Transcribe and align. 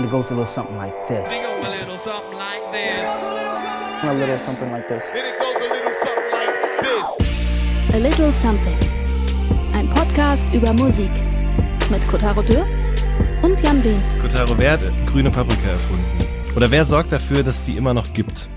And 0.00 0.08
it 0.08 0.12
goes 0.12 0.30
a 0.30 0.34
little 0.34 0.46
something 0.46 0.78
like 0.78 1.08
this. 1.08 1.30
A 1.30 1.68
little 1.68 1.98
something 1.98 2.38
like 2.38 2.72
this. 2.72 3.06
A 4.02 4.14
little 4.14 4.38
something 4.38 4.70
like 4.70 4.88
this. 4.88 5.04
It 5.12 5.38
goes 5.38 5.56
a 5.56 5.68
little 5.68 5.92
something 5.92 6.32
like 6.32 6.82
this. 6.82 7.94
A 7.94 7.98
Little 7.98 8.32
Something. 8.32 8.78
Ein 9.74 9.90
Podcast 9.90 10.46
über 10.54 10.72
Musik. 10.72 11.10
Mit 11.90 12.08
Kotaro 12.08 12.40
Dürr 12.40 12.66
und 13.42 13.60
Jan 13.60 13.84
Wehn. 13.84 14.02
Kotaro, 14.22 14.56
wer 14.56 14.72
hat 14.72 14.80
grüne 15.06 15.30
Paprika 15.30 15.68
erfunden? 15.68 16.06
Oder 16.56 16.70
wer 16.70 16.86
sorgt 16.86 17.12
dafür, 17.12 17.42
dass 17.42 17.56
es 17.56 17.62
die 17.64 17.76
immer 17.76 17.92
noch 17.92 18.10
gibt? 18.14 18.48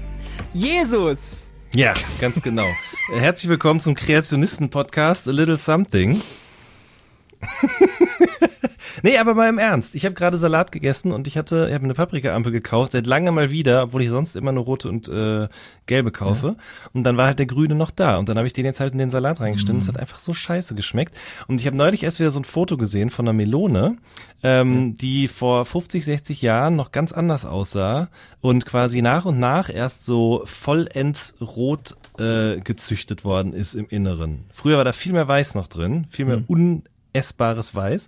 Jesus! 0.53 1.51
Ja, 1.73 1.93
ganz 2.21 2.41
genau. 2.41 2.67
Herzlich 3.13 3.49
willkommen 3.49 3.81
zum 3.81 3.95
Kreationisten-Podcast 3.95 5.27
A 5.27 5.31
Little 5.31 5.57
Something. 5.57 6.21
nee, 9.03 9.17
aber 9.19 9.35
mal 9.35 9.47
im 9.47 9.59
Ernst. 9.59 9.93
Ich 9.93 10.05
habe 10.05 10.15
gerade 10.15 10.39
Salat 10.39 10.71
gegessen 10.71 11.11
und 11.11 11.27
ich 11.27 11.37
hatte, 11.37 11.67
ich 11.67 11.75
habe 11.75 11.83
eine 11.83 11.93
Paprikaampel 11.93 12.51
gekauft, 12.51 12.93
seit 12.93 13.05
langem 13.05 13.35
mal 13.35 13.51
wieder, 13.51 13.83
obwohl 13.83 14.01
ich 14.01 14.09
sonst 14.09 14.35
immer 14.35 14.51
nur 14.51 14.63
rote 14.63 14.89
und 14.89 15.07
äh, 15.07 15.47
gelbe 15.85 16.11
kaufe. 16.11 16.55
Und 16.93 17.03
dann 17.03 17.17
war 17.17 17.27
halt 17.27 17.37
der 17.37 17.45
grüne 17.45 17.75
noch 17.75 17.91
da. 17.91 18.17
Und 18.17 18.29
dann 18.29 18.37
habe 18.37 18.47
ich 18.47 18.53
den 18.53 18.65
jetzt 18.65 18.79
halt 18.79 18.93
in 18.93 18.99
den 18.99 19.11
Salat 19.11 19.39
reingestimmt. 19.39 19.83
Es 19.83 19.87
hat 19.87 19.97
einfach 19.97 20.19
so 20.19 20.33
scheiße 20.33 20.73
geschmeckt. 20.73 21.15
Und 21.47 21.61
ich 21.61 21.67
habe 21.67 21.77
neulich 21.77 22.03
erst 22.03 22.19
wieder 22.19 22.31
so 22.31 22.39
ein 22.39 22.45
Foto 22.45 22.77
gesehen 22.77 23.09
von 23.09 23.27
einer 23.27 23.33
Melone, 23.33 23.97
ähm, 24.41 24.95
die 24.95 25.27
vor 25.27 25.65
50, 25.65 26.03
60 26.03 26.41
Jahren 26.41 26.75
noch 26.75 26.91
ganz 26.91 27.11
anders 27.11 27.45
aussah 27.45 28.09
und 28.41 28.65
quasi 28.65 29.01
nach 29.01 29.25
und 29.25 29.39
nach 29.39 29.69
erst 29.73 30.05
so 30.05 30.41
vollends 30.45 31.33
rot 31.39 31.95
äh, 32.19 32.59
gezüchtet 32.59 33.23
worden 33.23 33.53
ist 33.53 33.73
im 33.73 33.87
Inneren. 33.89 34.45
Früher 34.51 34.77
war 34.77 34.85
da 34.85 34.93
viel 34.93 35.13
mehr 35.13 35.27
Weiß 35.27 35.55
noch 35.55 35.67
drin, 35.67 36.05
viel 36.09 36.25
mehr 36.25 36.37
unessbares 37.13 37.75
Weiß. 37.75 38.07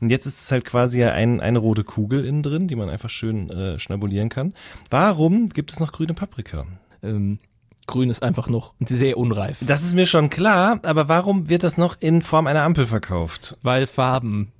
Und 0.00 0.10
jetzt 0.10 0.26
ist 0.26 0.40
es 0.40 0.50
halt 0.50 0.64
quasi 0.64 1.00
ja 1.00 1.12
ein, 1.12 1.40
eine 1.40 1.58
rote 1.58 1.84
Kugel 1.84 2.24
innen 2.24 2.42
drin, 2.42 2.68
die 2.68 2.76
man 2.76 2.88
einfach 2.88 3.10
schön 3.10 3.50
äh, 3.50 3.78
schnabulieren 3.78 4.28
kann. 4.28 4.54
Warum 4.90 5.48
gibt 5.48 5.72
es 5.72 5.80
noch 5.80 5.92
grüne 5.92 6.14
Paprika? 6.14 6.66
Ähm, 7.02 7.38
grün 7.86 8.10
ist 8.10 8.22
einfach 8.22 8.48
noch 8.48 8.74
sehr 8.80 9.16
unreif. 9.16 9.58
Das 9.60 9.82
ist 9.82 9.94
mir 9.94 10.06
schon 10.06 10.30
klar, 10.30 10.80
aber 10.82 11.08
warum 11.08 11.48
wird 11.48 11.62
das 11.62 11.76
noch 11.76 11.96
in 12.00 12.22
Form 12.22 12.46
einer 12.46 12.62
Ampel 12.62 12.86
verkauft? 12.86 13.56
Weil 13.62 13.86
Farben 13.86 14.52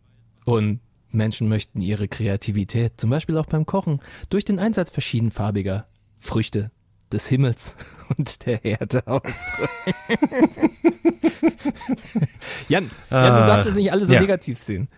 und 0.45 0.81
Menschen 1.11 1.49
möchten 1.49 1.81
ihre 1.81 2.09
Kreativität, 2.09 2.95
zum 2.97 3.11
Beispiel 3.11 3.39
auch 3.39 3.47
beim 3.47 3.67
Kochen, 3.67 4.01
durch 4.31 4.45
den 4.45 4.59
Einsatz 4.59 4.91
verschiedenfarbiger 4.91 5.87
Früchte 6.21 6.71
des 7.15 7.27
Himmels 7.29 7.77
und 8.17 8.45
der 8.47 8.65
Erde 8.65 9.07
ausdrücken. 9.07 9.95
Jan, 12.69 12.91
Jan, 13.11 13.41
du 13.41 13.47
darfst 13.47 13.71
es 13.71 13.77
nicht 13.77 13.91
alle 13.91 14.05
so 14.05 14.13
ja. 14.15 14.21
negativ 14.21 14.59
sehen. 14.59 14.89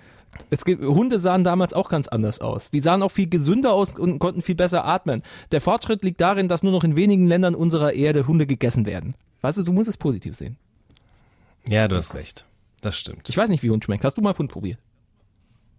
Es 0.50 0.64
gibt, 0.64 0.84
Hunde 0.84 1.18
sahen 1.18 1.44
damals 1.44 1.72
auch 1.72 1.88
ganz 1.88 2.08
anders 2.08 2.40
aus. 2.40 2.70
Die 2.70 2.80
sahen 2.80 3.02
auch 3.02 3.10
viel 3.10 3.28
gesünder 3.28 3.72
aus 3.72 3.96
und 3.96 4.18
konnten 4.18 4.42
viel 4.42 4.54
besser 4.54 4.84
atmen. 4.84 5.22
Der 5.52 5.60
Fortschritt 5.60 6.02
liegt 6.04 6.20
darin, 6.20 6.48
dass 6.48 6.62
nur 6.62 6.72
noch 6.72 6.84
in 6.84 6.96
wenigen 6.96 7.26
Ländern 7.26 7.54
unserer 7.54 7.94
Erde 7.94 8.26
Hunde 8.26 8.46
gegessen 8.46 8.86
werden. 8.86 9.14
Weißt 9.40 9.58
du, 9.58 9.62
du 9.62 9.72
musst 9.72 9.88
es 9.88 9.96
positiv 9.96 10.34
sehen. 10.36 10.58
Ja, 11.68 11.88
du 11.88 11.96
hast 11.96 12.14
recht. 12.14 12.44
Das 12.80 12.98
stimmt. 12.98 13.28
Ich 13.28 13.36
weiß 13.36 13.48
nicht, 13.48 13.62
wie 13.62 13.70
Hund 13.70 13.84
schmeckt. 13.84 14.04
Hast 14.04 14.18
du 14.18 14.22
mal 14.22 14.36
Hund 14.36 14.52
probiert? 14.52 14.78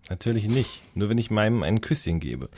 Natürlich 0.09 0.47
nicht. 0.47 0.81
Nur 0.95 1.09
wenn 1.09 1.17
ich 1.17 1.31
meinem 1.31 1.63
ein 1.63 1.81
Küsschen 1.81 2.19
gebe. 2.19 2.49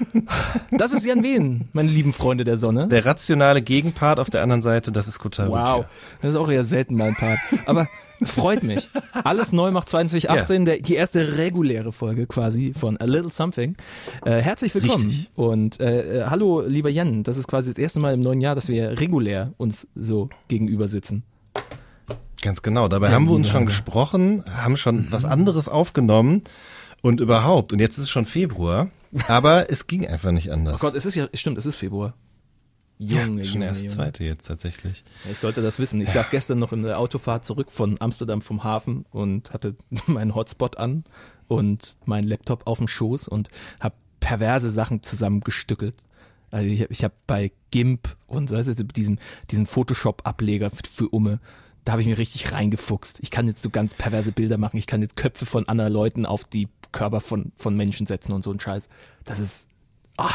Das 0.70 0.92
ist 0.92 1.04
Jan 1.04 1.22
Wehn, 1.22 1.68
meine 1.72 1.88
lieben 1.88 2.12
Freunde 2.12 2.44
der 2.44 2.58
Sonne. 2.58 2.88
Der 2.88 3.04
rationale 3.04 3.62
Gegenpart 3.62 4.20
auf 4.20 4.30
der 4.30 4.42
anderen 4.42 4.62
Seite, 4.62 4.92
das 4.92 5.08
ist 5.08 5.18
Kotaro. 5.18 5.52
Wow, 5.52 5.86
das 6.20 6.30
ist 6.30 6.36
auch 6.36 6.50
eher 6.50 6.64
selten 6.64 6.96
mal 6.96 7.08
ein 7.08 7.14
Part. 7.14 7.38
Aber 7.66 7.88
freut 8.22 8.62
mich. 8.62 8.88
Alles 9.12 9.52
neu 9.52 9.70
macht 9.70 9.88
2018, 9.88 10.64
der, 10.64 10.78
die 10.78 10.94
erste 10.94 11.38
reguläre 11.38 11.92
Folge 11.92 12.26
quasi 12.26 12.72
von 12.78 12.96
A 12.98 13.04
Little 13.04 13.30
Something. 13.30 13.76
Äh, 14.24 14.40
herzlich 14.40 14.74
willkommen. 14.74 15.06
Richtig. 15.06 15.30
Und 15.34 15.80
äh, 15.80 16.22
äh, 16.22 16.26
hallo, 16.26 16.62
lieber 16.66 16.90
Jan. 16.90 17.22
Das 17.22 17.36
ist 17.36 17.46
quasi 17.48 17.72
das 17.72 17.78
erste 17.78 18.00
Mal 18.00 18.14
im 18.14 18.20
neuen 18.20 18.40
Jahr, 18.40 18.54
dass 18.54 18.68
wir 18.68 18.98
regulär 19.00 19.52
uns 19.56 19.86
so 19.94 20.28
gegenüber 20.48 20.88
sitzen. 20.88 21.24
Ganz 22.42 22.62
genau. 22.62 22.88
Dabei 22.88 23.06
Der 23.06 23.14
haben 23.14 23.26
wir 23.26 23.34
uns 23.34 23.48
schon 23.48 23.66
gesprochen, 23.66 24.44
haben 24.50 24.76
schon 24.76 25.08
was 25.10 25.24
anderes 25.24 25.68
aufgenommen 25.68 26.42
und 27.02 27.20
überhaupt. 27.20 27.72
Und 27.72 27.80
jetzt 27.80 27.98
ist 27.98 28.04
es 28.04 28.10
schon 28.10 28.24
Februar, 28.24 28.88
aber 29.28 29.70
es 29.70 29.86
ging 29.86 30.06
einfach 30.06 30.32
nicht 30.32 30.50
anders. 30.50 30.74
Oh 30.74 30.78
Gott, 30.78 30.94
es 30.94 31.06
ist 31.06 31.14
ja, 31.14 31.28
stimmt, 31.34 31.58
es 31.58 31.66
ist 31.66 31.76
Februar. 31.76 32.14
ja, 32.98 33.22
Junge, 33.24 33.44
schon 33.44 33.54
Junge, 33.54 33.66
erst 33.66 33.82
Junge. 33.82 33.94
zweite 33.94 34.24
jetzt 34.24 34.46
tatsächlich. 34.46 35.04
Ich 35.30 35.38
sollte 35.38 35.62
das 35.62 35.78
wissen. 35.78 36.00
Ich 36.00 36.10
saß 36.10 36.30
gestern 36.30 36.58
noch 36.58 36.72
in 36.72 36.82
der 36.82 36.98
Autofahrt 36.98 37.44
zurück 37.44 37.70
von 37.70 37.96
Amsterdam 38.00 38.40
vom 38.42 38.64
Hafen 38.64 39.04
und 39.10 39.52
hatte 39.52 39.76
meinen 40.06 40.34
Hotspot 40.34 40.78
an 40.78 41.04
und 41.48 41.96
meinen 42.04 42.26
Laptop 42.26 42.66
auf 42.66 42.78
dem 42.78 42.88
Schoß 42.88 43.28
und 43.28 43.48
habe 43.80 43.94
perverse 44.20 44.70
Sachen 44.70 45.02
zusammengestückelt. 45.02 45.94
Also 46.50 46.68
ich 46.68 46.80
habe 46.80 46.92
ich 46.92 47.04
hab 47.04 47.12
bei 47.26 47.52
GIMP 47.70 48.16
und 48.26 48.48
so, 48.48 48.56
du, 48.56 48.84
diesem, 48.84 49.18
diesem 49.50 49.66
Photoshop-Ableger 49.66 50.70
für, 50.70 50.82
für 50.90 51.08
Umme, 51.08 51.40
da 51.86 51.92
habe 51.92 52.02
ich 52.02 52.08
mir 52.08 52.18
richtig 52.18 52.50
reingefuchst. 52.52 53.20
Ich 53.22 53.30
kann 53.30 53.46
jetzt 53.46 53.62
so 53.62 53.70
ganz 53.70 53.94
perverse 53.94 54.32
Bilder 54.32 54.58
machen. 54.58 54.76
Ich 54.76 54.88
kann 54.88 55.02
jetzt 55.02 55.16
Köpfe 55.16 55.46
von 55.46 55.68
anderen 55.68 55.92
Leuten 55.92 56.26
auf 56.26 56.44
die 56.44 56.68
Körper 56.90 57.20
von, 57.20 57.52
von 57.56 57.76
Menschen 57.76 58.06
setzen 58.06 58.32
und 58.32 58.42
so 58.42 58.50
ein 58.50 58.58
Scheiß. 58.58 58.88
Das 59.24 59.38
ist 59.38 59.68
ah, 60.16 60.34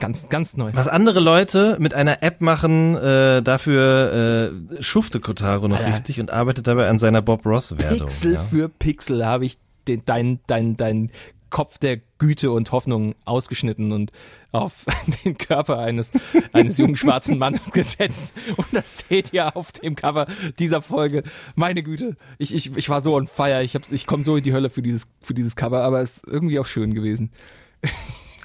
ganz, 0.00 0.28
ganz 0.28 0.56
neu. 0.56 0.72
Was 0.74 0.88
andere 0.88 1.20
Leute 1.20 1.76
mit 1.78 1.94
einer 1.94 2.24
App 2.24 2.40
machen, 2.40 2.96
äh, 2.96 3.42
dafür 3.42 4.50
äh, 4.72 4.82
schufte 4.82 5.20
Kotaro 5.20 5.68
noch 5.68 5.78
Alter. 5.78 5.92
richtig 5.92 6.18
und 6.18 6.32
arbeitet 6.32 6.66
dabei 6.66 6.88
an 6.88 6.98
seiner 6.98 7.22
Bob 7.22 7.46
Ross-Werdung. 7.46 8.08
Pixel 8.08 8.34
Ja. 8.34 8.40
für 8.40 8.68
Pixel 8.68 9.24
habe 9.24 9.46
ich 9.46 9.58
den, 9.86 10.02
dein, 10.04 10.40
dein, 10.48 10.76
dein 10.76 11.10
Kopf 11.52 11.78
der 11.78 11.98
Güte 12.18 12.50
und 12.50 12.72
Hoffnung 12.72 13.14
ausgeschnitten 13.24 13.92
und 13.92 14.10
auf 14.50 14.84
den 15.24 15.38
Körper 15.38 15.78
eines, 15.78 16.10
eines 16.52 16.78
jungen 16.78 16.96
schwarzen 16.96 17.38
Mannes 17.38 17.64
gesetzt. 17.72 18.32
Und 18.56 18.66
das 18.72 19.04
seht 19.08 19.32
ihr 19.32 19.56
auf 19.56 19.70
dem 19.70 19.94
Cover 19.94 20.26
dieser 20.58 20.82
Folge. 20.82 21.22
Meine 21.54 21.82
Güte, 21.84 22.16
ich, 22.38 22.52
ich, 22.54 22.76
ich 22.76 22.88
war 22.88 23.00
so 23.02 23.14
on 23.14 23.26
fire. 23.28 23.62
Ich, 23.62 23.74
hab's- 23.76 23.92
ich 23.92 24.06
komme 24.06 24.24
so 24.24 24.36
in 24.36 24.42
die 24.42 24.52
Hölle 24.52 24.70
für 24.70 24.82
dieses, 24.82 25.12
für 25.20 25.34
dieses 25.34 25.54
Cover, 25.54 25.82
aber 25.84 26.00
es 26.00 26.16
ist 26.16 26.26
irgendwie 26.26 26.58
auch 26.58 26.66
schön 26.66 26.94
gewesen. 26.94 27.30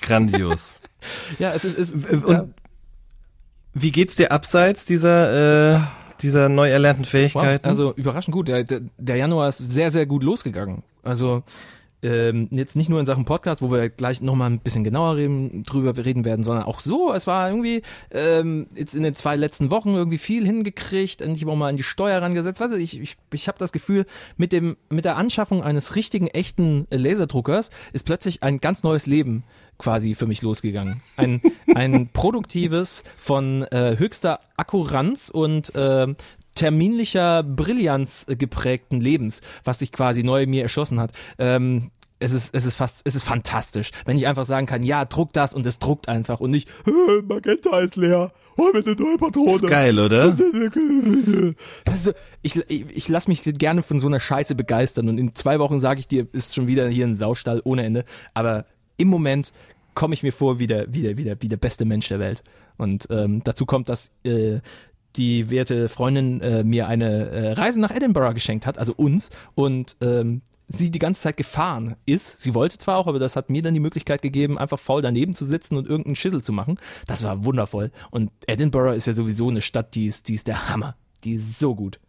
Grandios. 0.01 0.81
Ja, 1.39 1.53
es 1.53 1.63
ist, 1.63 1.77
es, 1.77 1.91
Und 2.23 2.27
ja, 2.33 2.47
wie 3.73 3.91
geht's 3.91 4.15
dir 4.15 4.31
abseits 4.31 4.83
dieser, 4.83 5.75
äh, 5.75 5.79
dieser 6.21 6.49
neu 6.49 6.69
erlernten 6.69 7.03
wow, 7.03 7.09
Fähigkeiten? 7.11 7.65
also 7.65 7.93
überraschend 7.93 8.33
gut. 8.33 8.47
Der, 8.47 8.63
der 8.65 9.15
Januar 9.15 9.47
ist 9.49 9.59
sehr, 9.59 9.91
sehr 9.91 10.07
gut 10.07 10.23
losgegangen. 10.23 10.83
Also 11.03 11.43
ähm, 12.03 12.47
jetzt 12.51 12.75
nicht 12.75 12.89
nur 12.89 12.99
in 12.99 13.05
Sachen 13.05 13.25
Podcast, 13.25 13.61
wo 13.61 13.71
wir 13.71 13.89
gleich 13.89 14.21
nochmal 14.21 14.51
ein 14.51 14.59
bisschen 14.59 14.83
genauer 14.83 15.15
reden, 15.15 15.63
drüber 15.63 15.97
reden 15.97 16.25
werden, 16.25 16.43
sondern 16.43 16.65
auch 16.65 16.79
so. 16.79 17.11
Es 17.13 17.25
war 17.25 17.49
irgendwie 17.49 17.81
ähm, 18.11 18.67
jetzt 18.75 18.95
in 18.95 19.03
den 19.03 19.15
zwei 19.15 19.35
letzten 19.35 19.71
Wochen 19.71 19.95
irgendwie 19.95 20.17
viel 20.19 20.45
hingekriegt, 20.45 21.21
endlich 21.21 21.45
auch 21.47 21.55
mal 21.55 21.69
an 21.69 21.77
die 21.77 21.83
Steuer 21.83 22.21
rangesetzt. 22.21 22.59
Weißt 22.59 22.73
du, 22.73 22.77
ich, 22.77 22.99
ich, 22.99 23.17
ich 23.33 23.47
habe 23.47 23.57
das 23.57 23.71
Gefühl, 23.71 24.05
mit 24.37 24.51
dem 24.51 24.77
mit 24.89 25.05
der 25.05 25.17
Anschaffung 25.17 25.63
eines 25.63 25.95
richtigen, 25.95 26.27
echten 26.27 26.85
Laserdruckers 26.91 27.71
ist 27.93 28.05
plötzlich 28.05 28.43
ein 28.43 28.59
ganz 28.59 28.83
neues 28.83 29.05
Leben 29.05 29.43
quasi 29.77 30.15
für 30.15 30.25
mich 30.25 30.41
losgegangen. 30.41 31.01
Ein, 31.17 31.41
ein 31.75 32.09
produktives 32.11 33.03
von 33.15 33.63
äh, 33.63 33.95
höchster 33.97 34.39
Akkuranz 34.55 35.29
und 35.29 35.73
äh, 35.75 36.07
terminlicher 36.57 37.43
Brillanz 37.43 38.25
äh, 38.27 38.35
geprägten 38.35 38.99
Lebens, 38.99 39.41
was 39.63 39.79
sich 39.79 39.91
quasi 39.91 40.23
neu 40.23 40.45
mir 40.45 40.63
erschossen 40.63 40.99
hat. 40.99 41.13
Ähm, 41.39 41.91
es 42.19 42.31
ist, 42.33 42.53
es 42.53 42.65
ist 42.65 42.75
fast, 42.75 43.01
es 43.05 43.15
ist 43.15 43.23
fantastisch, 43.23 43.91
wenn 44.05 44.17
ich 44.17 44.27
einfach 44.27 44.45
sagen 44.45 44.65
kann, 44.65 44.81
ja, 44.81 45.05
druck 45.05 45.33
das 45.33 45.53
und 45.53 45.65
es 45.65 45.77
druckt 45.77 46.09
einfach 46.09 46.39
und 46.39 46.49
nicht, 46.49 46.67
"Äh, 46.87 47.21
Magenta 47.21 47.79
ist 47.79 47.95
leer, 47.95 48.31
hol 48.57 48.73
mir 48.73 48.79
eine 48.79 48.95
neue 48.95 49.17
Patrone. 49.17 49.51
ist 49.53 49.67
geil, 49.67 49.99
oder? 49.99 50.35
Also, 51.85 52.11
ich, 52.41 52.55
ich, 52.69 52.85
ich 52.89 53.07
lasse 53.09 53.29
mich 53.29 53.41
gerne 53.43 53.83
von 53.83 53.99
so 53.99 54.07
einer 54.07 54.19
Scheiße 54.19 54.55
begeistern 54.55 55.09
und 55.09 55.17
in 55.17 55.35
zwei 55.35 55.59
Wochen 55.59 55.79
sage 55.79 55.99
ich 55.99 56.07
dir, 56.07 56.27
ist 56.33 56.55
schon 56.55 56.67
wieder 56.67 56.87
hier 56.89 57.05
ein 57.05 57.15
Saustall 57.15 57.61
ohne 57.63 57.83
Ende. 57.85 58.03
Aber 58.33 58.65
im 58.97 59.07
Moment 59.07 59.53
komme 59.93 60.13
ich 60.13 60.23
mir 60.23 60.33
vor 60.33 60.59
wie 60.59 60.67
der, 60.67 60.91
wie 60.93 61.01
der, 61.01 61.17
wie 61.17 61.23
der, 61.23 61.41
wie 61.41 61.49
der 61.49 61.57
beste 61.57 61.85
Mensch 61.85 62.07
der 62.07 62.19
Welt. 62.19 62.43
Und 62.77 63.07
ähm, 63.09 63.41
dazu 63.43 63.65
kommt, 63.65 63.89
dass 63.89 64.11
äh, 64.23 64.59
die 65.15 65.49
werte 65.49 65.89
Freundin 65.89 66.41
äh, 66.41 66.63
mir 66.63 66.87
eine 66.87 67.29
äh, 67.29 67.51
Reise 67.53 67.79
nach 67.79 67.91
Edinburgh 67.91 68.33
geschenkt 68.33 68.65
hat, 68.65 68.77
also 68.77 68.93
uns, 68.93 69.29
und 69.55 69.95
ähm, 70.01 70.41
sie 70.67 70.91
die 70.91 70.99
ganze 70.99 71.21
Zeit 71.21 71.37
gefahren 71.37 71.95
ist. 72.05 72.41
Sie 72.41 72.53
wollte 72.53 72.77
zwar 72.77 72.97
auch, 72.97 73.07
aber 73.07 73.19
das 73.19 73.35
hat 73.35 73.49
mir 73.49 73.61
dann 73.61 73.73
die 73.73 73.79
Möglichkeit 73.79 74.21
gegeben, 74.21 74.57
einfach 74.57 74.79
faul 74.79 75.01
daneben 75.01 75.33
zu 75.33 75.45
sitzen 75.45 75.77
und 75.77 75.87
irgendeinen 75.87 76.15
Schissel 76.15 76.43
zu 76.43 76.51
machen. 76.51 76.77
Das 77.05 77.23
war 77.23 77.45
wundervoll. 77.45 77.91
Und 78.11 78.31
Edinburgh 78.47 78.95
ist 78.95 79.07
ja 79.07 79.13
sowieso 79.13 79.49
eine 79.49 79.61
Stadt, 79.61 79.95
die 79.95 80.07
ist, 80.07 80.27
die 80.27 80.35
ist 80.35 80.47
der 80.47 80.69
Hammer. 80.69 80.95
Die 81.23 81.33
ist 81.33 81.57
so 81.57 81.73
gut. 81.73 81.99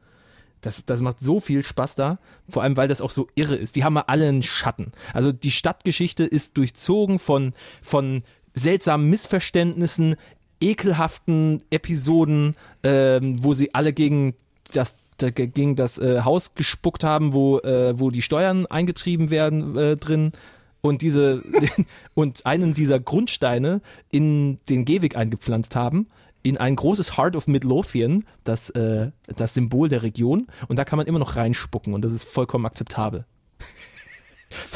Das, 0.61 0.85
das 0.85 1.01
macht 1.01 1.21
so 1.21 1.39
viel 1.39 1.62
Spaß 1.62 1.94
da, 1.94 2.19
vor 2.49 2.65
allem 2.65 2.77
weil 2.77 2.89
das 2.89 3.01
auch 3.01 3.11
so 3.11 3.29
irre 3.37 3.55
ist. 3.55 3.77
Die 3.77 3.85
haben 3.85 3.94
ja 3.94 4.05
alle 4.09 4.29
einen 4.29 4.43
Schatten. 4.43 4.91
Also 5.15 5.31
die 5.31 5.53
Stadtgeschichte 5.53 6.25
ist 6.25 6.56
durchzogen 6.56 7.21
von, 7.21 7.55
von 7.81 8.25
seltsamen 8.55 9.09
Missverständnissen, 9.09 10.17
ekelhaften 10.60 11.62
Episoden, 11.70 12.56
ähm, 12.82 13.43
wo 13.43 13.55
sie 13.55 13.75
alle 13.75 13.93
gegen 13.93 14.34
das 14.72 14.96
dagegen 15.19 15.76
das 15.76 15.99
äh, 15.99 16.22
Haus 16.22 16.55
gespuckt 16.55 17.05
haben, 17.05 17.32
wo, 17.32 17.58
äh, 17.58 17.99
wo 17.99 18.10
die 18.10 18.22
Steuern 18.22 18.66
eingetrieben 18.66 19.31
werden 19.31 19.76
äh, 19.76 19.96
drin 19.96 20.32
und 20.81 21.02
diese 21.02 21.43
und 22.14 22.46
einen 22.46 22.75
dieser 22.75 23.00
Grundsteine 23.00 23.81
in 24.10 24.58
den 24.69 24.84
Gehweg 24.84 25.16
eingepflanzt 25.16 25.76
haben 25.76 26.06
in 26.43 26.56
ein 26.56 26.76
großes 26.76 27.19
Heart 27.19 27.34
of 27.34 27.49
Midlothian, 27.49 28.25
das 28.44 28.70
äh, 28.70 29.10
das 29.26 29.55
Symbol 29.55 29.88
der 29.88 30.02
Region 30.02 30.46
und 30.69 30.78
da 30.78 30.84
kann 30.84 30.96
man 30.96 31.06
immer 31.06 31.19
noch 31.19 31.37
reinspucken 31.37 31.94
und 31.94 32.05
das 32.05 32.12
ist 32.12 32.25
vollkommen 32.25 32.64
akzeptabel. 32.64 33.26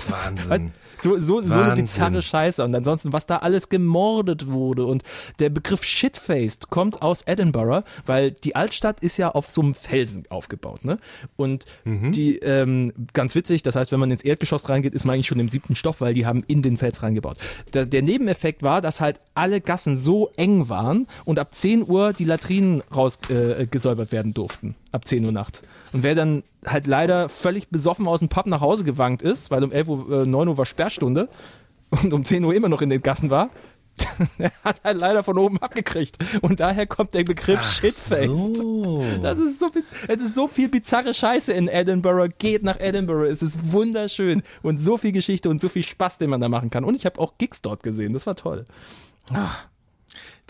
Wahnsinn. 0.09 0.73
So, 1.03 1.19
so, 1.19 1.43
so 1.43 1.55
eine 1.55 1.75
bizarre 1.75 2.23
Scheiße. 2.23 2.63
Und 2.63 2.75
ansonsten, 2.75 3.13
was 3.13 3.27
da 3.27 3.39
alles 3.39 3.69
gemordet 3.69 4.47
wurde. 4.47 4.87
Und 4.87 5.03
der 5.41 5.51
Begriff 5.51 5.83
Shitfaced 5.85 6.71
kommt 6.71 7.03
aus 7.03 7.23
Edinburgh, 7.27 7.83
weil 8.07 8.31
die 8.31 8.55
Altstadt 8.55 9.01
ist 9.01 9.17
ja 9.17 9.31
auf 9.31 9.51
so 9.51 9.63
einem 9.63 9.75
Felsen 9.75 10.25
aufgebaut. 10.31 10.85
Ne? 10.85 10.99
Und 11.37 11.65
Mhm. 11.85 12.13
die, 12.13 12.39
ähm, 12.39 12.93
ganz 13.13 13.35
witzig, 13.35 13.63
das 13.63 13.75
heißt, 13.75 13.91
wenn 13.91 14.01
man 14.01 14.11
ins 14.11 14.23
Erdgeschoss 14.23 14.69
reingeht, 14.69 14.95
ist 14.95 15.05
man 15.05 15.15
eigentlich 15.15 15.27
schon 15.27 15.41
im 15.41 15.49
siebten 15.49 15.75
Stock, 15.75 16.01
weil 16.01 16.15
die 16.15 16.25
haben 16.27 16.45
in 16.47 16.63
den 16.63 16.77
Fels 16.77 17.03
reingebaut. 17.03 17.37
Der, 17.75 17.87
der 17.87 18.03
Nebeneffekt 18.03 18.63
war, 18.63 18.81
dass 18.81 19.01
halt 19.01 19.21
alle 19.35 19.61
Gassen 19.61 19.97
so 19.97 20.31
eng 20.37 20.69
waren 20.69 21.07
und 21.25 21.39
ab 21.39 21.55
10 21.55 21.89
Uhr 21.89 22.13
die 22.13 22.25
Latrinen 22.25 22.83
rausgesäubert 22.95 24.09
äh, 24.09 24.13
werden 24.13 24.35
durften. 24.35 24.77
Ab 24.93 25.07
10 25.07 25.25
Uhr 25.25 25.33
nachts. 25.33 25.63
Und 25.93 26.03
wer 26.03 26.15
dann 26.15 26.43
halt 26.67 26.87
leider 26.87 27.29
völlig 27.29 27.69
besoffen 27.69 28.07
aus 28.09 28.21
dem 28.21 28.29
Pub 28.29 28.47
nach 28.47 28.61
Hause 28.61 28.85
gewankt 28.85 29.23
ist, 29.23 29.51
weil 29.51 29.63
um 29.65 29.73
11 29.73 29.89
Uhr, 29.89 30.23
äh, 30.23 30.29
9 30.29 30.49
Uhr 30.49 30.57
war 30.59 30.65
Sperrstunde 30.67 31.29
und 31.91 32.13
um 32.13 32.25
10 32.25 32.45
Uhr 32.45 32.55
immer 32.55 32.69
noch 32.69 32.81
in 32.83 32.89
den 32.91 33.03
Gassen 33.03 33.31
war, 33.31 33.51
der 34.39 34.51
hat 34.65 34.83
halt 34.85 34.97
leider 34.99 35.23
von 35.23 35.37
oben 35.37 35.59
abgekriegt. 35.59 36.17
Und 36.41 36.61
daher 36.61 36.87
kommt 36.87 37.13
der 37.13 37.25
Begriff 37.25 37.61
Shitfaced. 37.63 38.57
So. 38.57 39.05
Das 39.21 39.39
ist 39.39 39.59
so, 39.59 39.67
biz- 39.69 39.85
es 40.09 40.23
ist 40.23 40.35
so 40.35 40.49
viel 40.49 40.71
bizarre 40.71 41.13
Scheiße 41.13 41.53
in 41.53 41.69
Edinburgh. 41.69 42.33
Geht 42.39 42.63
nach 42.63 42.81
Edinburgh. 42.81 43.27
Es 43.29 43.43
ist 43.43 43.71
wunderschön 43.71 44.43
und 44.63 44.79
so 44.79 44.97
viel 44.97 45.13
Geschichte 45.13 45.51
und 45.51 45.61
so 45.61 45.69
viel 45.69 45.83
Spaß, 45.83 46.17
den 46.17 46.31
man 46.31 46.41
da 46.41 46.49
machen 46.49 46.71
kann. 46.71 46.85
Und 46.85 46.95
ich 46.95 47.05
habe 47.05 47.21
auch 47.21 47.35
Gigs 47.37 47.61
dort 47.61 47.83
gesehen. 47.83 48.15
Das 48.15 48.27
war 48.27 48.35
toll. 48.35 48.65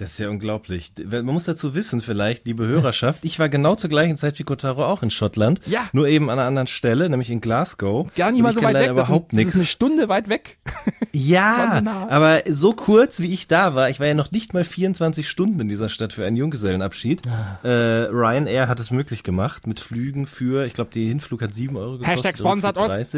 Das 0.02 0.14
ist 0.14 0.18
ja 0.18 0.28
unglaublich. 0.30 0.90
Man 1.08 1.26
muss 1.26 1.44
dazu 1.44 1.76
wissen, 1.76 2.00
vielleicht, 2.00 2.44
liebe 2.44 2.66
Hörerschaft, 2.66 3.24
ich 3.24 3.38
war 3.38 3.48
genau 3.48 3.76
zur 3.76 3.88
gleichen 3.88 4.16
Zeit 4.16 4.36
wie 4.40 4.42
Kotaro 4.42 4.84
auch 4.84 5.04
in 5.04 5.12
Schottland. 5.12 5.60
Ja. 5.64 5.88
Nur 5.92 6.08
eben 6.08 6.28
an 6.28 6.40
einer 6.40 6.48
anderen 6.48 6.66
Stelle, 6.66 7.08
nämlich 7.08 7.30
in 7.30 7.40
Glasgow. 7.40 8.12
Gar 8.16 8.32
nicht 8.32 8.42
mal 8.42 8.52
so 8.52 8.56
weit 8.62 8.74
weg. 8.74 8.74
leider 8.74 8.94
Das, 8.94 9.06
überhaupt 9.06 9.32
ist, 9.32 9.38
das 9.38 9.46
ist 9.46 9.54
eine. 9.54 9.64
Stunde 9.66 10.08
weit 10.08 10.28
weg. 10.28 10.58
Ja, 11.14 11.82
nah. 11.82 12.08
aber 12.08 12.40
so 12.48 12.72
kurz 12.72 13.20
wie 13.20 13.34
ich 13.34 13.46
da 13.46 13.74
war, 13.74 13.90
ich 13.90 14.00
war 14.00 14.06
ja 14.06 14.14
noch 14.14 14.30
nicht 14.30 14.54
mal 14.54 14.64
24 14.64 15.28
Stunden 15.28 15.60
in 15.60 15.68
dieser 15.68 15.90
Stadt 15.90 16.14
für 16.14 16.24
einen 16.24 16.36
Junggesellenabschied. 16.36 17.20
Ah. 17.28 17.68
Äh, 17.68 18.04
Ryanair 18.04 18.66
hat 18.66 18.80
es 18.80 18.90
möglich 18.90 19.22
gemacht 19.22 19.66
mit 19.66 19.78
Flügen 19.78 20.26
für, 20.26 20.64
ich 20.64 20.72
glaube, 20.72 20.90
der 20.94 21.02
Hinflug 21.02 21.42
hat 21.42 21.52
7 21.52 21.76
Euro 21.76 21.98
gekostet. 21.98 22.16
Hashtag 22.16 22.38
sponsert 22.38 22.78
uns. 22.78 23.12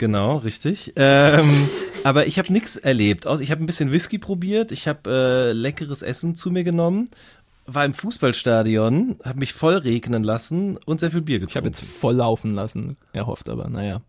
30. 0.00 0.06
Genau, 0.06 0.36
richtig. 0.38 0.94
Ähm, 0.96 1.68
aber 2.04 2.26
ich 2.26 2.38
habe 2.38 2.52
nichts 2.52 2.76
erlebt. 2.76 3.26
Ich 3.40 3.50
habe 3.50 3.62
ein 3.62 3.66
bisschen 3.66 3.92
Whisky 3.92 4.18
probiert, 4.18 4.72
ich 4.72 4.88
habe 4.88 5.10
äh, 5.10 5.52
leckeres 5.52 6.02
Essen 6.02 6.36
zu 6.36 6.50
mir 6.50 6.64
genommen, 6.64 7.10
war 7.66 7.84
im 7.84 7.92
Fußballstadion, 7.92 9.16
habe 9.24 9.38
mich 9.38 9.52
voll 9.52 9.74
regnen 9.74 10.24
lassen 10.24 10.78
und 10.86 11.00
sehr 11.00 11.10
viel 11.10 11.20
Bier 11.20 11.38
getrunken. 11.38 11.50
Ich 11.50 11.56
habe 11.56 11.68
jetzt 11.68 11.82
voll 11.82 12.14
laufen 12.14 12.54
lassen, 12.54 12.96
erhofft, 13.12 13.48
aber 13.48 13.68
naja. 13.68 14.00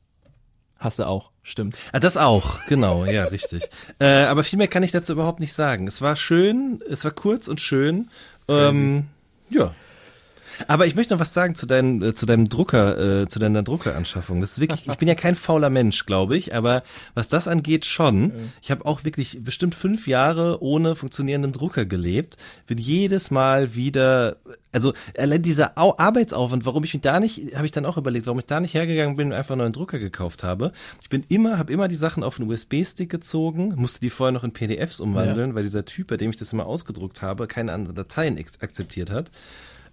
Hast 0.77 0.97
du 0.97 1.05
auch, 1.05 1.29
stimmt. 1.43 1.77
Ah, 1.91 1.99
das 1.99 2.17
auch, 2.17 2.65
genau, 2.65 3.05
ja, 3.05 3.25
richtig. 3.25 3.69
Äh, 3.99 4.23
aber 4.23 4.43
viel 4.43 4.57
mehr 4.57 4.67
kann 4.67 4.81
ich 4.81 4.91
dazu 4.91 5.11
überhaupt 5.11 5.39
nicht 5.39 5.53
sagen. 5.53 5.85
Es 5.87 6.01
war 6.01 6.15
schön, 6.15 6.81
es 6.89 7.03
war 7.03 7.11
kurz 7.11 7.47
und 7.47 7.61
schön. 7.61 8.09
Ähm, 8.47 9.05
ja. 9.49 9.75
Aber 10.67 10.87
ich 10.87 10.95
möchte 10.95 11.13
noch 11.13 11.19
was 11.21 11.33
sagen 11.33 11.55
zu, 11.55 11.65
deinem 11.65 12.01
äh, 12.01 12.13
zu 12.13 12.25
deinem 12.25 12.49
Drucker, 12.49 13.21
äh, 13.21 13.27
zu 13.27 13.39
deiner 13.39 13.63
Druckeranschaffung. 13.63 14.41
Das 14.41 14.53
ist 14.53 14.59
wirklich, 14.59 14.87
ich 14.87 14.97
bin 14.97 15.07
ja 15.07 15.15
kein 15.15 15.35
fauler 15.35 15.69
Mensch, 15.69 16.05
glaube 16.05 16.37
ich, 16.37 16.53
aber 16.55 16.83
was 17.13 17.29
das 17.29 17.47
angeht 17.47 17.85
schon. 17.85 18.31
Ich 18.61 18.71
habe 18.71 18.85
auch 18.85 19.03
wirklich 19.03 19.43
bestimmt 19.43 19.75
fünf 19.75 20.07
Jahre 20.07 20.61
ohne 20.61 20.95
funktionierenden 20.95 21.51
Drucker 21.51 21.85
gelebt. 21.85 22.37
Bin 22.67 22.77
jedes 22.77 23.31
Mal 23.31 23.75
wieder, 23.75 24.37
also 24.71 24.93
allein 25.17 25.41
dieser 25.41 25.77
Au 25.77 25.95
Arbeitsaufwand, 25.97 26.65
warum 26.65 26.83
ich 26.83 26.93
mich 26.93 27.01
da 27.01 27.19
nicht, 27.19 27.55
habe 27.55 27.65
ich 27.65 27.71
dann 27.71 27.85
auch 27.85 27.97
überlegt, 27.97 28.25
warum 28.25 28.39
ich 28.39 28.45
da 28.45 28.59
nicht 28.59 28.73
hergegangen 28.73 29.15
bin 29.15 29.27
und 29.27 29.33
einfach 29.33 29.51
einen 29.51 29.59
neuen 29.59 29.73
Drucker 29.73 29.99
gekauft 29.99 30.43
habe. 30.43 30.71
Ich 31.01 31.09
bin 31.09 31.23
immer, 31.29 31.57
habe 31.57 31.71
immer 31.71 31.87
die 31.87 31.95
Sachen 31.95 32.23
auf 32.23 32.39
einen 32.39 32.49
USB-Stick 32.49 33.09
gezogen, 33.09 33.73
musste 33.75 34.01
die 34.01 34.09
vorher 34.09 34.31
noch 34.31 34.43
in 34.43 34.51
PDFs 34.51 34.99
umwandeln, 34.99 35.55
weil 35.55 35.63
dieser 35.63 35.85
Typ, 35.85 36.07
bei 36.07 36.17
dem 36.17 36.29
ich 36.29 36.37
das 36.37 36.53
immer 36.53 36.65
ausgedruckt 36.65 37.21
habe, 37.21 37.47
keine 37.47 37.73
anderen 37.73 37.95
Dateien 37.95 38.37
akzeptiert 38.37 39.11
hat. 39.11 39.31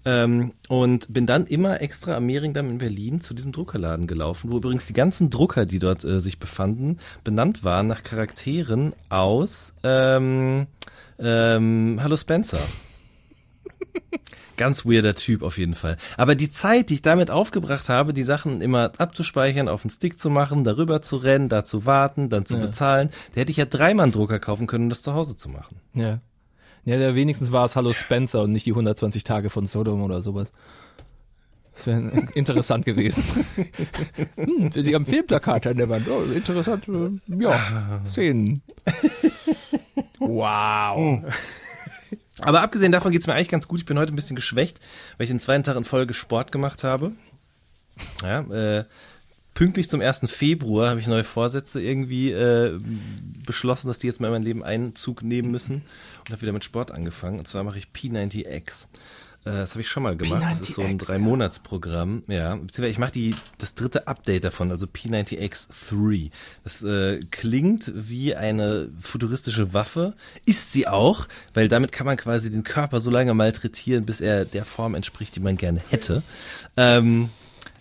Ähm, 0.08 0.52
und 0.68 1.12
bin 1.12 1.26
dann 1.26 1.46
immer 1.46 1.82
extra 1.82 2.16
am 2.16 2.24
Mehringdamm 2.24 2.70
in 2.70 2.78
Berlin 2.78 3.20
zu 3.20 3.34
diesem 3.34 3.52
Druckerladen 3.52 4.06
gelaufen, 4.06 4.50
wo 4.50 4.56
übrigens 4.56 4.86
die 4.86 4.94
ganzen 4.94 5.28
Drucker, 5.28 5.66
die 5.66 5.78
dort 5.78 6.02
äh, 6.04 6.20
sich 6.20 6.38
befanden, 6.38 6.96
benannt 7.24 7.62
waren 7.62 7.88
nach 7.88 8.02
Charakteren 8.02 8.94
aus 9.10 9.74
ähm, 9.84 10.66
ähm, 11.18 11.98
Hallo 12.02 12.16
Spencer. 12.16 12.60
Ganz 14.56 14.84
weirder 14.86 15.14
Typ 15.14 15.42
auf 15.42 15.56
jeden 15.58 15.74
Fall. 15.74 15.96
Aber 16.16 16.34
die 16.34 16.50
Zeit, 16.50 16.90
die 16.90 16.94
ich 16.94 17.02
damit 17.02 17.30
aufgebracht 17.30 17.88
habe, 17.88 18.12
die 18.12 18.24
Sachen 18.24 18.60
immer 18.60 18.90
abzuspeichern, 18.98 19.68
auf 19.68 19.82
den 19.82 19.90
Stick 19.90 20.18
zu 20.18 20.30
machen, 20.30 20.64
darüber 20.64 21.00
zu 21.02 21.16
rennen, 21.16 21.48
da 21.48 21.62
zu 21.64 21.86
warten, 21.86 22.28
dann 22.28 22.44
zu 22.46 22.54
Ja. 22.56 22.62
bezahlen, 22.62 23.10
da 23.34 23.42
hätte 23.42 23.50
ich 23.52 23.56
ja 23.58 23.66
dreimal 23.66 24.04
einen 24.04 24.12
Drucker 24.12 24.40
kaufen 24.40 24.66
können, 24.66 24.84
um 24.84 24.90
das 24.90 25.02
zu 25.02 25.14
Hause 25.14 25.36
zu 25.36 25.48
machen. 25.48 25.76
Ja. 25.94 26.20
Ja, 26.88 26.96
der 26.96 27.14
wenigstens 27.14 27.52
war 27.52 27.66
es 27.66 27.76
Hallo 27.76 27.92
Spencer 27.92 28.40
und 28.40 28.50
nicht 28.50 28.64
die 28.64 28.70
120 28.70 29.22
Tage 29.22 29.50
von 29.50 29.66
Sodom 29.66 30.02
oder 30.02 30.22
sowas. 30.22 30.54
Das 31.74 31.86
wäre 31.86 32.28
interessant 32.32 32.86
gewesen. 32.86 33.22
hm, 34.36 34.72
Sie 34.72 34.94
haben 34.94 35.04
Filmplakate 35.04 35.68
an 35.68 35.76
der 35.76 35.90
Wand. 35.90 36.08
Oh, 36.08 36.22
interessant. 36.34 36.88
äh, 36.88 37.42
Ja, 37.42 38.00
Szenen. 38.06 38.62
Wow. 40.18 41.24
Aber 42.40 42.62
abgesehen 42.62 42.90
davon 42.90 43.12
geht's 43.12 43.26
mir 43.26 43.34
eigentlich 43.34 43.50
ganz 43.50 43.68
gut. 43.68 43.80
Ich 43.80 43.86
bin 43.86 43.98
heute 43.98 44.14
ein 44.14 44.16
bisschen 44.16 44.36
geschwächt, 44.36 44.80
weil 45.18 45.24
ich 45.24 45.30
den 45.30 45.40
zweiten 45.40 45.64
Tag 45.64 45.76
in 45.76 45.84
Folge 45.84 46.14
Sport 46.14 46.52
gemacht 46.52 46.84
habe. 46.84 47.12
Ja, 48.22 48.40
äh, 48.78 48.84
pünktlich 49.52 49.90
zum 49.90 50.00
1. 50.00 50.20
Februar 50.26 50.90
habe 50.90 51.00
ich 51.00 51.08
neue 51.08 51.24
Vorsätze 51.24 51.82
irgendwie 51.82 52.30
äh, 52.30 52.78
beschlossen, 53.44 53.88
dass 53.88 53.98
die 53.98 54.06
jetzt 54.06 54.20
mal 54.20 54.28
in 54.28 54.32
mein 54.34 54.42
Leben 54.44 54.62
Einzug 54.62 55.22
nehmen 55.22 55.50
müssen 55.50 55.82
und 56.28 56.32
habe 56.32 56.42
wieder 56.42 56.52
mit 56.52 56.64
Sport 56.64 56.90
angefangen. 56.90 57.38
Und 57.38 57.48
zwar 57.48 57.64
mache 57.64 57.78
ich 57.78 57.88
P90X. 57.94 58.86
Äh, 59.44 59.50
Das 59.50 59.70
habe 59.70 59.80
ich 59.80 59.88
schon 59.88 60.02
mal 60.02 60.16
gemacht. 60.16 60.42
Das 60.42 60.60
ist 60.60 60.74
so 60.74 60.82
ein 60.82 60.98
P90X, 60.98 61.06
Drei-Monats-Programm. 61.06 62.22
Ja, 62.26 62.54
beziehungsweise 62.54 62.88
ich 62.90 62.98
mache 62.98 63.12
die 63.12 63.34
das 63.58 63.74
dritte 63.74 64.06
Update 64.06 64.44
davon, 64.44 64.70
also 64.70 64.86
P90X3. 64.86 66.30
Das 66.64 66.82
äh, 66.82 67.20
klingt 67.30 67.92
wie 67.94 68.34
eine 68.34 68.90
futuristische 69.00 69.72
Waffe, 69.72 70.14
ist 70.44 70.72
sie 70.72 70.86
auch, 70.86 71.26
weil 71.54 71.68
damit 71.68 71.92
kann 71.92 72.06
man 72.06 72.16
quasi 72.16 72.50
den 72.50 72.64
Körper 72.64 73.00
so 73.00 73.10
lange 73.10 73.34
malträtieren, 73.34 74.04
bis 74.04 74.20
er 74.20 74.44
der 74.44 74.64
Form 74.64 74.94
entspricht, 74.94 75.36
die 75.36 75.40
man 75.40 75.56
gerne 75.56 75.80
hätte. 75.88 76.22
Ähm, 76.76 77.30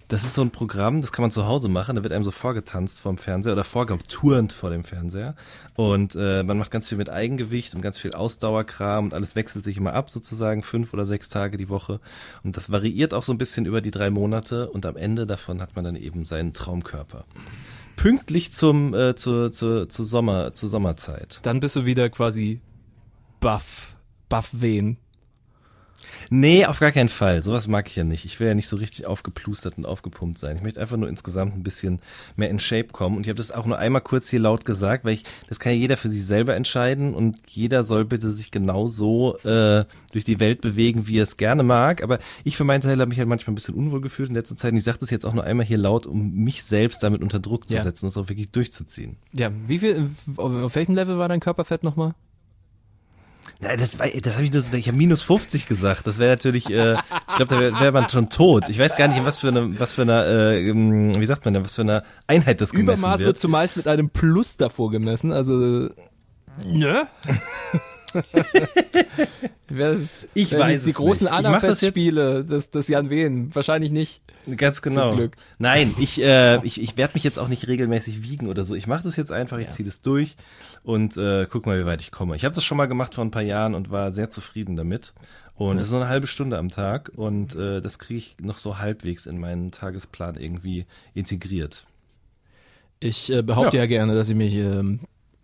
das 0.07 0.23
ist 0.23 0.35
so 0.35 0.41
ein 0.41 0.51
Programm, 0.51 1.01
das 1.01 1.11
kann 1.11 1.23
man 1.23 1.31
zu 1.31 1.47
Hause 1.47 1.67
machen. 1.67 1.97
Da 1.97 2.03
wird 2.03 2.13
einem 2.13 2.23
so 2.23 2.31
vorgetanzt 2.31 2.99
vom 2.99 3.17
Fernseher 3.17 3.53
oder 3.53 3.65
vorgeturnt 3.65 4.53
vor 4.53 4.69
dem 4.69 4.83
Fernseher. 4.83 5.35
Und 5.75 6.15
äh, 6.15 6.43
man 6.43 6.57
macht 6.57 6.71
ganz 6.71 6.87
viel 6.87 6.97
mit 6.97 7.09
Eigengewicht 7.09 7.75
und 7.75 7.81
ganz 7.81 7.99
viel 7.99 8.13
Ausdauerkram 8.13 9.05
und 9.05 9.13
alles 9.13 9.35
wechselt 9.35 9.65
sich 9.65 9.77
immer 9.77 9.93
ab, 9.93 10.09
sozusagen 10.09 10.63
fünf 10.63 10.93
oder 10.93 11.05
sechs 11.05 11.27
Tage 11.27 11.57
die 11.57 11.69
Woche. 11.69 11.99
Und 12.43 12.55
das 12.55 12.71
variiert 12.71 13.13
auch 13.13 13.23
so 13.23 13.33
ein 13.33 13.37
bisschen 13.37 13.65
über 13.65 13.81
die 13.81 13.91
drei 13.91 14.09
Monate 14.09 14.69
und 14.69 14.85
am 14.85 14.95
Ende 14.95 15.27
davon 15.27 15.61
hat 15.61 15.75
man 15.75 15.83
dann 15.83 15.95
eben 15.95 16.23
seinen 16.23 16.53
Traumkörper. 16.53 17.25
Pünktlich 17.97 18.53
zum 18.53 18.93
äh, 18.93 19.15
zur, 19.15 19.51
zur, 19.51 19.89
zur 19.89 20.05
Sommer 20.05 20.53
zur 20.53 20.69
Sommerzeit. 20.69 21.39
Dann 21.43 21.59
bist 21.59 21.75
du 21.75 21.85
wieder 21.85 22.09
quasi 22.09 22.61
buff. 23.39 23.95
Buff 24.29 24.49
wen. 24.51 24.97
Nee, 26.29 26.65
auf 26.65 26.79
gar 26.79 26.91
keinen 26.91 27.09
Fall. 27.09 27.43
Sowas 27.43 27.67
mag 27.67 27.87
ich 27.87 27.95
ja 27.95 28.03
nicht. 28.03 28.25
Ich 28.25 28.39
will 28.39 28.47
ja 28.47 28.53
nicht 28.55 28.67
so 28.67 28.75
richtig 28.77 29.05
aufgeplustert 29.07 29.77
und 29.77 29.85
aufgepumpt 29.85 30.37
sein. 30.37 30.57
Ich 30.57 30.63
möchte 30.63 30.79
einfach 30.81 30.97
nur 30.97 31.09
insgesamt 31.09 31.55
ein 31.55 31.63
bisschen 31.63 31.99
mehr 32.35 32.49
in 32.49 32.59
Shape 32.59 32.87
kommen. 32.91 33.17
Und 33.17 33.23
ich 33.25 33.29
habe 33.29 33.37
das 33.37 33.51
auch 33.51 33.65
nur 33.65 33.77
einmal 33.77 34.01
kurz 34.01 34.29
hier 34.29 34.39
laut 34.39 34.65
gesagt, 34.65 35.05
weil 35.05 35.13
ich, 35.13 35.23
das 35.47 35.59
kann 35.59 35.71
ja 35.73 35.77
jeder 35.77 35.97
für 35.97 36.09
sich 36.09 36.25
selber 36.25 36.55
entscheiden 36.55 37.13
und 37.13 37.37
jeder 37.47 37.83
soll 37.83 38.05
bitte 38.05 38.31
sich 38.31 38.51
genau 38.51 38.87
so 38.87 39.37
äh, 39.39 39.85
durch 40.11 40.23
die 40.25 40.39
Welt 40.39 40.61
bewegen, 40.61 41.07
wie 41.07 41.19
er 41.19 41.23
es 41.23 41.37
gerne 41.37 41.63
mag. 41.63 42.03
Aber 42.03 42.19
ich 42.43 42.57
für 42.57 42.63
meinen 42.63 42.81
Teil 42.81 42.99
habe 42.99 43.09
mich 43.09 43.19
halt 43.19 43.27
manchmal 43.27 43.51
ein 43.53 43.55
bisschen 43.55 43.75
unwohl 43.75 44.01
gefühlt 44.01 44.29
in 44.29 44.35
letzter 44.35 44.55
Zeit. 44.55 44.71
Und 44.71 44.77
ich 44.77 44.83
sage 44.83 44.97
das 44.99 45.09
jetzt 45.09 45.25
auch 45.25 45.33
nur 45.33 45.43
einmal 45.43 45.65
hier 45.65 45.77
laut, 45.77 46.05
um 46.05 46.33
mich 46.33 46.63
selbst 46.63 47.03
damit 47.03 47.21
unter 47.21 47.39
Druck 47.39 47.67
zu 47.67 47.75
Ja. 47.75 47.83
setzen, 47.83 48.05
das 48.05 48.17
auch 48.17 48.29
wirklich 48.29 48.51
durchzuziehen. 48.51 49.17
Ja, 49.33 49.51
wie 49.67 49.79
viel, 49.79 50.09
auf, 50.37 50.49
auf 50.53 50.75
welchem 50.75 50.95
Level 50.95 51.17
war 51.17 51.29
dein 51.29 51.39
Körperfett 51.39 51.83
nochmal? 51.83 52.13
Nein, 53.59 53.79
das, 53.79 53.97
war- 53.97 54.07
das 54.07 54.35
habe 54.35 54.43
ich 54.45 54.53
nur 54.53 54.61
so, 54.61 54.71
ich 54.73 54.87
habe 54.87 54.97
minus 54.97 55.21
50 55.23 55.65
gesagt. 55.65 56.05
Das 56.05 56.19
wäre 56.19 56.29
natürlich, 56.31 56.69
äh, 56.69 56.93
ich 56.93 57.35
glaube, 57.37 57.55
da 57.55 57.59
wäre 57.59 57.79
wär 57.79 57.91
man 57.91 58.07
schon 58.07 58.29
tot. 58.29 58.69
Ich 58.69 58.77
weiß 58.77 58.95
gar 58.95 59.07
nicht, 59.07 59.17
in 59.17 59.25
was 59.25 59.39
für 59.39 59.47
eine, 59.47 59.79
was 59.79 59.93
für 59.93 60.03
eine, 60.03 60.25
äh, 60.25 60.69
ähm, 60.69 61.19
wie 61.19 61.25
sagt 61.25 61.43
man 61.45 61.53
denn, 61.55 61.63
was 61.65 61.73
für 61.75 61.81
eine 61.81 62.03
Einheit 62.27 62.61
das 62.61 62.71
gemessen 62.71 62.99
Übermaß 62.99 63.19
wird 63.21 63.27
wird. 63.27 63.39
zumeist 63.39 63.75
mit 63.77 63.87
einem 63.87 64.09
Plus 64.09 64.57
davor 64.57 64.91
gemessen, 64.91 65.31
also. 65.31 65.89
Ne? 66.65 67.07
Wer- 69.69 69.97
Ich 70.33 70.51
wer- 70.51 70.59
weiß 70.59 70.83
die 70.83 70.89
es 70.91 70.95
großen 70.95 71.25
nicht. 71.27 71.35
Ich 71.39 71.43
mach 71.49 71.61
das 71.61 71.81
jetzt- 71.81 71.97
Anna-Festspiele 71.97 72.45
des, 72.45 72.69
des 72.69 72.87
Jan 72.87 73.09
Wehn. 73.09 73.53
Wahrscheinlich 73.53 73.91
nicht. 73.91 74.21
Ganz 74.55 74.81
genau. 74.81 75.11
Glück. 75.11 75.35
Nein, 75.59 75.93
ich, 75.99 76.21
äh, 76.21 76.63
ich, 76.65 76.81
ich 76.81 76.95
werde 76.95 77.15
mich 77.15 77.23
jetzt 77.25 77.37
auch 77.37 77.49
nicht 77.49 77.67
regelmäßig 77.67 78.23
wiegen 78.23 78.47
oder 78.47 78.63
so. 78.63 78.75
Ich 78.75 78.87
mache 78.87 79.03
das 79.03 79.17
jetzt 79.17 79.31
einfach, 79.31 79.57
ich 79.57 79.69
ziehe 79.69 79.85
das 79.85 80.01
durch 80.01 80.35
und 80.88 81.17
äh, 81.17 81.46
guck 81.50 81.65
mal, 81.65 81.77
wie 81.77 81.86
weit 81.86 82.00
ich 82.00 82.12
komme. 82.12 82.38
Ich 82.38 82.46
habe 82.46 82.56
das 82.56 82.63
schon 82.63 82.77
mal 82.77 82.86
gemacht 82.86 83.13
vor 83.13 83.25
ein 83.25 83.29
paar 83.29 83.41
Jahren 83.41 83.75
und 83.75 83.91
war 83.91 84.13
sehr 84.13 84.29
zufrieden 84.29 84.77
damit. 84.77 85.13
Und 85.56 85.75
das 85.75 85.84
ist 85.84 85.89
so 85.89 85.98
eine 85.98 86.08
halbe 86.08 86.27
Stunde 86.27 86.58
am 86.58 86.70
Tag 86.70 87.12
und 87.13 87.56
äh, 87.56 87.82
das 87.82 88.00
kriege 88.00 88.20
ich 88.20 88.36
noch 88.41 88.58
so 88.58 88.77
halbwegs 88.79 89.25
in 89.25 89.38
meinen 89.38 89.72
Tagesplan 89.72 90.38
irgendwie 90.38 90.86
integriert. 91.13 91.86
Ich 93.01 93.29
äh, 93.29 93.41
behaupte 93.41 93.75
ja. 93.75 93.84
Ja. 93.84 93.88
gerne, 93.88 94.15
dass 94.15 94.29
ich 94.29 94.36
mich 94.36 94.53
ähm, 94.53 95.01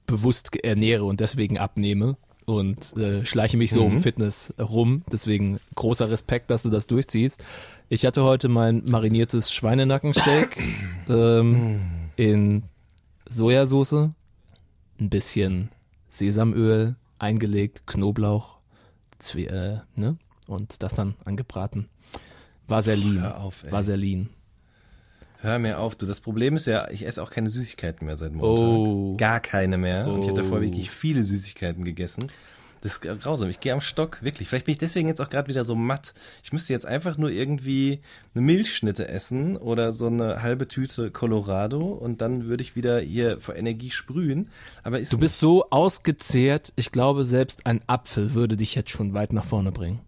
bewusst 0.07 0.55
ernähre 0.63 1.03
und 1.03 1.19
deswegen 1.19 1.57
abnehme 1.57 2.15
und 2.45 2.95
äh, 2.95 3.25
schleiche 3.25 3.57
mich 3.57 3.71
so 3.71 3.83
um 3.83 4.01
Fitness 4.01 4.53
rum. 4.57 5.03
Deswegen 5.11 5.59
großer 5.75 6.09
Respekt, 6.09 6.51
dass 6.51 6.63
du 6.63 6.69
das 6.69 6.87
durchziehst. 6.87 7.43
Ich 7.89 8.05
hatte 8.05 8.23
heute 8.23 8.47
mein 8.47 8.83
mariniertes 8.85 9.51
Schweinenackensteak 9.51 10.57
ähm, 11.09 11.81
in 12.15 12.63
Sojasauce, 13.27 14.11
ein 14.99 15.09
bisschen 15.09 15.69
Sesamöl 16.09 16.95
eingelegt, 17.19 17.87
Knoblauch, 17.87 18.57
Zwie 19.19 19.45
äh, 19.45 19.79
ne? 19.95 20.17
und 20.47 20.83
das 20.83 20.93
dann 20.93 21.15
angebraten. 21.25 21.89
War 22.67 22.81
sehr 22.83 22.95
lean. 22.95 23.21
Hör 23.21 23.39
auf, 23.41 23.63
ey. 23.63 23.71
War 23.71 23.83
sehr 23.83 23.97
lean. 23.97 24.29
Hör 25.39 25.59
mir 25.59 25.79
auf, 25.79 25.95
du. 25.95 26.05
Das 26.05 26.21
Problem 26.21 26.55
ist 26.55 26.67
ja, 26.67 26.89
ich 26.89 27.05
esse 27.05 27.21
auch 27.21 27.29
keine 27.29 27.49
Süßigkeiten 27.49 28.05
mehr 28.05 28.15
seit 28.15 28.31
Montag. 28.33 28.65
Oh. 28.65 29.17
Gar 29.17 29.41
keine 29.41 29.77
mehr. 29.77 30.07
Und 30.07 30.21
ich 30.21 30.29
habe 30.29 30.41
davor 30.41 30.59
Oh. 30.59 30.61
wirklich 30.61 30.89
viele 30.89 31.21
Süßigkeiten 31.23 31.83
gegessen. 31.83 32.31
Das 32.83 32.97
ist 32.97 33.01
grausam. 33.01 33.49
Ich 33.49 33.61
gehe 33.61 33.71
am 33.71 33.79
Stock, 33.79 34.21
wirklich. 34.23 34.49
Vielleicht 34.49 34.65
bin 34.65 34.73
ich 34.73 34.77
deswegen 34.77 35.07
jetzt 35.07 35.21
auch 35.21 35.29
gerade 35.29 35.47
wieder 35.47 35.63
so 35.63 35.73
matt. 35.73 36.13
Ich 36.43 36.51
müsste 36.51 36.73
jetzt 36.73 36.85
einfach 36.85 37.17
nur 37.17 37.31
irgendwie 37.31 38.01
eine 38.35 38.43
Milchschnitte 38.43 39.07
essen 39.07 39.55
oder 39.55 39.93
so 39.93 40.07
eine 40.07 40.41
halbe 40.41 40.67
Tüte 40.67 41.09
Colorado 41.09 41.79
und 41.79 42.19
dann 42.19 42.47
würde 42.47 42.61
ich 42.61 42.75
wieder 42.75 42.99
hier 42.99 43.39
vor 43.39 43.55
Energie 43.55 43.89
sprühen. 43.89 44.49
Aber 44.83 44.99
ist 44.99 45.13
Du 45.13 45.17
bist 45.17 45.39
so 45.39 45.69
ausgezehrt, 45.69 46.73
ich 46.75 46.91
glaube, 46.91 47.23
selbst 47.23 47.65
ein 47.65 47.79
Apfel 47.87 48.33
würde 48.33 48.57
dich 48.57 48.75
jetzt 48.75 48.89
schon 48.89 49.13
weit 49.13 49.31
nach 49.31 49.45
vorne 49.45 49.71
bringen. 49.71 50.01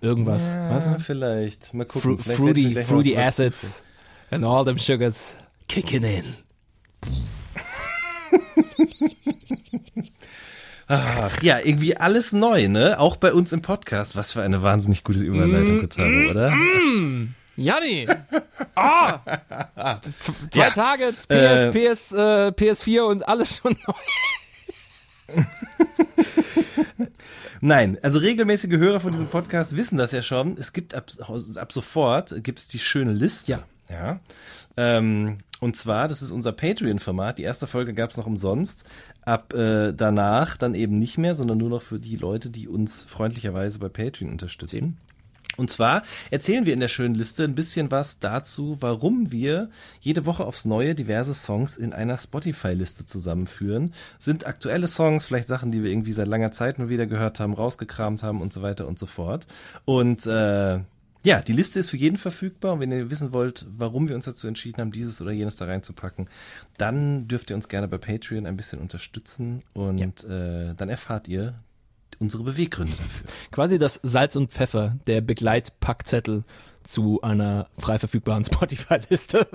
Irgendwas, 0.00 0.54
ja, 0.54 0.78
du? 0.78 1.00
vielleicht. 1.00 1.74
Mal 1.74 1.84
Fru 1.88 2.16
gucken. 2.16 2.18
Vielleicht 2.18 2.38
ich 2.38 2.44
mir 2.44 2.84
fruity 2.84 2.84
fruity 2.84 3.16
was 3.16 3.26
acids 3.26 3.82
and 4.30 4.44
all 4.44 4.64
them 4.64 4.78
sugars 4.78 5.36
kicking 5.66 6.04
in. 6.04 6.36
Ach 10.92 11.40
ja, 11.42 11.60
irgendwie 11.62 11.96
alles 11.96 12.32
neu, 12.32 12.66
ne? 12.68 12.98
Auch 12.98 13.14
bei 13.16 13.32
uns 13.32 13.52
im 13.52 13.62
Podcast. 13.62 14.16
Was 14.16 14.32
für 14.32 14.42
eine 14.42 14.60
wahnsinnig 14.62 15.04
gute 15.04 15.20
Überleitung, 15.20 15.76
Mm, 15.76 15.80
Kotaro, 15.82 16.30
oder? 16.30 16.52
Janni! 17.56 18.08
Ah! 18.74 19.20
Z- 20.00 20.34
Zwei 20.50 20.60
Ja. 20.60 20.70
Tage, 20.70 21.12
PS, 21.12 21.28
Äh. 21.28 21.70
PS, 21.72 22.12
äh, 22.12 22.16
PS4 22.52 23.02
und 23.02 23.28
alles 23.28 23.58
schon 23.58 23.76
neu. 23.86 25.42
Nein, 27.60 27.98
also 28.02 28.18
regelmäßige 28.18 28.72
Hörer 28.78 29.00
von 29.00 29.12
diesem 29.12 29.26
Podcast 29.28 29.76
wissen 29.76 29.98
das 29.98 30.12
ja 30.12 30.22
schon. 30.22 30.56
Es 30.58 30.72
gibt 30.72 30.94
ab, 30.94 31.10
ab 31.56 31.72
sofort 31.72 32.42
gibt 32.42 32.58
es 32.58 32.68
die 32.68 32.78
schöne 32.78 33.12
Liste. 33.12 33.52
Ja. 33.52 33.60
Ja. 33.90 34.20
Ähm, 34.76 35.38
und 35.60 35.76
zwar, 35.76 36.08
das 36.08 36.22
ist 36.22 36.30
unser 36.30 36.52
Patreon-Format. 36.52 37.38
Die 37.38 37.42
erste 37.42 37.66
Folge 37.66 37.92
gab 37.92 38.10
es 38.10 38.16
noch 38.16 38.26
umsonst. 38.26 38.84
Ab 39.22 39.52
äh, 39.52 39.92
danach 39.92 40.56
dann 40.56 40.74
eben 40.74 40.94
nicht 40.94 41.18
mehr, 41.18 41.34
sondern 41.34 41.58
nur 41.58 41.68
noch 41.68 41.82
für 41.82 42.00
die 42.00 42.16
Leute, 42.16 42.50
die 42.50 42.66
uns 42.66 43.04
freundlicherweise 43.04 43.78
bei 43.78 43.90
Patreon 43.90 44.30
unterstützen. 44.30 44.96
Und 45.56 45.70
zwar 45.70 46.02
erzählen 46.30 46.64
wir 46.64 46.72
in 46.72 46.80
der 46.80 46.88
schönen 46.88 47.14
Liste 47.14 47.44
ein 47.44 47.54
bisschen 47.54 47.90
was 47.90 48.18
dazu, 48.18 48.78
warum 48.80 49.30
wir 49.30 49.68
jede 50.00 50.24
Woche 50.24 50.46
aufs 50.46 50.64
Neue 50.64 50.94
diverse 50.94 51.34
Songs 51.34 51.76
in 51.76 51.92
einer 51.92 52.16
Spotify-Liste 52.16 53.04
zusammenführen. 53.04 53.92
Sind 54.18 54.46
aktuelle 54.46 54.88
Songs, 54.88 55.26
vielleicht 55.26 55.48
Sachen, 55.48 55.70
die 55.70 55.82
wir 55.82 55.90
irgendwie 55.90 56.12
seit 56.12 56.28
langer 56.28 56.52
Zeit 56.52 56.78
mal 56.78 56.88
wieder 56.88 57.06
gehört 57.06 57.40
haben, 57.40 57.52
rausgekramt 57.52 58.22
haben 58.22 58.40
und 58.40 58.54
so 58.54 58.62
weiter 58.62 58.88
und 58.88 58.98
so 58.98 59.04
fort. 59.04 59.46
Und 59.84 60.24
äh, 60.24 60.78
ja, 61.22 61.42
die 61.42 61.52
Liste 61.52 61.80
ist 61.80 61.90
für 61.90 61.96
jeden 61.96 62.16
verfügbar 62.16 62.74
und 62.74 62.80
wenn 62.80 62.92
ihr 62.92 63.10
wissen 63.10 63.32
wollt, 63.32 63.66
warum 63.68 64.08
wir 64.08 64.16
uns 64.16 64.24
dazu 64.24 64.46
entschieden 64.46 64.80
haben, 64.80 64.92
dieses 64.92 65.20
oder 65.20 65.32
jenes 65.32 65.56
da 65.56 65.66
reinzupacken, 65.66 66.28
dann 66.78 67.28
dürft 67.28 67.50
ihr 67.50 67.56
uns 67.56 67.68
gerne 67.68 67.88
bei 67.88 67.98
Patreon 67.98 68.46
ein 68.46 68.56
bisschen 68.56 68.78
unterstützen 68.78 69.62
und 69.74 70.24
äh, 70.24 70.74
dann 70.74 70.88
erfahrt 70.88 71.28
ihr 71.28 71.54
unsere 72.18 72.42
Beweggründe 72.42 72.94
dafür. 72.96 73.26
Quasi 73.50 73.78
das 73.78 74.00
Salz 74.02 74.36
und 74.36 74.50
Pfeffer, 74.50 74.96
der 75.06 75.20
Begleitpackzettel 75.20 76.44
zu 76.82 77.20
einer 77.22 77.68
frei 77.78 77.98
verfügbaren 77.98 78.44
Spotify-Liste. 78.46 79.46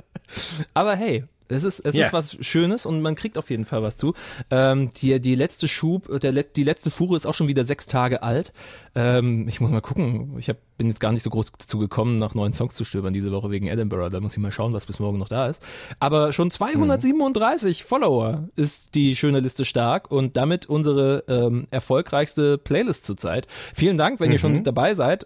Aber 0.74 0.96
hey, 0.96 1.26
es 1.48 1.64
ist, 1.64 1.80
es 1.80 1.96
Ja. 1.96 2.08
ist 2.08 2.14
was 2.14 2.38
Schönes 2.46 2.86
und 2.86 3.02
man 3.02 3.16
kriegt 3.16 3.38
auf 3.38 3.50
jeden 3.50 3.66
Fall 3.66 3.84
was 3.84 3.98
zu. 3.98 4.14
Ähm, 4.50 4.90
die, 4.98 5.20
die 5.20 5.36
letzte 5.36 5.68
Schub, 5.68 6.20
der, 6.20 6.32
let- 6.32 6.56
die 6.56 6.64
letzte 6.64 6.90
Fuhre 6.92 7.16
ist 7.16 7.26
auch 7.26 7.34
schon 7.34 7.48
wieder 7.48 7.64
sechs 7.64 7.86
Tage 7.86 8.24
alt. 8.24 8.54
Ähm, 8.96 9.48
ich 9.48 9.60
muss 9.62 9.72
mal 9.72 9.82
gucken. 9.82 10.36
Ich 10.38 10.50
hab, 10.50 10.58
bin 10.78 10.88
jetzt 10.88 11.00
gar 11.00 11.12
nicht 11.12 11.24
so 11.24 11.30
groß 11.30 11.52
dazu 11.58 11.78
gekommen, 11.80 12.18
nach 12.18 12.34
neuen 12.36 12.54
Songs 12.54 12.76
zu 12.76 12.84
stöbern 12.86 13.14
diese 13.14 13.32
Woche 13.32 13.52
wegen 13.52 13.68
Edinburgh. 13.68 14.10
Da 14.10 14.20
muss 14.20 14.34
ich 14.34 14.40
mal 14.40 14.52
schauen, 14.52 14.74
was 14.74 14.86
bis 14.86 15.00
morgen 15.00 15.18
noch 15.20 15.30
da 15.30 15.48
ist. 15.48 15.62
Aber 16.00 16.32
schon 16.34 16.50
237 16.52 17.84
Follower 17.84 18.50
ist 18.56 18.96
die 18.96 19.16
schöne 19.16 19.40
Liste 19.40 19.66
stark 19.66 20.12
und 20.12 20.36
damit 20.38 20.66
unsere 20.68 21.24
ähm, 21.28 21.68
erfolgreichste 21.72 22.58
Playlist 22.58 23.06
zurzeit. 23.06 23.48
Vielen 23.74 23.98
Dank, 23.98 24.20
wenn 24.20 24.32
ihr 24.32 24.40
schon 24.40 24.64
dabei 24.64 24.94
seid. 24.94 25.26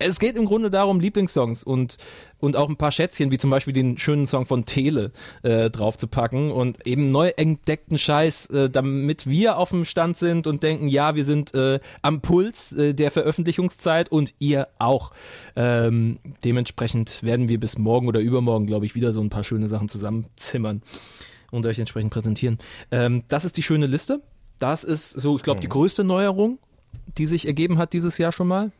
Es 0.00 0.18
geht 0.18 0.36
im 0.36 0.46
Grunde 0.46 0.70
darum, 0.70 0.98
Lieblingssongs 0.98 1.62
und, 1.62 1.98
und 2.38 2.56
auch 2.56 2.68
ein 2.68 2.76
paar 2.76 2.90
Schätzchen, 2.90 3.30
wie 3.30 3.36
zum 3.36 3.50
Beispiel 3.50 3.74
den 3.74 3.98
schönen 3.98 4.26
Song 4.26 4.46
von 4.46 4.64
Tele 4.64 5.12
äh, 5.42 5.68
draufzupacken 5.68 6.50
und 6.50 6.86
eben 6.86 7.10
neu 7.10 7.28
entdeckten 7.36 7.98
Scheiß, 7.98 8.46
äh, 8.46 8.70
damit 8.70 9.26
wir 9.26 9.58
auf 9.58 9.70
dem 9.70 9.84
Stand 9.84 10.16
sind 10.16 10.46
und 10.46 10.62
denken, 10.62 10.88
ja, 10.88 11.14
wir 11.14 11.24
sind 11.24 11.54
äh, 11.54 11.80
am 12.00 12.22
Puls 12.22 12.72
äh, 12.72 12.94
der 12.94 13.10
Veröffentlichungszeit 13.10 14.10
und 14.10 14.34
ihr 14.38 14.68
auch. 14.78 15.12
Ähm, 15.54 16.18
dementsprechend 16.44 17.22
werden 17.22 17.48
wir 17.48 17.60
bis 17.60 17.76
morgen 17.76 18.08
oder 18.08 18.20
übermorgen, 18.20 18.66
glaube 18.66 18.86
ich, 18.86 18.94
wieder 18.94 19.12
so 19.12 19.20
ein 19.20 19.28
paar 19.28 19.44
schöne 19.44 19.68
Sachen 19.68 19.90
zusammenzimmern 19.90 20.82
und 21.50 21.66
euch 21.66 21.78
entsprechend 21.78 22.10
präsentieren. 22.10 22.58
Ähm, 22.90 23.24
das 23.28 23.44
ist 23.44 23.58
die 23.58 23.62
schöne 23.62 23.86
Liste. 23.86 24.22
Das 24.58 24.84
ist 24.84 25.10
so, 25.10 25.36
ich 25.36 25.42
glaube, 25.42 25.60
die 25.60 25.68
größte 25.68 26.04
Neuerung, 26.04 26.58
die 27.18 27.26
sich 27.26 27.46
ergeben 27.46 27.78
hat 27.78 27.92
dieses 27.92 28.18
Jahr 28.18 28.32
schon 28.32 28.48
mal. 28.48 28.72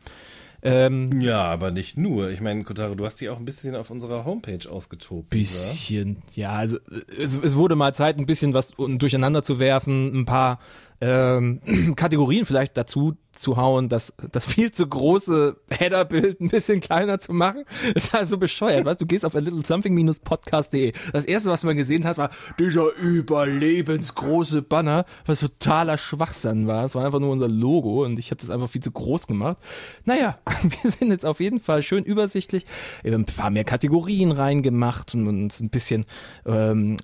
Ähm, 0.63 1.11
Ja, 1.21 1.43
aber 1.43 1.71
nicht 1.71 1.97
nur. 1.97 2.31
Ich 2.31 2.41
meine, 2.41 2.65
Kotaro, 2.65 2.95
du 2.95 3.07
hast 3.07 3.21
die 3.21 3.29
auch 3.31 3.39
ein 3.39 3.45
bisschen 3.45 3.75
auf 3.75 3.91
unserer 3.91 4.25
Homepage 4.25 4.69
ausgetobt. 4.71 5.31
bisschen, 5.31 6.23
ja, 6.35 6.51
also 6.53 6.79
es, 7.17 7.37
es 7.37 7.57
wurde 7.57 7.77
mal 7.77 7.95
Zeit, 7.95 8.19
ein 8.19 8.27
bisschen 8.27 8.53
was 8.55 8.73
durcheinander 8.77 9.43
zu 9.43 9.59
werfen, 9.59 10.21
ein 10.21 10.27
paar 10.27 10.59
ähm, 11.01 11.61
Kategorien 11.97 12.45
vielleicht 12.45 12.77
dazu 12.77 13.15
zu 13.33 13.57
hauen, 13.57 13.89
das, 13.89 14.15
das 14.33 14.45
viel 14.45 14.73
zu 14.73 14.87
große 14.87 15.57
Headerbild 15.71 16.41
ein 16.41 16.49
bisschen 16.49 16.81
kleiner 16.81 17.19
zu 17.19 17.33
machen. 17.33 17.65
Das 17.95 18.05
ist 18.05 18.15
also 18.15 18.39
bescheuert, 18.39 18.85
weißt 18.85 19.01
du, 19.01 19.07
gehst 19.07 19.25
auf 19.25 19.35
a 19.35 19.39
little 19.39 19.65
something-podcast.de. 19.65 20.93
Das 21.13 21.25
erste, 21.25 21.51
was 21.51 21.65
man 21.65 21.77
gesehen 21.77 22.05
hat, 22.05 22.19
war 22.19 22.31
dieser 22.59 22.95
überlebensgroße 22.97 24.63
Banner, 24.63 25.07
was 25.27 25.41
totaler 25.41 25.99
Schwachsinn 25.99 26.67
war. 26.67 26.85
Es 26.85 26.95
war 26.95 27.05
einfach 27.05 27.21
nur 27.21 27.31
unser 27.31 27.49
Logo 27.49 28.05
und 28.05 28.19
ich 28.19 28.31
habe 28.31 28.41
das 28.41 28.51
einfach 28.51 28.69
viel 28.69 28.83
zu 28.83 28.91
groß 28.91 29.27
gemacht. 29.27 29.59
Naja, 30.05 30.39
wir 30.83 30.91
sind 30.91 31.11
jetzt 31.11 31.27
auf 31.27 31.41
jeden 31.41 31.61
Fall 31.61 31.83
schön 31.83 32.05
übersichtlich. 32.05 32.65
Wir 33.03 33.13
haben 33.13 33.23
ein 33.23 33.27
paar 33.27 33.51
mehr 33.51 33.65
Kategorien 33.65 34.33
reingemacht 34.33 35.15
und 35.15 35.27
uns 35.27 35.61
ein 35.61 35.71
bisschen 35.71 36.05
ähm, 36.47 36.97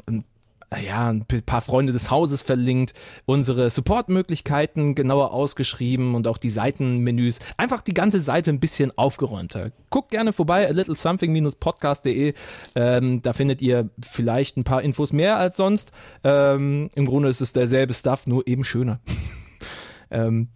ja, 0.84 1.10
ein 1.10 1.24
paar 1.24 1.60
Freunde 1.60 1.92
des 1.92 2.10
Hauses 2.10 2.42
verlinkt, 2.42 2.92
unsere 3.24 3.70
Supportmöglichkeiten 3.70 4.94
genauer 4.96 5.32
ausgeschrieben 5.32 6.14
und 6.14 6.26
auch 6.26 6.38
die 6.38 6.50
Seitenmenüs. 6.50 7.38
Einfach 7.56 7.80
die 7.80 7.94
ganze 7.94 8.20
Seite 8.20 8.50
ein 8.50 8.58
bisschen 8.58 8.96
aufgeräumter. 8.98 9.70
Guckt 9.90 10.10
gerne 10.10 10.32
vorbei, 10.32 10.68
a 10.68 10.72
little 10.72 10.96
something-podcast.de. 10.96 12.34
Ähm, 12.74 13.22
da 13.22 13.32
findet 13.32 13.62
ihr 13.62 13.90
vielleicht 14.04 14.56
ein 14.56 14.64
paar 14.64 14.82
Infos 14.82 15.12
mehr 15.12 15.36
als 15.36 15.56
sonst. 15.56 15.92
Ähm, 16.24 16.90
Im 16.94 17.06
Grunde 17.06 17.28
ist 17.28 17.40
es 17.40 17.52
derselbe 17.52 17.94
Stuff, 17.94 18.26
nur 18.26 18.46
eben 18.48 18.64
schöner. 18.64 18.98
ähm, 20.10 20.48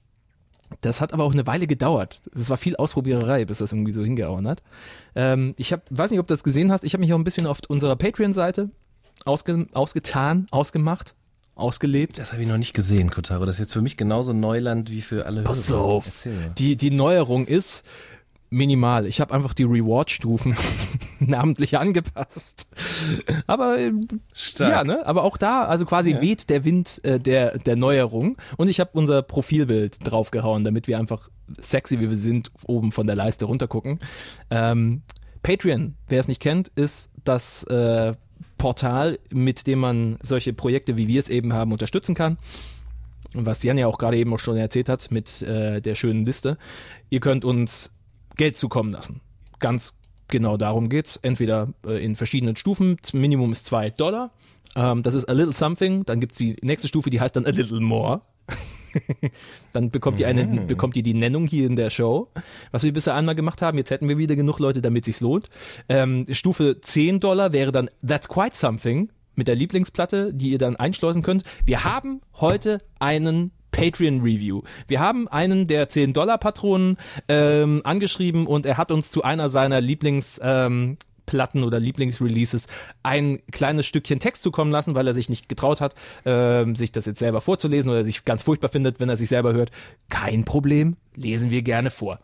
das 0.81 1.01
hat 1.01 1.13
aber 1.13 1.25
auch 1.25 1.33
eine 1.33 1.47
Weile 1.47 1.67
gedauert. 1.67 2.21
Es 2.35 2.51
war 2.51 2.57
viel 2.57 2.77
Ausprobiererei, 2.77 3.45
bis 3.45 3.59
das 3.59 3.73
irgendwie 3.73 3.93
so 3.93 4.03
hingehauen 4.03 4.49
hat. 4.49 4.63
Ähm, 5.15 5.55
ich 5.57 5.73
hab, 5.73 5.83
weiß 5.91 6.11
nicht, 6.11 6.21
ob 6.21 6.27
du 6.27 6.33
das 6.33 6.45
gesehen 6.45 6.73
hast. 6.73 6.85
Ich 6.85 6.95
habe 6.95 7.01
mich 7.01 7.13
auch 7.13 7.19
ein 7.19 7.25
bisschen 7.25 7.47
auf 7.47 7.59
unserer 7.69 7.97
Patreon-Seite 7.97 8.71
ausge, 9.25 9.67
ausgetan, 9.73 10.47
ausgemacht, 10.51 11.15
ausgelebt. 11.55 12.19
Das 12.19 12.33
habe 12.33 12.43
ich 12.43 12.49
noch 12.49 12.59
nicht 12.59 12.73
gesehen, 12.75 13.11
Kotaro. 13.11 13.45
Das 13.47 13.57
ist 13.57 13.61
jetzt 13.61 13.73
für 13.73 13.83
mich 13.83 13.97
genauso 13.97 14.33
Neuland 14.33 14.91
wie 14.91 15.03
für 15.03 15.27
alle 15.27 15.43
Pass 15.43 15.69
Hörer. 15.71 15.81
auf. 15.81 16.07
Die, 16.59 16.77
die 16.77 16.91
Neuerung 16.91 17.47
ist, 17.47 17.85
minimal. 18.53 19.07
Ich 19.07 19.21
habe 19.21 19.33
einfach 19.35 19.55
die 19.55 19.63
Reward-Stufen 19.65 20.57
namentlich 21.21 21.79
angepasst. 21.79 22.67
Aber 23.47 23.77
Stark. 24.33 24.71
ja, 24.73 24.85
ne? 24.85 25.07
Aber 25.07 25.23
auch 25.23 25.37
da, 25.37 25.65
also 25.67 25.85
quasi 25.87 26.13
Ja. 26.13 26.21
weht 26.21 26.51
der 26.51 26.65
Wind 26.65 27.01
äh, 27.05 27.19
der 27.21 27.59
der 27.59 27.77
Neuerung. 27.77 28.37
Und 28.57 28.69
ich 28.69 28.81
habe 28.81 28.91
unser 28.95 29.23
Profilbild 29.23 29.99
draufgehauen, 30.11 30.65
damit 30.65 30.89
wir 30.89 30.99
einfach 30.99 31.29
sexy 31.61 32.01
wie 32.01 32.11
wir 32.11 32.17
sind 32.17 32.51
oben 32.67 32.91
von 32.91 33.07
der 33.07 33.17
Leiste 33.17 33.45
runtergucken. 33.45 34.01
Ähm, 34.51 35.03
Patreon, 35.43 35.95
wer 36.09 36.21
es 36.21 36.29
nicht 36.29 36.41
kennt, 36.41 36.69
ist 36.75 37.11
das 37.25 37.63
äh, 37.65 38.15
Portal, 38.61 39.19
mit 39.31 39.67
dem 39.67 39.79
man 39.79 40.19
solche 40.23 40.53
Projekte, 40.53 40.99
wie 40.99 41.09
wir 41.09 41.19
es 41.19 41.31
eben 41.31 41.55
haben, 41.55 41.73
unterstützen 41.73 42.15
kann. 42.15 42.37
Was 43.33 43.63
Jan 43.63 43.79
ja 43.79 43.87
auch 43.87 43.97
gerade 43.97 44.19
eben 44.19 44.35
auch 44.35 44.39
schon 44.39 44.59
erzählt 44.59 44.91
hat 44.91 45.11
mit 45.11 45.41
äh, 45.41 45.81
der 45.81 45.95
schönen 45.95 46.27
Liste. 46.27 46.59
Ihr 47.09 47.21
könnt 47.21 47.47
uns 47.47 47.91
Geld 48.37 48.57
zukommen 48.57 48.93
lassen. 48.93 49.23
Ganz 49.61 49.95
genau 50.29 50.59
darum 50.59 50.91
geht's. 50.91 51.17
Entweder 51.23 51.73
äh, 51.87 52.05
in 52.05 52.17
verschiedenen 52.17 52.55
Stufen. 52.55 52.99
Minimum 53.15 53.51
ist 53.53 53.65
2 53.65 53.91
Dollar. 53.91 54.31
Ähm, 54.77 55.03
das 55.03 55.15
ist 55.15 55.27
a 55.31 55.33
little 55.33 55.55
something. 55.55 56.05
Dann 56.05 56.21
gibt's 56.21 56.37
die 56.37 56.57
nächste 56.61 56.87
Stufe, 56.87 57.09
die 57.09 57.19
heißt 57.21 57.37
dann 57.37 57.47
a 57.47 57.51
little 57.51 57.81
more. 57.81 58.21
dann 59.73 59.91
bekommt 59.91 60.21
ihr, 60.21 60.29
eine, 60.29 60.63
bekommt 60.63 60.97
ihr 60.97 61.03
die 61.03 61.15
Nennung 61.15 61.47
hier 61.47 61.67
in 61.67 61.77
der 61.77 61.91
Show, 61.91 62.29
was 62.71 62.83
wir 62.83 62.93
bisher 62.93 63.15
einmal 63.15 63.35
gemacht 63.35 63.63
haben. 63.63 63.79
Jetzt 63.79 63.91
hätten 63.91 64.09
wir 64.09 64.19
wieder 64.19 64.37
genug 64.37 64.59
Leute, 64.59 64.83
damit 64.83 65.05
sich's 65.05 65.21
lohnt. 65.21 65.49
Ähm, 65.89 66.27
Stufe 66.31 66.81
10 66.81 67.21
Dollar 67.21 67.53
wäre 67.53 67.73
dann 67.73 67.89
That's 68.07 68.29
Quite 68.29 68.57
Something 68.57 69.11
mit 69.35 69.49
der 69.49 69.55
Lieblingsplatte, 69.55 70.35
die 70.35 70.51
ihr 70.51 70.59
dann 70.59 70.77
einschleusen 70.77 71.23
könnt. 71.23 71.45
Wir 71.65 71.85
haben 71.85 72.21
heute 72.41 72.79
einen 72.99 73.53
Patreon-Review. 73.71 74.63
Wir 74.89 75.01
haben 75.01 75.29
einen 75.29 75.67
der 75.67 75.89
10-Dollar-Patronen 75.89 76.99
ähm, 77.29 77.81
angeschrieben 77.85 78.47
und 78.47 78.67
er 78.67 78.77
hat 78.77 78.91
uns 78.93 79.11
zu 79.11 79.23
einer 79.23 79.49
seiner 79.49 79.81
Lieblings- 79.81 80.41
ähm, 80.43 80.99
Platten 81.31 81.63
oder 81.63 81.79
Lieblingsreleases 81.79 82.67
ein 83.05 83.41
kleines 83.53 83.87
Stückchen 83.87 84.19
Text 84.19 84.43
zukommen 84.43 84.73
lassen, 84.73 84.97
weil 84.97 85.07
er 85.07 85.15
sich 85.15 85.29
nicht 85.29 85.49
getraut 85.49 85.81
hat, 85.81 85.95
ähm, 86.25 86.75
sich 86.75 86.91
das 86.91 87.07
jetzt 87.07 87.21
selber 87.21 87.41
vorzulesen 87.41 87.89
oder 87.89 88.05
sich 88.05 88.25
ganz 88.25 88.43
furchtbar 88.43 88.69
findet, 88.69 88.99
wenn 88.99 89.09
er 89.09 89.17
sich 89.17 89.29
selber 89.29 89.53
hört. 89.53 89.71
Kein 90.09 90.45
Problem, 90.45 90.97
lesen 91.15 91.51
wir 91.51 91.63
gerne 91.63 91.91
vor. 91.91 92.19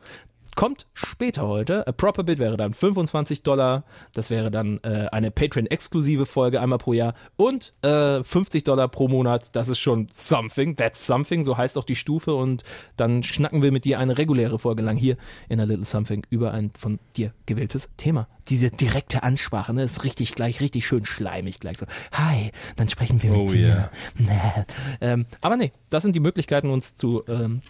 Kommt 0.57 0.87
später 0.95 1.47
heute. 1.47 1.87
A 1.87 1.93
Proper 1.93 2.25
Bit 2.25 2.39
wäre 2.39 2.57
dann 2.57 2.73
25 2.73 3.43
Dollar. 3.43 3.85
Das 4.15 4.31
wäre 4.31 4.51
dann 4.51 4.81
äh, 4.85 5.07
eine 5.13 5.31
Patreon-exklusive 5.31 6.25
Folge 6.25 6.63
einmal 6.63 6.79
pro 6.79 6.95
Jahr. 6.95 7.13
Und 7.37 7.75
äh, 7.83 8.23
50 8.23 8.65
Dollar 8.65 8.89
pro 8.89 9.07
Monat. 9.07 9.55
Das 9.55 9.69
ist 9.69 9.79
schon 9.79 10.09
something. 10.11 10.75
That's 10.75 11.07
something. 11.07 11.45
So 11.45 11.59
heißt 11.59 11.77
auch 11.77 11.85
die 11.85 11.95
Stufe. 11.95 12.35
Und 12.35 12.65
dann 12.97 13.23
schnacken 13.23 13.61
wir 13.61 13.71
mit 13.71 13.85
dir 13.85 13.99
eine 13.99 14.17
reguläre 14.17 14.59
Folge 14.59 14.83
lang 14.83 14.97
hier 14.97 15.19
in 15.51 15.61
A 15.61 15.65
Little 15.65 15.85
Something 15.85 16.27
über 16.31 16.53
ein 16.53 16.71
von 16.79 17.01
dir 17.19 17.33
gewähltes 17.45 17.91
Thema. 17.99 18.27
Diese 18.49 18.71
direkte 18.71 19.25
Ansprache, 19.25 19.75
ne, 19.75 19.83
ist 19.83 20.05
richtig 20.05 20.35
gleich, 20.35 20.61
richtig 20.63 20.87
schön 20.87 21.05
schleimig 21.05 21.61
gleich 21.61 21.77
so. 21.77 21.87
Hi, 22.13 22.51
dann 22.77 22.89
sprechen 22.89 23.23
wir 23.23 23.31
mit 23.31 23.41
Oh, 23.41 23.53
dir. 23.53 23.91
Nee. 24.17 24.31
Ähm, 25.01 25.27
aber 25.43 25.57
nee, 25.57 25.73
das 25.91 26.03
sind 26.03 26.15
die 26.17 26.21
Möglichkeiten, 26.21 26.71
uns 26.71 26.95
zu 26.95 27.23
ähm, 27.29 27.61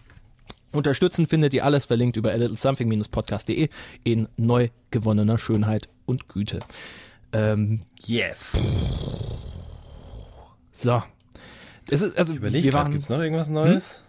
Unterstützen 0.73 1.27
findet 1.27 1.55
ihr 1.55 1.65
alles 1.65 1.85
verlinkt 1.85 2.17
über 2.17 2.31
a 2.33 2.35
little 2.37 2.57
something-podcast.de 2.57 3.69
in 4.05 4.29
neu 4.37 4.69
gewonnener 4.91 5.39
Schönheit 5.39 5.89
und 6.07 6.29
Güte. 6.29 6.59
Ähm, 7.33 7.81
Yes. 8.05 8.59
so. 10.73 11.03
Es 11.89 12.03
ist, 12.03 12.19
also, 12.19 12.35
Überleg 12.35 12.65
wir 12.65 12.73
grad, 12.73 12.85
waren, 12.87 12.93
gibt's 12.93 13.09
noch 13.09 13.21
irgendwas 13.21 13.49
Neues? 13.49 14.03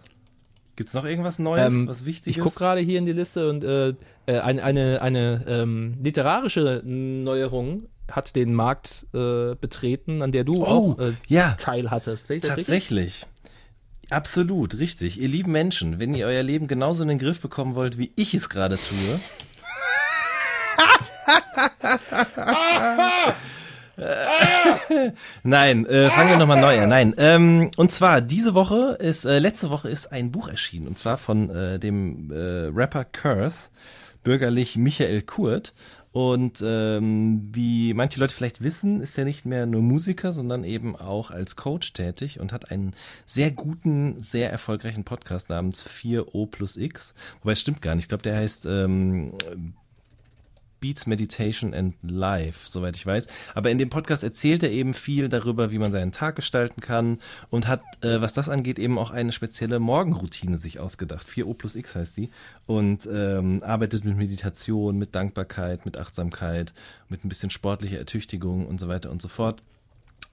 Gibt's 0.76 0.94
noch 0.94 1.04
irgendwas 1.04 1.38
Neues, 1.38 1.72
Ähm, 1.72 1.88
was 1.88 2.04
wichtig 2.04 2.32
ich 2.32 2.38
ist? 2.38 2.42
gucke 2.44 2.56
gerade 2.58 2.80
hier 2.80 2.98
in 2.98 3.06
die 3.06 3.12
Liste 3.12 3.48
und 3.48 3.64
äh, 3.64 3.90
äh, 4.26 4.38
eine, 4.40 4.62
eine, 4.62 5.00
eine 5.02 5.44
ähm, 5.48 5.96
literarische 6.02 6.82
Neuerung 6.84 7.86
hat 8.10 8.36
den 8.36 8.54
Markt 8.54 9.06
äh, 9.12 9.54
betreten, 9.54 10.22
an 10.22 10.32
der 10.32 10.44
du 10.44 10.56
Oh, 10.62 10.64
auch 10.64 10.98
äh, 10.98 11.12
ja. 11.28 11.52
Teil 11.58 11.90
hattest. 11.90 12.26
Seht 12.26 12.44
ihr 12.44 12.56
das 12.56 12.68
richtig? 12.70 13.26
Absolut, 14.10 14.78
richtig. 14.78 15.20
Ihr 15.20 15.28
lieben 15.28 15.52
Menschen, 15.52 16.00
wenn 16.00 16.14
ihr 16.14 16.26
euer 16.26 16.42
Leben 16.42 16.66
genauso 16.66 17.02
in 17.02 17.08
den 17.08 17.18
Griff 17.18 17.40
bekommen 17.40 17.74
wollt, 17.74 17.98
wie 17.98 18.10
ich 18.16 18.32
es 18.32 18.48
gerade 18.48 18.78
tue. 18.78 19.20
Nein, 25.42 25.84
äh, 25.86 26.10
fangen 26.10 26.30
wir 26.30 26.36
nochmal 26.38 26.60
neu 26.60 26.80
an. 26.80 26.88
Nein, 26.88 27.14
ähm, 27.18 27.70
und 27.76 27.90
zwar 27.92 28.20
diese 28.20 28.54
Woche 28.54 28.96
ist, 29.00 29.24
äh, 29.24 29.40
letzte 29.40 29.70
Woche 29.70 29.90
ist 29.90 30.12
ein 30.12 30.30
Buch 30.30 30.48
erschienen 30.48 30.86
und 30.86 30.96
zwar 30.96 31.18
von 31.18 31.50
äh, 31.50 31.78
dem 31.78 32.30
äh, 32.30 32.70
Rapper 32.74 33.04
Curse, 33.04 33.70
bürgerlich 34.22 34.76
Michael 34.76 35.22
Kurt. 35.22 35.74
Und 36.18 36.64
ähm, 36.66 37.48
wie 37.52 37.94
manche 37.94 38.18
Leute 38.18 38.34
vielleicht 38.34 38.64
wissen, 38.64 39.00
ist 39.00 39.16
er 39.16 39.24
nicht 39.24 39.46
mehr 39.46 39.66
nur 39.66 39.82
Musiker, 39.82 40.32
sondern 40.32 40.64
eben 40.64 40.96
auch 40.96 41.30
als 41.30 41.54
Coach 41.54 41.92
tätig 41.92 42.40
und 42.40 42.52
hat 42.52 42.72
einen 42.72 42.96
sehr 43.24 43.52
guten, 43.52 44.20
sehr 44.20 44.50
erfolgreichen 44.50 45.04
Podcast 45.04 45.48
namens 45.48 45.86
4O 45.86 46.48
plus 46.48 46.76
X. 46.76 47.14
Wobei 47.40 47.52
es 47.52 47.60
stimmt 47.60 47.82
gar 47.82 47.94
nicht. 47.94 48.06
Ich 48.06 48.08
glaube, 48.08 48.24
der 48.24 48.34
heißt 48.34 48.66
ähm, 48.66 49.32
Beats 50.80 51.06
Meditation 51.06 51.74
and 51.74 51.94
Life, 52.02 52.68
soweit 52.68 52.96
ich 52.96 53.06
weiß. 53.06 53.26
Aber 53.54 53.70
in 53.70 53.78
dem 53.78 53.90
Podcast 53.90 54.22
erzählt 54.22 54.62
er 54.62 54.70
eben 54.70 54.94
viel 54.94 55.28
darüber, 55.28 55.70
wie 55.70 55.78
man 55.78 55.92
seinen 55.92 56.12
Tag 56.12 56.36
gestalten 56.36 56.80
kann 56.80 57.18
und 57.50 57.68
hat, 57.68 57.82
äh, 58.02 58.20
was 58.20 58.32
das 58.32 58.48
angeht, 58.48 58.78
eben 58.78 58.98
auch 58.98 59.10
eine 59.10 59.32
spezielle 59.32 59.78
Morgenroutine 59.78 60.56
sich 60.56 60.80
ausgedacht. 60.80 61.26
4O 61.26 61.54
plus 61.54 61.76
X 61.76 61.96
heißt 61.96 62.16
die. 62.16 62.30
Und 62.66 63.08
ähm, 63.10 63.62
arbeitet 63.62 64.04
mit 64.04 64.16
Meditation, 64.16 64.98
mit 64.98 65.14
Dankbarkeit, 65.14 65.84
mit 65.84 65.98
Achtsamkeit, 65.98 66.72
mit 67.08 67.24
ein 67.24 67.28
bisschen 67.28 67.50
sportlicher 67.50 67.98
Ertüchtigung 67.98 68.66
und 68.66 68.78
so 68.80 68.88
weiter 68.88 69.10
und 69.10 69.22
so 69.22 69.28
fort. 69.28 69.62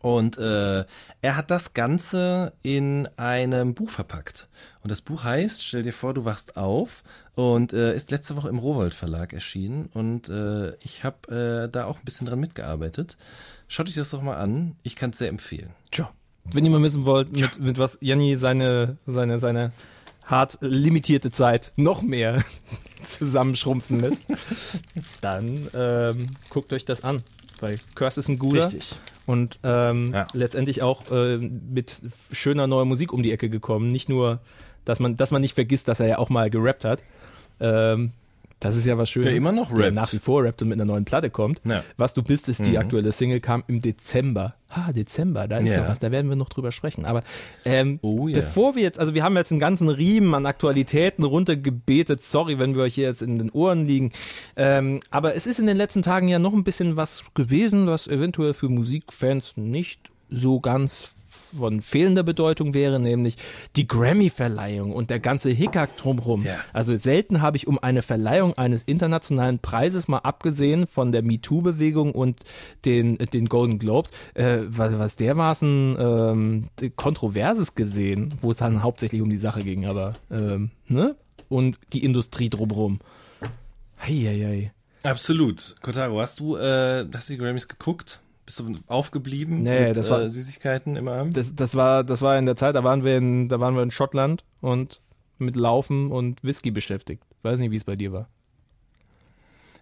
Und 0.06 0.38
äh, 0.38 0.86
er 1.22 1.36
hat 1.36 1.50
das 1.50 1.74
Ganze 1.74 2.52
in 2.62 3.10
einem 3.18 3.74
Buch 3.74 3.90
verpackt. 3.90 4.48
Und 4.84 4.92
das 4.92 5.02
Buch 5.02 5.24
heißt, 5.24 5.66
stell 5.66 5.82
dir 5.82 5.94
vor, 5.94 6.14
du 6.14 6.26
wachst 6.26 6.58
auf 6.58 7.04
und 7.34 7.74
äh, 7.74 7.96
ist 7.96 8.12
letzte 8.12 8.36
Woche 8.38 8.50
im 8.50 8.60
Rowold 8.60 8.94
Verlag 8.94 9.34
erschienen. 9.34 9.90
Und 9.96 10.30
äh, 10.30 10.76
ich 10.84 11.04
habe 11.04 11.66
äh, 11.66 11.72
da 11.72 11.86
auch 11.86 11.98
ein 11.98 12.06
bisschen 12.06 12.28
dran 12.28 12.40
mitgearbeitet. 12.40 13.18
Schaut 13.68 13.88
euch 13.88 13.96
das 13.96 14.12
doch 14.12 14.22
mal 14.22 14.38
an. 14.38 14.76
Ich 14.84 14.96
kann 14.96 15.10
es 15.10 15.18
sehr 15.18 15.30
empfehlen. 15.30 15.72
Tja. 15.90 16.12
Wenn 16.44 16.64
ihr 16.64 16.70
mal 16.70 16.84
wissen 16.84 17.06
wollt, 17.06 17.36
mit, 17.36 17.60
mit 17.60 17.80
was 17.80 17.98
Janni 18.00 18.38
seine, 18.38 18.98
seine, 19.08 19.40
seine 19.40 19.72
hart 20.24 20.60
limitierte 20.62 21.32
Zeit 21.32 21.72
noch 21.78 22.04
mehr 22.04 22.44
zusammenschrumpfen 23.04 24.02
lässt, 24.02 24.22
dann 25.22 25.68
ähm, 25.74 26.28
guckt 26.52 26.72
euch 26.74 26.86
das 26.86 27.04
an. 27.04 27.24
Weil 27.60 27.80
Curse 27.96 28.20
ist 28.20 28.30
ein 28.30 28.38
guter 28.38 28.70
und 29.26 29.60
ähm, 29.64 30.12
Ja. 30.14 30.28
letztendlich 30.34 30.84
auch 30.84 31.10
äh, 31.12 31.38
mit 31.38 32.02
schöner 32.32 32.68
neuer 32.68 32.86
Musik 32.86 33.12
um 33.14 33.24
die 33.24 33.32
Ecke 33.32 33.50
gekommen. 33.50 33.90
Nicht 33.90 34.10
nur, 34.10 34.40
dass 34.86 35.00
man, 35.00 35.18
dass 35.18 35.32
man 35.32 35.42
nicht 35.42 35.56
vergisst, 35.56 35.88
dass 35.88 36.00
er 36.00 36.08
ja 36.08 36.18
auch 36.20 36.30
mal 36.30 36.50
gerappt 36.50 36.86
hat. 36.86 37.04
Ähm, 37.60 38.12
das 38.66 38.76
ist 38.76 38.86
ja 38.86 38.98
was 38.98 39.10
Schönes. 39.10 39.28
Der 39.28 39.36
immer 39.38 39.52
noch 39.52 39.70
Der 39.70 39.86
rappt. 39.86 39.94
nach 39.96 40.12
wie 40.14 40.20
vor 40.20 40.44
rappt 40.44 40.62
und 40.62 40.70
mit 40.70 40.78
einer 40.80 40.86
neuen 40.86 41.06
Platte 41.06 41.30
kommt. 41.30 41.62
Ja. 41.66 41.84
Was 41.98 42.14
du 42.14 42.22
bist, 42.24 42.50
ist 42.50 42.66
die 42.66 42.72
Mhm. 42.72 42.78
aktuelle 42.78 43.12
Single, 43.12 43.40
kam 43.40 43.64
im 43.68 43.80
Dezember. 43.80 44.56
Ha, 44.70 44.92
Dezember, 44.92 45.48
da 45.48 45.58
ist 45.60 45.72
Ja. 45.72 45.82
noch 45.84 45.90
was, 45.90 46.00
da 46.00 46.12
werden 46.12 46.28
wir 46.28 46.36
noch 46.36 46.50
drüber 46.50 46.72
sprechen. 46.72 47.06
Aber 47.06 47.22
ähm, 47.64 48.00
Oh 48.02 48.28
ja. 48.28 48.36
bevor 48.36 48.76
wir 48.76 48.82
jetzt, 48.84 49.00
also 49.00 49.14
wir 49.14 49.24
haben 49.24 49.38
jetzt 49.38 49.52
einen 49.52 49.60
ganzen 49.62 49.88
Riemen 49.90 50.34
an 50.34 50.46
Aktualitäten 50.46 51.24
runtergebetet. 51.24 52.22
Sorry, 52.22 52.60
wenn 52.60 52.76
wir 52.76 52.84
euch 52.84 52.96
hier 52.96 53.08
jetzt 53.08 53.22
in 53.22 53.38
den 53.38 53.50
Ohren 53.52 53.86
liegen. 53.86 54.12
Ähm, 54.58 55.00
aber 55.12 55.36
es 55.36 55.48
ist 55.48 55.60
in 55.60 55.68
den 55.68 55.78
letzten 55.78 56.02
Tagen 56.02 56.28
ja 56.28 56.40
noch 56.40 56.54
ein 56.54 56.64
bisschen 56.64 56.98
was 56.98 57.24
gewesen, 57.36 57.88
was 57.88 58.08
eventuell 58.08 58.54
für 58.54 58.68
Musikfans 58.70 59.54
nicht 59.56 60.10
so 60.30 60.60
ganz 60.60 61.15
von 61.58 61.82
fehlender 61.82 62.24
Bedeutung 62.24 62.74
wäre, 62.74 63.00
nämlich 63.00 63.38
die 63.76 63.88
Grammy-Verleihung 63.88 64.92
und 64.94 65.10
der 65.10 65.20
ganze 65.20 65.50
Hickhack 65.50 65.98
drumherum. 65.98 66.44
Ja. 66.44 66.58
Also 66.74 66.96
selten 66.96 67.42
habe 67.42 67.58
ich 67.58 67.68
um 67.68 67.80
eine 67.80 68.02
Verleihung 68.02 68.54
eines 68.58 68.84
internationalen 68.84 69.60
Preises, 69.60 70.08
mal 70.08 70.20
abgesehen 70.20 70.88
von 70.88 71.12
der 71.12 71.22
MeToo-Bewegung 71.22 72.12
und 72.12 72.42
den, 72.86 73.18
den 73.18 73.48
Golden 73.48 73.80
Globes, 73.80 74.12
äh, 74.34 74.60
was, 74.68 74.98
was 74.98 75.16
dermaßen 75.16 75.96
ähm, 76.00 76.70
Kontroverses 76.96 77.76
gesehen, 77.76 78.34
wo 78.42 78.52
es 78.52 78.58
dann 78.58 78.84
hauptsächlich 78.84 79.22
um 79.22 79.30
die 79.30 79.38
Sache 79.38 79.62
ging, 79.62 79.86
aber 79.86 80.14
ähm, 80.32 80.72
ne? 80.88 81.16
Und 81.48 81.78
die 81.94 82.04
Industrie 82.04 82.50
drumherum. 82.50 83.00
Heieiei. 84.02 84.72
Absolut. 85.04 85.76
Kotaro, 85.82 86.20
hast 86.20 86.40
du, 86.40 86.58
äh, 86.58 87.06
hast 87.14 87.30
du 87.30 87.34
die 87.34 87.40
Grammys 87.40 87.68
geguckt? 87.68 88.22
Bist 88.46 88.60
du 88.60 88.76
aufgeblieben 88.88 89.64
Nee, 89.64 89.88
mit 89.88 89.98
das 89.98 90.10
war- 90.10 90.22
äh, 90.22 90.30
Süßigkeiten 90.30 90.96
im 90.96 91.08
Arm? 91.08 91.32
Das, 91.32 91.56
das 91.56 91.76
war, 91.76 92.04
das 92.04 92.22
war 92.22 92.38
in 92.38 92.46
der 92.46 92.56
Zeit, 92.56 92.76
da 92.76 92.84
waren 92.84 93.04
wir 93.04 93.18
in, 93.18 93.50
da 93.50 93.60
waren 93.60 93.76
wir 93.76 93.82
in 93.84 93.92
Schottland 93.92 94.44
und 94.62 95.02
mit 95.38 95.56
Laufen 95.56 96.12
und 96.12 96.44
Whisky 96.44 96.72
beschäftigt. 96.72 97.24
Weiß 97.44 97.60
nicht, 97.60 97.72
wie 97.72 97.76
es 97.76 97.84
bei 97.84 97.96
dir 97.96 98.12
war. 98.14 98.30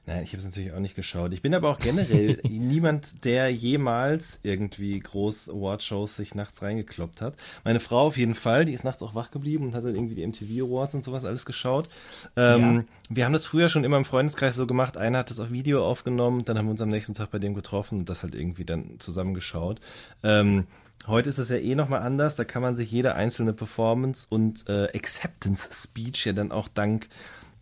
Nein, 0.05 0.23
ich 0.23 0.31
habe 0.31 0.39
es 0.39 0.43
natürlich 0.43 0.73
auch 0.73 0.79
nicht 0.79 0.95
geschaut. 0.95 1.31
Ich 1.31 1.41
bin 1.41 1.53
aber 1.53 1.69
auch 1.69 1.79
generell 1.79 2.37
niemand, 2.49 3.23
der 3.23 3.49
jemals 3.49 4.39
irgendwie 4.43 4.99
groß 4.99 5.49
Awardshows 5.49 6.17
sich 6.17 6.35
nachts 6.35 6.61
reingekloppt 6.61 7.21
hat. 7.21 7.35
Meine 7.63 7.79
Frau 7.79 8.07
auf 8.07 8.17
jeden 8.17 8.35
Fall, 8.35 8.65
die 8.65 8.73
ist 8.73 8.83
nachts 8.83 9.01
auch 9.01 9.15
wach 9.15 9.31
geblieben 9.31 9.65
und 9.65 9.75
hat 9.75 9.85
dann 9.85 9.95
irgendwie 9.95 10.15
die 10.15 10.27
MTV 10.27 10.65
Awards 10.65 10.93
und 10.95 11.05
sowas 11.05 11.23
alles 11.23 11.45
geschaut. 11.45 11.87
Ähm, 12.35 12.85
Wir 13.09 13.23
haben 13.23 13.33
das 13.33 13.45
früher 13.45 13.69
schon 13.69 13.85
immer 13.85 13.95
im 13.95 14.05
Freundeskreis 14.05 14.55
so 14.55 14.67
gemacht. 14.67 14.97
Einer 14.97 15.19
hat 15.19 15.29
das 15.29 15.39
auf 15.39 15.51
Video 15.51 15.85
aufgenommen, 15.87 16.43
dann 16.43 16.57
haben 16.57 16.65
wir 16.65 16.71
uns 16.71 16.81
am 16.81 16.89
nächsten 16.89 17.13
Tag 17.13 17.31
bei 17.31 17.39
dem 17.39 17.55
getroffen 17.55 17.99
und 17.99 18.09
das 18.09 18.23
halt 18.23 18.35
irgendwie 18.35 18.65
dann 18.65 18.99
zusammengeschaut. 18.99 19.79
Ähm, 20.21 20.65
Heute 21.05 21.27
ist 21.27 21.37
das 21.37 21.49
ja 21.49 21.57
eh 21.57 21.75
nochmal 21.75 22.01
anders. 22.01 22.37
Da 22.37 22.45
kann 22.45 22.61
man 22.61 22.75
sich 22.75 22.89
jede 22.89 23.15
einzelne 23.15 23.51
Performance 23.51 24.25
und 24.29 24.69
äh, 24.69 24.85
Acceptance 24.95 25.69
Speech 25.73 26.25
ja 26.25 26.31
dann 26.31 26.53
auch 26.53 26.69
dank 26.69 27.09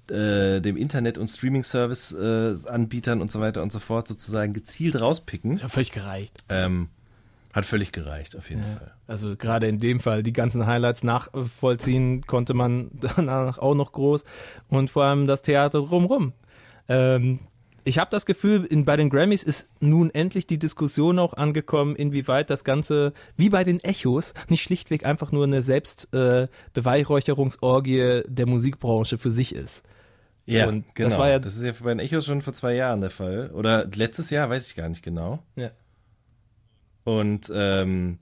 äh, 0.09 0.59
dem 0.61 0.77
Internet- 0.77 1.17
und 1.17 1.27
Streaming-Service-Anbietern 1.27 3.21
und 3.21 3.31
so 3.31 3.39
weiter 3.39 3.61
und 3.61 3.71
so 3.71 3.79
fort 3.79 4.07
sozusagen 4.07 4.53
gezielt 4.53 4.99
rauspicken. 4.99 5.57
Ja, 5.57 5.67
völlig 5.67 5.91
gereicht. 5.91 6.43
Ähm, 6.49 6.89
hat 7.53 7.65
völlig 7.65 7.91
gereicht, 7.91 8.37
auf 8.37 8.49
jeden 8.49 8.63
Fall. 8.63 8.93
Also 9.07 9.35
gerade 9.35 9.67
in 9.67 9.77
dem 9.77 9.99
Fall, 9.99 10.23
die 10.23 10.31
ganzen 10.31 10.65
Highlights 10.65 11.03
nachvollziehen 11.03 12.25
konnte 12.25 12.53
man 12.53 12.91
danach 13.15 13.57
auch 13.57 13.75
noch 13.75 13.91
groß 13.91 14.23
und 14.69 14.89
vor 14.89 15.03
allem 15.03 15.27
das 15.27 15.41
Theater 15.41 15.81
drumrum. 15.81 16.33
Ähm, 16.87 17.39
ich 17.83 17.97
habe 17.97 18.09
das 18.11 18.25
Gefühl, 18.25 18.65
in, 18.65 18.85
bei 18.85 18.95
den 18.97 19.09
Grammys 19.09 19.43
ist 19.43 19.67
nun 19.79 20.09
endlich 20.11 20.47
die 20.47 20.59
Diskussion 20.59 21.19
auch 21.19 21.33
angekommen, 21.33 21.95
inwieweit 21.95 22.49
das 22.49 22.63
Ganze, 22.63 23.13
wie 23.37 23.49
bei 23.49 23.63
den 23.63 23.79
Echos, 23.83 24.33
nicht 24.49 24.61
schlichtweg 24.63 25.05
einfach 25.05 25.31
nur 25.31 25.45
eine 25.45 25.61
Selbstbeweihräucherungsorgie 25.61 28.23
der 28.27 28.45
Musikbranche 28.45 29.17
für 29.17 29.31
sich 29.31 29.55
ist. 29.55 29.83
Ja, 30.45 30.67
Und 30.67 30.85
genau. 30.95 31.09
das 31.09 31.17
war 31.17 31.29
ja- 31.29 31.39
das 31.39 31.55
ist 31.55 31.63
ja 31.63 31.71
bei 31.83 31.91
den 31.93 31.99
Echos 31.99 32.25
schon 32.25 32.41
vor 32.41 32.53
zwei 32.53 32.73
Jahren 32.75 32.99
der 33.01 33.09
Fall. 33.11 33.51
Oder 33.53 33.87
letztes 33.95 34.29
Jahr, 34.31 34.49
weiß 34.49 34.67
ich 34.67 34.75
gar 34.75 34.89
nicht 34.89 35.03
genau. 35.03 35.39
Ja. 35.55 35.71
Und 37.03 37.51
ähm, 37.53 38.17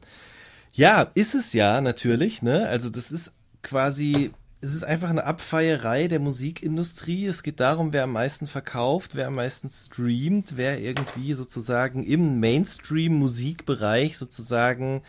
ja, 0.73 1.09
ist 1.15 1.33
es 1.35 1.53
ja 1.53 1.81
natürlich, 1.81 2.41
ne? 2.41 2.67
Also 2.67 2.89
das 2.89 3.11
ist 3.11 3.31
quasi, 3.61 4.31
es 4.61 4.73
ist 4.73 4.83
einfach 4.83 5.09
eine 5.09 5.23
Abfeierei 5.23 6.07
der 6.07 6.19
Musikindustrie. 6.19 7.25
Es 7.27 7.43
geht 7.43 7.59
darum, 7.59 7.93
wer 7.93 8.03
am 8.03 8.11
meisten 8.11 8.45
verkauft, 8.47 9.15
wer 9.15 9.27
am 9.27 9.35
meisten 9.35 9.69
streamt, 9.69 10.57
wer 10.57 10.79
irgendwie 10.81 11.33
sozusagen 11.33 12.03
im 12.03 12.39
Mainstream-Musikbereich 12.39 14.17
sozusagen 14.17 15.01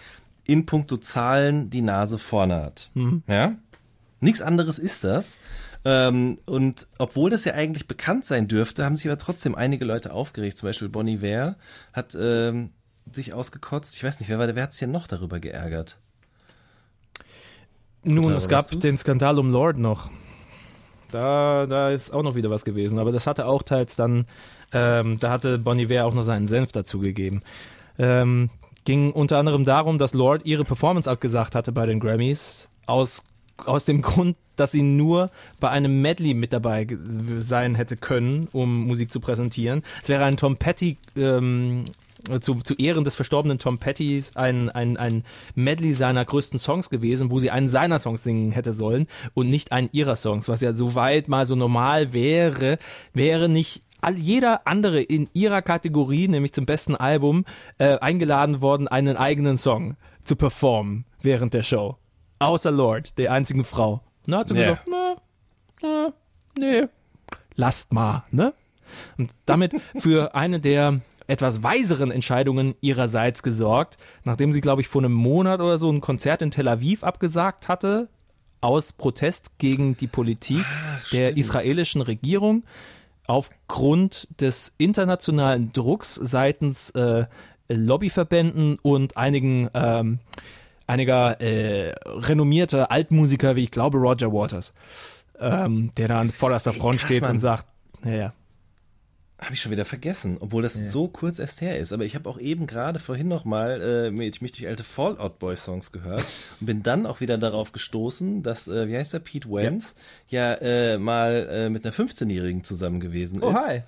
in 0.45 0.67
puncto 0.67 0.97
Zahlen 0.97 1.71
die 1.71 1.83
Nase 1.83 2.19
vorne 2.19 2.57
hat. 2.63 2.91
Ja? 3.27 3.57
Nichts 4.21 4.43
anderes 4.43 4.79
ist 4.79 5.05
das. 5.05 5.37
Ähm, 5.85 6.39
und 6.47 6.87
obwohl 6.99 7.31
das 7.31 7.45
ja 7.45 7.55
eigentlich 7.55 7.89
bekannt 7.89 8.25
sein 8.27 8.49
dürfte, 8.49 8.85
haben 8.85 8.97
sich 8.97 9.07
aber 9.07 9.17
trotzdem 9.19 9.55
einige 9.55 9.85
Leute 9.85 10.13
aufgeregt. 10.13 10.59
Zum 10.59 10.69
Beispiel 10.69 10.89
Bonnie 10.91 11.23
Ware 11.23 11.57
hat 11.93 12.17
ähm, 12.21 12.71
sich 13.11 13.33
ausgekotzt. 13.33 13.97
Ich 13.97 14.05
weiß 14.05 14.21
nicht, 14.21 14.29
wer, 14.29 14.39
war 14.39 14.47
der- 14.47 14.57
wer 14.57 14.65
hat 14.65 14.73
sich 14.73 14.81
denn 14.81 14.91
noch 14.93 15.07
darüber 15.07 15.41
geärgert? 15.41 15.99
Nun, 18.03 18.33
es 18.33 18.49
gab 18.49 18.69
den 18.81 18.97
Skandal 18.99 19.39
um 19.39 19.51
Lord 19.51 19.79
noch. 19.79 20.11
Da, 21.11 21.67
da 21.67 21.91
ist 21.91 22.15
auch 22.15 22.23
noch 22.23 22.35
wieder 22.35 22.51
was 22.51 22.65
gewesen, 22.65 22.99
aber 22.99 23.13
das 23.13 23.27
hatte 23.27 23.47
auch 23.47 23.63
teils 23.63 23.97
dann, 23.97 24.27
ähm, 24.73 25.19
da 25.19 25.31
hatte 25.31 25.59
Bon 25.59 25.79
Iver 25.79 26.07
auch 26.07 26.15
noch 26.15 26.23
seinen 26.23 26.47
Senf 26.47 26.73
dazugegeben. 26.73 27.43
Ähm, 27.99 28.51
ging 28.85 29.13
unter 29.13 29.39
anderem 29.39 29.65
darum, 29.65 29.99
dass 29.99 30.15
Lord 30.15 30.47
ihre 30.47 30.65
Performance 30.65 31.11
abgesagt 31.11 31.55
hatte 31.55 31.73
bei 31.73 31.87
den 31.87 32.01
Grammys, 32.01 32.69
aus, 32.87 33.25
aus 33.59 33.85
dem 33.85 34.03
Grund, 34.03 34.37
dass 34.57 34.73
sie 34.73 34.83
nur 34.83 35.31
bei 35.59 35.71
einem 35.71 36.01
Medley 36.01 36.35
mit 36.35 36.53
dabei 36.53 36.87
sein 37.39 37.75
hätte 37.75 37.97
können, 37.97 38.49
um 38.53 38.87
Musik 38.87 39.11
zu 39.11 39.21
präsentieren. 39.21 39.83
Es 40.03 40.09
wäre 40.09 40.25
ein 40.25 40.37
Tom 40.37 40.57
Petty 40.57 40.97
ähm, 41.17 41.85
zu, 42.41 42.55
zu 42.57 42.75
Ehren 42.75 43.05
des 43.05 43.15
verstorbenen 43.15 43.59
Tom 43.59 43.79
Petty 43.79 44.23
ein, 44.35 44.69
ein, 44.71 44.97
ein 44.97 45.25
Medley 45.55 45.93
seiner 45.95 46.25
größten 46.25 46.59
Songs 46.59 46.91
gewesen, 46.91 47.31
wo 47.31 47.39
sie 47.39 47.51
einen 47.51 47.69
seiner 47.69 47.99
Songs 47.99 48.23
singen 48.25 48.53
hätte 48.53 48.73
sollen 48.73 49.07
und 49.35 49.49
nicht 49.49 49.73
einen 49.73 49.89
ihrer 49.93 50.17
Songs, 50.17 50.49
was 50.49 50.61
ja 50.61 50.73
soweit 50.73 51.29
mal 51.29 51.47
so 51.47 51.55
normal 51.57 52.13
wäre, 52.13 52.79
wäre 53.13 53.49
nicht 53.49 53.83
all, 54.01 54.17
jeder 54.19 54.67
andere 54.67 55.01
in 55.03 55.29
ihrer 55.35 55.63
Kategorie, 55.63 56.29
nämlich 56.29 56.53
zum 56.53 56.67
besten 56.67 56.97
Album, 56.97 57.45
äh, 57.79 57.99
eingeladen 57.99 58.61
worden, 58.61 58.89
einen 58.89 59.17
eigenen 59.17 59.59
Song 59.59 59.97
zu 60.25 60.37
performen 60.37 61.05
während 61.23 61.55
der 61.55 61.63
Show. 61.63 61.97
Außer 62.39 62.71
Lord, 62.71 63.19
der 63.19 63.33
einzigen 63.33 63.65
Frau. 63.65 64.01
Na, 64.27 64.39
hat 64.39 64.49
sie 64.49 64.55
Ja. 64.55 64.63
gesagt, 64.71 64.89
na, 64.91 65.17
na, 65.83 66.13
nee, 66.59 66.85
lasst 67.55 67.93
mal, 67.93 68.25
ne? 68.31 68.53
Und 69.19 69.31
damit 69.47 69.75
für 69.97 70.35
eine 70.35 70.59
der 70.61 71.01
etwas 71.31 71.63
weiseren 71.63 72.11
Entscheidungen 72.11 72.75
ihrerseits 72.81 73.45
gesorgt, 73.45 73.99
nachdem 74.25 74.53
sie, 74.53 74.61
glaube 74.61 74.83
ich, 74.83 74.89
vor 74.89 75.01
einem 75.01 75.13
Monat 75.13 75.61
oder 75.61 75.79
so 75.79 75.89
ein 75.91 76.01
Konzert 76.01 76.43
in 76.43 76.51
Tel 76.51 76.67
Aviv 76.67 77.05
abgesagt 77.05 77.69
hatte, 77.69 78.09
aus 78.61 78.93
Protest 78.93 79.59
gegen 79.59 79.97
die 79.97 80.09
Politik 80.09 80.65
der 81.13 81.27
stimmt. 81.27 81.39
israelischen 81.39 82.03
Regierung, 82.03 82.65
aufgrund 83.29 84.41
des 84.41 84.73
internationalen 84.77 85.73
Drucks 85.73 86.17
seitens 86.17 86.91
äh, 86.91 87.27
Lobbyverbänden 87.69 88.77
und 88.83 89.17
einigen 89.17 89.71
ähm, 89.73 90.19
einiger 90.89 91.41
äh, 91.41 91.95
renommierter 92.05 92.91
Altmusiker, 92.91 93.55
wie 93.55 93.63
ich 93.63 93.71
glaube 93.71 93.99
Roger 93.99 94.33
Waters, 94.33 94.75
ähm, 95.39 95.93
der 95.97 96.09
da 96.09 96.17
an 96.19 96.33
vorderster 96.33 96.73
Front 96.73 96.99
krass, 96.99 97.09
steht 97.09 97.23
Mann. 97.23 97.33
und 97.33 97.39
sagt, 97.39 97.67
naja, 98.03 98.33
Habe 99.41 99.55
ich 99.55 99.61
schon 99.63 99.73
wieder 99.73 99.87
vergessen, 99.87 100.37
obwohl 100.41 100.63
das 100.63 100.75
so 100.75 101.09
kurz 101.09 101.39
erst 101.39 101.63
her 101.63 101.79
ist. 101.79 101.93
Aber 101.93 102.05
ich 102.05 102.15
habe 102.15 102.29
auch 102.29 102.39
eben 102.39 102.67
gerade 102.67 102.99
vorhin 102.99 103.27
noch 103.29 103.45
mal 103.47 103.81
äh, 103.81 104.11
mich 104.11 104.39
durch 104.39 104.67
alte 104.67 104.85
Fallout 104.85 105.39
Boy 105.39 105.57
Songs 105.57 105.93
gehört 105.93 106.25
und 106.61 106.67
bin 106.67 106.83
dann 106.83 107.07
auch 107.07 107.21
wieder 107.21 107.39
darauf 107.39 107.73
gestoßen, 107.73 108.43
dass 108.43 108.69
äh, 108.69 108.87
wie 108.89 108.97
heißt 108.97 109.15
der 109.15 109.21
Pete 109.21 109.51
Wentz 109.51 109.95
ja, 110.29 110.53
äh, 110.55 110.99
mal 110.99 111.49
äh, 111.51 111.71
mit 111.71 111.85
einer 111.87 111.95
15-Jährigen 111.95 112.65
zusammen 112.65 113.01
gewesen 113.01 113.43
Oh, 113.43 113.51
ist. 113.51 113.57
hi. 113.67 113.83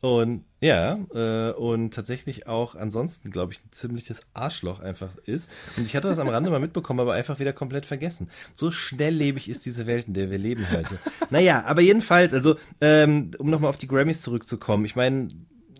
Und 0.00 0.44
ja, 0.60 0.98
äh, 1.14 1.52
und 1.52 1.94
tatsächlich 1.94 2.46
auch 2.46 2.74
ansonsten, 2.74 3.30
glaube 3.30 3.52
ich, 3.52 3.60
ein 3.64 3.72
ziemliches 3.72 4.22
Arschloch 4.34 4.80
einfach 4.80 5.16
ist. 5.24 5.50
Und 5.76 5.86
ich 5.86 5.96
hatte 5.96 6.08
das 6.08 6.18
am 6.18 6.28
Rande 6.28 6.50
mal 6.50 6.60
mitbekommen, 6.60 7.00
aber 7.00 7.14
einfach 7.14 7.38
wieder 7.38 7.52
komplett 7.52 7.86
vergessen. 7.86 8.30
So 8.54 8.70
schnelllebig 8.70 9.48
ist 9.48 9.66
diese 9.66 9.86
Welt, 9.86 10.06
in 10.06 10.14
der 10.14 10.30
wir 10.30 10.38
leben 10.38 10.70
heute. 10.70 10.98
Naja, 11.30 11.64
aber 11.64 11.80
jedenfalls, 11.80 12.34
also, 12.34 12.56
ähm, 12.80 13.30
um 13.38 13.50
nochmal 13.50 13.70
auf 13.70 13.78
die 13.78 13.88
Grammys 13.88 14.22
zurückzukommen, 14.22 14.84
ich 14.84 14.96
meine, 14.96 15.28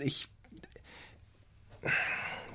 ich. 0.01 0.29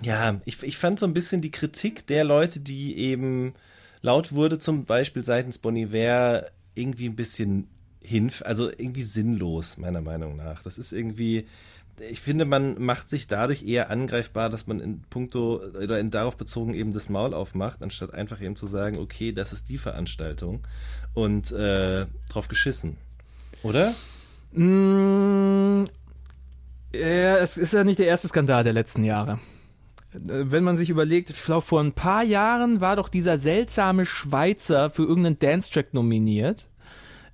Ja, 0.04 0.41
ich, 0.45 0.62
ich 0.63 0.78
fand 0.78 1.00
so 1.00 1.06
ein 1.06 1.13
bisschen 1.13 1.41
die 1.41 1.52
Kritik 1.52 2.08
der 2.08 2.24
Leute, 2.24 2.60
die 2.60 2.97
eben 2.97 3.54
laut 4.02 4.34
wurde, 4.34 4.58
zum 4.58 4.86
Beispiel 4.86 5.24
seitens 5.24 5.60
Bon 5.60 5.76
irgendwie 5.76 7.08
ein 7.08 7.15
bisschen 7.15 7.67
hinf, 8.03 8.41
also 8.45 8.69
irgendwie 8.69 9.03
sinnlos, 9.03 9.77
meiner 9.77 10.01
Meinung 10.01 10.35
nach. 10.35 10.63
Das 10.63 10.77
ist 10.77 10.91
irgendwie, 10.91 11.45
ich 12.09 12.21
finde, 12.21 12.45
man 12.45 12.81
macht 12.81 13.09
sich 13.09 13.27
dadurch 13.27 13.63
eher 13.63 13.89
angreifbar, 13.89 14.49
dass 14.49 14.67
man 14.67 14.79
in 14.79 15.01
puncto 15.09 15.61
oder 15.81 15.99
in 15.99 16.09
darauf 16.09 16.37
bezogen 16.37 16.73
eben 16.73 16.93
das 16.93 17.09
Maul 17.09 17.33
aufmacht, 17.33 17.83
anstatt 17.83 18.13
einfach 18.13 18.41
eben 18.41 18.55
zu 18.55 18.67
sagen, 18.67 18.97
okay, 18.97 19.31
das 19.31 19.53
ist 19.53 19.69
die 19.69 19.77
Veranstaltung 19.77 20.61
und 21.13 21.51
äh, 21.51 22.05
drauf 22.29 22.47
geschissen. 22.47 22.97
Oder? 23.63 23.93
Mm, 24.53 25.85
ja, 26.93 27.37
es 27.37 27.57
ist 27.57 27.73
ja 27.73 27.83
nicht 27.83 27.99
der 27.99 28.07
erste 28.07 28.27
Skandal 28.27 28.63
der 28.63 28.73
letzten 28.73 29.03
Jahre. 29.03 29.39
Äh, 30.13 30.19
Wenn 30.23 30.63
man 30.63 30.77
sich 30.77 30.89
überlegt, 30.89 31.29
ich 31.29 31.43
glaube, 31.43 31.61
vor 31.61 31.81
ein 31.81 31.93
paar 31.93 32.23
Jahren 32.23 32.81
war 32.81 32.95
doch 32.95 33.09
dieser 33.09 33.39
seltsame 33.39 34.05
Schweizer 34.05 34.89
für 34.89 35.03
irgendeinen 35.03 35.39
Dance-Track 35.39 35.93
nominiert. 35.93 36.67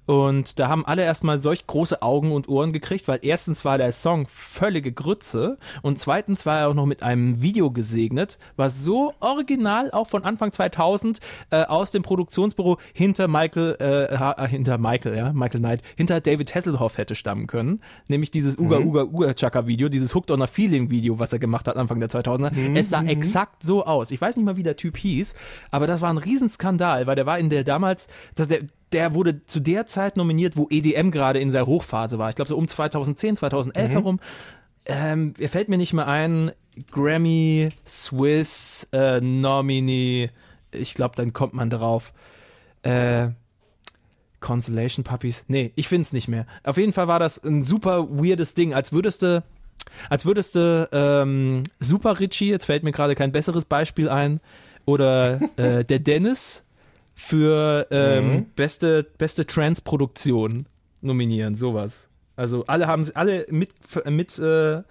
Und 0.08 0.58
da 0.58 0.70
haben 0.70 0.86
alle 0.86 1.04
erstmal 1.04 1.38
solch 1.38 1.68
große 1.68 2.02
Augen 2.02 2.32
und 2.32 2.48
Ohren 2.48 2.72
gekriegt, 2.72 3.08
weil 3.08 3.20
erstens 3.22 3.66
war 3.66 3.78
der 3.78 3.92
Song 3.92 4.26
völlige 4.28 4.94
Grütze 4.94 5.58
und 5.82 6.00
zweitens 6.00 6.46
war 6.46 6.60
er 6.60 6.70
auch 6.70 6.74
noch 6.74 6.86
mit 6.86 7.04
einem 7.04 7.42
Video 7.42 7.72
gesegnet, 7.72 8.40
was 8.56 8.84
so 8.84 9.14
original 9.20 9.92
auch 9.92 10.08
von 10.08 10.24
Anfang 10.24 10.54
2000 10.54 11.20
äh, 11.52 11.64
aus 11.66 11.92
dem 11.92 12.04
Produktionsbüro 12.04 12.78
hinter 12.94 13.28
Michael, 13.28 13.78
äh, 13.82 14.06
äh, 14.06 14.48
hinter 14.48 14.78
Michael, 14.78 15.18
ja, 15.18 15.34
Michael 15.34 15.60
Knight, 15.60 15.82
hinter 15.98 16.22
David 16.22 16.56
Hasselhoff 16.56 16.98
hätte 16.98 17.14
stammen 17.14 17.48
können. 17.48 17.82
Nämlich 18.08 18.32
dieses 18.32 18.58
Uga 18.58 18.80
Uga 18.80 19.04
Uga 19.04 19.34
Chaka 19.34 19.68
Video, 19.68 19.90
dieses 19.90 20.16
Hooked 20.16 20.32
on 20.32 20.42
a 20.42 20.48
Feeling 20.48 20.90
Video, 20.90 21.20
was 21.20 21.34
er 21.34 21.40
gemacht 21.40 21.68
hat 21.68 21.76
Anfang 21.76 22.00
der 22.00 22.10
2000er. 22.10 22.78
Es 22.78 22.90
sah 22.90 23.04
exakt 23.04 23.62
so 23.62 23.86
aus. 23.86 24.12
Ich 24.12 24.22
weiß 24.22 24.38
nicht 24.38 24.46
mal, 24.46 24.56
wie 24.56 24.64
der 24.64 24.78
Typ 24.78 24.96
hieß, 24.96 25.36
aber 25.70 25.86
das 25.86 26.00
war 26.00 26.10
ein 26.10 26.18
Riesenskandal, 26.18 27.08
weil 27.08 27.16
der 27.16 27.26
war 27.26 27.38
in 27.38 27.50
der 27.50 27.66
damals, 27.66 28.08
dass 28.36 28.48
der, 28.48 28.60
der 28.94 29.14
wurde 29.14 29.46
zu 29.46 29.60
der 29.60 29.86
Zeit 29.86 30.18
nominiert, 30.18 30.56
wo 30.56 30.68
EDM 30.70 31.12
gerade 31.12 31.40
in 31.40 31.52
seiner 31.52 31.68
Hochphase 31.68 32.20
war. 32.20 32.30
Ich 32.30 32.36
glaube 32.36 32.50
so 32.50 32.58
um 32.58 32.68
2010, 32.68 33.38
2011 33.38 33.92
herum. 33.92 34.20
Ähm, 34.86 35.34
er 35.38 35.50
fällt 35.50 35.70
mir 35.70 35.78
nicht 35.78 35.94
mehr 35.94 36.08
ein. 36.08 36.52
Grammy, 36.92 37.70
Swiss, 37.86 38.88
äh, 38.94 39.20
Nominee. 39.20 40.30
Ich 40.72 40.94
glaube, 40.94 41.16
dann 41.16 41.34
kommt 41.34 41.54
man 41.54 41.70
drauf. 41.70 42.14
Äh, 42.84 43.30
Consolation 44.40 45.04
Puppies. 45.04 45.44
Nee, 45.48 45.72
ich 45.76 45.88
find's 45.88 46.14
nicht 46.14 46.28
mehr. 46.28 46.46
Auf 46.64 46.78
jeden 46.78 46.94
Fall 46.94 47.08
war 47.08 47.20
das 47.20 47.44
ein 47.44 47.62
super 47.62 48.08
weirdes 48.10 48.54
Ding, 48.54 48.74
als 48.74 48.94
würdest 48.94 49.24
du, 49.24 49.44
als 50.10 50.26
würdest 50.26 50.56
du 50.56 50.88
ähm, 50.92 51.64
Super 51.80 52.20
Richie, 52.20 52.50
jetzt 52.50 52.66
fällt 52.66 52.84
mir 52.84 52.92
gerade 52.92 53.16
kein 53.16 53.32
besseres 53.32 53.66
Beispiel 53.66 54.10
ein, 54.10 54.40
oder 54.86 55.42
äh, 55.58 55.84
der 55.84 56.00
Dennis 56.00 56.64
für 57.20 57.88
ähm, 57.90 58.46
beste, 58.56 59.04
beste 59.18 59.48
Trans-Produktion 59.48 60.68
nominieren, 61.02 61.56
sowas. 61.56 62.10
Also 62.36 62.66
alle 62.68 62.86
haben 62.86 63.04
alle 63.16 63.48
mit, 63.50 63.72
mit 64.06 64.38
äh, 64.38 64.84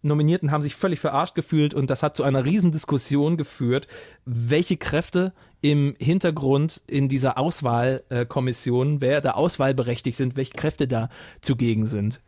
Nominierten 0.00 0.50
haben 0.50 0.62
sich 0.62 0.74
völlig 0.74 0.98
verarscht 0.98 1.34
gefühlt 1.34 1.74
und 1.74 1.90
das 1.90 2.02
hat 2.02 2.16
zu 2.16 2.24
einer 2.24 2.46
Riesendiskussion 2.46 3.36
geführt, 3.36 3.86
welche 4.24 4.78
Kräfte 4.78 5.34
im 5.60 5.94
Hintergrund 5.98 6.80
in 6.86 7.08
dieser 7.08 7.36
Auswahlkommission, 7.36 9.02
wer 9.02 9.20
da 9.20 9.32
auswahlberechtigt 9.32 10.16
sind, 10.16 10.36
welche 10.36 10.54
Kräfte 10.54 10.88
da 10.88 11.10
zugegen 11.42 11.86
sind. 11.86 12.22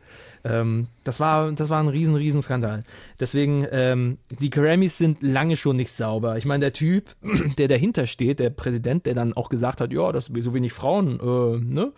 Ähm, 0.47 0.87
das, 1.03 1.19
war, 1.19 1.51
das 1.51 1.69
war 1.69 1.79
ein 1.79 1.87
riesen, 1.87 2.15
riesen 2.15 2.41
Skandal. 2.41 2.83
Deswegen, 3.19 3.65
ähm, 3.71 4.17
die 4.29 4.49
Grammys 4.49 4.97
sind 4.97 5.21
lange 5.21 5.57
schon 5.57 5.75
nicht 5.75 5.91
sauber. 5.91 6.37
Ich 6.37 6.45
meine, 6.45 6.61
der 6.61 6.73
Typ, 6.73 7.15
der 7.57 7.67
dahinter 7.67 8.07
steht, 8.07 8.39
der 8.39 8.49
Präsident, 8.49 9.05
der 9.05 9.13
dann 9.13 9.33
auch 9.33 9.49
gesagt 9.49 9.81
hat, 9.81 9.91
ja, 9.91 10.11
dass 10.11 10.25
so 10.27 10.53
wenig 10.53 10.73
Frauen 10.73 11.19
äh, 11.19 11.59
ne, 11.59 11.91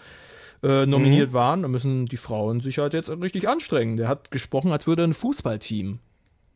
äh, 0.63 0.85
nominiert 0.85 1.33
waren, 1.33 1.61
da 1.61 1.67
müssen 1.67 2.05
die 2.05 2.17
Frauen 2.17 2.61
sich 2.61 2.79
halt 2.79 2.93
jetzt 2.93 3.09
richtig 3.09 3.47
anstrengen. 3.47 3.97
Der 3.97 4.07
hat 4.07 4.31
gesprochen, 4.31 4.71
als 4.71 4.87
würde 4.87 5.03
ein 5.03 5.13
Fußballteam 5.13 5.99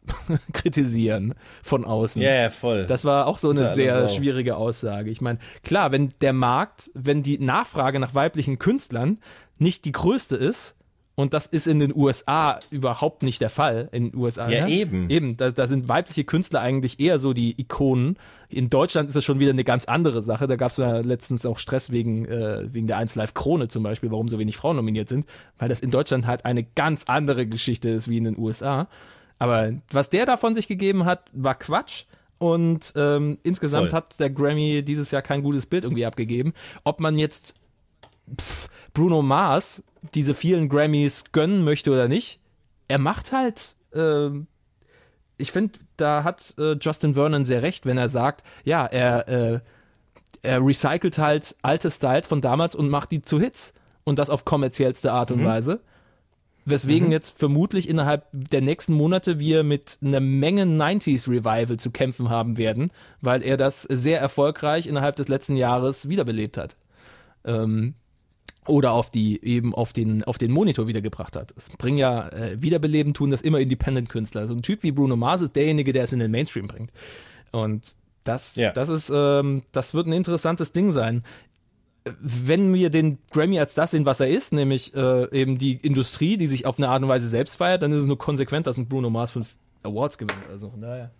kritisieren 0.53 1.36
von 1.62 1.86
außen. 1.86 2.21
Ja, 2.21 2.34
ja, 2.34 2.49
voll. 2.49 2.86
Das 2.86 3.06
war 3.06 3.27
auch 3.27 3.39
so 3.39 3.49
eine 3.49 3.60
Totale 3.60 3.75
sehr 3.75 4.08
schwierige 4.08 4.56
Aussage. 4.58 5.12
Ich 5.12 5.21
meine, 5.21 5.39
klar, 5.63 5.91
wenn 5.91 6.10
der 6.21 6.34
Markt, 6.34 6.91
wenn 6.93 7.23
die 7.23 7.39
Nachfrage 7.39 7.99
nach 7.99 8.15
weiblichen 8.15 8.58
Künstlern 8.58 9.19
nicht 9.60 9.86
die 9.86 9.91
größte 9.91 10.36
ist, 10.36 10.75
und 11.15 11.34
das 11.34 11.45
ist 11.45 11.67
in 11.67 11.78
den 11.78 11.95
USA 11.95 12.60
überhaupt 12.71 13.21
nicht 13.21 13.39
der 13.39 13.52
Fall. 13.52 13.88
In 13.91 14.10
den 14.10 14.19
USA. 14.19 14.49
Ja, 14.49 14.65
ne? 14.65 14.71
eben. 14.71 15.10
Eben, 15.12 15.38
da, 15.38 15.52
da 15.52 15.67
sind 15.67 15.88
weibliche 15.88 16.23
Künstler 16.23 16.62
eigentlich 16.62 16.99
eher 16.99 17.19
so 17.19 17.34
die 17.34 17.60
Ikonen. 17.62 18.17
In 18.49 18.71
Deutschland 18.71 19.10
ist 19.10 19.15
das 19.15 19.23
schon 19.23 19.39
wieder 19.39 19.52
eine 19.52 19.63
ganz 19.63 19.86
andere 19.86 20.23
Sache. 20.23 20.47
Da 20.47 20.56
gab 20.56 20.71
es 20.71 20.78
ja 20.78 20.99
letztens 20.99 21.45
auch 21.45 21.60
Stress 21.60 21.91
wegen, 21.91 22.26
äh, 22.26 22.73
wegen 22.73 22.88
der 22.88 22.97
1 22.97 23.13
Live 23.13 23.36
Krone 23.36 23.67
zum 23.67 23.84
Beispiel, 23.84 24.10
warum 24.10 24.28
so 24.28 24.39
wenig 24.39 24.58
Frauen 24.58 24.76
nominiert 24.76 25.08
sind, 25.08 25.28
weil 25.60 25.69
das 25.69 25.82
in 25.82 25.91
Deutschland 25.91 26.26
halt 26.26 26.45
eine 26.45 26.63
ganz 26.63 27.04
andere 27.06 27.45
Geschichte 27.45 27.89
ist 27.89 28.08
wie 28.08 28.17
in 28.17 28.23
den 28.23 28.38
USA. 28.38 28.88
Aber 29.38 29.71
was 29.91 30.10
der 30.10 30.26
da 30.26 30.38
von 30.38 30.56
sich 30.56 30.67
gegeben 30.67 31.06
hat, 31.06 31.30
war 31.32 31.56
Quatsch. 31.56 32.06
Und 32.39 32.91
ähm, 32.95 33.38
insgesamt 33.43 33.91
Voll. 33.91 33.97
hat 33.97 34.19
der 34.19 34.30
Grammy 34.30 34.82
dieses 34.82 35.12
Jahr 35.12 35.21
kein 35.21 35.43
gutes 35.43 35.65
Bild 35.65 35.84
irgendwie 35.84 36.06
abgegeben. 36.06 36.54
Ob 36.84 36.99
man 36.99 37.17
jetzt 37.17 37.54
pff, 38.39 38.69
Bruno 38.93 39.21
Mars 39.21 39.83
diese 40.13 40.36
vielen 40.36 40.69
Grammys 40.69 41.25
gönnen 41.31 41.63
möchte 41.63 41.91
oder 41.91 42.07
nicht, 42.07 42.39
er 42.88 42.99
macht 42.99 43.31
halt. 43.31 43.77
ähm, 43.93 44.47
ich 45.38 45.51
finde, 45.51 45.79
da 45.97 46.23
hat 46.23 46.53
äh, 46.57 46.73
Justin 46.79 47.15
Vernon 47.15 47.43
sehr 47.43 47.63
recht, 47.63 47.86
wenn 47.86 47.97
er 47.97 48.09
sagt, 48.09 48.43
ja, 48.63 48.86
er, 48.86 49.27
äh, 49.27 49.59
er 50.43 50.65
recycelt 50.65 51.17
halt 51.17 51.55
alte 51.62 51.89
Styles 51.89 52.27
von 52.27 52.39
damals 52.39 52.75
und 52.75 52.89
macht 52.89 53.12
die 53.12 53.21
zu 53.21 53.39
Hits. 53.39 53.73
Und 54.05 54.19
das 54.19 54.29
auf 54.29 54.43
kommerziellste 54.43 55.13
Art 55.13 55.31
und 55.31 55.45
Weise. 55.45 55.79
Weswegen 56.65 57.12
jetzt 57.12 57.38
vermutlich 57.38 57.88
innerhalb 57.88 58.27
der 58.31 58.62
nächsten 58.62 58.93
Monate 58.93 59.39
wir 59.39 59.63
mit 59.63 59.97
einer 60.01 60.19
Menge 60.19 60.63
90s 60.63 61.29
Revival 61.29 61.77
zu 61.77 61.91
kämpfen 61.91 62.29
haben 62.29 62.57
werden, 62.57 62.91
weil 63.21 63.41
er 63.43 63.55
das 63.55 63.83
sehr 63.83 64.19
erfolgreich 64.19 64.88
innerhalb 64.88 65.15
des 65.15 65.29
letzten 65.29 65.55
Jahres 65.55 66.09
wiederbelebt 66.09 66.57
hat. 66.57 66.75
Ähm, 67.45 67.95
oder 68.67 68.91
auf 68.91 69.10
die 69.10 69.43
eben 69.43 69.73
auf 69.73 69.93
den 69.93 70.23
auf 70.23 70.38
den 70.38 70.52
Monitor 70.52 70.88
wiedergebracht 70.88 71.36
hat. 71.36 71.54
Es 71.58 71.69
bringen 71.69 71.97
ja 71.97 72.30
äh, 72.30 72.62
wiederbeleben 72.62 73.13
tun 73.13 73.30
das 73.30 73.41
immer 73.41 73.60
Independent 73.60 74.10
Künstler. 74.10 74.47
So 74.47 74.54
ein 74.54 74.62
Typ 74.62 74.84
wie 74.84 74.91
Bruno 74.91 75.15
Mars 75.15 75.41
ist 75.41 75.56
derjenige, 75.56 75.93
der 75.93 76.04
es 76.04 76.13
in 76.13 76.19
den 76.19 76.32
Mainstream 76.32 76.67
bringt. 76.67 76.91
Und 77.52 77.95
das 78.23 78.56
Ja. 78.56 78.71
das 78.71 78.89
ist 78.89 79.12
ähm, 79.13 79.63
das 79.71 79.93
wird 79.93 80.08
ein 80.08 80.13
interessantes 80.13 80.71
Ding 80.71 80.91
sein. 80.91 81.23
Wenn 82.19 82.73
wir 82.73 82.89
den 82.89 83.17
Grammy 83.32 83.60
als 83.60 83.76
das 83.76 83.91
sehen, 83.91 84.06
was 84.06 84.19
er 84.19 84.28
ist, 84.28 84.52
nämlich 84.52 84.93
äh, 84.93 85.32
eben 85.32 85.58
die 85.58 85.73
Industrie, 85.73 86.36
die 86.36 86.47
sich 86.47 86.65
auf 86.65 86.78
eine 86.78 86.89
Art 86.89 87.02
und 87.02 87.08
Weise 87.08 87.30
selbst 87.30 87.56
feiert, 87.56 87.82
dann 87.82 87.93
ist 87.93 88.02
es 88.02 88.08
nur 88.08 88.17
konsequent, 88.17 88.67
dass 88.67 88.78
ein 88.78 88.88
Bruno 88.88 89.10
Mars 89.10 89.32
fünf 89.32 89.56
Awards 89.84 90.17
gewinnt. 90.17 90.49
Also 90.49 90.69
von 90.69 90.82
daher. 90.82 91.12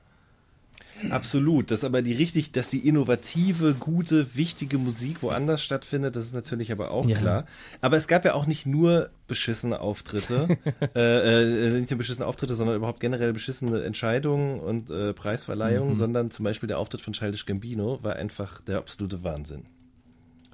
Absolut. 1.10 1.72
Dass 1.72 1.84
aber 1.84 2.02
die 2.02 2.13
richtig, 2.13 2.52
dass 2.52 2.70
die 2.70 2.88
innovative, 2.88 3.74
gute, 3.74 4.36
wichtige 4.36 4.78
Musik 4.78 5.22
woanders 5.24 5.63
stattfindet, 5.63 6.16
das 6.16 6.24
ist 6.26 6.34
natürlich 6.36 6.72
aber 6.72 6.92
auch 6.92 7.08
Ja. 7.08 7.18
klar. 7.18 7.46
Aber 7.82 7.98
es 7.98 8.08
gab 8.08 8.26
ja 8.26 8.34
auch 8.34 8.46
nicht 8.46 8.66
nur 8.66 9.10
beschissene 9.28 9.80
Auftritte, 9.80 10.48
äh, 10.96 11.68
äh, 11.68 11.80
nicht 11.80 11.92
nur 11.92 11.98
beschissene 11.98 12.26
Auftritte, 12.28 12.56
sondern 12.56 12.76
überhaupt 12.76 13.00
generell 13.00 13.34
beschissene 13.34 13.84
Entscheidungen 13.84 14.60
und 14.60 14.89
äh, 14.92 15.13
Preisverleihungen, 15.13 15.92
Mhm. 15.92 15.96
sondern 15.98 16.32
zum 16.32 16.44
Beispiel 16.46 16.68
der 16.68 16.80
Auftritt 16.80 17.02
von 17.02 17.13
Childish 17.13 17.46
Gambino 17.46 18.00
war 18.04 18.16
einfach 18.16 18.62
der 18.62 18.78
absolute 18.78 19.24
Wahnsinn. 19.24 19.63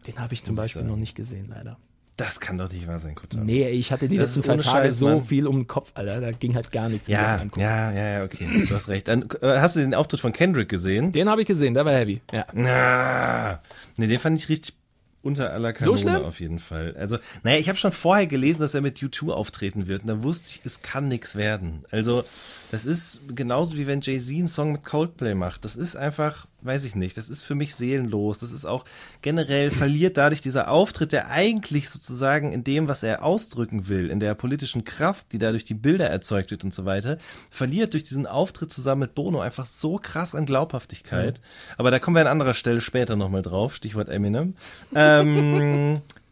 Den 0.07 0.17
habe 0.19 0.33
ich 0.33 0.43
zum 0.43 0.55
Beispiel 0.55 0.83
noch 0.83 0.95
nicht 0.95 1.15
gesehen, 1.15 1.47
leider. 1.49 1.77
Das 2.19 2.39
kann 2.41 2.57
doch 2.57 2.69
nicht 2.71 2.85
wahr 2.87 2.99
sein, 2.99 3.15
Kutter. 3.15 3.39
Nee, 3.39 3.69
ich 3.69 3.91
hatte 3.93 4.09
die 4.09 4.17
Das 4.17 4.35
letzten 4.35 4.43
zwei 4.43 4.57
Tage 4.57 4.63
Scheiß, 4.69 4.97
so 4.99 5.07
Mann. 5.07 5.25
viel 5.25 5.47
um 5.47 5.59
den 5.61 5.67
Kopf, 5.67 5.91
Alter. 5.93 6.19
Da 6.19 6.31
ging 6.31 6.53
halt 6.55 6.71
gar 6.71 6.89
nichts. 6.89 7.07
Ja, 7.07 7.41
ja, 7.55 7.91
ja, 7.91 8.07
ja, 8.19 8.23
okay, 8.25 8.65
du 8.67 8.75
hast 8.75 8.89
recht. 8.89 9.07
Dann, 9.07 9.23
äh, 9.41 9.57
hast 9.59 9.77
du 9.77 9.79
den 9.79 9.95
Auftritt 9.95 10.19
von 10.19 10.33
Kendrick 10.33 10.67
gesehen? 10.67 11.11
Den 11.13 11.29
habe 11.29 11.41
ich 11.41 11.47
gesehen, 11.47 11.73
der 11.73 11.85
war 11.85 11.93
heavy. 11.93 12.21
Ja. 12.33 12.45
Na, 12.53 13.61
nee, 13.97 14.07
den 14.07 14.19
fand 14.19 14.37
ich 14.37 14.49
richtig 14.49 14.75
unter 15.21 15.51
aller 15.53 15.69
So 15.69 15.93
Kanone 15.93 15.97
schlimm? 15.99 16.23
auf 16.25 16.39
jeden 16.39 16.59
Fall. 16.59 16.95
Also, 16.97 17.17
naja, 17.43 17.57
ich 17.57 17.67
habe 17.69 17.77
schon 17.77 17.91
vorher 17.91 18.27
gelesen, 18.27 18.59
dass 18.61 18.73
er 18.73 18.81
mit 18.81 18.97
U2 18.99 19.31
auftreten 19.31 19.87
wird 19.87 20.01
und 20.01 20.07
da 20.07 20.23
wusste 20.23 20.49
ich, 20.51 20.61
es 20.65 20.81
kann 20.81 21.07
nichts 21.07 21.35
werden. 21.35 21.83
Also, 21.91 22.23
das 22.71 22.85
ist 22.85 23.21
genauso 23.35 23.77
wie 23.77 23.87
wenn 23.87 24.01
Jay-Z 24.01 24.35
einen 24.35 24.47
Song 24.47 24.73
mit 24.73 24.83
Coldplay 24.83 25.35
macht. 25.35 25.63
Das 25.65 25.75
ist 25.75 25.95
einfach, 25.95 26.47
weiß 26.61 26.83
ich 26.83 26.95
nicht, 26.95 27.17
das 27.17 27.29
ist 27.29 27.43
für 27.43 27.55
mich 27.55 27.75
seelenlos. 27.75 28.39
Das 28.39 28.51
ist 28.51 28.65
auch 28.65 28.85
generell 29.21 29.71
verliert 29.71 30.17
dadurch 30.17 30.41
dieser 30.41 30.69
Auftritt, 30.69 31.11
der 31.11 31.29
eigentlich 31.29 31.89
sozusagen 31.89 32.51
in 32.51 32.63
dem, 32.63 32.87
was 32.87 33.03
er 33.03 33.23
ausdrücken 33.23 33.87
will, 33.87 34.09
in 34.09 34.19
der 34.19 34.35
politischen 34.35 34.83
Kraft, 34.83 35.31
die 35.31 35.39
dadurch 35.39 35.63
die 35.63 35.73
Bilder 35.73 36.09
erzeugt 36.09 36.51
wird 36.51 36.63
und 36.63 36.73
so 36.73 36.85
weiter, 36.85 37.17
verliert 37.49 37.93
durch 37.93 38.03
diesen 38.03 38.27
Auftritt 38.27 38.71
zusammen 38.71 39.01
mit 39.01 39.15
Bono 39.15 39.39
einfach 39.39 39.65
so 39.65 39.97
krass 39.97 40.35
an 40.35 40.45
Glaubhaftigkeit. 40.45 41.39
Aber 41.77 41.91
da 41.91 41.99
kommen 41.99 42.15
wir 42.15 42.21
an 42.21 42.27
anderer 42.27 42.53
Stelle 42.53 42.81
später 42.81 43.15
nochmal 43.15 43.41
drauf, 43.41 43.75
Stichwort 43.75 44.09
Eminem. 44.09 44.55
Ähm, 44.93 46.01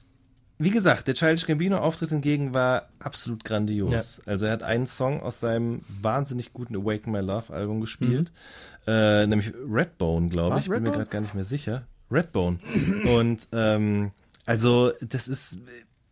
wie 0.60 0.72
gesagt, 0.72 1.08
der 1.08 1.14
Childish 1.14 1.46
Gambino 1.46 1.78
Auftritt 1.78 2.10
hingegen 2.10 2.54
war 2.54 2.90
absolut 3.00 3.44
grandios. 3.44 4.22
Also 4.26 4.46
er 4.48 4.54
hat 4.54 4.64
einen 4.64 4.88
Song 4.88 5.22
aus 5.22 5.40
seinem 5.40 5.82
wahnsinnig 6.02 6.54
guten 6.54 6.76
Awaken 6.76 7.12
My 7.12 7.20
Love 7.20 7.54
Album 7.54 7.82
gespielt, 7.82 8.32
äh, 8.88 9.28
nämlich 9.28 9.54
Redbone, 9.70 10.30
glaube 10.30 10.56
Was, 10.56 10.66
ich. 10.66 10.72
Bin 10.72 10.84
mir 10.84 10.92
gerade 10.92 11.10
gar 11.10 11.22
nicht 11.22 11.36
mehr 11.36 11.46
sicher. 11.46 11.84
Redbone. 12.10 12.60
Und 13.16 13.48
ähm, 13.52 14.12
also 14.46 14.94
das 15.02 15.28
ist 15.28 15.60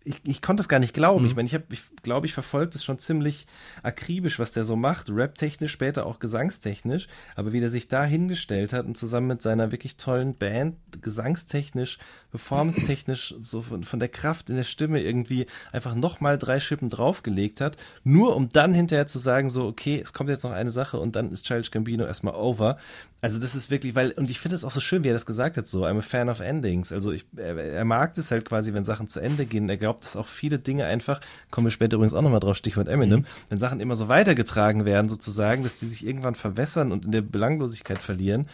ich, 0.05 0.21
ich 0.23 0.41
konnte 0.41 0.61
es 0.61 0.69
gar 0.69 0.79
nicht 0.79 0.93
glauben. 0.93 1.25
Ich 1.25 1.35
meine, 1.35 1.47
ich 1.47 1.53
habe, 1.53 1.65
ich 1.71 1.81
glaube, 2.03 2.27
ich 2.27 2.33
verfolge 2.33 2.71
es 2.75 2.83
schon 2.83 2.99
ziemlich 2.99 3.47
akribisch, 3.83 4.39
was 4.39 4.51
der 4.51 4.63
so 4.63 4.75
macht, 4.75 5.09
rap-technisch, 5.09 5.71
später 5.71 6.05
auch 6.05 6.19
gesangstechnisch. 6.19 7.07
Aber 7.35 7.53
wie 7.53 7.59
der 7.59 7.69
sich 7.69 7.87
da 7.87 8.05
hingestellt 8.05 8.71
hat 8.71 8.85
und 8.85 8.97
zusammen 8.97 9.27
mit 9.27 9.41
seiner 9.41 9.71
wirklich 9.71 9.97
tollen 9.97 10.35
Band, 10.35 10.75
gesangstechnisch, 11.01 11.97
performance-technisch, 12.29 13.35
so 13.43 13.61
von, 13.61 13.83
von 13.83 13.99
der 13.99 14.09
Kraft 14.09 14.49
in 14.49 14.55
der 14.55 14.63
Stimme 14.63 15.01
irgendwie 15.01 15.47
einfach 15.71 15.95
nochmal 15.95 16.37
drei 16.37 16.59
Schippen 16.59 16.89
draufgelegt 16.89 17.59
hat, 17.59 17.77
nur 18.03 18.35
um 18.35 18.49
dann 18.49 18.73
hinterher 18.73 19.07
zu 19.07 19.19
sagen, 19.19 19.49
so, 19.49 19.65
okay, 19.65 19.99
es 20.01 20.13
kommt 20.13 20.29
jetzt 20.29 20.43
noch 20.43 20.51
eine 20.51 20.71
Sache 20.71 20.99
und 20.99 21.15
dann 21.15 21.31
ist 21.31 21.45
Childish 21.45 21.71
Gambino 21.71 22.05
erstmal 22.05 22.35
over. 22.35 22.77
Also 23.21 23.39
das 23.39 23.55
ist 23.55 23.71
wirklich, 23.71 23.95
weil, 23.95 24.11
und 24.11 24.29
ich 24.29 24.39
finde 24.39 24.55
es 24.55 24.63
auch 24.63 24.71
so 24.71 24.79
schön, 24.79 25.03
wie 25.03 25.09
er 25.09 25.13
das 25.13 25.25
gesagt 25.25 25.57
hat, 25.57 25.65
so, 25.65 25.85
I'm 25.85 25.97
a 25.97 26.01
fan 26.01 26.29
of 26.29 26.41
endings. 26.41 26.91
Also 26.91 27.11
ich, 27.11 27.25
er, 27.35 27.57
er 27.57 27.85
mag 27.85 28.13
das 28.13 28.29
halt 28.29 28.45
quasi, 28.45 28.73
wenn 28.73 28.85
Sachen 28.85 29.07
zu 29.07 29.19
Ende 29.19 29.45
gehen. 29.45 29.67
Er 29.67 29.77
glaubt, 29.77 29.94
dass 30.01 30.15
auch 30.15 30.27
viele 30.27 30.59
Dinge 30.59 30.85
einfach, 30.85 31.21
kommen 31.51 31.67
wir 31.67 31.71
später 31.71 31.95
übrigens 31.95 32.13
auch 32.13 32.21
nochmal 32.21 32.39
drauf, 32.39 32.57
Stichwort 32.57 32.87
Eminem, 32.87 33.25
wenn 33.49 33.59
Sachen 33.59 33.79
immer 33.79 33.95
so 33.95 34.07
weitergetragen 34.07 34.85
werden 34.85 35.09
sozusagen, 35.09 35.63
dass 35.63 35.79
die 35.79 35.87
sich 35.87 36.05
irgendwann 36.05 36.35
verwässern 36.35 36.91
und 36.91 37.05
in 37.05 37.11
der 37.11 37.21
Belanglosigkeit 37.21 38.01
verlieren. 38.01 38.47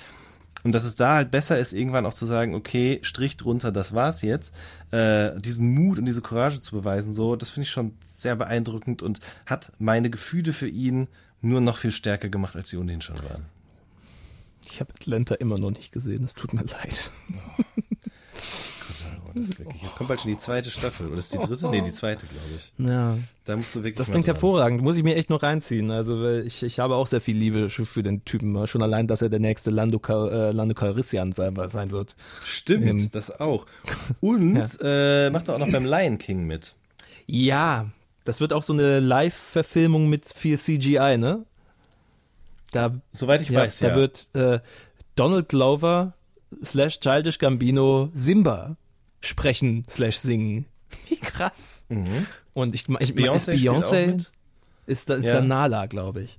Und 0.64 0.74
dass 0.74 0.84
es 0.84 0.96
da 0.96 1.16
halt 1.16 1.32
besser 1.32 1.58
ist, 1.58 1.74
irgendwann 1.74 2.06
auch 2.06 2.14
zu 2.14 2.26
sagen, 2.26 2.54
okay, 2.54 3.00
Strich 3.02 3.36
drunter, 3.38 3.72
das 3.72 3.94
war's 3.94 4.22
jetzt. 4.22 4.54
Äh, 4.92 5.40
diesen 5.40 5.74
Mut 5.74 5.98
und 5.98 6.06
diese 6.06 6.22
Courage 6.22 6.62
zu 6.62 6.76
beweisen, 6.76 7.14
so, 7.14 7.36
das 7.36 7.50
finde 7.50 7.66
ich 7.66 7.72
schon 7.72 7.94
sehr 8.00 8.36
beeindruckend 8.36 9.02
und 9.02 9.20
hat 9.48 9.72
meine 9.80 10.10
Gefühle 10.10 10.54
für 10.54 10.68
ihn 10.68 11.08
nur 11.42 11.62
noch 11.62 11.78
viel 11.78 11.92
stärker 11.92 12.30
gemacht, 12.30 12.56
als 12.56 12.70
sie 12.70 12.78
ohnehin 12.78 13.02
schon 13.02 13.18
waren. 13.24 13.46
Ich 14.70 14.80
habe 14.80 14.94
Atlanta 14.94 15.36
immer 15.36 15.58
noch 15.58 15.72
nicht 15.72 15.92
gesehen, 15.92 16.24
es 16.24 16.36
tut 16.36 16.54
mir 16.54 16.64
leid. 16.64 17.12
Das 19.36 19.50
ist 19.50 19.60
wirklich. 19.60 19.82
Jetzt 19.82 19.96
kommt 19.96 20.08
bald 20.10 20.22
schon 20.22 20.32
die 20.32 20.38
zweite 20.38 20.70
Staffel. 20.72 21.08
Oder 21.08 21.18
ist 21.18 21.34
die 21.34 21.38
dritte? 21.40 21.70
Nee, 21.70 21.82
die 21.82 21.92
zweite, 21.92 22.26
glaube 22.26 22.46
ich. 22.56 22.74
Ja, 22.78 23.18
Da 23.46 23.58
musst 23.58 23.74
du 23.76 23.80
wirklich. 23.80 23.96
das 23.96 24.10
klingt 24.12 24.28
dran. 24.28 24.36
hervorragend. 24.36 24.82
Muss 24.82 24.98
ich 24.98 25.04
mir 25.04 25.16
echt 25.16 25.30
noch 25.30 25.44
reinziehen. 25.44 25.92
Also 25.92 26.22
weil 26.22 26.46
ich, 26.46 26.64
ich 26.64 26.80
habe 26.80 26.96
auch 26.96 27.08
sehr 27.08 27.22
viel 27.22 27.38
Liebe 27.38 27.70
für 27.70 28.04
den 28.04 28.24
Typen. 28.26 28.68
Schon 28.68 28.84
allein, 28.84 29.08
dass 29.08 29.22
er 29.22 29.30
der 29.30 29.40
nächste 29.40 29.70
Lando, 29.72 30.00
äh, 30.08 30.52
Lando 30.52 30.74
Calrissian 30.76 31.32
sein, 31.34 31.56
sein 31.70 31.92
wird. 31.92 32.16
Stimmt, 32.44 32.86
Ähm, 32.88 33.10
das 33.12 33.40
auch. 33.40 33.66
Und 34.20 34.58
äh, 34.82 35.30
macht 35.30 35.48
er 35.48 35.56
auch 35.56 35.60
noch 35.60 35.72
beim 35.72 35.86
Lion 35.86 36.18
King 36.18 36.46
mit. 36.46 36.76
Ja, 37.28 37.88
das 38.24 38.42
wird 38.42 38.54
auch 38.54 38.64
so 38.64 38.74
eine 38.74 39.00
Live-Verfilmung 39.00 40.10
mit 40.10 40.26
viel 40.26 40.58
CGI, 40.60 41.18
ne? 41.18 41.46
Da, 42.72 42.94
Soweit 43.12 43.42
ich 43.42 43.50
ja, 43.50 43.62
weiß, 43.62 43.80
da 43.80 43.88
ja. 43.90 43.96
wird 43.96 44.28
äh, 44.34 44.60
Donald 45.16 45.50
Glover 45.50 46.14
slash 46.64 47.00
Childish 47.00 47.38
Gambino 47.38 48.10
Simba 48.14 48.76
sprechen 49.22 49.86
slash 49.90 50.18
singen. 50.18 50.66
Wie 51.08 51.18
krass. 51.18 51.84
Mhm. 51.90 52.26
Und 52.54 52.76
ich, 52.76 52.88
ich 53.00 53.12
Beyoncé 53.12 53.54
ist 53.54 53.60
spielt 53.60 53.70
auch 53.70 53.82
Beyoncé 53.82 54.08
mit. 54.08 54.32
ist 54.88 55.10
da 55.10 55.16
ist 55.16 55.26
Ja. 55.26 55.34
da 55.36 55.42
Nala, 55.42 55.86
glaube 55.86 56.22
ich. 56.24 56.38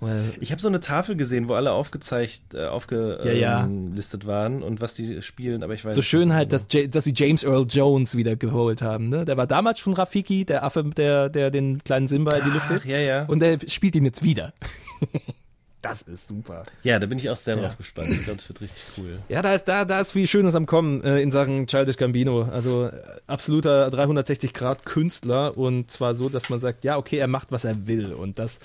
Weil, 0.00 0.32
Ich 0.40 0.50
habe 0.50 0.60
so 0.60 0.66
eine 0.66 0.80
Tafel 0.80 1.14
gesehen, 1.16 1.48
wo 1.48 1.54
alle 1.54 1.70
aufgezeigt, 1.72 2.54
äh, 2.54 2.62
Ja, 2.62 2.70
aufgelistet 2.70 3.36
ja. 3.40 3.68
listet 3.94 4.26
waren 4.26 4.62
und 4.64 4.80
was 4.80 4.94
die 4.94 5.22
spielen, 5.22 5.62
aber 5.62 5.74
ich 5.74 5.84
weiß 5.84 5.94
so 5.94 6.00
nicht 6.00 6.08
schön 6.08 6.32
halt, 6.32 6.50
genau. 6.50 6.62
dass, 6.68 6.90
dass 6.90 7.04
sie 7.04 7.12
James 7.14 7.44
Earl 7.44 7.66
Jones 7.68 8.16
wieder 8.16 8.34
geholt 8.34 8.82
haben. 8.82 9.08
Ne? 9.10 9.24
Der 9.24 9.36
war 9.36 9.46
damals 9.46 9.78
schon 9.78 9.92
Rafiki, 9.92 10.44
der 10.44 10.64
Affe, 10.64 10.82
der, 10.84 11.28
der 11.28 11.52
den 11.52 11.78
kleinen 11.84 12.08
Simba 12.08 12.34
in 12.34 12.44
die 12.44 12.50
Luft 12.50 12.66
Ach, 12.66 12.72
hebt. 12.72 12.84
ja, 12.86 12.98
ja. 12.98 13.24
Und 13.26 13.38
der 13.40 13.60
spielt 13.68 13.94
ihn 13.94 14.04
jetzt 14.04 14.24
wieder. 14.24 14.52
das 15.82 16.02
ist 16.02 16.26
super. 16.28 16.62
ja, 16.84 16.98
da 16.98 17.06
bin 17.06 17.18
ich 17.18 17.28
auch 17.28 17.36
sehr 17.36 17.56
Ja. 17.56 17.62
drauf 17.62 17.76
gespannt. 17.76 18.08
Ich 18.12 18.22
glaube, 18.22 18.36
das 18.38 18.48
wird 18.48 18.60
richtig 18.60 18.84
cool. 18.96 19.18
Ja, 19.28 19.42
da 19.42 19.54
ist, 19.54 19.64
da, 19.64 19.84
da 19.84 20.00
ist 20.00 20.12
viel 20.12 20.26
Schönes 20.28 20.54
am 20.54 20.64
Kommen 20.66 21.02
äh, 21.04 21.20
in 21.20 21.30
Sachen 21.30 21.66
Childish 21.66 21.96
Gambino. 21.96 22.42
Also 22.44 22.86
äh, 22.86 22.92
absoluter 23.26 23.88
360-Grad-Künstler 23.88 25.56
und 25.56 25.90
zwar 25.90 26.14
so, 26.14 26.28
dass 26.28 26.48
man 26.48 26.60
sagt, 26.60 26.84
ja, 26.84 26.96
okay, 26.96 27.16
er 27.18 27.28
macht, 27.28 27.52
was 27.52 27.64
er 27.64 27.86
will 27.86 28.12
und 28.12 28.38
das 28.38 28.58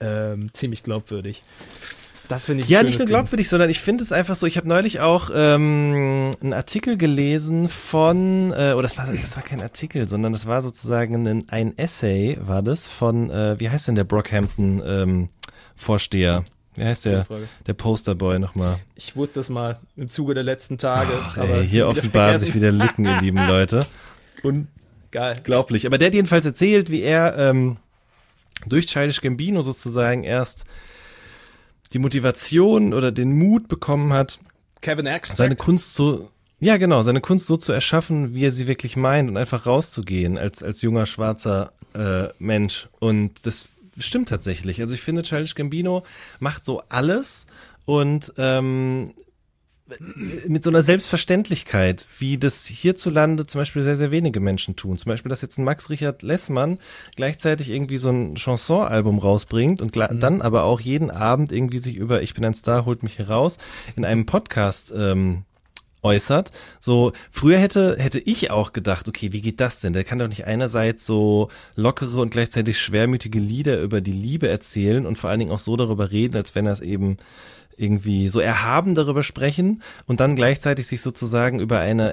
ähm, 0.00 0.48
ziemlich 0.52 0.82
glaubwürdig. 0.82 1.42
Das 2.28 2.44
finde 2.44 2.62
ich 2.62 2.70
Ja, 2.70 2.84
nicht 2.84 2.96
nur 2.98 3.06
Ding. 3.06 3.16
glaubwürdig, 3.16 3.48
sondern 3.48 3.70
ich 3.70 3.80
finde 3.80 4.04
es 4.04 4.12
einfach 4.12 4.36
so, 4.36 4.46
ich 4.46 4.56
habe 4.56 4.68
neulich 4.68 5.00
auch 5.00 5.30
ähm, 5.34 6.30
einen 6.40 6.52
Artikel 6.52 6.96
gelesen 6.96 7.68
von, 7.68 8.52
äh, 8.52 8.72
oder 8.72 8.82
das 8.82 8.96
war, 8.98 9.08
das 9.12 9.34
war 9.34 9.42
kein 9.42 9.60
Artikel, 9.60 10.06
sondern 10.06 10.32
das 10.32 10.46
war 10.46 10.62
sozusagen 10.62 11.26
ein, 11.26 11.48
ein 11.48 11.76
Essay, 11.76 12.38
war 12.40 12.62
das, 12.62 12.86
von, 12.86 13.30
äh, 13.30 13.58
wie 13.58 13.68
heißt 13.68 13.88
denn 13.88 13.96
der 13.96 14.04
Brockhampton 14.04 14.80
ähm, 14.86 15.28
Vorsteher? 15.80 16.44
Wie 16.76 16.84
heißt 16.84 17.04
der, 17.04 17.26
der 17.66 17.74
Posterboy 17.74 18.38
nochmal? 18.38 18.78
Ich 18.94 19.16
wusste 19.16 19.40
es 19.40 19.48
mal 19.48 19.80
im 19.96 20.08
Zuge 20.08 20.34
der 20.34 20.44
letzten 20.44 20.78
Tage. 20.78 21.10
Ach, 21.20 21.36
aber 21.38 21.56
ey, 21.56 21.68
hier 21.68 21.88
offenbaren 21.88 22.38
sich 22.38 22.54
wieder 22.54 22.70
Lücken, 22.70 23.04
ihr 23.04 23.20
lieben 23.20 23.38
Leute. 23.46 23.80
Geil. 25.10 25.36
Unglaublich. 25.38 25.86
Aber 25.86 25.98
der 25.98 26.06
hat 26.06 26.14
jedenfalls 26.14 26.46
erzählt, 26.46 26.90
wie 26.90 27.02
er 27.02 27.36
ähm, 27.36 27.76
durch 28.66 28.86
Childish 28.86 29.20
Gambino 29.20 29.62
sozusagen 29.62 30.22
erst 30.22 30.64
die 31.92 31.98
Motivation 31.98 32.94
oder 32.94 33.10
den 33.10 33.32
Mut 33.36 33.66
bekommen 33.66 34.12
hat, 34.12 34.38
Kevin 34.80 35.06
X. 35.06 35.32
seine 35.34 35.56
Kunst 35.56 35.94
so, 35.96 36.30
ja 36.60 36.76
genau, 36.76 37.02
seine 37.02 37.20
Kunst 37.20 37.46
so 37.46 37.56
zu 37.56 37.72
erschaffen, 37.72 38.32
wie 38.32 38.44
er 38.44 38.52
sie 38.52 38.68
wirklich 38.68 38.96
meint 38.96 39.28
und 39.28 39.36
einfach 39.36 39.66
rauszugehen 39.66 40.38
als, 40.38 40.62
als 40.62 40.82
junger 40.82 41.06
schwarzer 41.06 41.72
äh, 41.94 42.28
Mensch. 42.38 42.88
Und 43.00 43.44
das 43.44 43.68
stimmt 43.98 44.28
tatsächlich. 44.28 44.80
Also 44.80 44.94
ich 44.94 45.00
finde, 45.00 45.22
Childish 45.22 45.54
Gambino 45.54 46.04
macht 46.38 46.64
so 46.64 46.82
alles 46.88 47.46
und 47.84 48.32
ähm, 48.36 49.12
mit 50.46 50.62
so 50.62 50.70
einer 50.70 50.84
Selbstverständlichkeit, 50.84 52.06
wie 52.20 52.38
das 52.38 52.64
hierzulande 52.66 53.46
zum 53.46 53.60
Beispiel 53.60 53.82
sehr, 53.82 53.96
sehr 53.96 54.12
wenige 54.12 54.38
Menschen 54.38 54.76
tun. 54.76 54.98
Zum 54.98 55.10
Beispiel, 55.10 55.30
dass 55.30 55.42
jetzt 55.42 55.58
ein 55.58 55.64
Max 55.64 55.90
Richard 55.90 56.22
Lessmann 56.22 56.78
gleichzeitig 57.16 57.70
irgendwie 57.70 57.98
so 57.98 58.10
ein 58.10 58.36
Chanson-Album 58.36 59.18
rausbringt 59.18 59.82
und 59.82 59.92
gla- 59.92 60.14
dann 60.14 60.42
aber 60.42 60.62
auch 60.62 60.78
jeden 60.78 61.10
Abend 61.10 61.50
irgendwie 61.50 61.78
sich 61.78 61.96
über 61.96 62.22
Ich 62.22 62.34
bin 62.34 62.44
ein 62.44 62.54
Star, 62.54 62.84
holt 62.84 63.02
mich 63.02 63.18
heraus 63.18 63.58
in 63.96 64.04
einem 64.04 64.26
Podcast 64.26 64.92
ähm, 64.96 65.42
äußert. 66.02 66.50
So, 66.80 67.12
früher 67.30 67.58
hätte, 67.58 67.96
hätte 67.98 68.20
ich 68.20 68.50
auch 68.50 68.72
gedacht, 68.72 69.08
okay, 69.08 69.32
wie 69.32 69.40
geht 69.40 69.60
das 69.60 69.80
denn? 69.80 69.92
Der 69.92 70.04
kann 70.04 70.18
doch 70.18 70.28
nicht 70.28 70.46
einerseits 70.46 71.04
so 71.06 71.48
lockere 71.76 72.20
und 72.20 72.30
gleichzeitig 72.30 72.78
schwermütige 72.80 73.38
Lieder 73.38 73.80
über 73.80 74.00
die 74.00 74.12
Liebe 74.12 74.48
erzählen 74.48 75.06
und 75.06 75.16
vor 75.18 75.30
allen 75.30 75.40
Dingen 75.40 75.52
auch 75.52 75.58
so 75.58 75.76
darüber 75.76 76.10
reden, 76.10 76.36
als 76.36 76.54
wenn 76.54 76.66
er 76.66 76.72
es 76.72 76.80
eben 76.80 77.16
irgendwie 77.76 78.28
so 78.28 78.40
erhaben 78.40 78.94
darüber 78.94 79.22
sprechen 79.22 79.82
und 80.06 80.20
dann 80.20 80.36
gleichzeitig 80.36 80.86
sich 80.86 81.00
sozusagen 81.00 81.60
über 81.60 81.78
eine 81.78 82.12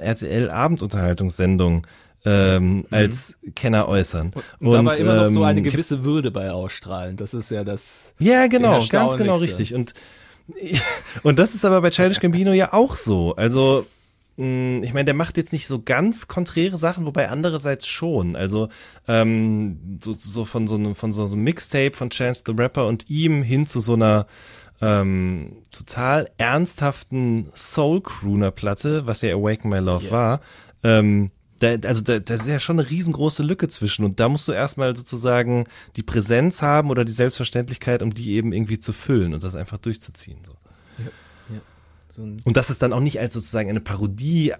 RTL-Abendunterhaltungssendung 0.78 1.86
ähm, 2.24 2.84
als 2.90 3.38
Kenner 3.54 3.86
äußern. 3.88 4.32
Und, 4.60 4.72
dabei 4.72 4.96
immer 4.98 5.14
noch 5.14 5.28
so 5.28 5.40
ähm, 5.40 5.44
eine 5.46 5.60
hab- 5.60 5.70
gewisse 5.70 6.04
Würde 6.04 6.30
bei 6.30 6.50
ausstrahlen. 6.50 7.16
Das 7.16 7.34
ist 7.34 7.50
ja 7.50 7.64
das. 7.64 8.14
ja, 8.18 8.46
genau, 8.48 8.84
ganz 8.88 9.16
genau 9.16 9.36
richtig. 9.36 9.74
Und, 9.74 9.94
und 11.22 11.38
das 11.38 11.54
ist 11.54 11.64
aber 11.64 11.80
bei 11.80 11.90
Childish 11.90 12.20
Gambino 12.20 12.52
ja 12.52 12.72
auch 12.72 12.96
so. 12.96 13.34
Also, 13.36 13.86
mh, 14.36 14.84
ich 14.84 14.94
meine, 14.94 15.06
der 15.06 15.14
macht 15.14 15.36
jetzt 15.36 15.52
nicht 15.52 15.66
so 15.66 15.82
ganz 15.82 16.28
konträre 16.28 16.78
Sachen, 16.78 17.06
wobei 17.06 17.28
andererseits 17.28 17.86
schon. 17.86 18.36
Also, 18.36 18.68
ähm, 19.06 19.98
so, 20.02 20.12
so 20.12 20.44
von 20.44 20.66
so 20.66 20.76
einem, 20.76 20.94
von 20.94 21.12
so 21.12 21.24
einem 21.24 21.42
Mixtape 21.42 21.92
von 21.94 22.10
Chance 22.10 22.44
the 22.46 22.52
Rapper 22.56 22.86
und 22.86 23.08
ihm 23.10 23.42
hin 23.42 23.66
zu 23.66 23.80
so 23.80 23.94
einer 23.94 24.26
ähm, 24.80 25.62
total 25.70 26.30
ernsthaften 26.38 27.50
Soul-Crooner-Platte, 27.54 29.06
was 29.06 29.22
ja 29.22 29.34
Awaken 29.34 29.70
My 29.70 29.78
Love 29.78 30.10
war. 30.10 30.40
Ähm, 30.84 31.30
da, 31.60 31.76
also 31.88 32.00
da, 32.02 32.18
da 32.18 32.34
ist 32.34 32.46
ja 32.46 32.60
schon 32.60 32.78
eine 32.78 32.88
riesengroße 32.88 33.42
Lücke 33.42 33.68
zwischen 33.68 34.04
und 34.04 34.20
da 34.20 34.28
musst 34.28 34.48
du 34.48 34.52
erstmal 34.52 34.94
sozusagen 34.96 35.64
die 35.96 36.02
Präsenz 36.02 36.62
haben 36.62 36.90
oder 36.90 37.04
die 37.04 37.12
Selbstverständlichkeit, 37.12 38.02
um 38.02 38.14
die 38.14 38.32
eben 38.32 38.52
irgendwie 38.52 38.78
zu 38.78 38.92
füllen 38.92 39.34
und 39.34 39.44
das 39.44 39.54
einfach 39.54 39.78
durchzuziehen. 39.78 40.38
So. 40.44 40.52
So 42.18 42.22
ein 42.22 42.40
Und 42.44 42.56
dass 42.56 42.70
es 42.70 42.78
dann 42.78 42.92
auch 42.92 43.00
nicht 43.00 43.20
als 43.20 43.34
sozusagen 43.34 43.70
eine 43.70 43.80
Parodie 43.80 44.52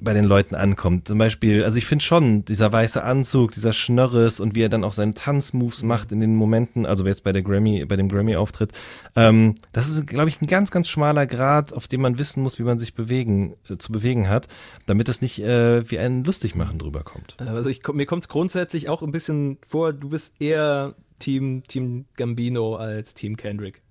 bei 0.00 0.14
den 0.14 0.24
Leuten 0.24 0.54
ankommt. 0.54 1.08
Zum 1.08 1.18
Beispiel, 1.18 1.64
also 1.64 1.78
ich 1.78 1.86
finde 1.86 2.04
schon, 2.04 2.44
dieser 2.44 2.72
weiße 2.72 3.02
Anzug, 3.02 3.52
dieser 3.52 3.72
Schnörres 3.72 4.40
und 4.40 4.54
wie 4.54 4.62
er 4.62 4.68
dann 4.68 4.84
auch 4.84 4.92
seine 4.92 5.14
Tanzmoves 5.14 5.82
macht 5.82 6.12
in 6.12 6.20
den 6.20 6.34
Momenten, 6.36 6.86
also 6.86 7.06
jetzt 7.06 7.24
bei 7.24 7.32
der 7.32 7.42
Grammy, 7.42 7.84
bei 7.84 7.96
dem 7.96 8.08
Grammy-Auftritt, 8.08 8.72
ähm, 9.16 9.56
das 9.72 9.88
ist, 9.88 10.06
glaube 10.06 10.28
ich, 10.28 10.40
ein 10.40 10.46
ganz, 10.46 10.70
ganz 10.70 10.88
schmaler 10.88 11.26
Grad, 11.26 11.72
auf 11.72 11.88
dem 11.88 12.00
man 12.00 12.18
wissen 12.18 12.42
muss, 12.42 12.58
wie 12.58 12.62
man 12.64 12.78
sich 12.78 12.94
bewegen, 12.94 13.54
äh, 13.68 13.76
zu 13.76 13.92
bewegen 13.92 14.28
hat, 14.28 14.48
damit 14.86 15.08
das 15.08 15.22
nicht 15.22 15.40
äh, 15.40 15.88
wie 15.90 15.98
ein 15.98 16.24
Lustigmachen 16.24 16.78
drüber 16.78 17.02
kommt. 17.02 17.36
Also 17.38 17.70
ich, 17.70 17.86
mir 17.92 18.06
kommt 18.06 18.22
es 18.22 18.28
grundsätzlich 18.28 18.88
auch 18.88 19.02
ein 19.02 19.12
bisschen 19.12 19.58
vor, 19.66 19.92
du 19.92 20.08
bist 20.08 20.34
eher 20.40 20.94
Team, 21.18 21.62
Team 21.68 22.06
Gambino 22.16 22.76
als 22.76 23.14
Team 23.14 23.36
Kendrick. 23.36 23.82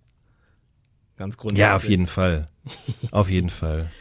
Ganz 1.17 1.37
grundsätzlich. 1.37 1.67
Ja, 1.67 1.75
auf 1.75 1.83
jeden 1.83 2.07
Fall. 2.07 2.45
Auf 3.11 3.29
jeden 3.29 3.49
Fall. 3.49 3.91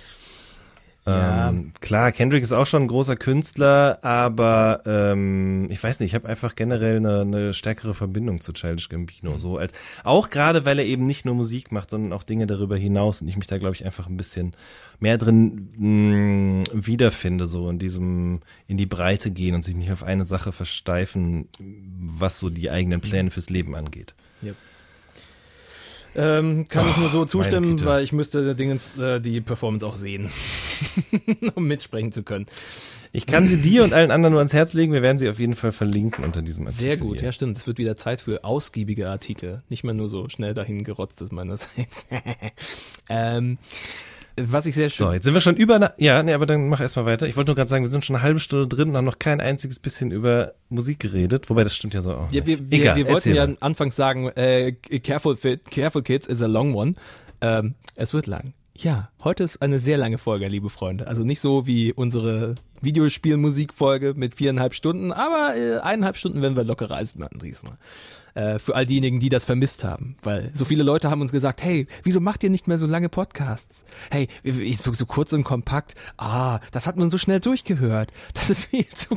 Ja. 1.09 1.49
Ähm, 1.49 1.73
klar, 1.81 2.13
Kendrick 2.13 2.43
ist 2.43 2.53
auch 2.53 2.67
schon 2.67 2.83
ein 2.83 2.89
großer 2.89 3.17
Künstler, 3.17 3.99
aber 4.03 4.83
ähm, 4.87 5.67
ich 5.71 5.83
weiß 5.83 6.01
nicht, 6.01 6.11
ich 6.11 6.15
habe 6.15 6.29
einfach 6.29 6.55
generell 6.55 6.97
eine, 6.97 7.21
eine 7.23 7.55
stärkere 7.55 7.95
Verbindung 7.95 8.41
zu 8.41 8.53
Childish 8.53 8.89
Gambino. 8.89 9.33
Mhm. 9.33 9.39
So 9.39 9.57
als 9.59 9.73
auch 10.05 10.29
gerade, 10.31 10.65
weil 10.65 10.79
er 10.79 10.85
eben 10.85 11.07
nicht 11.07 11.25
nur 11.25 11.35
Musik 11.35 11.73
macht, 11.73 11.91
sondern 11.91 12.13
auch 12.13 12.23
Dinge 12.23 12.47
darüber 12.47 12.77
hinaus 12.77 13.23
und 13.23 13.29
ich 13.29 13.37
mich 13.37 13.47
da 13.47 13.59
glaube 13.59 13.75
ich 13.75 13.85
einfach 13.85 14.07
ein 14.09 14.17
bisschen 14.17 14.55
mehr 15.01 15.17
drin 15.19 15.69
mh, 15.77 16.65
wiederfinde, 16.73 17.47
so 17.47 17.71
in 17.71 17.79
diesem 17.79 18.41
in 18.67 18.77
die 18.77 18.87
Breite 18.87 19.31
gehen 19.31 19.55
und 19.55 19.63
sich 19.63 19.77
nicht 19.77 19.93
auf 19.93 20.03
eine 20.03 20.25
Sache 20.25 20.53
versteifen, 20.53 21.49
was 21.59 22.39
so 22.39 22.51
die 22.51 22.71
eigenen 22.71 22.99
Mhm. 22.99 23.03
Pläne 23.03 23.31
fürs 23.31 23.51
Leben 23.51 23.75
angeht. 23.75 24.15
Ähm, 26.19 26.67
kann 26.69 26.89
ich 26.91 26.97
nur 26.97 27.11
so 27.11 27.25
zustimmen, 27.25 27.81
weil 27.85 28.03
ich 28.03 28.13
müsste 28.13 28.57
Dingens 28.57 28.99
äh, 28.99 29.21
die 29.21 29.41
Performance 29.41 29.87
auch 29.87 29.95
sehen, 29.95 30.31
um 31.55 31.69
mitsprechen 31.69 32.11
zu 32.11 32.25
können. 32.25 32.47
Ich 33.13 33.27
kann 33.27 33.49
sie 33.49 33.57
dir 33.57 33.85
und 33.85 33.95
allen 33.95 34.11
anderen 34.11 34.33
nur 34.33 34.41
ans 34.41 34.53
Herz 34.53 34.75
legen. 34.75 34.93
Wir 34.93 35.01
werden 35.01 35.19
sie 35.19 35.29
auf 35.29 35.39
jeden 35.39 35.55
Fall 35.55 35.73
verlinken 35.73 36.25
unter 36.25 36.43
diesem 36.43 36.67
Artikel. 36.67 36.83
Sehr 36.83 36.97
gut, 36.97 37.19
hier. 37.19 37.27
ja 37.27 37.33
stimmt. 37.33 37.57
Es 37.57 37.67
wird 37.67 37.79
wieder 37.79 37.97
Zeit 37.97 38.21
für 38.21 38.45
ausgiebige 38.45 39.09
Artikel. 39.09 39.63
Nicht 39.69 39.85
mehr 39.85 39.95
nur 39.95 40.09
so 40.09 40.29
schnell 40.29 40.55
dahin 40.55 40.85
gerotztes 40.85 41.33
meinerseits. 41.33 42.07
ähm, 43.09 43.59
was 44.47 44.67
ich 44.67 44.75
sehr 44.75 44.91
schön... 44.91 45.07
So, 45.07 45.13
jetzt 45.13 45.25
sind 45.25 45.35
wir 45.35 45.41
schon 45.41 45.57
über, 45.57 45.95
ja, 45.99 46.23
nee, 46.23 46.33
aber 46.33 46.47
dann 46.47 46.69
mach 46.69 46.81
erstmal 46.81 47.07
weiter. 47.07 47.27
Ich 47.27 47.37
wollte 47.37 47.51
nur 47.51 47.57
gerade 47.57 47.69
sagen, 47.69 47.85
wir 47.85 47.91
sind 47.91 48.05
schon 48.05 48.17
eine 48.17 48.23
halbe 48.23 48.39
Stunde 48.39 48.67
drin 48.67 48.91
und 48.91 48.97
haben 48.97 49.05
noch 49.05 49.19
kein 49.19 49.41
einziges 49.41 49.79
bisschen 49.79 50.11
über 50.11 50.55
Musik 50.69 51.01
geredet, 51.01 51.51
wobei 51.51 51.65
das 51.65 51.75
stimmt 51.75 51.95
ja 51.95 52.03
so 52.03 52.15
auch. 52.15 52.33
Ja, 52.33 52.47
wir, 52.47 52.71
wir, 52.71 52.81
Egal, 52.81 52.97
wir 52.97 53.09
wollten 53.09 53.35
ja 53.35 53.47
mal. 53.47 53.57
anfangs 53.61 53.97
sagen, 53.97 54.29
äh, 54.29 54.73
careful, 54.73 55.37
fit, 55.37 55.71
careful 55.71 56.03
Kids 56.03 56.27
is 56.27 56.43
a 56.43 56.47
long 56.47 56.75
one. 56.75 56.95
Ähm, 57.41 57.75
es 57.95 58.13
wird 58.13 58.27
lang. 58.27 58.53
Ja, 58.77 59.11
heute 59.25 59.43
ist 59.43 59.61
eine 59.61 59.81
sehr 59.81 59.99
lange 59.99 60.19
Folge, 60.19 60.47
liebe 60.47 60.71
Freunde. 60.71 61.09
Also 61.09 61.25
nicht 61.25 61.41
so 61.41 61.67
wie 61.67 61.93
unsere 61.93 62.55
Videospielmusikfolge 62.81 64.15
mit 64.15 64.37
viereinhalb 64.37 64.73
Stunden, 64.73 65.11
aber 65.11 65.57
äh, 65.57 65.79
eineinhalb 65.79 66.17
Stunden 66.17 66.43
werden 66.43 66.57
wir 66.57 66.63
locker 66.63 66.89
reisen 66.89 67.21
dann 67.21 67.41
diesmal. 67.43 67.77
Äh, 68.39 68.61
für 68.61 68.77
all 68.77 68.87
diejenigen, 68.87 69.19
die 69.19 69.31
das 69.31 69.45
vermisst 69.45 69.83
haben. 69.83 70.15
Weil 70.23 70.53
so 70.55 70.65
viele 70.65 70.85
Leute 70.85 71.11
haben 71.11 71.21
uns 71.21 71.33
gesagt, 71.33 71.61
hey, 71.61 71.89
wieso 72.05 72.21
macht 72.21 72.45
ihr 72.45 72.51
nicht 72.51 72.69
mehr 72.69 72.79
so 72.79 72.87
lange 72.87 73.09
Podcasts? 73.09 73.85
Hey, 74.13 74.29
so, 74.77 74.93
so 74.93 75.07
kurz 75.07 75.33
und 75.33 75.43
kompakt. 75.43 75.97
Ah, 76.19 76.61
das 76.71 76.87
hat 76.87 76.97
man 76.97 77.11
so 77.11 77.19
schnell 77.19 77.41
durchgehört. 77.41 78.13
Das 78.35 78.49
ist 78.49 78.67
viel 78.67 78.87
zu... 78.95 79.17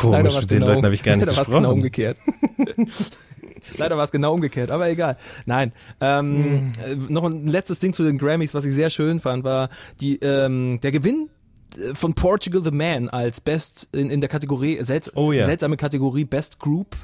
Komisch, 0.00 0.40
mit 0.40 0.50
den 0.50 0.62
Leuten 0.62 0.84
habe 0.86 0.94
ich 0.94 1.02
gar 1.02 1.16
nicht 1.16 1.26
Leider 1.26 1.38
gesprochen. 1.38 1.62
genau 1.62 1.72
umgekehrt. 1.72 2.16
Leider 3.76 3.98
war 3.98 4.04
es 4.04 4.10
genau 4.10 4.32
umgekehrt, 4.32 4.70
aber 4.70 4.88
egal. 4.88 5.18
Nein, 5.44 5.72
ähm, 6.00 6.72
äh, 6.82 6.94
noch 6.94 7.24
ein 7.24 7.46
letztes 7.46 7.78
Ding 7.78 7.92
zu 7.92 8.04
den 8.04 8.16
Grammys, 8.16 8.54
was 8.54 8.64
ich 8.64 8.74
sehr 8.74 8.88
schön 8.88 9.20
fand, 9.20 9.44
war 9.44 9.68
die, 10.00 10.16
ähm, 10.20 10.80
der 10.82 10.92
Gewinn 10.92 11.28
äh, 11.76 11.94
von 11.94 12.14
Portugal 12.14 12.64
the 12.64 12.70
Man 12.70 13.10
als 13.10 13.42
Best 13.42 13.88
in, 13.92 14.08
in 14.10 14.20
der 14.20 14.30
Kategorie, 14.30 14.82
selts 14.82 15.14
Oh 15.14 15.30
ja. 15.32 15.44
seltsame 15.44 15.76
Kategorie 15.76 16.24
Best 16.24 16.58
Group 16.58 16.96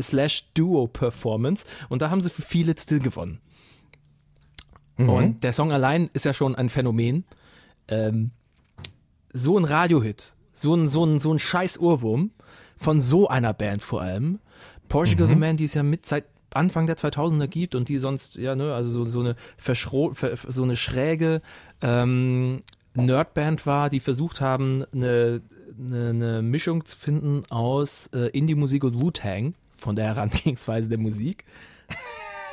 slash 0.00 0.48
Duo 0.54 0.86
Performance 0.86 1.64
und 1.88 2.02
da 2.02 2.10
haben 2.10 2.20
sie 2.20 2.30
für 2.30 2.58
It 2.58 2.80
Still 2.80 3.00
gewonnen. 3.00 3.40
Mhm. 4.96 5.08
Und 5.08 5.44
der 5.44 5.52
Song 5.52 5.72
allein 5.72 6.08
ist 6.12 6.24
ja 6.24 6.34
schon 6.34 6.54
ein 6.54 6.68
Phänomen. 6.68 7.24
Ähm, 7.88 8.30
so 9.32 9.58
ein 9.58 9.64
Radiohit, 9.64 10.34
so 10.52 10.74
ein, 10.74 10.88
so 10.88 11.04
ein, 11.04 11.18
so 11.18 11.32
ein 11.32 11.38
scheiß 11.38 11.78
Urwurm 11.78 12.30
von 12.76 13.00
so 13.00 13.28
einer 13.28 13.52
Band 13.52 13.82
vor 13.82 14.02
allem. 14.02 14.38
Portugal 14.88 15.26
Mhm. 15.26 15.30
the 15.30 15.36
Man, 15.36 15.56
die 15.56 15.64
es 15.64 15.74
ja 15.74 15.82
mit 15.82 16.04
seit 16.06 16.26
Anfang 16.54 16.86
der 16.86 16.96
2000er 16.96 17.46
gibt 17.46 17.74
und 17.74 17.88
die 17.88 17.98
sonst, 17.98 18.36
ja, 18.36 18.54
ne, 18.54 18.74
also 18.74 18.90
so, 18.90 19.04
so 19.06 19.20
eine 19.20 19.36
verschro 19.56 20.12
ver, 20.12 20.36
so 20.48 20.62
eine 20.62 20.76
schräge 20.76 21.40
ähm, 21.80 22.62
Nerdband 22.94 23.64
war, 23.64 23.88
die 23.88 24.00
versucht 24.00 24.42
haben, 24.42 24.84
eine, 24.92 25.40
eine, 25.78 26.08
eine 26.10 26.42
Mischung 26.42 26.84
zu 26.84 26.94
finden 26.96 27.42
aus 27.48 28.08
äh, 28.08 28.28
Indie-Musik 28.28 28.84
und 28.84 29.00
Wu-Tang 29.00 29.54
von 29.82 29.96
der 29.96 30.06
Herangehensweise 30.06 30.88
der 30.88 30.98
Musik. 30.98 31.44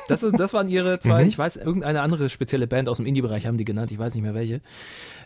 Das, 0.08 0.22
das 0.22 0.54
waren 0.54 0.68
ihre 0.70 1.00
zwei, 1.00 1.24
ich 1.24 1.38
weiß, 1.38 1.58
irgendeine 1.58 2.02
andere 2.02 2.30
spezielle 2.30 2.68
Band 2.68 2.90
aus 2.90 2.98
dem 2.98 3.06
Indie-Bereich 3.06 3.46
haben 3.46 3.58
die 3.58 3.66
genannt, 3.66 3.92
ich 3.92 4.00
weiß 4.00 4.16
nicht 4.16 4.24
mehr 4.24 4.34
welche. 4.34 4.62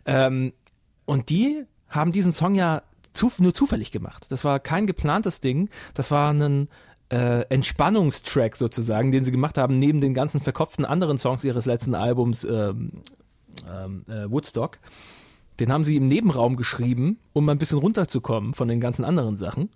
Ähm, 0.06 0.54
und 1.06 1.30
die 1.30 1.64
haben 1.88 2.12
diesen 2.12 2.34
Song 2.34 2.56
ja 2.56 2.84
zu, 3.14 3.32
nur 3.38 3.54
zufällig 3.54 3.92
gemacht. 3.92 4.26
Das 4.30 4.44
war 4.44 4.60
kein 4.60 4.86
geplantes 4.86 5.40
Ding, 5.40 5.70
das 5.94 6.12
war 6.12 6.34
ein 6.34 6.68
äh, 7.10 7.42
Entspannungstrack 7.50 8.56
sozusagen, 8.56 9.12
den 9.12 9.24
sie 9.24 9.32
gemacht 9.32 9.58
haben, 9.58 9.78
neben 9.78 10.02
den 10.02 10.14
ganzen 10.14 10.42
verkopften 10.42 10.84
anderen 10.84 11.18
Songs 11.18 11.44
ihres 11.44 11.66
letzten 11.66 11.96
Albums 11.96 12.44
ähm, 12.44 13.02
ähm, 13.72 14.04
äh, 14.10 14.30
Woodstock. 14.30 14.80
Den 15.60 15.72
haben 15.72 15.84
sie 15.84 15.96
im 15.96 16.08
Nebenraum 16.08 16.56
geschrieben, 16.56 17.20
um 17.32 17.46
mal 17.46 17.52
ein 17.52 17.60
bisschen 17.60 17.78
runterzukommen 17.78 18.54
von 18.54 18.68
den 18.68 18.82
ganzen 18.82 19.06
anderen 19.06 19.38
Sachen. 19.38 19.70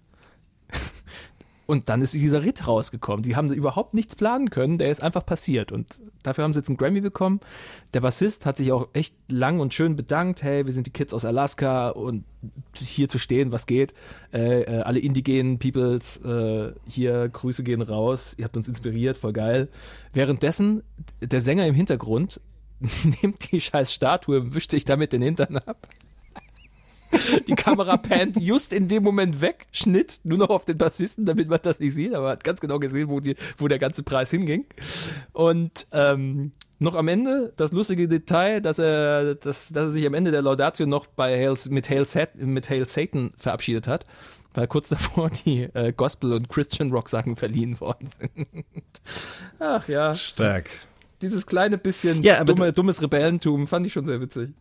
Und 1.68 1.90
dann 1.90 2.02
ist 2.02 2.14
dieser 2.14 2.44
Ritt 2.44 2.66
rausgekommen. 2.66 3.24
Die 3.24 3.36
haben 3.36 3.52
überhaupt 3.52 3.94
nichts 3.94 4.16
planen 4.16 4.50
können, 4.50 4.78
der 4.78 4.90
ist 4.90 5.04
einfach 5.04 5.26
passiert. 5.26 5.74
Und 5.74 6.00
dafür 6.24 6.46
haben 6.46 6.54
sie 6.54 6.62
jetzt 6.62 6.70
einen 6.70 6.78
Grammy 6.78 7.02
bekommen. 7.02 7.42
Der 7.94 8.00
Bassist 8.00 8.46
hat 8.46 8.56
sich 8.56 8.72
auch 8.72 8.88
echt 8.94 9.16
lang 9.28 9.60
und 9.60 9.74
schön 9.74 9.98
bedankt. 9.98 10.44
Hey, 10.44 10.66
wir 10.66 10.72
sind 10.72 10.88
die 10.88 10.92
Kids 10.92 11.14
aus 11.14 11.26
Alaska 11.26 11.90
und 11.90 12.24
hier 12.74 13.10
zu 13.10 13.18
stehen, 13.18 13.52
was 13.52 13.66
geht. 13.66 13.94
Äh, 14.32 14.66
alle 14.80 15.00
indigenen 15.00 15.60
Peoples, 15.60 16.24
äh, 16.24 16.72
hier 16.88 17.28
Grüße 17.28 17.64
gehen 17.64 17.82
raus. 17.82 18.36
Ihr 18.38 18.46
habt 18.46 18.56
uns 18.56 18.70
inspiriert, 18.70 19.18
voll 19.18 19.34
geil. 19.34 19.68
Währenddessen 20.14 20.84
der 21.20 21.42
Sänger 21.42 21.68
im 21.68 21.76
Hintergrund 21.76 22.40
nimmt 23.22 23.52
die 23.52 23.60
scheiß 23.60 23.92
Statue, 23.94 24.54
wischt 24.54 24.72
sich 24.72 24.86
damit 24.86 25.12
den 25.12 25.22
Hintern 25.22 25.58
ab. 25.58 25.88
Die 27.48 27.56
Kamera 27.56 27.98
pannt 27.98 28.38
just 28.40 28.74
in 28.74 28.88
dem 28.88 29.04
Moment 29.04 29.42
weg, 29.42 29.68
Schnitt, 29.72 30.20
nur 30.24 30.38
noch 30.38 30.50
auf 30.50 30.66
den 30.66 30.78
Bassisten, 30.78 31.26
damit 31.26 31.50
man 31.50 31.60
das 31.62 31.80
nicht 31.80 31.94
sieht, 31.94 32.14
aber 32.14 32.30
hat 32.30 32.44
ganz 32.44 32.60
genau 32.60 32.80
gesehen, 32.80 33.10
wo, 33.10 33.20
die, 33.20 33.36
wo 33.58 33.68
der 33.68 33.80
ganze 33.80 34.04
Preis 34.04 34.32
hinging. 34.32 34.66
Und 35.34 35.88
ähm, 35.92 36.52
noch 36.80 36.96
am 36.96 37.08
Ende 37.08 37.54
das 37.56 37.72
lustige 37.72 38.08
Detail, 38.08 38.62
dass 38.62 38.80
er, 38.80 39.36
dass, 39.36 39.70
dass 39.70 39.88
er 39.88 39.92
sich 39.92 40.06
am 40.06 40.14
Ende 40.14 40.32
der 40.32 40.42
Laudatio 40.42 40.86
noch 40.86 41.08
bei 41.08 41.38
Hail, 41.38 41.56
mit, 41.70 41.90
Hail 41.90 42.06
mit 42.36 42.70
Hail 42.70 42.88
Satan 42.88 43.32
verabschiedet 43.38 43.88
hat, 43.88 44.06
weil 44.54 44.68
kurz 44.68 44.90
davor 44.90 45.30
die 45.30 45.64
äh, 45.74 45.94
Gospel- 45.96 46.34
und 46.34 46.50
Christian 46.50 46.92
Rock 46.92 47.10
Sachen 47.10 47.36
verliehen 47.36 47.80
worden 47.80 48.08
sind. 48.08 48.66
Ach 49.60 49.88
ja, 49.88 50.14
Stark. 50.14 50.70
dieses 51.22 51.48
kleine 51.48 51.78
bisschen 51.78 52.22
Ja, 52.22 52.44
dumme, 52.44 52.72
dummes 52.74 53.02
Rebellentum 53.02 53.68
fand 53.68 53.88
ich 53.88 53.94
schon 53.94 54.06
sehr 54.06 54.22
witzig. 54.22 54.52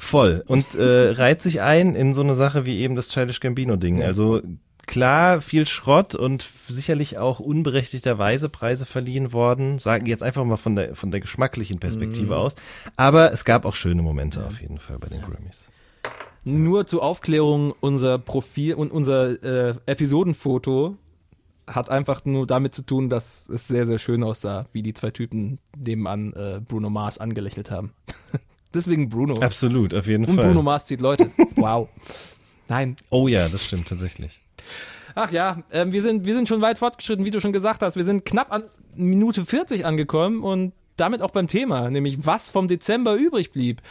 Voll. 0.00 0.42
Und 0.46 0.74
äh, 0.74 1.10
reiht 1.10 1.42
sich 1.42 1.60
ein 1.60 1.94
in 1.94 2.14
so 2.14 2.22
eine 2.22 2.34
Sache 2.34 2.64
wie 2.64 2.78
eben 2.80 2.96
das 2.96 3.08
Childish 3.08 3.38
Gambino-Ding. 3.40 4.02
Also 4.02 4.40
klar, 4.86 5.42
viel 5.42 5.66
Schrott 5.66 6.14
und 6.14 6.42
sicherlich 6.42 7.18
auch 7.18 7.38
unberechtigterweise 7.38 8.48
Preise 8.48 8.86
verliehen 8.86 9.34
worden. 9.34 9.78
Sagen 9.78 10.06
jetzt 10.06 10.22
einfach 10.22 10.42
mal 10.44 10.56
von 10.56 10.74
der, 10.74 10.94
von 10.94 11.10
der 11.10 11.20
geschmacklichen 11.20 11.78
Perspektive 11.78 12.38
aus. 12.38 12.54
Aber 12.96 13.32
es 13.32 13.44
gab 13.44 13.66
auch 13.66 13.74
schöne 13.74 14.00
Momente 14.00 14.44
auf 14.44 14.60
jeden 14.60 14.78
Fall 14.78 14.98
bei 14.98 15.08
den 15.08 15.20
Grammys. 15.20 15.68
Nur 16.44 16.86
zur 16.86 17.02
Aufklärung, 17.02 17.74
unser 17.80 18.18
Profil 18.18 18.74
und 18.74 18.90
unser 18.90 19.42
äh, 19.44 19.74
Episodenfoto 19.84 20.96
hat 21.66 21.90
einfach 21.90 22.24
nur 22.24 22.46
damit 22.46 22.74
zu 22.74 22.82
tun, 22.82 23.10
dass 23.10 23.48
es 23.50 23.68
sehr, 23.68 23.86
sehr 23.86 23.98
schön 23.98 24.24
aussah, 24.24 24.66
wie 24.72 24.82
die 24.82 24.94
zwei 24.94 25.10
Typen 25.10 25.58
nebenan 25.76 26.32
äh, 26.32 26.60
Bruno 26.66 26.88
Mars 26.88 27.18
angelächelt 27.18 27.70
haben. 27.70 27.92
Deswegen 28.74 29.08
Bruno. 29.08 29.34
Absolut, 29.40 29.94
auf 29.94 30.06
jeden 30.06 30.24
und 30.26 30.36
Fall. 30.36 30.46
Bruno 30.46 30.62
Mars 30.62 30.86
zieht 30.86 31.00
Leute. 31.00 31.30
Wow. 31.56 31.88
Nein. 32.68 32.96
Oh 33.10 33.26
ja, 33.28 33.48
das 33.48 33.64
stimmt 33.64 33.88
tatsächlich. 33.88 34.40
Ach 35.14 35.32
ja, 35.32 35.62
ähm, 35.72 35.92
wir, 35.92 36.02
sind, 36.02 36.24
wir 36.24 36.34
sind 36.34 36.48
schon 36.48 36.60
weit 36.60 36.78
fortgeschritten, 36.78 37.24
wie 37.24 37.30
du 37.32 37.40
schon 37.40 37.52
gesagt 37.52 37.82
hast. 37.82 37.96
Wir 37.96 38.04
sind 38.04 38.24
knapp 38.24 38.52
an 38.52 38.64
Minute 38.94 39.44
40 39.44 39.84
angekommen 39.84 40.42
und 40.42 40.72
damit 40.96 41.20
auch 41.20 41.32
beim 41.32 41.48
Thema, 41.48 41.90
nämlich 41.90 42.24
was 42.26 42.50
vom 42.50 42.68
Dezember 42.68 43.14
übrig 43.16 43.50
blieb. 43.52 43.82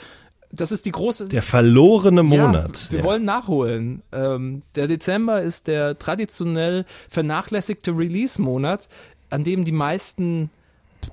Das 0.51 0.71
ist 0.71 0.85
die 0.85 0.91
große. 0.91 1.27
Der 1.27 1.43
verlorene 1.43 2.23
Monat. 2.23 2.85
Ja, 2.85 2.91
wir 2.91 2.99
Ja. 2.99 3.05
wollen 3.05 3.23
nachholen. 3.25 4.01
Ähm, 4.11 4.63
der 4.75 4.87
Dezember 4.87 5.41
ist 5.41 5.67
der 5.67 5.99
traditionell 5.99 6.85
vernachlässigte 7.09 7.91
Release-Monat, 7.95 8.87
an 9.29 9.43
dem 9.43 9.65
die 9.65 9.71
meisten 9.71 10.49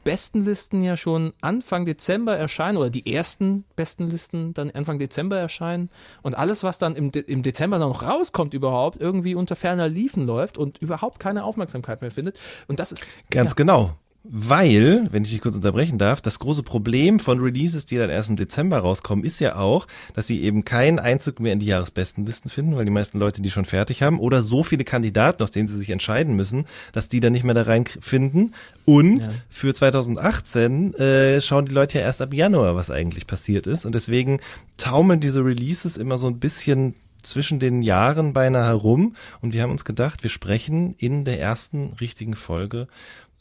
besten 0.04 0.44
Listen 0.44 0.82
ja 0.82 0.96
schon 0.96 1.32
Anfang 1.40 1.84
Dezember 1.84 2.36
erscheinen 2.36 2.78
oder 2.78 2.90
die 2.90 3.12
ersten 3.12 3.64
besten 3.76 4.08
Listen 4.08 4.54
dann 4.54 4.70
Anfang 4.70 4.98
Dezember 4.98 5.36
erscheinen 5.38 5.90
und 6.22 6.36
alles, 6.36 6.64
was 6.64 6.78
dann 6.78 6.94
im, 6.94 7.12
De 7.12 7.22
im 7.22 7.42
Dezember 7.42 7.78
noch 7.78 8.02
rauskommt 8.02 8.54
überhaupt, 8.54 9.00
irgendwie 9.00 9.34
unter 9.34 9.56
ferner 9.56 9.88
Liefen 9.88 10.26
läuft 10.26 10.58
und 10.58 10.78
überhaupt 10.82 11.18
keine 11.18 11.44
Aufmerksamkeit 11.44 12.00
mehr 12.00 12.10
findet. 12.10 12.38
Und 12.68 12.80
das 12.80 12.92
ist 12.92 13.06
Ganz 13.30 13.56
genau. 13.56 13.96
Weil, 14.28 15.08
wenn 15.12 15.24
ich 15.24 15.30
dich 15.30 15.40
kurz 15.40 15.56
unterbrechen 15.56 15.98
darf, 15.98 16.20
das 16.20 16.38
große 16.38 16.62
Problem 16.62 17.18
von 17.18 17.38
Releases, 17.40 17.86
die 17.86 17.96
dann 17.96 18.10
erst 18.10 18.28
im 18.28 18.36
Dezember 18.36 18.78
rauskommen, 18.78 19.24
ist 19.24 19.40
ja 19.40 19.56
auch, 19.56 19.86
dass 20.14 20.26
sie 20.26 20.42
eben 20.42 20.64
keinen 20.64 20.98
Einzug 20.98 21.40
mehr 21.40 21.52
in 21.52 21.60
die 21.60 21.66
Jahresbestenlisten 21.66 22.50
finden, 22.50 22.76
weil 22.76 22.84
die 22.84 22.90
meisten 22.90 23.18
Leute 23.18 23.40
die 23.42 23.50
schon 23.50 23.64
fertig 23.64 24.02
haben 24.02 24.18
oder 24.18 24.42
so 24.42 24.62
viele 24.62 24.84
Kandidaten, 24.84 25.42
aus 25.42 25.50
denen 25.52 25.68
sie 25.68 25.76
sich 25.78 25.90
entscheiden 25.90 26.34
müssen, 26.34 26.66
dass 26.92 27.08
die 27.08 27.20
dann 27.20 27.32
nicht 27.32 27.44
mehr 27.44 27.54
da 27.54 27.62
reinfinden. 27.62 28.54
Und 28.84 29.22
Ja. 29.24 29.30
für 29.48 29.74
2018 29.74 30.94
äh, 30.94 31.40
schauen 31.40 31.66
die 31.66 31.72
Leute 31.74 31.98
ja 31.98 32.04
erst 32.04 32.20
ab 32.22 32.34
Januar, 32.34 32.74
was 32.76 32.90
eigentlich 32.90 33.26
passiert 33.26 33.66
ist. 33.66 33.84
Und 33.84 33.94
deswegen 33.94 34.40
taumeln 34.76 35.20
diese 35.20 35.44
Releases 35.44 35.96
immer 35.96 36.18
so 36.18 36.26
ein 36.26 36.38
bisschen 36.38 36.94
zwischen 37.22 37.58
den 37.58 37.82
Jahren 37.82 38.32
beinahe 38.32 38.66
herum. 38.66 39.14
Und 39.40 39.52
wir 39.52 39.62
haben 39.62 39.72
uns 39.72 39.84
gedacht, 39.84 40.22
wir 40.22 40.30
sprechen 40.30 40.94
in 40.98 41.24
der 41.24 41.40
ersten 41.40 41.94
richtigen 42.00 42.34
Folge 42.34 42.86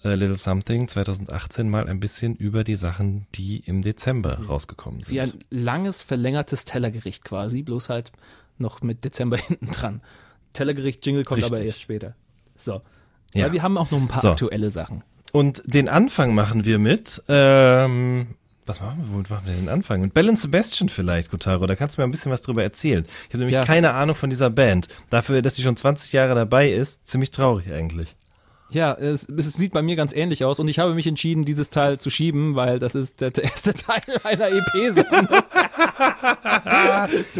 äh, 0.05 0.15
Little 0.15 0.37
Something 0.37 0.87
2018 0.87 1.69
mal 1.69 1.87
ein 1.89 1.99
bisschen 1.99 2.35
über 2.35 2.63
die 2.63 2.75
Sachen, 2.75 3.27
die 3.35 3.57
im 3.65 3.81
Dezember 3.81 4.39
rausgekommen 4.47 5.01
sind. 5.03 5.13
wie 5.13 5.19
ein 5.21 5.33
langes, 5.49 6.01
verlängertes 6.03 6.63
Tellergericht 6.65 7.23
quasi, 7.25 7.63
bloß 7.63 7.89
halt 7.89 8.11
noch 8.57 8.81
mit 8.81 9.03
Dezember 9.03 9.37
hinten 9.47 9.67
dran. 9.71 10.01
Tellergericht, 10.53 11.05
Jingle 11.05 11.25
kommt 11.25 11.43
aber 11.43 11.51
Richtig. 11.53 11.67
erst 11.67 11.81
später. 11.81 12.15
So. 12.55 12.81
Ja. 13.33 13.45
Weil 13.45 13.51
wir 13.53 13.63
haben 13.63 13.77
auch 13.77 13.91
noch 13.91 13.99
ein 13.99 14.07
paar 14.07 14.21
So. 14.21 14.31
aktuelle 14.31 14.69
Sachen. 14.71 15.03
Und 15.33 15.61
den 15.65 15.89
Anfang 15.89 16.33
machen 16.33 16.63
wir 16.63 16.79
mit, 16.79 17.21
ähm, 17.27 18.27
was 18.65 18.79
machen 18.79 19.03
wir, 19.03 19.11
womit 19.13 19.29
machen 19.29 19.47
wir 19.47 19.53
den 19.53 19.67
Anfang? 19.67 19.99
Mit 19.99 20.13
Bell 20.13 20.29
and 20.29 20.39
Sebastian 20.39 20.87
vielleicht, 20.87 21.29
Gutaro, 21.31 21.65
da 21.67 21.75
kannst 21.75 21.97
du 21.97 22.01
mir 22.01 22.07
ein 22.07 22.11
bisschen 22.11 22.31
was 22.31 22.41
drüber 22.41 22.63
erzählen. 22.63 23.05
Ich 23.27 23.29
habe 23.29 23.39
nämlich 23.39 23.55
Ja. 23.55 23.61
keine 23.61 23.91
Ahnung 23.91 24.15
von 24.15 24.29
dieser 24.29 24.49
Band. 24.49 24.87
Dafür, 25.09 25.41
dass 25.41 25.55
sie 25.57 25.63
schon 25.63 25.75
20 25.75 26.13
Jahre 26.13 26.35
dabei 26.35 26.69
ist, 26.71 27.05
ziemlich 27.07 27.31
traurig 27.31 27.73
eigentlich. 27.73 28.15
Ja, 28.69 28.93
es, 28.93 29.29
es 29.29 29.53
sieht 29.53 29.71
bei 29.73 29.81
mir 29.81 29.95
ganz 29.95 30.13
ähnlich 30.13 30.43
aus 30.43 30.59
und 30.59 30.67
ich 30.67 30.79
habe 30.79 30.95
mich 30.95 31.05
entschieden, 31.07 31.45
dieses 31.45 31.69
Teil 31.69 31.99
zu 31.99 32.09
schieben, 32.09 32.55
weil 32.55 32.79
das 32.79 32.95
ist 32.95 33.21
der, 33.21 33.31
der 33.31 33.45
erste 33.45 33.73
Teil 33.75 34.01
einer 34.23 34.47
EP-Sammlung. 34.47 35.43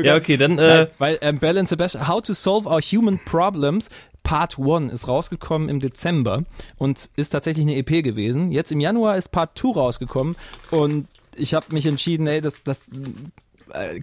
Ja, 0.04 0.16
okay, 0.16 0.38
dann, 0.38 0.58
Weil, 0.58 0.84
äh, 0.84 0.88
weil 1.00 1.18
ähm, 1.22 1.40
Bell 1.40 1.58
and 1.58 1.68
Sebastian, 1.68 2.08
How 2.08 2.22
to 2.22 2.34
Solve 2.34 2.70
Our 2.70 2.82
Human 2.82 3.20
Problems, 3.26 3.90
Part 4.24 4.58
1 4.60 4.92
ist 4.92 5.08
rausgekommen 5.08 5.70
im 5.70 5.80
Dezember 5.80 6.44
und 6.78 7.10
ist 7.16 7.30
tatsächlich 7.30 7.66
eine 7.66 7.76
EP 7.78 8.04
gewesen. 8.04 8.52
Jetzt 8.52 8.72
im 8.72 8.80
Januar 8.80 9.18
ist 9.18 9.32
Part 9.32 9.58
2 9.58 9.70
rausgekommen 9.70 10.36
und 10.72 11.08
ich 11.36 11.54
habe 11.54 11.68
mich 11.70 11.86
entschieden, 11.86 12.28
ey, 12.28 12.42
das, 12.42 12.64
das 12.64 12.90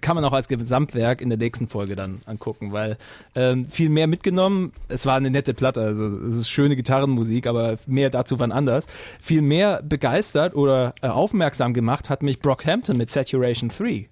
kann 0.01 0.15
man 0.15 0.25
auch 0.25 0.33
als 0.33 0.47
Gesamtwerk 0.47 1.21
in 1.21 1.29
der 1.29 1.37
nächsten 1.37 1.67
Folge 1.67 1.95
dann 1.95 2.21
angucken, 2.25 2.71
weil 2.73 2.97
ähm, 3.35 3.67
viel 3.69 3.89
mehr 3.89 4.07
mitgenommen. 4.07 4.73
Es 4.87 5.05
war 5.05 5.15
eine 5.15 5.29
nette 5.29 5.53
Platte, 5.53 5.81
also 5.81 6.05
es 6.27 6.35
ist 6.35 6.49
schöne 6.49 6.75
Gitarrenmusik, 6.75 7.47
aber 7.47 7.77
mehr 7.87 8.09
dazu 8.09 8.39
wann 8.39 8.51
anders. 8.51 8.87
Viel 9.21 9.41
mehr 9.41 9.81
begeistert 9.81 10.55
oder 10.55 10.93
äh, 11.01 11.07
aufmerksam 11.07 11.73
gemacht 11.73 12.09
hat 12.09 12.23
mich 12.23 12.39
Brockhampton 12.39 12.97
mit 12.97 13.09
Saturation 13.09 13.69
3. 13.69 14.07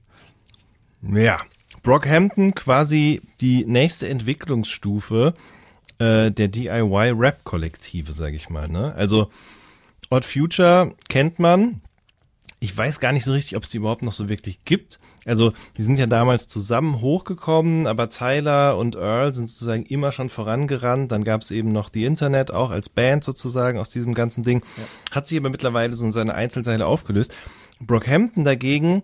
Ja, 1.13 1.39
Brockhampton 1.83 2.53
quasi 2.53 3.21
die 3.39 3.65
nächste 3.65 4.07
Entwicklungsstufe 4.07 5.33
äh, 5.97 6.31
der 6.31 6.47
DIY-Rap-Kollektive, 6.47 8.13
sage 8.13 8.35
ich 8.35 8.49
mal. 8.49 8.67
Ne? 8.67 8.93
Also 8.95 9.29
Odd 10.09 10.25
Future 10.25 10.93
kennt 11.09 11.39
man. 11.39 11.81
Ich 12.59 12.75
weiß 12.75 12.99
gar 12.99 13.11
nicht 13.11 13.23
so 13.23 13.31
richtig, 13.31 13.57
ob 13.57 13.63
es 13.63 13.69
die 13.69 13.77
überhaupt 13.77 14.03
noch 14.03 14.11
so 14.11 14.29
wirklich 14.29 14.65
gibt. 14.65 14.99
Also 15.25 15.53
die 15.77 15.83
sind 15.83 15.99
ja 15.99 16.07
damals 16.07 16.47
zusammen 16.47 16.99
hochgekommen, 16.99 17.85
aber 17.85 18.09
Tyler 18.09 18.77
und 18.77 18.95
Earl 18.95 19.33
sind 19.35 19.49
sozusagen 19.49 19.85
immer 19.85 20.11
schon 20.11 20.29
vorangerannt. 20.29 21.11
Dann 21.11 21.23
gab 21.23 21.41
es 21.41 21.51
eben 21.51 21.71
noch 21.71 21.89
die 21.89 22.05
Internet 22.05 22.51
auch 22.51 22.71
als 22.71 22.89
Band 22.89 23.23
sozusagen 23.23 23.77
aus 23.77 23.91
diesem 23.91 24.15
ganzen 24.15 24.43
Ding. 24.43 24.63
Hat 25.11 25.27
sich 25.27 25.37
aber 25.37 25.49
mittlerweile 25.49 25.95
so 25.95 26.05
in 26.05 26.11
seine 26.11 26.33
Einzelteile 26.33 26.87
aufgelöst. 26.87 27.33
Brockhampton 27.79 28.45
dagegen 28.45 29.03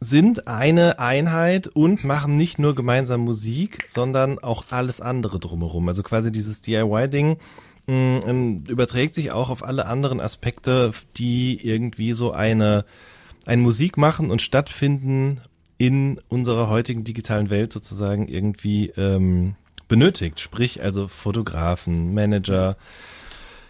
sind 0.00 0.46
eine 0.46 1.00
Einheit 1.00 1.66
und 1.66 2.04
machen 2.04 2.36
nicht 2.36 2.58
nur 2.58 2.74
gemeinsam 2.74 3.20
Musik, 3.22 3.84
sondern 3.88 4.38
auch 4.38 4.66
alles 4.70 5.00
andere 5.00 5.40
drumherum. 5.40 5.88
Also 5.88 6.02
quasi 6.02 6.30
dieses 6.30 6.62
DIY-Ding 6.62 7.38
mh, 7.86 8.20
ähm, 8.26 8.64
überträgt 8.68 9.14
sich 9.14 9.32
auch 9.32 9.50
auf 9.50 9.64
alle 9.64 9.86
anderen 9.86 10.20
Aspekte, 10.20 10.92
die 11.16 11.66
irgendwie 11.66 12.12
so 12.12 12.30
eine, 12.30 12.84
ein 13.48 13.60
Musik 13.60 13.96
machen 13.96 14.30
und 14.30 14.42
stattfinden 14.42 15.40
in 15.78 16.20
unserer 16.28 16.68
heutigen 16.68 17.02
digitalen 17.02 17.48
Welt 17.48 17.72
sozusagen 17.72 18.28
irgendwie 18.28 18.90
ähm, 18.90 19.54
benötigt. 19.88 20.38
Sprich 20.38 20.82
also 20.82 21.08
Fotografen, 21.08 22.12
Manager, 22.12 22.76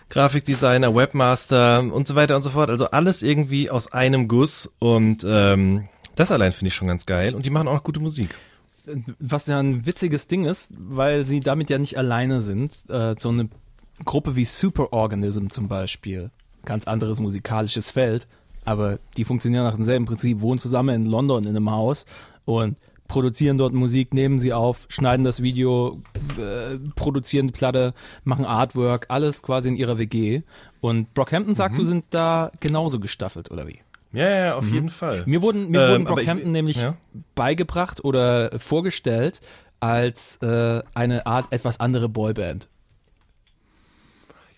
Grafikdesigner, 0.08 0.96
Webmaster 0.96 1.80
und 1.92 2.08
so 2.08 2.16
weiter 2.16 2.34
und 2.34 2.42
so 2.42 2.50
fort. 2.50 2.70
Also 2.70 2.90
alles 2.90 3.22
irgendwie 3.22 3.70
aus 3.70 3.92
einem 3.92 4.26
Guss 4.26 4.68
und 4.80 5.24
ähm, 5.24 5.88
das 6.16 6.32
allein 6.32 6.52
finde 6.52 6.68
ich 6.68 6.74
schon 6.74 6.88
ganz 6.88 7.06
geil 7.06 7.36
und 7.36 7.46
die 7.46 7.50
machen 7.50 7.68
auch 7.68 7.74
noch 7.74 7.84
gute 7.84 8.00
Musik. 8.00 8.34
Was 9.20 9.46
ja 9.46 9.60
ein 9.60 9.86
witziges 9.86 10.26
Ding 10.26 10.44
ist, 10.44 10.72
weil 10.76 11.24
sie 11.24 11.38
damit 11.38 11.70
ja 11.70 11.78
nicht 11.78 11.96
alleine 11.96 12.40
sind. 12.40 12.72
Äh, 12.90 13.14
so 13.16 13.28
eine 13.28 13.48
Gruppe 14.04 14.34
wie 14.34 14.44
Superorganism 14.44 15.50
zum 15.50 15.68
Beispiel, 15.68 16.32
ganz 16.64 16.88
anderes 16.88 17.20
musikalisches 17.20 17.90
Feld, 17.90 18.26
aber 18.68 18.98
die 19.16 19.24
funktionieren 19.24 19.64
nach 19.64 19.74
demselben 19.74 20.04
Prinzip, 20.04 20.40
wohnen 20.40 20.58
zusammen 20.58 20.94
in 20.94 21.06
London 21.06 21.44
in 21.44 21.50
einem 21.56 21.70
Haus 21.70 22.04
und 22.44 22.76
produzieren 23.08 23.56
dort 23.56 23.72
Musik, 23.72 24.12
nehmen 24.12 24.38
sie 24.38 24.52
auf, 24.52 24.84
schneiden 24.90 25.24
das 25.24 25.42
Video, 25.42 26.02
äh, 26.38 26.78
produzieren 26.94 27.46
die 27.46 27.52
Platte, 27.52 27.94
machen 28.24 28.44
Artwork, 28.44 29.06
alles 29.08 29.42
quasi 29.42 29.70
in 29.70 29.76
ihrer 29.76 29.96
WG. 29.96 30.42
Und 30.82 31.14
Brockhampton, 31.14 31.54
sagst 31.54 31.78
du, 31.78 31.84
sind 31.84 32.04
da 32.10 32.52
genauso 32.60 33.00
gestaffelt, 33.00 33.50
oder 33.50 33.66
wie? 33.66 33.78
Ja, 34.12 34.28
ja, 34.28 34.54
auf 34.56 34.68
jeden 34.68 34.90
Fall. 34.90 35.22
Mir 35.26 35.40
wurden, 35.40 35.70
mir 35.70 35.80
Ähm, 35.80 35.90
wurden 35.90 36.06
aber 36.06 36.20
ich- 36.20 36.26
Brockhampton 36.26 36.52
nämlich 36.52 36.82
ja. 36.82 36.96
beigebracht 37.34 38.04
oder 38.04 38.58
vorgestellt 38.58 39.40
als 39.80 40.36
äh, 40.42 40.82
eine 40.94 41.24
Art 41.26 41.46
etwas 41.50 41.80
andere 41.80 42.08
Boyband. 42.10 42.68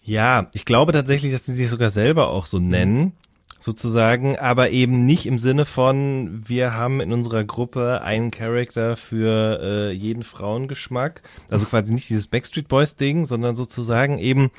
Ja, 0.02 0.48
ich 0.54 0.64
glaube 0.64 0.92
tatsächlich, 0.92 1.32
dass 1.32 1.44
die 1.44 1.52
sich 1.52 1.68
sogar 1.68 1.90
selber 1.90 2.28
auch 2.28 2.46
so 2.46 2.58
nennen, 2.58 3.12
sozusagen, 3.60 4.36
aber 4.36 4.70
eben 4.70 5.06
nicht 5.06 5.26
im 5.26 5.38
Sinne 5.38 5.66
von, 5.66 6.42
wir 6.48 6.74
haben 6.74 7.00
in 7.00 7.12
unserer 7.12 7.44
Gruppe 7.44 8.02
einen 8.02 8.30
Charakter 8.30 8.96
für 8.96 9.60
äh, 9.62 9.92
jeden 9.92 10.22
Frauengeschmack. 10.22 11.22
Also 11.48 11.66
quasi 11.66 11.92
nicht 11.92 12.08
dieses 12.08 12.26
Backstreet 12.26 12.68
Boys 12.68 12.96
Ding, 12.96 13.26
sondern 13.26 13.54
sozusagen 13.54 14.18
eben 14.18 14.50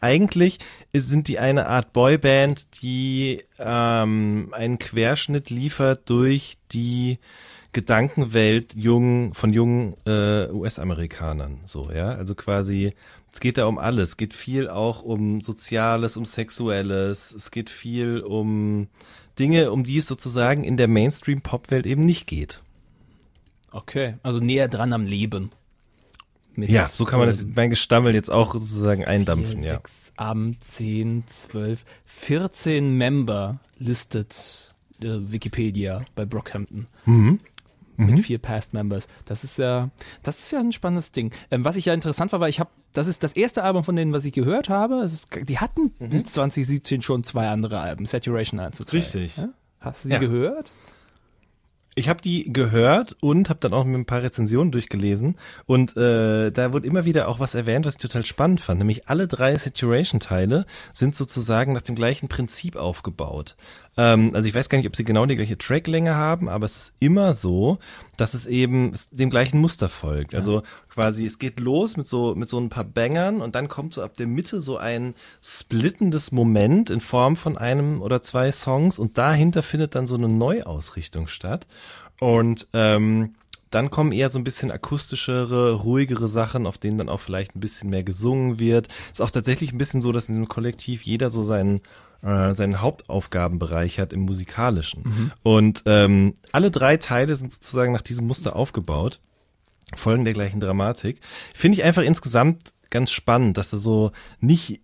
eigentlich 0.00 0.58
sind 0.94 1.28
die 1.28 1.38
eine 1.38 1.66
Art 1.66 1.92
Boyband, 1.92 2.82
die 2.82 3.42
ähm, 3.58 4.48
einen 4.52 4.78
Querschnitt 4.78 5.50
liefert 5.50 6.08
durch 6.10 6.58
die 6.72 7.18
Gedankenwelt 7.72 8.74
jungen, 8.74 9.34
von 9.34 9.52
jungen 9.52 9.94
äh, 10.06 10.48
US-Amerikanern. 10.50 11.60
So, 11.64 11.90
ja. 11.90 12.10
Also 12.10 12.34
quasi, 12.34 12.94
es 13.34 13.40
geht 13.40 13.58
da 13.58 13.66
um 13.66 13.78
alles. 13.78 14.10
Es 14.10 14.16
geht 14.16 14.32
viel 14.32 14.68
auch 14.68 15.02
um 15.02 15.40
Soziales, 15.40 16.16
um 16.16 16.24
Sexuelles. 16.24 17.34
Es 17.34 17.50
geht 17.50 17.68
viel 17.68 18.20
um 18.20 18.86
Dinge, 19.40 19.72
um 19.72 19.82
die 19.82 19.98
es 19.98 20.06
sozusagen 20.06 20.62
in 20.62 20.76
der 20.76 20.86
Mainstream-Pop-Welt 20.86 21.84
eben 21.84 22.02
nicht 22.02 22.28
geht. 22.28 22.62
Okay, 23.72 24.14
also 24.22 24.38
näher 24.38 24.68
dran 24.68 24.92
am 24.92 25.04
Leben. 25.04 25.50
Mit, 26.54 26.70
Ja, 26.70 26.86
so 26.86 27.04
kann 27.04 27.18
man 27.18 27.26
das, 27.26 27.42
äh, 27.42 27.46
mein 27.56 27.70
Gestammel 27.70 28.14
jetzt 28.14 28.30
auch 28.30 28.52
sozusagen 28.52 29.04
eindampfen, 29.04 29.58
vier, 29.58 29.66
ja. 29.66 29.74
sechs, 29.74 30.12
am 30.14 30.54
10, 30.60 31.24
12, 31.26 31.84
14 32.04 32.96
Member 32.96 33.58
listet 33.80 34.72
äh, 35.02 35.08
Wikipedia 35.08 36.04
bei 36.14 36.24
Brockhampton. 36.24 36.86
Mhm. 37.04 37.40
Mit 37.96 38.20
vier 38.24 38.38
Past 38.38 38.74
Members. 38.74 39.06
Das 39.24 39.44
ist 39.44 39.58
ja, 39.58 39.90
das 40.22 40.38
ist 40.40 40.50
ja 40.52 40.60
ein 40.60 40.72
spannendes 40.72 41.12
Ding. 41.12 41.32
Ähm, 41.50 41.64
was 41.64 41.76
ich 41.76 41.84
ja 41.86 41.94
interessant 41.94 42.32
war, 42.32 42.40
weil 42.40 42.50
ich 42.50 42.60
habe, 42.60 42.70
das 42.92 43.06
ist 43.06 43.22
das 43.22 43.34
erste 43.34 43.62
Album 43.62 43.84
von 43.84 43.94
denen, 43.96 44.12
was 44.12 44.24
ich 44.24 44.32
gehört 44.32 44.68
habe. 44.68 44.96
Es 45.00 45.12
ist, 45.12 45.28
die 45.48 45.58
hatten 45.58 45.92
Mhm. 45.98 46.24
2017 46.24 47.02
schon 47.02 47.22
zwei 47.24 47.48
andere 47.48 47.80
Alben, 47.80 48.06
Saturation 48.06 48.58
1 48.60 48.76
zu 48.76 48.84
2. 48.84 48.96
Richtig. 48.96 49.36
Ja? 49.36 49.48
Hast 49.80 50.04
du 50.04 50.08
die 50.08 50.14
Ja. 50.14 50.20
gehört? 50.20 50.72
Ich 51.94 52.08
habe 52.08 52.20
die 52.20 52.52
gehört 52.52 53.16
und 53.20 53.48
habe 53.48 53.60
dann 53.60 53.72
auch 53.72 53.84
mir 53.84 53.96
ein 53.96 54.06
paar 54.06 54.22
Rezensionen 54.22 54.72
durchgelesen 54.72 55.36
und 55.66 55.96
äh, 55.96 56.50
da 56.50 56.72
wurde 56.72 56.86
immer 56.86 57.04
wieder 57.04 57.28
auch 57.28 57.40
was 57.40 57.54
erwähnt, 57.54 57.86
was 57.86 57.94
ich 57.94 58.00
total 58.00 58.24
spannend 58.24 58.60
fand. 58.60 58.78
Nämlich 58.78 59.08
alle 59.08 59.28
drei 59.28 59.54
Situation-Teile 59.56 60.66
sind 60.92 61.14
sozusagen 61.14 61.72
nach 61.72 61.82
dem 61.82 61.94
gleichen 61.94 62.28
Prinzip 62.28 62.76
aufgebaut. 62.76 63.56
Ähm, 63.96 64.32
also 64.34 64.48
ich 64.48 64.54
weiß 64.54 64.68
gar 64.68 64.78
nicht, 64.78 64.88
ob 64.88 64.96
sie 64.96 65.04
genau 65.04 65.26
die 65.26 65.36
gleiche 65.36 65.58
Tracklänge 65.58 66.14
haben, 66.14 66.48
aber 66.48 66.64
es 66.64 66.76
ist 66.76 66.92
immer 66.98 67.34
so, 67.34 67.78
dass 68.16 68.34
es 68.34 68.46
eben 68.46 68.92
dem 69.12 69.30
gleichen 69.30 69.60
Muster 69.60 69.88
folgt. 69.88 70.34
Also 70.34 70.62
quasi 70.88 71.24
es 71.24 71.38
geht 71.38 71.60
los 71.60 71.96
mit 71.96 72.06
so 72.06 72.34
mit 72.34 72.48
so 72.48 72.58
ein 72.58 72.68
paar 72.68 72.84
Bangern 72.84 73.40
und 73.40 73.54
dann 73.54 73.68
kommt 73.68 73.92
so 73.94 74.02
ab 74.02 74.16
der 74.16 74.26
Mitte 74.26 74.60
so 74.60 74.76
ein 74.76 75.14
splittendes 75.42 76.32
Moment 76.32 76.90
in 76.90 77.00
Form 77.00 77.36
von 77.36 77.58
einem 77.58 78.02
oder 78.02 78.22
zwei 78.22 78.52
Songs 78.52 78.98
und 78.98 79.18
dahinter 79.18 79.62
findet 79.62 79.94
dann 79.94 80.06
so 80.06 80.14
eine 80.14 80.28
Neuausrichtung 80.28 81.26
statt. 81.26 81.66
Und 82.20 82.68
ähm, 82.72 83.34
dann 83.74 83.90
kommen 83.90 84.12
eher 84.12 84.28
so 84.28 84.38
ein 84.38 84.44
bisschen 84.44 84.70
akustischere, 84.70 85.72
ruhigere 85.72 86.28
Sachen, 86.28 86.64
auf 86.64 86.78
denen 86.78 86.98
dann 86.98 87.08
auch 87.08 87.18
vielleicht 87.18 87.56
ein 87.56 87.60
bisschen 87.60 87.90
mehr 87.90 88.04
gesungen 88.04 88.60
wird. 88.60 88.86
Ist 89.12 89.20
auch 89.20 89.32
tatsächlich 89.32 89.72
ein 89.72 89.78
bisschen 89.78 90.00
so, 90.00 90.12
dass 90.12 90.28
in 90.28 90.36
dem 90.36 90.48
Kollektiv 90.48 91.02
jeder 91.02 91.28
so 91.28 91.42
seinen 91.42 91.80
äh, 92.24 92.54
seinen 92.54 92.80
Hauptaufgabenbereich 92.80 93.98
hat 93.98 94.12
im 94.12 94.20
musikalischen. 94.20 95.32
Und 95.42 95.82
ähm, 95.86 96.34
alle 96.52 96.70
drei 96.70 96.96
Teile 96.96 97.36
sind 97.36 97.52
sozusagen 97.52 97.92
nach 97.92 98.02
diesem 98.02 98.26
Muster 98.26 98.56
aufgebaut, 98.56 99.20
folgen 99.94 100.24
der 100.24 100.34
gleichen 100.34 100.60
Dramatik. 100.60 101.20
Finde 101.52 101.78
ich 101.78 101.84
einfach 101.84 102.02
insgesamt 102.02 102.72
ganz 102.90 103.10
spannend, 103.10 103.56
dass 103.58 103.70
da 103.70 103.76
so 103.76 104.12
nicht 104.40 104.80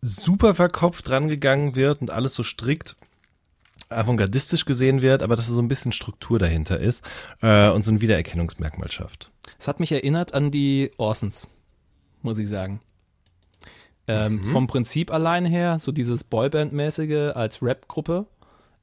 super 0.00 0.54
verkopft 0.54 1.10
rangegangen 1.10 1.76
wird 1.76 2.00
und 2.00 2.10
alles 2.10 2.34
so 2.34 2.42
strikt 2.42 2.96
avantgardistisch 3.88 4.64
gesehen 4.64 5.02
wird, 5.02 5.22
aber 5.22 5.36
dass 5.36 5.48
da 5.48 5.52
so 5.52 5.60
ein 5.60 5.68
bisschen 5.68 5.92
Struktur 5.92 6.38
dahinter 6.38 6.80
ist 6.80 7.04
äh, 7.42 7.68
und 7.68 7.84
so 7.84 7.92
ein 7.92 8.00
Wiedererkennungsmerkmal 8.00 8.90
schafft. 8.90 9.30
Es 9.58 9.68
hat 9.68 9.80
mich 9.80 9.92
erinnert 9.92 10.32
an 10.32 10.50
die 10.50 10.90
Orsons, 10.96 11.46
muss 12.22 12.38
ich 12.38 12.48
sagen. 12.48 12.80
Ähm, 14.08 14.40
Mhm. 14.42 14.50
Vom 14.50 14.66
Prinzip 14.66 15.12
allein 15.12 15.44
her, 15.44 15.78
so 15.78 15.92
dieses 15.92 16.24
Boyband-mäßige 16.24 17.34
als 17.36 17.62
Rap-Gruppe 17.62 18.26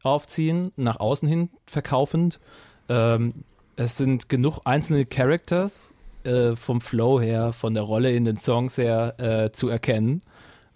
aufziehen, 0.03 0.71
nach 0.77 0.99
außen 0.99 1.27
hin 1.27 1.49
verkaufend. 1.65 2.39
Ähm, 2.87 3.33
es 3.75 3.97
sind 3.97 4.29
genug 4.29 4.59
einzelne 4.65 5.05
Characters 5.05 5.93
äh, 6.23 6.55
vom 6.55 6.81
Flow 6.81 7.19
her, 7.19 7.53
von 7.53 7.73
der 7.73 7.83
Rolle 7.83 8.11
in 8.13 8.25
den 8.25 8.37
Songs 8.37 8.77
her 8.77 9.15
äh, 9.19 9.51
zu 9.51 9.69
erkennen. 9.69 10.21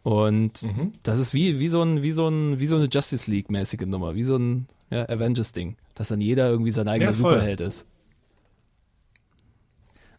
Und 0.04 0.64
Mhm. 0.64 0.94
das 1.04 1.20
ist 1.20 1.34
wie, 1.34 1.60
wie, 1.60 1.70
so 1.70 1.82
ein, 1.82 2.04
wie, 2.04 2.12
so 2.12 2.28
ein, 2.28 2.60
wie 2.60 2.68
so 2.68 2.76
eine 2.76 2.90
Justice 2.92 3.30
League-mäßige 3.32 3.86
Nummer, 3.86 4.16
wie 4.16 4.24
so 4.24 4.36
ein 4.36 4.68
ja, 4.90 5.08
Avengers-Ding, 5.08 5.78
dass 5.96 6.10
dann 6.10 6.20
jeder 6.22 6.50
irgendwie 6.50 6.72
sein 6.72 6.88
eigener 6.90 7.12
Ja. 7.12 7.14
Superheld 7.16 7.62
ist. 7.62 7.86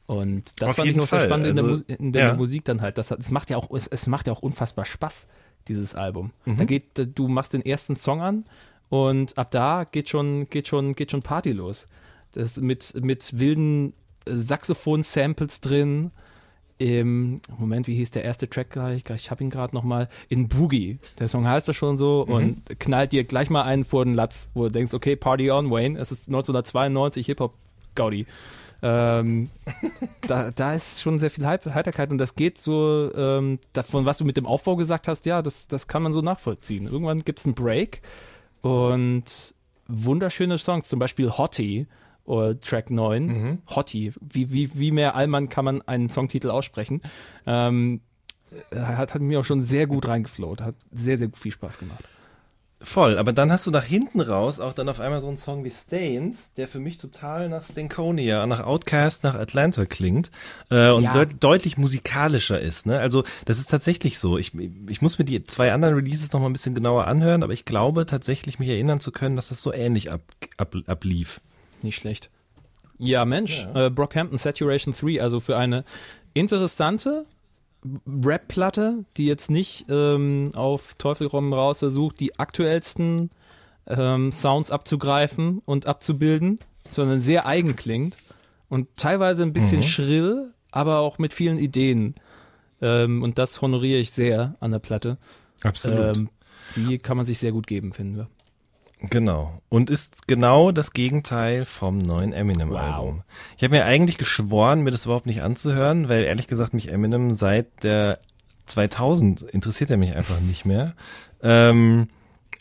Und 0.07 0.61
das 0.61 0.71
Auf 0.71 0.77
fand 0.77 0.91
ich 0.91 0.97
noch 0.97 1.07
sehr 1.07 1.21
Fall. 1.21 1.29
spannend 1.29 1.47
in, 1.47 1.55
der, 1.57 1.65
Also, 1.65 1.85
Mus 1.89 1.97
in 1.99 2.13
der 2.13 2.27
ja. 2.29 2.35
Musik 2.35 2.65
dann 2.67 2.83
halt. 2.83 2.99
Das, 2.99 3.11
hat- 3.11 3.21
es 3.21 3.31
macht 3.31 3.49
ja 3.51 3.57
auch, 3.57 3.71
es, 3.75 3.87
es 3.87 4.07
macht 4.07 4.27
ja 4.27 4.33
auch 4.35 4.43
unfassbar 4.43 4.85
Spaß, 4.85 5.29
dieses 5.69 5.95
Album. 5.95 6.31
Mhm. 6.45 6.57
Da 6.59 6.65
geht, 6.65 6.85
du 7.15 7.29
machst 7.29 7.55
den 7.55 7.65
ersten 7.65 7.97
Song 7.97 8.21
an 8.21 8.45
und 8.91 9.39
ab 9.39 9.51
da 9.51 9.85
geht 9.85 10.11
schon, 10.11 10.49
geht 10.51 10.69
schon, 10.69 10.95
geht 10.95 11.11
schon 11.11 11.23
Party 11.23 11.53
los. 11.53 11.87
Das 12.33 12.57
mit, 12.59 12.93
mit 13.03 13.39
wilden 13.39 13.95
äh, 14.27 14.35
Saxophon-Samples 14.35 15.61
drin, 15.61 16.11
im 16.77 17.41
Moment, 17.57 17.87
wie 17.87 17.95
hieß 17.95 18.11
der 18.11 18.25
erste 18.25 18.51
Track 18.51 18.71
gleich? 18.71 19.05
Ich 19.15 19.31
habe 19.31 19.45
ihn 19.45 19.49
gerade 19.51 19.75
noch 19.77 19.85
mal 19.85 20.09
in 20.29 20.49
Boogie. 20.49 20.99
Der 21.21 21.29
Song 21.29 21.47
heißt 21.47 21.69
das 21.69 21.77
schon 21.77 21.97
so 21.97 22.23
und 22.23 22.63
knallt 22.81 23.13
dir 23.13 23.23
gleich 23.23 23.49
mal 23.49 23.63
einen 23.63 23.85
vor 23.85 24.05
den 24.05 24.13
Latz, 24.13 24.51
wo 24.55 24.65
du 24.65 24.71
denkst, 24.71 24.93
okay, 24.93 25.15
Party 25.15 25.53
on, 25.53 25.71
Wayne. 25.71 25.97
Es 25.99 26.11
ist 26.11 26.27
1992 26.29 27.27
Hip 27.27 27.39
Hop 27.41 27.55
Gaudi. 27.95 28.27
Ähm, 28.87 29.49
da, 30.27 30.51
da 30.51 30.75
ist 30.75 31.01
schon 31.01 31.19
sehr 31.19 31.31
viel 31.31 31.47
Heiter- 31.47 31.73
Heiterkeit 31.73 32.11
und 32.11 32.19
das 32.19 32.35
geht 32.35 32.59
so, 32.59 33.11
ähm, 33.17 33.59
davon, 33.73 34.05
was 34.05 34.19
du 34.19 34.27
mit 34.27 34.37
dem 34.37 34.45
Aufbau 34.47 34.77
gesagt 34.77 35.09
hast, 35.09 35.25
ja, 35.25 35.41
das, 35.41 35.69
das 35.69 35.89
kann 35.89 36.03
man 36.03 36.13
so 36.13 36.21
nachvollziehen. 36.21 36.87
Irgendwann 36.87 37.25
gibt 37.25 37.39
es 37.39 37.47
einen 37.47 37.55
Break 37.55 38.03
und 38.61 39.55
wunderschöne 39.89 40.59
Songs, 40.59 40.89
zum 40.89 40.99
Beispiel 40.99 41.31
Hottie 41.31 41.87
oder 42.27 42.61
Track 42.61 42.91
9. 42.91 43.29
Hottie, 43.75 44.13
wie, 44.21 44.53
wie, 44.53 44.71
wie 44.79 44.91
mehr 44.93 45.15
Allmann 45.15 45.49
kann 45.49 45.65
man 45.65 45.81
einen 45.83 46.11
Songtitel 46.11 46.51
aussprechen. 46.51 47.01
Ähm, 47.47 48.03
hat, 48.75 49.15
hat 49.15 49.21
mir 49.23 49.41
auch 49.41 49.45
schon 49.47 49.63
sehr 49.63 49.87
gut 49.87 50.07
reingeflowt, 50.07 50.61
hat 50.61 50.75
sehr, 50.93 51.17
sehr 51.17 51.31
viel 51.33 51.53
Spaß 51.53 51.79
gemacht. 51.79 52.05
Voll, 52.87 53.17
aber 53.19 53.33
dann 53.33 53.51
hast 53.51 53.67
du 53.67 53.71
nach 53.71 53.83
hinten 53.83 54.21
raus 54.21 54.61
auch 54.61 54.75
dann 54.75 54.91
auf 54.91 55.01
einmal 55.01 55.21
so 55.23 55.27
einen 55.27 55.39
Song 55.39 55.65
wie 55.65 55.71
Stains, 55.71 56.53
der 56.53 56.69
für 56.69 56.81
mich 56.81 56.99
total 56.99 57.49
nach 57.49 57.65
Stankonia, 57.65 58.47
nach 58.47 58.61
Outcast, 58.61 59.25
nach 59.25 59.35
Atlanta 59.35 59.87
klingt 59.87 60.31
äh, 60.71 60.91
und 60.91 61.05
Ja. 61.05 61.13
deut 61.15 61.31
deutlich 61.41 61.79
musikalischer 61.79 62.61
ist. 62.61 62.85
Ne? 62.85 62.99
Also 63.01 63.25
das 63.47 63.59
ist 63.59 63.71
tatsächlich 63.71 64.19
so. 64.19 64.37
Ich, 64.37 64.53
ich 64.89 65.01
muss 65.01 65.19
mir 65.19 65.25
die 65.25 65.43
zwei 65.45 65.73
anderen 65.73 65.95
Releases 65.95 66.31
noch 66.33 66.41
mal 66.41 66.47
ein 66.47 66.53
bisschen 66.53 66.75
genauer 66.75 67.07
anhören, 67.09 67.43
aber 67.43 67.55
ich 67.55 67.65
glaube 67.65 68.05
tatsächlich 68.05 68.59
mich 68.59 68.69
erinnern 68.69 69.01
zu 69.01 69.13
können, 69.13 69.35
dass 69.37 69.49
das 69.49 69.63
so 69.63 69.73
ähnlich 69.73 70.13
ab, 70.13 70.21
ab, 70.59 70.75
ablief. 70.87 71.41
Nicht 71.81 71.97
schlecht. 71.97 72.29
Ja, 72.99 73.25
Mensch, 73.25 73.67
Äh, 73.75 73.89
Brockhampton 73.91 74.37
Saturation 74.39 74.93
3, 74.95 75.23
also 75.23 75.41
für 75.41 75.57
eine 75.57 75.85
interessante 76.35 77.23
Rap-Platte, 78.07 79.05
die 79.17 79.27
jetzt 79.27 79.51
nicht 79.51 79.87
ähm, 79.89 80.51
auf 80.55 80.95
Teufel 80.95 81.29
komm 81.29 81.53
raus 81.53 81.81
versucht, 81.81 82.21
die 82.21 82.39
aktuellsten 82.39 83.31
ähm, 83.87 84.33
Sounds 84.33 84.71
abzugreifen 84.71 85.61
und 85.65 85.87
abzubilden, 85.87 86.59
sondern 86.91 87.21
sehr 87.21 87.47
eigen 87.47 87.77
klingt 87.77 88.17
und 88.69 88.89
teilweise 88.97 89.43
ein 89.43 89.53
bisschen 89.53 89.83
schrill, 89.83 90.53
aber 90.71 91.01
auch 91.01 91.19
mit 91.19 91.35
vielen 91.35 91.59
Ideen. 91.59 92.15
Ähm, 92.81 93.23
und 93.23 93.39
das 93.39 93.61
honoriere 93.61 94.01
ich 94.01 94.11
sehr 94.11 94.55
an 94.61 94.71
der 94.71 94.79
Platte. 94.79 95.19
Absolut. 95.63 96.17
Ähm, 96.17 96.29
die 96.77 96.99
kann 96.99 97.17
man 97.17 97.27
sich 97.27 97.39
sehr 97.39 97.53
gut 97.53 97.67
geben, 97.67 97.93
finden 97.93 98.17
wir. 98.17 98.29
Genau. 99.01 99.61
Und 99.69 99.91
ist 99.91 100.27
genau 100.27 100.73
das 100.73 100.93
Gegenteil 100.93 101.65
vom 101.65 101.99
neuen 101.99 102.33
Eminem-Album. 102.33 103.23
Ich 103.57 103.65
habe 103.65 103.75
mir 103.75 103.85
eigentlich 103.85 104.19
geschworen, 104.19 104.83
mir 104.83 104.91
das 104.91 105.05
überhaupt 105.05 105.27
nicht 105.27 105.43
anzuhören, 105.43 106.09
weil 106.09 106.25
ehrlich 106.25 106.47
gesagt 106.47 106.75
mich 106.75 106.91
Eminem 106.93 107.35
seit 107.35 107.83
der 107.83 108.21
2000 108.67 109.43
interessiert 109.43 109.91
er 109.91 109.97
mich 109.97 110.17
einfach 110.17 110.41
nicht 110.41 110.65
mehr. 110.65 110.95
Ähm, 111.43 112.09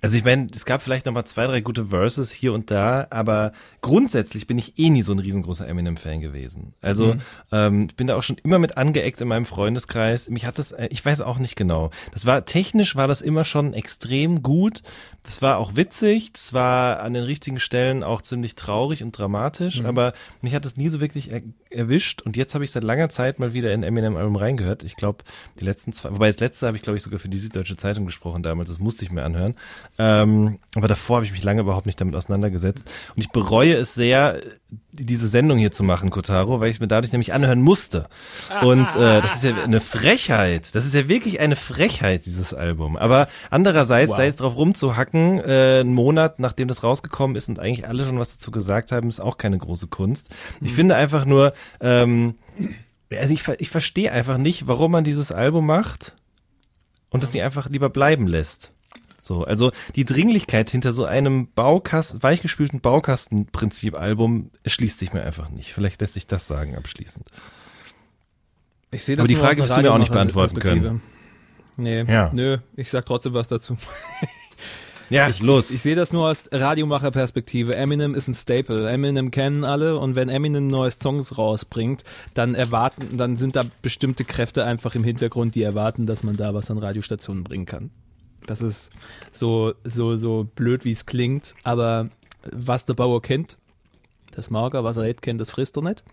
also 0.04 0.18
ich 0.18 0.26
meine, 0.26 0.50
es 0.54 0.66
gab 0.66 0.82
vielleicht 0.82 1.06
noch 1.06 1.14
mal 1.14 1.24
zwei, 1.24 1.48
drei 1.48 1.62
gute 1.62 1.86
Verses 1.86 2.30
hier 2.30 2.52
und 2.52 2.70
da, 2.72 3.08
aber 3.10 3.54
grundsätzlich 3.80 4.48
bin 4.48 4.58
ich 4.58 4.78
eh 4.78 4.90
nie 4.90 5.02
so 5.02 5.14
ein 5.14 5.20
riesengroßer 5.20 5.66
Eminem-Fan 5.66 6.20
gewesen. 6.20 6.74
Also 6.82 7.16
ähm, 7.54 7.88
ich 7.90 7.96
bin 7.96 8.08
da 8.08 8.18
auch 8.18 8.24
schon 8.24 8.36
immer 8.44 8.60
mit 8.60 8.78
angeeckt 8.78 9.22
in 9.22 9.30
meinem 9.30 9.46
Freundeskreis. 9.46 10.30
Mich 10.30 10.46
hat 10.46 10.60
das, 10.60 10.74
äh, 10.74 10.90
ich 10.92 11.06
weiß 11.06 11.22
auch 11.22 11.40
nicht 11.40 11.56
genau. 11.56 11.90
Das 12.12 12.26
war 12.26 12.44
technisch 12.44 12.98
war 12.98 13.08
das 13.08 13.22
immer 13.22 13.46
schon 13.46 13.74
extrem 13.74 14.44
gut. 14.44 14.84
Das 15.24 15.42
war 15.42 15.58
auch 15.58 15.78
witzig. 15.78 16.34
Das 16.34 16.52
war 16.52 17.02
an 17.02 17.14
den 17.14 17.24
richtigen 17.24 17.62
Stellen 17.62 18.04
auch 18.04 18.22
ziemlich 18.22 18.56
traurig 18.56 19.04
und 19.04 19.18
dramatisch. 19.18 19.86
Aber 19.86 20.12
mich 20.42 20.54
hat 20.54 20.66
das 20.66 20.76
nie 20.76 20.90
so 20.90 21.00
wirklich 21.00 21.32
er 21.32 21.42
erwischt. 21.70 22.22
Und 22.22 22.36
jetzt 22.38 22.54
habe 22.54 22.66
ich 22.66 22.72
seit 22.72 22.84
langer 22.84 23.10
Zeit 23.10 23.40
mal 23.40 23.54
wieder 23.54 23.74
in 23.74 23.84
Eminem-Album 23.84 24.36
reingehört. 24.36 24.84
Ich 24.84 24.96
glaube, 24.96 25.24
die 25.60 25.66
letzten 25.66 25.94
zwei, 25.94 26.12
wobei 26.12 26.28
das 26.28 26.40
letzte 26.40 26.68
habe 26.68 26.76
ich 26.78 26.84
glaube 26.84 26.98
ich 26.98 27.04
sogar 27.04 27.20
für 27.20 27.30
die 27.30 27.38
Süddeutsche 27.38 27.78
Zeitung 27.78 28.06
gesprochen 28.06 28.44
damals. 28.44 28.70
Das 28.70 28.80
musste 28.80 29.06
ich 29.06 29.12
mir 29.12 29.24
anhören. 29.24 29.56
Ähm, 30.00 30.58
aber 30.76 30.88
davor 30.88 31.18
habe 31.18 31.26
ich 31.26 31.32
mich 31.32 31.44
lange 31.44 31.62
überhaupt 31.62 31.86
nicht 31.86 32.02
damit 32.02 32.16
auseinandergesetzt. 32.16 32.90
Und 33.16 33.22
ich 33.22 33.30
bereue 33.30 33.76
es 33.76 33.94
sehr, 33.94 34.40
diese 34.92 35.28
Sendung 35.28 35.60
hier 35.60 35.72
zu 35.72 35.84
machen, 35.84 36.10
Kotaro, 36.10 36.60
weil 36.60 36.72
ich 36.72 36.80
mir 36.80 36.88
dadurch 36.88 37.12
nämlich 37.12 37.32
anhören 37.32 37.62
musste. 37.62 38.08
Und 38.64 38.96
äh, 38.96 39.22
das 39.22 39.36
ist 39.36 39.44
ja 39.44 39.56
eine 39.64 39.82
Frechheit. 39.82 40.74
Das 40.74 40.86
ist 40.86 40.96
ja 40.96 41.08
wirklich 41.08 41.40
eine 41.40 41.56
Frechheit, 41.56 42.26
dieses 42.26 42.56
Album. 42.56 42.98
Aber 42.98 43.28
andererseits, 43.52 44.12
da 44.12 44.24
jetzt 44.24 44.40
drauf 44.40 44.56
rumzuhacken, 44.56 45.40
äh, 45.40 45.82
einen 45.82 45.94
Monat 45.94 46.40
nachdem 46.40 46.68
das 46.68 46.84
rausgekommen 46.84 47.36
ist 47.36 47.50
und 47.50 47.60
eigentlich 47.60 47.88
alle 47.88 48.04
schon 48.06 48.18
was 48.18 48.38
dazu 48.38 48.50
gesagt 48.50 48.92
haben, 48.92 49.10
ist 49.10 49.20
auch 49.20 49.38
keine 49.38 49.60
große 49.60 49.88
Kunst. 49.88 50.34
Ich 50.62 50.74
finde 50.74 50.96
einfach 50.96 51.26
nur, 51.26 51.54
ähm, 51.82 52.36
also 53.12 53.34
ich, 53.34 53.48
ich 53.60 53.70
verstehe 53.70 54.12
einfach 54.12 54.38
nicht, 54.40 54.68
warum 54.68 54.92
man 54.92 55.04
dieses 55.04 55.32
Album 55.32 55.68
macht 55.68 56.16
und 57.12 57.22
das 57.22 57.32
nicht 57.32 57.44
einfach 57.44 57.70
lieber 57.70 57.90
bleiben 57.90 58.26
lässt. 58.26 58.72
So, 59.24 59.46
also 59.46 59.72
die 59.96 60.04
Dringlichkeit 60.04 60.70
hinter 60.70 60.92
so 60.92 61.06
einem 61.06 61.48
Baukasten, 61.54 62.22
weichgespülten 62.22 62.82
Baukastenprinzip-Album 62.82 64.52
schließt 64.66 65.00
sich 65.00 65.14
mir 65.14 65.24
einfach 65.24 65.50
nicht. 65.50 65.74
Vielleicht 65.74 66.02
lässt 66.02 66.14
sich 66.16 66.28
das 66.28 66.46
sagen 66.46 66.76
abschließend. 66.76 67.26
Ich 68.92 69.06
sehe 69.06 69.18
Aber 69.18 69.28
die 69.28 69.36
Frage 69.36 69.62
wirst 69.62 69.78
du 69.78 69.82
mir 69.82 69.94
auch 69.94 69.98
nicht 69.98 70.12
beantworten 70.12 71.02
Nee, 71.78 72.04
Ja. 72.04 72.30
nö, 72.34 72.58
ich 72.76 72.92
sag 72.92 73.06
trotzdem 73.06 73.34
was 73.34 73.48
dazu. 73.48 73.78
Ja, 75.10 75.30
Ich, 75.30 75.42
ich, 75.44 75.48
ich 75.48 75.82
sehe 75.82 75.96
das 75.96 76.12
nur 76.12 76.30
aus 76.30 76.50
Radiomacher-Perspektive. 76.52 77.76
Eminem 77.76 78.16
ist 78.16 78.30
ein 78.30 78.34
Staple. 78.34 78.90
Eminem 78.90 79.32
kennen 79.32 79.64
alle 79.64 79.98
und 80.00 80.16
wenn 80.16 80.30
Eminem 80.30 80.68
neue 80.68 80.90
Songs 80.92 81.38
rausbringt, 81.38 82.04
dann 82.34 82.56
erwarten, 82.56 83.18
dann 83.18 83.36
sind 83.36 83.56
da 83.56 83.64
bestimmte 83.82 84.24
Kräfte 84.24 84.66
einfach 84.66 84.96
im 84.96 85.04
Hintergrund, 85.04 85.56
die 85.56 85.62
erwarten, 85.62 86.08
dass 86.08 86.24
man 86.24 86.36
da 86.36 86.54
was 86.54 86.72
an 86.72 86.80
Radiostationen 86.80 87.44
bringen 87.44 87.66
kann. 87.66 87.92
Das 88.48 88.62
ist 88.62 88.92
so, 89.32 89.74
so, 89.84 90.16
so 90.18 90.48
blöd, 90.56 90.86
wie 90.86 90.92
es 90.92 91.06
klingt, 91.06 91.56
aber 91.64 92.10
was 92.52 92.86
der 92.86 92.94
Bauer 92.94 93.22
kennt, 93.22 93.58
das 94.36 94.50
mag 94.50 94.74
er, 94.74 94.84
was 94.84 94.98
er 94.98 95.04
nicht 95.04 95.22
kennt, 95.22 95.40
das 95.40 95.52
frisst 95.52 95.78
er 95.78 95.84
nicht. 95.84 96.04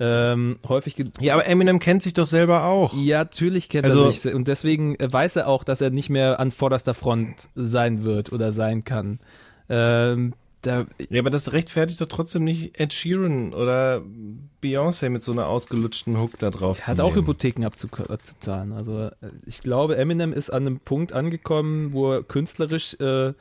Ähm, 0.00 0.58
häufig 0.68 0.96
ja, 1.20 1.34
aber 1.34 1.46
Eminem 1.46 1.78
kennt 1.78 2.02
sich 2.02 2.14
doch 2.14 2.26
selber 2.26 2.64
auch. 2.64 2.94
ja, 2.94 3.18
natürlich 3.18 3.68
kennt 3.68 3.84
Also- 3.84 4.06
er 4.06 4.10
sich 4.12 4.34
und 4.34 4.48
deswegen 4.48 4.96
weiß 4.98 5.36
er 5.36 5.46
auch, 5.46 5.62
dass 5.62 5.80
er 5.80 5.90
nicht 5.90 6.10
mehr 6.10 6.40
an 6.40 6.50
vorderster 6.50 6.94
Front 6.94 7.48
sein 7.54 8.04
wird 8.04 8.32
oder 8.32 8.52
sein 8.52 8.82
kann. 8.82 9.20
Ähm, 9.68 10.34
da, 10.66 10.86
Ja, 11.10 11.20
aber 11.20 11.30
das 11.30 11.52
rechtfertigt 11.52 12.00
doch 12.00 12.06
trotzdem 12.06 12.44
nicht 12.44 12.78
Ed 12.78 12.92
Sheeran 12.92 13.54
oder 13.54 14.02
Beyoncé 14.62 15.10
mit 15.10 15.22
so 15.22 15.32
einer 15.32 15.46
ausgelutschten 15.46 16.18
Hook 16.18 16.38
da 16.38 16.50
drauf 16.50 16.80
er 16.80 16.86
hat 16.88 17.00
auch. 17.00 17.14
Hypotheken 17.14 17.64
abzuzahlen. 17.64 18.72
Also 18.72 19.06
äh, 19.06 19.10
ich 19.46 19.60
glaube, 19.60 19.96
Eminem 19.96 20.32
ist 20.32 20.50
an 20.50 20.66
einem 20.66 20.80
Punkt 20.80 21.12
angekommen, 21.12 21.92
wo 21.92 22.12
er 22.12 22.22
künstlerisch 22.22 22.94
äh, 23.00 23.34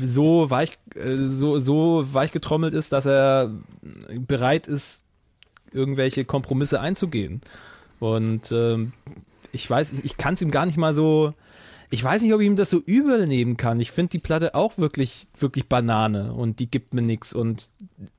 so 0.00 0.50
weich, 0.50 0.78
äh, 0.94 1.16
so, 1.18 1.58
so 1.58 2.04
weich 2.12 2.32
getrommelt 2.32 2.74
ist, 2.74 2.92
dass 2.92 3.06
er 3.06 3.50
bereit 4.10 4.66
ist, 4.66 5.02
irgendwelche 5.72 6.24
Kompromisse 6.24 6.80
einzugehen. 6.80 7.40
Und 8.00 8.50
ähm, 8.52 8.92
ich 9.52 9.68
weiß, 9.68 9.92
ich 10.02 10.16
kann 10.16 10.34
es 10.34 10.42
ihm 10.42 10.50
gar 10.50 10.66
nicht 10.66 10.78
mal 10.78 10.94
so. 10.94 11.34
Ich 11.92 12.02
weiß 12.02 12.22
nicht, 12.22 12.32
ob 12.32 12.40
ich 12.40 12.46
ihm 12.46 12.56
das 12.56 12.70
so 12.70 12.78
übel 12.78 13.26
nehmen 13.26 13.58
kann. 13.58 13.78
Ich 13.78 13.90
finde 13.90 14.12
die 14.12 14.18
Platte 14.18 14.54
auch 14.54 14.78
wirklich, 14.78 15.28
wirklich 15.38 15.68
Banane 15.68 16.32
und 16.32 16.58
die 16.58 16.70
gibt 16.70 16.94
mir 16.94 17.02
nichts. 17.02 17.34
Und 17.34 17.68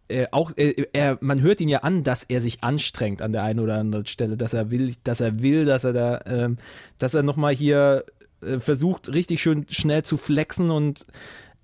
äh, 0.10 0.28
auch, 0.30 0.52
äh, 0.58 0.86
er, 0.94 1.18
man 1.22 1.42
hört 1.42 1.60
ihn 1.60 1.70
ja 1.70 1.80
an, 1.80 2.04
dass 2.04 2.24
er 2.24 2.40
sich 2.40 2.64
anstrengt 2.64 3.24
an 3.24 3.32
der 3.32 3.42
einen 3.42 3.60
oder 3.60 3.80
anderen 3.80 4.06
Stelle, 4.06 4.38
dass 4.38 4.54
er 4.54 4.70
will, 4.70 4.94
dass 5.04 5.22
er 5.22 5.42
will, 5.42 5.66
dass 5.66 5.86
er 5.86 5.94
da, 5.94 6.20
ähm, 6.28 6.60
dass 7.00 7.16
er 7.16 7.24
nochmal 7.24 7.56
hier 7.56 8.06
äh, 8.42 8.60
versucht, 8.60 9.12
richtig 9.12 9.42
schön 9.42 9.66
schnell 9.72 10.04
zu 10.04 10.18
flexen 10.18 10.70
und 10.70 11.08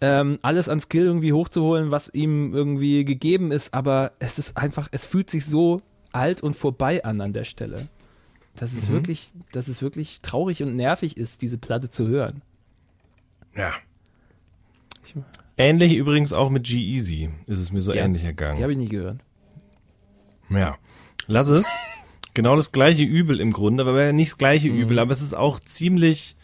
ähm, 0.01 0.39
alles 0.41 0.67
an 0.67 0.79
Skill 0.79 1.03
irgendwie 1.03 1.33
hochzuholen, 1.33 1.91
was 1.91 2.11
ihm 2.11 2.55
irgendwie 2.55 3.05
gegeben 3.05 3.51
ist, 3.51 3.75
aber 3.75 4.13
es 4.17 4.39
ist 4.39 4.57
einfach, 4.57 4.87
es 4.91 5.05
fühlt 5.05 5.29
sich 5.29 5.45
so 5.45 5.83
alt 6.11 6.41
und 6.41 6.55
vorbei 6.55 7.05
an 7.05 7.21
an 7.21 7.33
der 7.33 7.43
Stelle. 7.43 7.87
Dass 8.55 8.73
es 8.73 8.89
wirklich, 8.89 9.31
dass 9.51 9.67
es 9.67 9.81
wirklich 9.81 10.21
traurig 10.21 10.61
und 10.63 10.75
nervig 10.75 11.17
ist, 11.17 11.41
diese 11.41 11.57
Platte 11.57 11.89
zu 11.89 12.07
hören. 12.07 12.41
Ja. 13.55 13.73
Ich- 15.05 15.15
Ähnlich 15.57 15.93
übrigens 15.95 16.31
auch 16.31 16.49
mit 16.49 16.63
G-Easy 16.65 17.29
ist 17.47 17.59
es 17.59 17.71
mir 17.71 17.81
so 17.81 17.93
Ja, 17.93 18.03
ähnlich 18.05 18.21
Die 18.21 18.27
ergangen. 18.27 18.61
habe 18.61 18.71
ich 18.71 18.77
nie 18.77 18.87
gehört. 18.87 19.17
Ja. 20.49 20.77
Lass 21.27 21.47
es. 21.47 21.67
Genau 22.33 22.55
das 22.55 22.71
gleiche 22.71 23.03
Übel 23.03 23.39
im 23.41 23.51
Grunde, 23.51 23.83
aber 23.85 24.13
nicht 24.13 24.31
das 24.31 24.37
gleiche 24.37 24.67
Übel, 24.69 24.99
aber 24.99 25.11
es 25.11 25.21
ist 25.21 25.35
auch 25.35 25.59
ziemlich, 25.59 26.37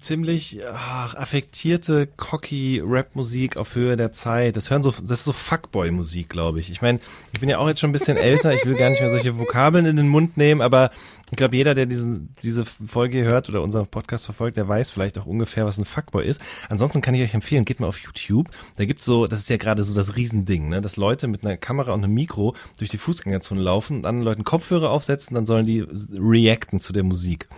ziemlich 0.00 0.60
ach, 0.66 1.14
affektierte, 1.14 2.08
cocky 2.16 2.82
Rap-Musik 2.84 3.56
auf 3.56 3.74
Höhe 3.76 3.96
der 3.96 4.12
Zeit. 4.12 4.56
Das 4.56 4.70
hören 4.70 4.82
so, 4.82 4.90
das 4.90 5.10
ist 5.10 5.24
so 5.24 5.32
Fuckboy-Musik, 5.32 6.28
glaube 6.28 6.58
ich. 6.58 6.70
Ich 6.70 6.82
meine, 6.82 6.98
ich 7.32 7.38
bin 7.40 7.48
ja 7.48 7.58
auch 7.58 7.68
jetzt 7.68 7.80
schon 7.80 7.90
ein 7.90 7.92
bisschen 7.92 8.16
älter. 8.16 8.52
Ich 8.54 8.64
will 8.66 8.74
gar 8.76 8.90
nicht 8.90 9.00
mehr 9.00 9.10
solche 9.10 9.38
Vokabeln 9.38 9.86
in 9.86 9.96
den 9.96 10.08
Mund 10.08 10.36
nehmen, 10.36 10.60
aber 10.62 10.90
ich 11.30 11.36
glaube, 11.36 11.56
jeder, 11.56 11.74
der 11.74 11.86
diesen, 11.86 12.34
diese 12.42 12.64
Folge 12.64 13.24
hört 13.24 13.48
oder 13.48 13.62
unseren 13.62 13.86
Podcast 13.86 14.24
verfolgt, 14.24 14.56
der 14.56 14.68
weiß 14.68 14.90
vielleicht 14.90 15.18
auch 15.18 15.26
ungefähr, 15.26 15.64
was 15.64 15.78
ein 15.78 15.84
Fuckboy 15.84 16.26
ist. 16.26 16.40
Ansonsten 16.68 17.00
kann 17.00 17.14
ich 17.14 17.22
euch 17.22 17.34
empfehlen, 17.34 17.64
geht 17.64 17.80
mal 17.80 17.86
auf 17.86 17.98
YouTube. 17.98 18.48
Da 18.76 18.84
gibt's 18.84 19.04
so, 19.04 19.26
das 19.26 19.40
ist 19.40 19.50
ja 19.50 19.56
gerade 19.56 19.82
so 19.82 19.94
das 19.94 20.16
Riesending, 20.16 20.68
ne, 20.68 20.80
dass 20.80 20.96
Leute 20.96 21.28
mit 21.28 21.44
einer 21.44 21.56
Kamera 21.56 21.92
und 21.92 22.02
einem 22.02 22.14
Mikro 22.14 22.54
durch 22.78 22.90
die 22.90 22.98
Fußgängerzone 22.98 23.60
laufen 23.60 23.98
und 23.98 24.06
anderen 24.06 24.24
Leuten 24.24 24.44
Kopfhörer 24.44 24.90
aufsetzen, 24.90 25.34
dann 25.34 25.46
sollen 25.46 25.66
die 25.66 25.86
reacten 26.12 26.80
zu 26.80 26.92
der 26.92 27.04
Musik. 27.04 27.48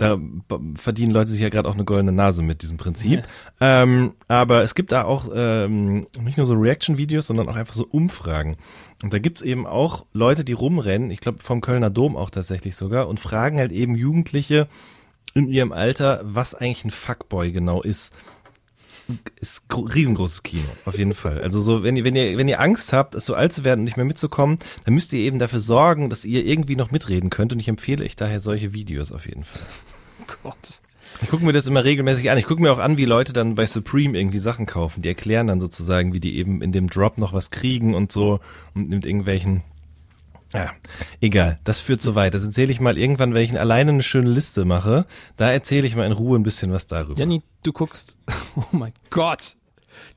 Da 0.00 0.18
verdienen 0.76 1.12
Leute 1.12 1.30
sich 1.30 1.42
ja 1.42 1.50
gerade 1.50 1.68
auch 1.68 1.74
eine 1.74 1.84
goldene 1.84 2.12
Nase 2.12 2.42
mit 2.42 2.62
diesem 2.62 2.78
Prinzip. 2.78 3.22
Ähm, 3.60 4.14
aber 4.28 4.62
es 4.62 4.74
gibt 4.74 4.92
da 4.92 5.04
auch 5.04 5.28
ähm, 5.34 6.06
nicht 6.22 6.38
nur 6.38 6.46
so 6.46 6.54
Reaction-Videos, 6.54 7.26
sondern 7.26 7.50
auch 7.50 7.56
einfach 7.56 7.74
so 7.74 7.86
Umfragen. 7.86 8.56
Und 9.02 9.12
da 9.12 9.18
gibt's 9.18 9.42
eben 9.42 9.66
auch 9.66 10.06
Leute, 10.14 10.42
die 10.42 10.54
rumrennen, 10.54 11.10
ich 11.10 11.20
glaube 11.20 11.40
vom 11.40 11.60
Kölner 11.60 11.90
Dom 11.90 12.16
auch 12.16 12.30
tatsächlich 12.30 12.76
sogar, 12.76 13.08
und 13.08 13.20
fragen 13.20 13.58
halt 13.58 13.72
eben 13.72 13.94
Jugendliche 13.94 14.68
in 15.34 15.46
ihrem 15.48 15.70
Alter, 15.70 16.22
was 16.24 16.54
eigentlich 16.54 16.86
ein 16.86 16.90
Fuckboy 16.90 17.52
genau 17.52 17.82
ist. 17.82 18.14
Ist 19.36 19.68
gro- 19.68 19.82
riesengroßes 19.82 20.42
Kino, 20.42 20.64
auf 20.84 20.98
jeden 20.98 21.14
Fall. 21.14 21.40
Also 21.40 21.60
so, 21.60 21.82
wenn 21.82 21.96
ihr, 21.96 22.04
wenn 22.04 22.16
ihr, 22.16 22.36
wenn 22.38 22.48
ihr 22.48 22.60
Angst 22.60 22.92
habt, 22.92 23.20
so 23.20 23.34
alt 23.34 23.52
zu 23.52 23.64
werden 23.64 23.80
und 23.80 23.84
nicht 23.84 23.96
mehr 23.96 24.06
mitzukommen, 24.06 24.58
dann 24.84 24.94
müsst 24.94 25.12
ihr 25.12 25.20
eben 25.20 25.38
dafür 25.38 25.60
sorgen, 25.60 26.10
dass 26.10 26.24
ihr 26.24 26.44
irgendwie 26.46 26.76
noch 26.76 26.90
mitreden 26.90 27.30
könnt. 27.30 27.52
Und 27.52 27.60
ich 27.60 27.68
empfehle 27.68 28.04
euch 28.04 28.16
daher 28.16 28.40
solche 28.40 28.72
Videos 28.72 29.12
auf 29.12 29.26
jeden 29.26 29.44
Fall. 29.44 29.62
Gott. 30.42 30.80
Ich 31.22 31.28
gucke 31.28 31.44
mir 31.44 31.52
das 31.52 31.66
immer 31.66 31.84
regelmäßig 31.84 32.30
an. 32.30 32.38
Ich 32.38 32.46
gucke 32.46 32.62
mir 32.62 32.72
auch 32.72 32.78
an, 32.78 32.96
wie 32.96 33.04
Leute 33.04 33.32
dann 33.32 33.54
bei 33.56 33.66
Supreme 33.66 34.16
irgendwie 34.18 34.38
Sachen 34.38 34.64
kaufen. 34.66 35.02
Die 35.02 35.08
erklären 35.08 35.48
dann 35.48 35.60
sozusagen, 35.60 36.12
wie 36.14 36.20
die 36.20 36.36
eben 36.36 36.62
in 36.62 36.72
dem 36.72 36.88
Drop 36.88 37.18
noch 37.18 37.32
was 37.32 37.50
kriegen 37.50 37.94
und 37.94 38.12
so 38.12 38.40
und 38.74 38.88
mit 38.88 39.04
irgendwelchen. 39.04 39.62
Ja, 40.52 40.72
egal. 41.20 41.58
Das 41.64 41.78
führt 41.80 42.02
so 42.02 42.14
weit. 42.14 42.34
Das 42.34 42.44
erzähle 42.44 42.72
ich 42.72 42.80
mal 42.80 42.98
irgendwann, 42.98 43.34
wenn 43.34 43.42
ich 43.42 43.58
alleine 43.58 43.92
eine 43.92 44.02
schöne 44.02 44.30
Liste 44.30 44.64
mache. 44.64 45.06
Da 45.36 45.50
erzähle 45.50 45.86
ich 45.86 45.94
mal 45.94 46.06
in 46.06 46.12
Ruhe 46.12 46.38
ein 46.38 46.42
bisschen 46.42 46.72
was 46.72 46.86
darüber. 46.86 47.18
Janni, 47.18 47.42
du 47.62 47.72
guckst. 47.72 48.16
Oh 48.56 48.76
mein 48.76 48.92
Gott. 49.10 49.56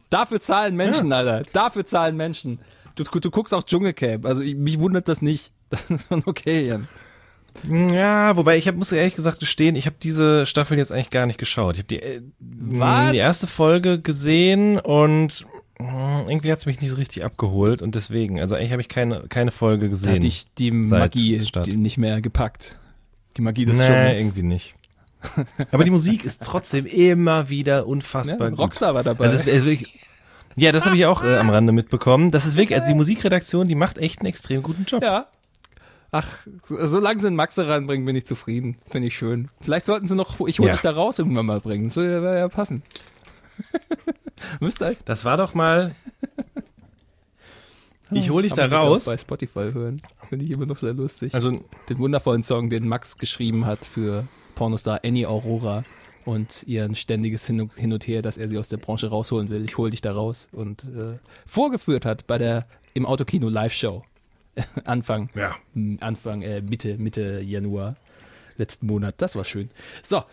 Dafür 0.09 0.41
zahlen 0.41 0.75
Menschen, 0.75 1.13
Alter. 1.13 1.43
Dafür 1.53 1.85
zahlen 1.85 2.17
Menschen. 2.17 2.59
Du, 2.95 3.03
du 3.03 3.29
guckst 3.29 3.53
auch 3.53 3.63
Dschungelcamp. 3.63 4.25
Also 4.25 4.41
ich, 4.41 4.55
mich 4.55 4.79
wundert 4.79 5.07
das 5.07 5.21
nicht. 5.21 5.51
Das 5.73 5.89
ist 5.89 6.07
schon 6.07 6.21
okay, 6.27 6.67
Jan. 6.67 6.87
Ja, 7.67 8.35
wobei 8.37 8.57
ich 8.57 8.67
hab, 8.67 8.75
muss 8.75 8.91
ehrlich 8.91 9.15
gesagt 9.15 9.39
gestehen, 9.39 9.75
ich 9.75 9.87
habe 9.87 9.95
diese 10.01 10.45
Staffel 10.45 10.77
jetzt 10.77 10.91
eigentlich 10.91 11.09
gar 11.09 11.25
nicht 11.25 11.39
geschaut. 11.39 11.75
Ich 11.75 11.79
habe 11.79 11.87
die, 11.87 11.99
äh, 11.99 12.21
die 13.11 13.17
erste 13.17 13.47
Folge 13.47 13.99
gesehen 13.99 14.79
und 14.79 15.47
mh, 15.83 16.25
irgendwie 16.29 16.51
hat's 16.51 16.65
mich 16.65 16.81
nicht 16.81 16.89
so 16.91 16.95
richtig 16.95 17.23
abgeholt 17.25 17.81
und 17.81 17.95
deswegen, 17.95 18.39
also 18.39 18.55
eigentlich 18.55 18.71
habe 18.71 18.81
ich 18.81 18.89
keine, 18.89 19.23
keine 19.29 19.51
Folge 19.51 19.85
Da 19.85 19.89
gesehen. 19.89 20.15
hat 20.15 20.23
dich 20.23 20.45
die 20.57 20.83
seit 20.83 20.99
Magie 21.15 21.37
die 21.65 21.77
nicht 21.77 21.97
mehr 21.97 22.21
gepackt. 22.21 22.77
Die 23.37 23.41
Magie 23.41 23.65
des 23.65 23.77
nee, 23.77 23.85
Dschungels. 23.87 24.21
irgendwie 24.21 24.43
nicht. 24.43 24.75
Aber 25.71 25.83
die 25.83 25.91
Musik 25.91 26.25
ist 26.25 26.43
trotzdem 26.43 26.85
immer 26.85 27.49
wieder 27.49 27.77
Ja, 27.77 27.81
unfassbar 27.83 28.49
gut. 28.49 28.59
Rockstar 28.59 28.93
war 28.93 29.03
dabei. 29.03 29.25
Also 29.25 29.37
es, 29.37 29.47
es 29.47 29.65
wirklich, 29.65 29.99
ja, 30.55 30.71
das 30.71 30.85
habe 30.85 30.95
ich 30.95 31.05
auch 31.05 31.23
äh, 31.23 31.37
am 31.37 31.49
Rande 31.49 31.71
mitbekommen. 31.71 32.29
Das 32.31 32.45
ist 32.45 32.57
wirklich, 32.57 32.77
also 32.77 32.91
die 32.91 32.97
Musikredaktion, 32.97 33.67
die 33.67 33.75
macht 33.75 33.97
echt 33.97 34.19
einen 34.19 34.27
extrem 34.27 34.61
guten 34.63 34.83
Job. 34.85 35.01
ja. 35.03 35.27
Ach, 36.15 36.27
so- 36.63 36.85
solange 36.85 37.19
sie 37.19 37.25
einen 37.25 37.35
Maxe 37.35 37.67
reinbringen, 37.67 38.05
bin 38.05 38.15
ich 38.15 38.25
zufrieden. 38.27 38.77
Finde 38.87 39.07
ich 39.07 39.15
schön. 39.15 39.49
Vielleicht 39.61 39.87
sollten 39.87 40.05
sie 40.07 40.15
noch 40.15 40.39
Ich 40.45 40.59
hol 40.59 40.67
Ja. 40.67 40.73
dich 40.73 40.81
da 40.81 40.91
raus 40.91 41.17
irgendwann 41.17 41.47
mal 41.47 41.59
bringen. 41.59 41.87
Das 41.87 41.95
würde 41.95 42.21
würde 42.21 42.37
ja 42.37 42.47
passen. 42.49 42.83
Müsste 44.59 44.87
eigentlich. 44.87 45.03
Das 45.05 45.25
war 45.25 45.37
doch 45.37 45.53
mal. 45.53 45.95
Ich 48.11 48.29
hol 48.29 48.43
dich 48.43 48.53
da 48.53 48.67
raus. 48.67 49.05
Bei 49.05 49.17
Spotify 49.17 49.71
hören. 49.73 49.99
Finde 50.29 50.45
ich 50.45 50.51
immer 50.51 50.67
noch 50.67 50.77
sehr 50.77 50.93
lustig. 50.93 51.33
Also 51.33 51.63
den 51.89 51.97
wundervollen 51.97 52.43
Song, 52.43 52.69
den 52.69 52.87
Max 52.87 53.17
geschrieben 53.17 53.65
hat 53.65 53.83
für 53.83 54.27
Pornostar 54.53 54.99
Annie 55.03 55.27
Aurora 55.27 55.83
und 56.25 56.63
ihr 56.67 56.93
ständiges 56.93 57.47
Hin 57.47 57.61
und, 57.61 58.07
Her, 58.07 58.21
dass 58.21 58.37
er 58.37 58.47
sie 58.49 58.59
aus 58.59 58.69
der 58.69 58.77
Branche 58.77 59.07
rausholen 59.09 59.49
will. 59.49 59.65
Ich 59.65 59.77
hol 59.79 59.89
dich 59.89 60.01
da 60.01 60.13
raus 60.13 60.47
und 60.51 60.83
äh, 60.83 61.17
vorgeführt 61.47 62.05
hat 62.05 62.27
bei 62.27 62.37
der 62.37 62.67
im 62.93 63.07
Autokino 63.07 63.49
Live-Show. 63.49 64.03
Anfang, 64.83 65.29
Ja. 65.33 65.55
Anfang, 65.99 66.43
äh, 66.43 66.61
Mitte, 66.61 66.99
Mitte 66.99 67.39
Januar 67.41 67.95
letzten 68.57 68.85
Monat. 68.85 69.15
Das 69.17 69.35
war 69.35 69.43
schön. 69.45 69.69
So, 70.03 70.23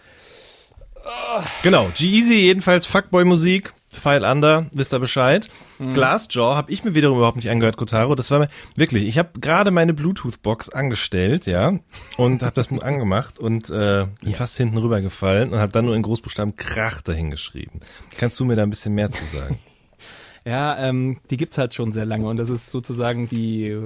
Genau, 1.62 1.88
G-Easy 1.96 2.34
jedenfalls 2.34 2.84
Fuckboy-Musik, 2.84 3.72
File 3.92 4.24
Under, 4.24 4.66
wisst 4.72 4.94
ihr 4.94 5.00
Bescheid. 5.00 5.48
Glassjaw 5.78 6.54
habe 6.54 6.70
ich 6.70 6.84
mir 6.84 6.94
wiederum 6.94 7.18
überhaupt 7.18 7.36
nicht 7.36 7.50
angehört, 7.50 7.76
Kotaro. 7.76 8.14
Das 8.14 8.30
war 8.30 8.38
mir, 8.38 8.48
wirklich, 8.76 9.04
ich 9.04 9.18
habe 9.18 9.40
gerade 9.40 9.70
meine 9.70 9.94
Bluetooth-Box 9.94 10.68
angestellt, 10.68 11.46
ja, 11.46 11.78
und 12.16 12.42
habe 12.42 12.54
das 12.54 12.70
angemacht 12.82 13.38
und 13.38 13.68
äh, 13.70 14.06
bin 14.22 14.34
fast 14.34 14.56
hinten 14.56 14.78
rübergefallen 14.78 15.52
und 15.52 15.58
habe 15.58 15.72
dann 15.72 15.86
nur 15.86 15.96
in 15.96 16.02
Großbuchstaben 16.02 16.56
Krach 16.56 17.00
dahingeschrieben. 17.00 17.80
Kannst 18.16 18.38
du 18.38 18.44
mir 18.44 18.56
da 18.56 18.62
ein 18.62 18.70
bisschen 18.70 18.94
mehr 18.94 19.10
zu 19.10 19.24
sagen? 19.24 19.58
Ja, 20.46 20.78
ähm, 20.78 21.18
die 21.30 21.36
gibt's 21.36 21.58
halt 21.58 21.74
schon 21.74 21.92
sehr 21.92 22.06
lange 22.06 22.26
und 22.26 22.38
das 22.38 22.48
ist 22.48 22.70
sozusagen 22.70 23.28
die 23.28 23.76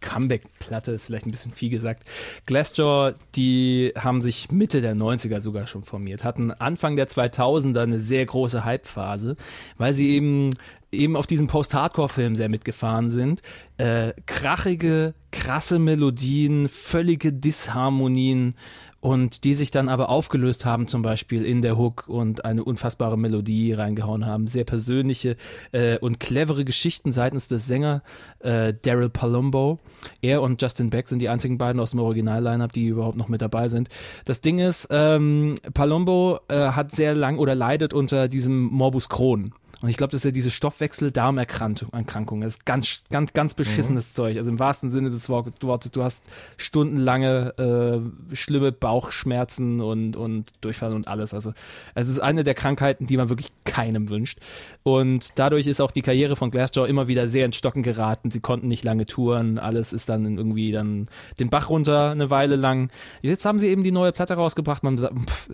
Comeback-Platte, 0.00 0.92
ist 0.92 1.04
vielleicht 1.04 1.26
ein 1.26 1.30
bisschen 1.30 1.52
viel 1.52 1.68
gesagt. 1.68 2.04
Glassjaw, 2.46 3.14
die 3.34 3.92
haben 3.96 4.22
sich 4.22 4.50
Mitte 4.50 4.80
der 4.80 4.96
90er 4.96 5.40
sogar 5.40 5.66
schon 5.66 5.82
formiert, 5.82 6.24
hatten 6.24 6.50
Anfang 6.50 6.96
der 6.96 7.08
2000er 7.08 7.82
eine 7.82 8.00
sehr 8.00 8.24
große 8.24 8.64
Hype-Phase, 8.64 9.34
weil 9.76 9.92
sie 9.92 10.10
eben 10.10 10.50
eben 10.90 11.16
auf 11.16 11.26
diesem 11.26 11.46
Post-Hardcore-Film 11.48 12.34
sehr 12.34 12.48
mitgefahren 12.48 13.10
sind. 13.10 13.42
Äh, 13.76 14.14
krachige, 14.26 15.14
krasse 15.30 15.78
Melodien, 15.78 16.68
völlige 16.68 17.32
Disharmonien 17.32 18.54
und 19.00 19.44
die 19.44 19.54
sich 19.54 19.70
dann 19.70 19.88
aber 19.88 20.08
aufgelöst 20.08 20.64
haben, 20.64 20.88
zum 20.88 21.02
Beispiel 21.02 21.44
in 21.44 21.62
der 21.62 21.78
Hook 21.78 22.08
und 22.08 22.44
eine 22.44 22.64
unfassbare 22.64 23.16
Melodie 23.16 23.72
reingehauen 23.72 24.26
haben. 24.26 24.48
Sehr 24.48 24.64
persönliche 24.64 25.36
äh, 25.72 25.98
und 25.98 26.18
clevere 26.18 26.64
Geschichten 26.64 27.12
seitens 27.12 27.46
des 27.48 27.66
Sänger 27.66 28.02
äh, 28.40 28.74
Daryl 28.82 29.08
Palumbo. 29.08 29.78
Er 30.20 30.42
und 30.42 30.60
Justin 30.60 30.90
Beck 30.90 31.08
sind 31.08 31.20
die 31.20 31.28
einzigen 31.28 31.58
beiden 31.58 31.80
aus 31.80 31.92
dem 31.92 32.00
Original-Line-Up, 32.00 32.72
die 32.72 32.86
überhaupt 32.86 33.16
noch 33.16 33.28
mit 33.28 33.40
dabei 33.40 33.68
sind. 33.68 33.88
Das 34.24 34.40
Ding 34.40 34.58
ist, 34.58 34.88
ähm, 34.90 35.54
Palumbo 35.74 36.40
äh, 36.48 36.70
hat 36.70 36.90
sehr 36.90 37.14
lang 37.14 37.38
oder 37.38 37.54
leidet 37.54 37.94
unter 37.94 38.26
diesem 38.28 38.64
Morbus 38.64 39.08
Crohn. 39.08 39.52
Und 39.80 39.88
ich 39.88 39.96
glaube, 39.96 40.10
das 40.10 40.20
ist 40.20 40.24
ja 40.24 40.30
diese 40.32 40.50
Stoffwechsel-Darmerkrankung. 40.50 41.90
Erkrankung. 41.92 42.40
Das 42.40 42.54
ist 42.54 42.66
ganz, 42.66 43.02
ganz, 43.10 43.32
ganz 43.32 43.54
beschissenes 43.54 44.12
Zeug. 44.12 44.36
Also 44.36 44.50
im 44.50 44.58
wahrsten 44.58 44.90
Sinne 44.90 45.10
des 45.10 45.28
Wortes. 45.28 45.54
Du 45.56 46.02
hast 46.02 46.24
stundenlange 46.56 47.54
äh, 47.58 48.34
schlimme 48.34 48.72
Bauchschmerzen 48.72 49.80
und, 49.80 50.16
und 50.16 50.50
Durchfall 50.60 50.94
und 50.94 51.06
alles. 51.06 51.34
Also 51.34 51.52
es 51.94 52.08
ist 52.08 52.18
eine 52.18 52.44
der 52.44 52.54
Krankheiten, 52.54 53.06
die 53.06 53.16
man 53.16 53.28
wirklich 53.28 53.52
keinem 53.64 54.08
wünscht. 54.08 54.40
Und 54.82 55.38
dadurch 55.38 55.66
ist 55.66 55.80
auch 55.80 55.92
die 55.92 56.02
Karriere 56.02 56.34
von 56.34 56.50
Glassjaw 56.50 56.86
immer 56.86 57.06
wieder 57.06 57.28
sehr 57.28 57.44
ins 57.44 57.56
Stocken 57.56 57.82
geraten. 57.82 58.30
Sie 58.30 58.40
konnten 58.40 58.68
nicht 58.68 58.84
lange 58.84 59.06
touren. 59.06 59.58
Alles 59.58 59.92
ist 59.92 60.08
dann 60.08 60.24
irgendwie 60.36 60.72
dann 60.72 61.08
den 61.38 61.50
Bach 61.50 61.68
runter 61.68 62.10
eine 62.10 62.30
Weile 62.30 62.56
lang. 62.56 62.90
Jetzt 63.22 63.44
haben 63.44 63.58
sie 63.58 63.68
eben 63.68 63.84
die 63.84 63.92
neue 63.92 64.12
Platte 64.12 64.34
rausgebracht. 64.34 64.82
Man 64.82 64.98
sagt, 64.98 65.14
pff, 65.14 65.50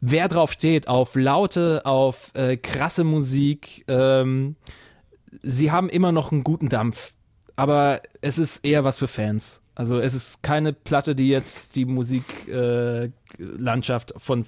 wer 0.00 0.28
drauf 0.28 0.52
steht, 0.52 0.88
auf 0.88 1.14
laute, 1.14 1.82
auf 1.84 2.30
äh, 2.34 2.56
krasse 2.56 3.04
Musik, 3.04 3.84
ähm, 3.88 4.56
sie 5.42 5.70
haben 5.70 5.88
immer 5.88 6.12
noch 6.12 6.32
einen 6.32 6.44
guten 6.44 6.68
Dampf, 6.68 7.14
aber 7.56 8.02
es 8.20 8.38
ist 8.38 8.64
eher 8.64 8.84
was 8.84 8.98
für 8.98 9.08
Fans. 9.08 9.62
Also 9.74 9.98
es 10.00 10.14
ist 10.14 10.42
keine 10.42 10.72
Platte, 10.72 11.14
die 11.14 11.28
jetzt 11.28 11.76
die 11.76 11.84
Musiklandschaft 11.84 14.12
äh, 14.12 14.18
von 14.18 14.46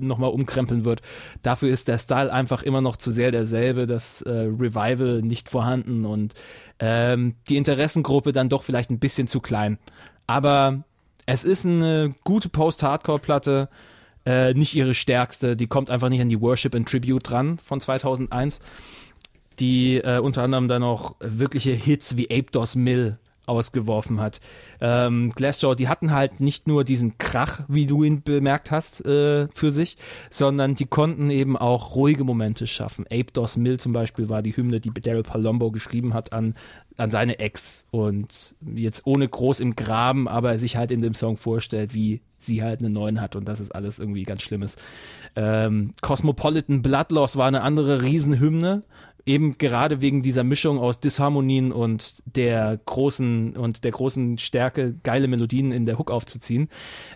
nochmal 0.00 0.30
umkrempeln 0.30 0.84
wird. 0.84 1.00
Dafür 1.42 1.70
ist 1.70 1.86
der 1.86 1.98
Style 1.98 2.32
einfach 2.32 2.64
immer 2.64 2.80
noch 2.80 2.96
zu 2.96 3.12
sehr 3.12 3.30
derselbe, 3.30 3.86
das 3.86 4.22
äh, 4.22 4.30
Revival 4.30 5.22
nicht 5.22 5.48
vorhanden 5.48 6.04
und 6.04 6.34
ähm, 6.80 7.36
die 7.48 7.56
Interessengruppe 7.56 8.32
dann 8.32 8.48
doch 8.48 8.64
vielleicht 8.64 8.90
ein 8.90 8.98
bisschen 8.98 9.28
zu 9.28 9.40
klein. 9.40 9.78
Aber 10.26 10.82
es 11.24 11.44
ist 11.44 11.64
eine 11.64 12.12
gute 12.24 12.48
Post-Hardcore-Platte, 12.48 13.68
äh, 14.26 14.54
nicht 14.54 14.74
ihre 14.74 14.94
stärkste. 14.94 15.56
Die 15.56 15.66
kommt 15.66 15.90
einfach 15.90 16.08
nicht 16.08 16.20
an 16.20 16.28
die 16.28 16.40
Worship 16.40 16.74
and 16.74 16.88
Tribute 16.88 17.28
dran 17.28 17.58
von 17.58 17.80
2001 17.80 18.60
die 19.60 19.98
äh, 19.98 20.18
unter 20.18 20.42
anderem 20.42 20.68
dann 20.68 20.82
auch 20.82 21.14
wirkliche 21.20 21.72
Hits 21.72 22.16
wie 22.16 22.30
Ape 22.30 22.50
Dos 22.50 22.74
Mill 22.74 23.18
ausgeworfen 23.46 24.20
hat. 24.20 24.40
Ähm, 24.80 25.32
Glassjaw, 25.34 25.74
die 25.74 25.88
hatten 25.88 26.12
halt 26.12 26.40
nicht 26.40 26.66
nur 26.66 26.84
diesen 26.84 27.18
Krach, 27.18 27.62
wie 27.68 27.86
du 27.86 28.04
ihn 28.04 28.22
bemerkt 28.22 28.70
hast, 28.70 29.04
äh, 29.04 29.46
für 29.54 29.70
sich, 29.70 29.96
sondern 30.30 30.74
die 30.74 30.86
konnten 30.86 31.30
eben 31.30 31.56
auch 31.56 31.94
ruhige 31.94 32.24
Momente 32.24 32.66
schaffen. 32.66 33.04
Ape 33.06 33.32
Dos 33.32 33.56
Mill 33.56 33.78
zum 33.78 33.92
Beispiel 33.92 34.28
war 34.28 34.42
die 34.42 34.56
Hymne, 34.56 34.80
die 34.80 34.90
Daryl 34.90 35.22
Palombo 35.22 35.70
geschrieben 35.70 36.14
hat 36.14 36.32
an, 36.32 36.54
an 36.96 37.10
seine 37.10 37.38
Ex 37.38 37.86
und 37.90 38.54
jetzt 38.74 39.06
ohne 39.06 39.28
groß 39.28 39.60
im 39.60 39.74
Graben, 39.74 40.28
aber 40.28 40.58
sich 40.58 40.76
halt 40.76 40.90
in 40.92 41.00
dem 41.00 41.14
Song 41.14 41.36
vorstellt, 41.36 41.94
wie 41.94 42.20
sie 42.38 42.62
halt 42.62 42.80
einen 42.80 42.92
neuen 42.92 43.20
hat 43.20 43.36
und 43.36 43.48
das 43.48 43.60
ist 43.60 43.74
alles 43.74 43.98
irgendwie 43.98 44.22
ganz 44.22 44.42
Schlimmes. 44.42 44.76
Ähm, 45.34 45.92
Cosmopolitan 46.00 46.82
Bloodloss 46.82 47.36
war 47.36 47.48
eine 47.48 47.62
andere 47.62 48.02
Riesenhymne, 48.02 48.82
eben 49.26 49.56
gerade 49.56 50.00
wegen 50.00 50.22
dieser 50.22 50.44
Mischung 50.44 50.78
aus 50.78 51.00
Disharmonien 51.00 51.72
und 51.72 52.22
der 52.26 52.78
großen 52.84 53.56
und 53.56 53.84
der 53.84 53.92
großen 53.92 54.38
Stärke, 54.38 54.94
geile 55.02 55.28
Melodien 55.28 55.72
in 55.72 55.84
der 55.84 55.98
Hook 55.98 56.10
aufzuziehen. 56.10 56.68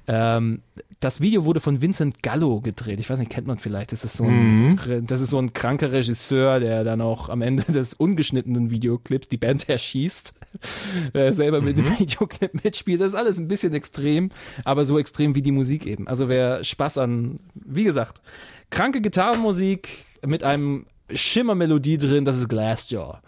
Ähm, 0.07 0.63
das 1.01 1.21
Video 1.21 1.45
wurde 1.45 1.61
von 1.61 1.81
Vincent 1.81 2.23
Gallo 2.23 2.61
gedreht. 2.61 2.99
Ich 2.99 3.11
weiß 3.11 3.19
nicht, 3.19 3.31
kennt 3.31 3.47
man 3.47 3.59
vielleicht. 3.59 3.93
Das 3.93 4.05
ist 4.05 4.17
so 4.17 4.25
ein, 4.25 4.81
das 5.07 5.21
ist 5.21 5.31
so 5.31 5.39
ein 5.39 5.53
kranker 5.53 5.93
Regisseur, 5.93 6.61
der 6.61 6.83
dann 6.83 7.01
auch 7.01 7.29
am 7.29 7.43
Ende 7.43 7.63
des 7.73 7.95
ungeschnittenen 7.95 8.71
Videoclips 8.71 9.29
die 9.29 9.37
Band 9.37 9.69
erschießt. 9.69 10.35
Der 11.15 11.33
selber 11.35 11.61
mit 11.61 11.77
dem 11.77 11.87
Videoclip 11.99 12.65
mitspielt. 12.65 13.03
Das 13.03 13.09
ist 13.09 13.15
alles 13.15 13.39
ein 13.39 13.49
bisschen 13.49 13.75
extrem, 13.75 14.31
aber 14.65 14.87
so 14.87 14.99
extrem 14.99 15.35
wie 15.35 15.43
die 15.43 15.53
Musik 15.53 15.85
eben. 15.87 16.09
Also 16.09 16.29
wer 16.31 16.65
Spaß 16.65 16.97
an, 16.99 17.39
wie 17.55 17.85
gesagt, 17.85 18.23
kranke 18.71 19.03
Gitarrenmusik 19.03 20.07
mit 20.27 20.45
einem 20.45 20.87
Schimmermelodie 21.13 21.99
drin, 21.99 22.25
das 22.25 22.37
ist 22.37 22.49
Glassjaw 22.49 23.19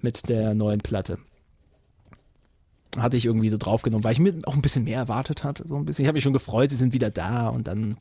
mit 0.00 0.28
der 0.28 0.54
neuen 0.54 0.80
Platte. 0.80 1.18
Hatte 2.98 3.16
ich 3.16 3.26
irgendwie 3.26 3.50
so 3.50 3.58
draufgenommen, 3.58 4.02
weil 4.02 4.12
ich 4.12 4.18
mir 4.18 4.34
auch 4.46 4.54
ein 4.54 4.62
bisschen 4.62 4.84
mehr 4.84 4.98
erwartet 4.98 5.44
hatte. 5.44 5.66
So 5.68 5.76
ein 5.76 5.84
bisschen. 5.84 6.04
Ich 6.04 6.08
habe 6.08 6.16
mich 6.16 6.24
schon 6.24 6.32
gefreut, 6.32 6.70
sie 6.70 6.76
sind 6.76 6.92
wieder 6.92 7.10
da 7.10 7.48
und 7.48 7.68
dann 7.68 7.98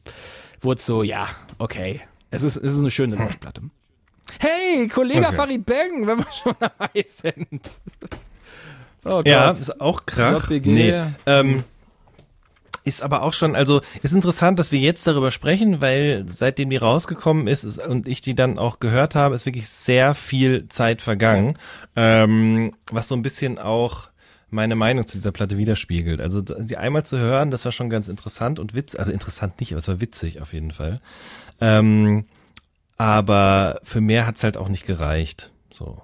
wurde 0.62 0.80
es 0.80 0.86
so, 0.86 1.04
ja, 1.04 1.28
okay. 1.58 2.02
Es 2.32 2.44
ist, 2.44 2.58
es 2.58 2.74
ist 2.74 2.80
eine 2.80 2.92
schöne 2.92 3.16
Launchplatte. 3.16 3.62
Hey, 4.40 4.88
Kollege 4.88 5.26
Okay. 5.26 5.36
Farid 5.36 5.66
Bang, 5.66 6.06
wenn 6.08 6.18
wir 6.20 6.28
schon 6.44 6.54
dabei 6.60 7.06
sind. 7.08 7.62
Oh 9.06 9.22
Ja, 9.26 9.52
ist 9.52 9.80
auch. 9.80 10.02
JPG. 10.06 10.70
Nee, 10.70 11.04
ähm, 11.26 11.64
ist 12.88 13.04
aber 13.04 13.24
auch 13.24 13.34
schon, 13.34 13.56
also 13.56 13.82
ist 14.02 14.14
interessant, 14.14 14.60
dass 14.60 14.72
wir 14.72 14.80
jetzt 14.80 15.06
darüber 15.08 15.32
sprechen, 15.32 15.82
weil 15.82 16.26
seitdem 16.28 16.70
die 16.70 16.78
rausgekommen 16.78 17.48
ist, 17.48 17.64
ist 17.64 17.86
und 17.86 18.08
ich 18.08 18.22
die 18.22 18.36
dann 18.36 18.58
auch 18.58 18.80
gehört 18.80 19.16
habe, 19.16 19.36
ist 19.36 19.46
wirklich 19.46 19.70
sehr 19.70 20.14
viel 20.14 20.68
Zeit 20.70 21.02
vergangen, 21.02 21.58
ähm, 21.96 22.74
was 22.92 23.08
so 23.08 23.16
ein 23.16 23.22
bisschen 23.22 23.60
auch 23.60 24.10
meine 24.50 24.76
Meinung 24.76 25.06
zu 25.06 25.18
dieser 25.18 25.32
Platte 25.32 25.58
widerspiegelt. 25.58 26.22
Also 26.22 26.42
die 26.42 26.78
einmal 26.78 27.06
zu 27.06 27.18
hören, 27.18 27.52
das 27.52 27.66
war 27.66 27.72
schon 27.72 27.90
ganz 27.90 28.08
interessant 28.08 28.60
und 28.60 28.74
witz, 28.74 28.96
also 28.96 29.12
interessant 29.12 29.60
nicht, 29.60 29.74
aber 29.74 29.80
es 29.80 29.88
war 29.88 30.00
witzig 30.00 30.42
auf 30.42 30.54
jeden 30.54 30.72
Fall. 30.72 31.02
Ähm, 31.60 32.26
aber 32.98 33.80
für 33.84 34.02
mehr 34.02 34.26
hat's 34.26 34.44
halt 34.44 34.58
auch 34.58 34.70
nicht 34.70 34.86
gereicht. 34.86 35.52
So. 35.72 36.02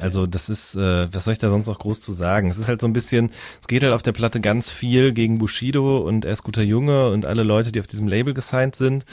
Also 0.00 0.26
das 0.26 0.48
ist, 0.48 0.74
äh, 0.74 1.12
was 1.12 1.24
soll 1.24 1.32
ich 1.32 1.38
da 1.38 1.50
sonst 1.50 1.66
noch 1.66 1.78
groß 1.78 2.00
zu 2.00 2.12
sagen? 2.12 2.50
Es 2.50 2.58
ist 2.58 2.68
halt 2.68 2.80
so 2.80 2.86
ein 2.86 2.92
bisschen, 2.92 3.30
es 3.60 3.66
geht 3.66 3.82
halt 3.82 3.92
auf 3.92 4.02
der 4.02 4.12
Platte 4.12 4.40
ganz 4.40 4.70
viel 4.70 5.12
gegen 5.12 5.38
Bushido 5.38 5.98
und 5.98 6.24
er 6.24 6.32
ist 6.32 6.42
guter 6.42 6.62
Junge 6.62 7.10
und 7.10 7.26
alle 7.26 7.42
Leute, 7.42 7.72
die 7.72 7.80
auf 7.80 7.86
diesem 7.86 8.08
Label 8.08 8.34
gesigned 8.34 8.76
sind. 8.76 9.04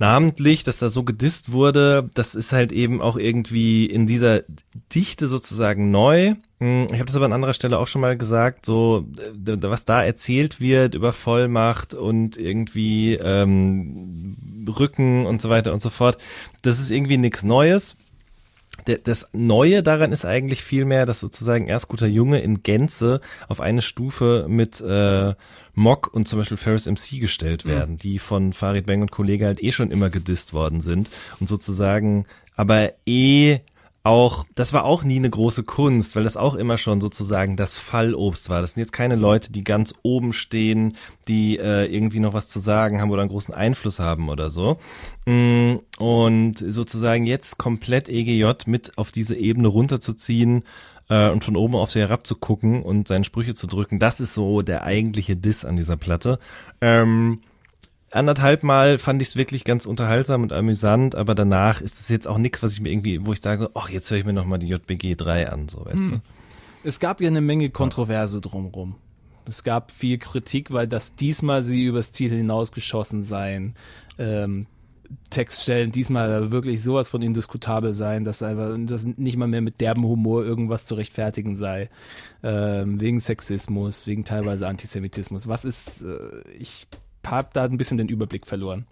Namentlich, 0.00 0.62
dass 0.62 0.78
da 0.78 0.90
so 0.90 1.02
gedisst 1.02 1.50
wurde, 1.50 2.08
das 2.14 2.36
ist 2.36 2.52
halt 2.52 2.70
eben 2.70 3.02
auch 3.02 3.16
irgendwie 3.16 3.84
in 3.86 4.06
dieser 4.06 4.42
Dichte 4.94 5.26
sozusagen 5.26 5.90
neu. 5.90 6.36
Hm, 6.60 6.86
Ich 6.92 7.00
habe 7.00 7.06
das 7.06 7.16
aber 7.16 7.24
an 7.24 7.32
anderer 7.32 7.54
Stelle 7.54 7.78
auch 7.78 7.88
schon 7.88 8.02
mal 8.02 8.16
gesagt, 8.16 8.64
so 8.64 9.08
äh, 9.18 9.56
was 9.60 9.86
da 9.86 10.04
erzählt 10.04 10.60
wird 10.60 10.94
über 10.94 11.12
Vollmacht 11.12 11.94
und 11.94 12.36
irgendwie 12.36 13.14
ähm, 13.14 14.36
Rücken 14.68 15.26
und 15.26 15.42
so 15.42 15.48
weiter 15.50 15.72
und 15.72 15.82
so 15.82 15.90
fort, 15.90 16.18
das 16.62 16.78
ist 16.78 16.90
irgendwie 16.92 17.18
nichts 17.18 17.42
Neues 17.42 17.96
der, 18.88 18.98
das 18.98 19.28
Neue 19.32 19.82
daran 19.82 20.12
ist 20.12 20.24
eigentlich 20.24 20.62
vielmehr, 20.62 21.06
dass 21.06 21.20
sozusagen 21.20 21.68
erst 21.68 21.88
guter 21.88 22.06
Junge 22.06 22.40
in 22.40 22.62
Gänze 22.62 23.20
auf 23.46 23.60
eine 23.60 23.82
Stufe 23.82 24.46
mit 24.48 24.80
äh, 24.80 25.34
Mock 25.74 26.12
und 26.12 26.26
zum 26.26 26.38
Beispiel 26.38 26.56
Ferris 26.56 26.86
MC 26.86 27.20
gestellt 27.20 27.64
werden, 27.64 27.98
die 27.98 28.18
von 28.18 28.52
Farid 28.52 28.86
Bang 28.86 29.02
und 29.02 29.12
Kollege 29.12 29.46
halt 29.46 29.62
eh 29.62 29.70
schon 29.70 29.90
immer 29.90 30.10
gedisst 30.10 30.52
worden 30.52 30.80
sind 30.80 31.10
und 31.38 31.48
sozusagen 31.48 32.26
aber 32.56 32.92
eh 33.06 33.60
auch, 34.08 34.46
das 34.54 34.72
war 34.72 34.86
auch 34.86 35.04
nie 35.04 35.16
eine 35.16 35.28
große 35.28 35.64
Kunst, 35.64 36.16
weil 36.16 36.24
das 36.24 36.38
auch 36.38 36.54
immer 36.54 36.78
schon 36.78 37.02
sozusagen 37.02 37.56
das 37.56 37.74
Fallobst 37.74 38.48
war. 38.48 38.62
Das 38.62 38.72
sind 38.72 38.80
jetzt 38.80 38.92
keine 38.92 39.16
Leute, 39.16 39.52
die 39.52 39.62
ganz 39.62 39.94
oben 40.02 40.32
stehen, 40.32 40.96
die 41.28 41.58
äh, 41.58 41.84
irgendwie 41.84 42.18
noch 42.18 42.32
was 42.32 42.48
zu 42.48 42.58
sagen 42.58 43.02
haben 43.02 43.10
oder 43.10 43.20
einen 43.20 43.30
großen 43.30 43.52
Einfluss 43.52 43.98
haben 43.98 44.30
oder 44.30 44.48
so. 44.48 44.78
Mm, 45.26 45.76
Und 45.98 46.56
sozusagen 46.56 47.26
jetzt 47.26 47.58
komplett 47.58 48.08
EGJ 48.08 48.50
mit 48.64 48.96
auf 48.96 49.10
diese 49.10 49.36
Ebene 49.36 49.68
runterzuziehen 49.68 50.64
äh, 51.10 51.28
und 51.28 51.44
von 51.44 51.56
oben 51.56 51.74
auf 51.74 51.90
sie 51.90 52.00
herab 52.00 52.26
zu 52.26 52.34
gucken 52.34 52.82
und 52.82 53.08
seine 53.08 53.24
Sprüche 53.24 53.52
zu 53.52 53.66
drücken, 53.66 53.98
das 53.98 54.20
ist 54.20 54.32
so 54.32 54.62
der 54.62 54.84
eigentliche 54.84 55.36
Diss 55.36 55.66
an 55.66 55.76
dieser 55.76 55.98
Platte. 55.98 56.38
Ähm, 56.80 57.40
anderthalb 58.10 58.62
Mal 58.62 58.98
fand 58.98 59.22
ich 59.22 59.28
es 59.28 59.36
wirklich 59.36 59.64
ganz 59.64 59.86
unterhaltsam 59.86 60.42
und 60.42 60.52
amüsant, 60.52 61.14
aber 61.14 61.34
danach 61.34 61.80
ist 61.80 62.00
es 62.00 62.08
jetzt 62.08 62.26
auch 62.26 62.38
nichts, 62.38 62.62
was 62.62 62.72
ich 62.72 62.80
mir 62.80 62.90
irgendwie, 62.90 63.24
wo 63.26 63.32
ich 63.32 63.40
sage, 63.40 63.70
ach, 63.74 63.88
jetzt 63.90 64.10
höre 64.10 64.18
ich 64.18 64.24
mir 64.24 64.32
noch 64.32 64.46
mal 64.46 64.58
die 64.58 64.68
JBG 64.68 65.14
3 65.16 65.50
an, 65.50 65.68
so, 65.68 65.84
weißt 65.84 66.12
du. 66.12 66.20
Es 66.84 67.00
gab 67.00 67.20
ja 67.20 67.28
eine 67.28 67.40
Menge 67.40 67.70
Kontroverse 67.70 68.40
drumherum. 68.40 68.96
Es 69.46 69.64
gab 69.64 69.90
viel 69.90 70.18
Kritik, 70.18 70.70
weil 70.70 70.86
das 70.86 71.14
diesmal 71.14 71.62
sie 71.62 71.84
übers 71.84 72.12
Ziel 72.12 72.30
hinausgeschossen 72.30 73.22
seien. 73.22 73.74
Ähm, 74.18 74.66
Textstellen 75.30 75.90
diesmal 75.90 76.50
wirklich 76.50 76.82
sowas 76.82 77.08
von 77.08 77.22
indiskutabel 77.22 77.94
sein, 77.94 78.24
dass 78.24 78.42
einfach 78.42 78.76
dass 78.78 79.04
nicht 79.04 79.38
mal 79.38 79.48
mehr 79.48 79.62
mit 79.62 79.80
derben 79.80 80.04
Humor 80.04 80.44
irgendwas 80.44 80.84
zu 80.84 80.96
rechtfertigen 80.96 81.56
sei. 81.56 81.88
Ähm, 82.42 83.00
wegen 83.00 83.20
Sexismus, 83.20 84.06
wegen 84.06 84.24
teilweise 84.24 84.68
Antisemitismus. 84.68 85.48
Was 85.48 85.64
ist, 85.64 86.02
äh, 86.02 86.42
ich 86.58 86.86
habe 87.26 87.50
da 87.52 87.64
ein 87.64 87.78
bisschen 87.78 87.98
den 87.98 88.08
Überblick 88.08 88.46
verloren. 88.46 88.86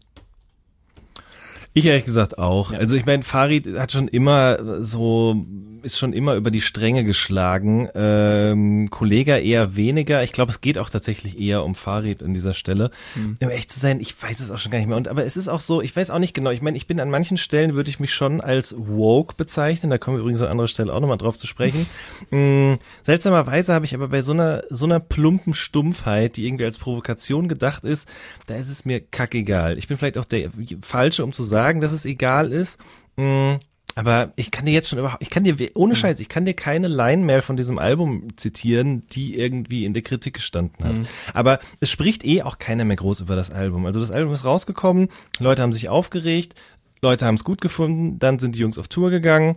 Ich 1.77 1.85
ehrlich 1.85 2.07
gesagt 2.07 2.39
auch. 2.39 2.73
Also 2.73 2.97
ich 2.97 3.05
meine, 3.05 3.23
Farid 3.23 3.77
hat 3.77 3.93
schon 3.93 4.09
immer 4.09 4.83
so, 4.83 5.45
ist 5.83 5.99
schon 5.99 6.15
immer 6.15 6.35
über 6.35 6.51
die 6.51 6.63
Stränge 6.63 7.05
geschlagen. 7.05 7.91
Ähm, 7.95 8.89
Kollega 8.89 9.37
eher 9.37 9.77
weniger. 9.77 10.23
Ich 10.23 10.33
glaube, 10.33 10.53
es 10.53 10.63
geht 10.63 10.79
auch 10.79 10.89
tatsächlich 10.89 11.39
eher 11.39 11.63
um 11.65 11.75
Farid 11.75 12.23
an 12.23 12.33
dieser 12.33 12.55
Stelle. 12.55 12.91
Um 13.43 13.51
echt 13.51 13.71
zu 13.71 13.79
sein, 13.79 14.01
ich 14.01 14.15
weiß 14.21 14.41
es 14.41 14.51
auch 14.51 14.57
schon 14.57 14.73
gar 14.73 14.79
nicht 14.79 14.89
mehr. 14.89 14.97
Und 14.97 15.07
aber 15.09 15.27
es 15.27 15.37
ist 15.37 15.49
auch 15.49 15.61
so, 15.61 15.83
ich 15.83 15.95
weiß 15.95 16.09
auch 16.09 16.19
nicht 16.19 16.33
genau. 16.33 16.49
Ich 16.49 16.63
meine, 16.63 16.79
ich 16.79 16.87
bin 16.87 16.99
an 16.99 17.11
manchen 17.11 17.37
Stellen 17.37 17.75
würde 17.75 17.91
ich 17.91 18.01
mich 18.01 18.15
schon 18.15 18.41
als 18.41 18.75
woke 18.79 19.35
bezeichnen. 19.37 19.91
Da 19.91 19.99
kommen 19.99 20.17
wir 20.17 20.23
übrigens 20.23 20.41
an 20.41 20.49
anderer 20.49 20.69
Stelle 20.69 20.95
auch 20.95 21.01
nochmal 21.01 21.19
drauf 21.19 21.37
zu 21.37 21.47
sprechen. 21.47 21.87
Mm, 22.31 22.77
seltsamerweise 23.03 23.75
habe 23.75 23.85
ich 23.85 23.95
aber 23.95 24.09
bei 24.09 24.23
so 24.23 24.33
einer 24.33 24.63
so 24.71 24.87
einer 24.87 24.99
plumpen 24.99 25.53
Stumpfheit, 25.53 26.39
die 26.39 26.47
irgendwie 26.47 26.65
als 26.65 26.79
Provokation 26.79 27.49
gedacht 27.49 27.85
ist, 27.85 28.09
da 28.47 28.55
ist 28.57 28.71
es 28.71 28.87
mir 28.87 29.03
kackegal. 29.03 29.77
Ich 29.77 29.89
bin 29.89 29.99
vielleicht 29.99 30.17
auch 30.17 30.25
der 30.25 30.49
falsche, 30.81 31.23
um 31.23 31.35
zu 31.35 31.43
sagen, 31.43 31.66
dass 31.81 31.93
es 31.93 32.05
egal 32.05 32.53
ist. 32.53 32.79
Mm, 33.17 33.55
aber 33.95 34.33
ich 34.37 34.51
kann 34.51 34.67
dir 34.67 34.73
jetzt 34.73 34.91
schon 34.91 34.99
überhaupt, 34.99 35.23
ich 35.23 35.31
kann 35.31 35.45
dir, 35.45 35.57
ohne 35.75 35.97
Scheiß, 35.97 36.21
ich 36.21 36.29
kann 36.29 36.45
dir 36.45 36.53
keine 36.53 36.87
Line 36.87 37.25
mehr 37.25 37.41
von 37.41 37.57
diesem 37.57 37.79
Album 37.79 38.29
zitieren, 38.37 39.07
die 39.07 39.39
irgendwie 39.39 39.87
in 39.87 39.95
der 39.95 40.03
Kritik 40.03 40.35
gestanden 40.35 40.85
hat. 40.85 40.97
Aber 41.33 41.61
es 41.81 41.91
spricht 41.91 42.23
eh 42.23 42.43
auch 42.43 42.59
keiner 42.59 42.85
mehr 42.85 42.97
groß 42.97 43.21
über 43.21 43.37
das 43.37 43.51
Album. 43.51 43.87
Also 43.87 44.01
das 44.01 44.11
Album 44.11 44.35
ist 44.35 44.45
rausgekommen, 44.45 45.09
Leute 45.39 45.63
haben 45.63 45.73
sich 45.73 45.89
aufgeregt, 45.89 46.55
Leute 47.01 47.25
haben 47.25 47.37
es 47.37 47.45
gut 47.45 47.63
gefunden, 47.63 48.19
dann 48.19 48.39
sind 48.39 48.55
die 48.55 48.59
Jungs 48.61 48.77
auf 48.79 48.89
Tour 48.89 49.11
gegangen 49.11 49.57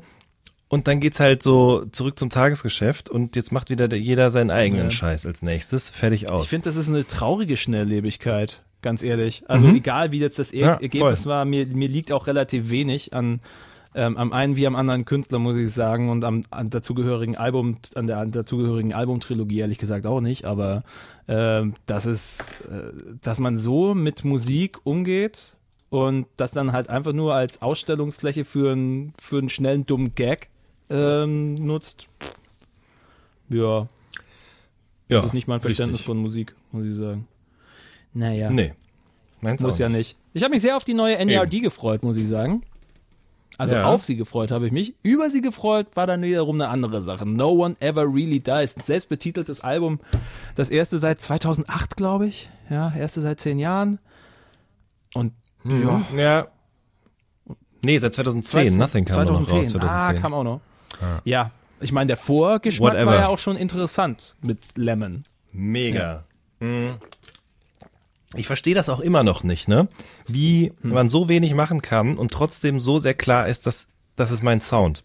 und 0.69 0.87
dann 0.87 1.01
geht's 1.01 1.19
halt 1.19 1.43
so 1.43 1.83
zurück 1.91 2.17
zum 2.17 2.29
Tagesgeschäft 2.29 3.09
und 3.09 3.35
jetzt 3.35 3.51
macht 3.51 3.69
wieder 3.69 3.89
der, 3.89 3.99
jeder 3.99 4.31
seinen 4.31 4.51
eigenen 4.51 4.85
Ja. 4.85 4.91
Scheiß 4.91 5.25
als 5.25 5.41
nächstes. 5.41 5.89
Fertig 5.89 6.29
aus. 6.29 6.45
Ich 6.45 6.49
finde, 6.49 6.69
das 6.69 6.77
ist 6.77 6.87
eine 6.87 7.05
traurige 7.05 7.57
Schnelllebigkeit, 7.57 8.63
ganz 8.81 9.03
ehrlich. 9.03 9.43
Also 9.47 9.67
Mhm. 9.67 9.75
egal, 9.75 10.11
wie 10.11 10.19
jetzt 10.19 10.39
das 10.39 10.51
er 10.51 10.59
Ja, 10.67 10.73
Ergebnis 10.75 11.23
voll. 11.23 11.31
war, 11.31 11.45
mir, 11.45 11.65
mir 11.65 11.87
liegt 11.89 12.11
auch 12.11 12.27
relativ 12.27 12.69
wenig 12.69 13.13
an 13.13 13.39
ähm, 13.95 14.17
am 14.17 14.33
einen 14.33 14.55
wie 14.55 14.67
am 14.67 14.75
anderen 14.75 15.03
Künstler, 15.03 15.39
muss 15.39 15.57
ich 15.57 15.71
sagen, 15.73 16.11
und 16.11 16.23
am, 16.23 16.43
an 16.51 16.69
dazugehörigen 16.69 17.35
Album, 17.35 17.77
an 17.95 18.05
der 18.05 18.23
dazugehörigen 18.27 18.93
Albumtrilogie 18.93 19.59
ehrlich 19.59 19.79
gesagt 19.79 20.05
auch 20.05 20.21
nicht, 20.21 20.45
aber 20.45 20.83
ähm, 21.27 21.73
das 21.87 22.05
ist, 22.05 22.57
äh, 22.69 22.91
dass 23.23 23.39
man 23.39 23.57
so 23.57 23.95
mit 23.95 24.23
Musik 24.23 24.77
umgeht 24.83 25.57
und 25.89 26.27
das 26.37 26.51
dann 26.51 26.71
halt 26.71 26.87
einfach 26.87 27.13
nur 27.13 27.33
als 27.33 27.63
Ausstellungsfläche 27.63 28.45
für, 28.45 28.73
einen 28.73 29.13
für 29.19 29.39
einen 29.39 29.49
schnellen, 29.49 29.87
dummen 29.87 30.13
Gag 30.13 30.49
ähm, 30.91 31.55
nutzt. 31.55 32.07
Ja, 33.49 33.87
das 35.07 35.25
ist 35.25 35.33
nicht 35.33 35.47
mein 35.47 35.61
Verständnis 35.61 36.01
richtig. 36.01 36.05
von 36.05 36.17
Musik, 36.19 36.55
muss 36.71 36.85
ich 36.85 36.95
sagen. 36.95 37.27
Naja, 38.13 38.49
Nee. 38.49 38.73
Meinst 39.41 39.63
muss 39.63 39.79
ja 39.79 39.87
nicht. 39.87 40.17
Ich 40.33 40.43
habe 40.43 40.51
mich 40.53 40.61
sehr 40.61 40.75
auf 40.75 40.83
die 40.83 40.93
neue 40.93 41.23
NERD 41.25 41.61
gefreut, 41.61 42.03
muss 42.03 42.17
ich 42.17 42.27
sagen. 42.27 42.63
Also 43.57 43.75
Ja. 43.75 43.85
auf 43.85 44.03
sie 44.05 44.15
gefreut 44.17 44.51
habe 44.51 44.65
ich 44.65 44.71
mich. 44.71 44.93
Über 45.01 45.29
sie 45.29 45.41
gefreut 45.41 45.87
war 45.95 46.07
dann 46.07 46.21
wiederum 46.21 46.55
eine 46.59 46.69
andere 46.69 47.01
Sache. 47.01 47.25
No 47.25 47.49
One 47.51 47.75
Ever 47.79 48.03
Really 48.03 48.39
Dies. 48.39 48.75
Ein 48.77 48.83
selbstbetiteltes 48.83 49.61
Album. 49.61 49.99
Das 50.55 50.69
erste 50.69 50.99
seit 50.99 51.21
2008, 51.21 51.95
glaube 51.97 52.27
ich. 52.27 52.49
Ja, 52.69 52.93
erste 52.95 53.21
seit 53.21 53.39
zehn 53.39 53.59
Jahren. 53.59 53.99
Und 55.13 55.33
ja, 55.65 56.05
Ja. 56.15 56.47
Nee, 57.83 57.97
seit 57.97 58.13
2010. 58.13 58.77
Nothing 58.77 59.05
kam 59.05 59.25
noch 59.25 59.39
raus. 59.39 59.47
2010. 59.69 59.89
Ah, 59.89 60.13
kam 60.13 60.33
auch 60.33 60.43
noch. 60.43 60.61
Ja, 61.23 61.51
ich 61.79 61.91
meine, 61.93 62.07
der 62.07 62.17
Vorgeschmack 62.17 62.93
Whatever. 62.93 63.11
war 63.11 63.19
ja 63.19 63.27
auch 63.27 63.39
schon 63.39 63.55
interessant 63.55 64.35
mit 64.45 64.59
Lemon. 64.75 65.23
Mega. 65.53 66.23
Mhm. 66.59 66.95
Ich 68.35 68.47
verstehe 68.47 68.75
das 68.75 68.89
auch 68.89 68.99
immer 68.99 69.23
noch 69.23 69.43
nicht, 69.43 69.67
ne? 69.67 69.87
Wie 70.27 70.71
man 70.83 71.09
so 71.09 71.29
wenig 71.29 71.55
machen 71.55 71.81
kann 71.81 72.17
und 72.17 72.31
trotzdem 72.31 72.79
so 72.79 72.99
sehr 72.99 73.15
klar 73.15 73.47
ist, 73.47 73.65
dass 73.65 73.87
das 74.15 74.31
ist 74.31 74.43
mein 74.43 74.61
Sound. 74.61 75.03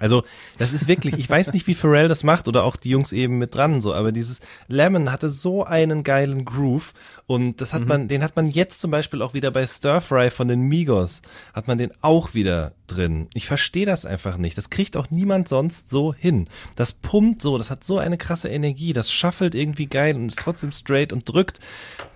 Also, 0.00 0.24
das 0.58 0.72
ist 0.72 0.88
wirklich, 0.88 1.14
ich 1.18 1.30
weiß 1.30 1.52
nicht, 1.52 1.68
wie 1.68 1.74
Pharrell 1.74 2.08
das 2.08 2.24
macht 2.24 2.48
oder 2.48 2.64
auch 2.64 2.74
die 2.74 2.90
Jungs 2.90 3.12
eben 3.12 3.38
mit 3.38 3.54
dran, 3.54 3.80
so, 3.80 3.94
aber 3.94 4.10
dieses 4.10 4.40
Lemon 4.66 5.12
hatte 5.12 5.30
so 5.30 5.62
einen 5.64 6.02
geilen 6.02 6.44
Groove 6.44 6.94
und 7.26 7.60
das 7.60 7.72
hat 7.72 7.86
man, 7.86 8.08
den 8.08 8.24
hat 8.24 8.34
man 8.34 8.48
jetzt 8.48 8.80
zum 8.80 8.90
Beispiel 8.90 9.22
auch 9.22 9.34
wieder 9.34 9.52
bei 9.52 9.64
Stir 9.64 10.00
Fry 10.00 10.30
von 10.30 10.48
den 10.48 10.62
Migos, 10.62 11.22
hat 11.52 11.68
man 11.68 11.78
den 11.78 11.92
auch 12.00 12.34
wieder 12.34 12.72
drin. 12.88 13.28
Ich 13.34 13.46
verstehe 13.46 13.86
das 13.86 14.04
einfach 14.04 14.36
nicht. 14.36 14.58
Das 14.58 14.68
kriegt 14.68 14.96
auch 14.96 15.10
niemand 15.10 15.48
sonst 15.48 15.90
so 15.90 16.12
hin. 16.12 16.48
Das 16.76 16.92
pumpt 16.92 17.40
so, 17.40 17.56
das 17.56 17.70
hat 17.70 17.84
so 17.84 17.98
eine 17.98 18.18
krasse 18.18 18.48
Energie, 18.48 18.92
das 18.92 19.12
shuffelt 19.12 19.54
irgendwie 19.54 19.86
geil 19.86 20.16
und 20.16 20.26
ist 20.26 20.40
trotzdem 20.40 20.72
straight 20.72 21.12
und 21.12 21.28
drückt. 21.28 21.60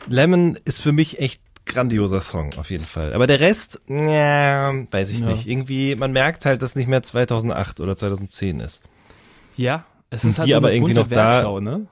Lemon 0.09 0.59
ist 0.65 0.81
für 0.81 0.93
mich 0.93 1.21
echt 1.21 1.41
grandioser 1.69 2.21
Song 2.21 2.51
auf 2.57 2.71
jeden 2.71 2.85
Fall. 2.85 3.13
Aber 3.15 3.27
der 3.27 3.41
Rest, 3.41 3.81
ja, 3.89 4.73
weiß 4.91 5.11
ich 5.11 5.21
Ja. 5.21 5.27
nicht. 5.27 5.47
Irgendwie, 5.47 5.95
man 5.95 6.13
merkt 6.13 6.45
halt, 6.45 6.63
dass 6.63 6.75
nicht 6.75 6.89
mehr 6.89 7.03
2008 7.03 7.81
oder 7.81 7.97
2010 7.97 8.61
ist. 8.61 8.83
Ja, 9.57 9.85
es 10.11 10.25
Und 10.25 10.31
ist 10.31 10.39
halt 10.39 10.51
so 10.51 10.57
aber 10.57 10.73
irgendwie 10.73 10.95
noch 10.95 11.07
da- 11.09 11.33
Werkschau, 11.33 11.61
ne? 11.61 11.87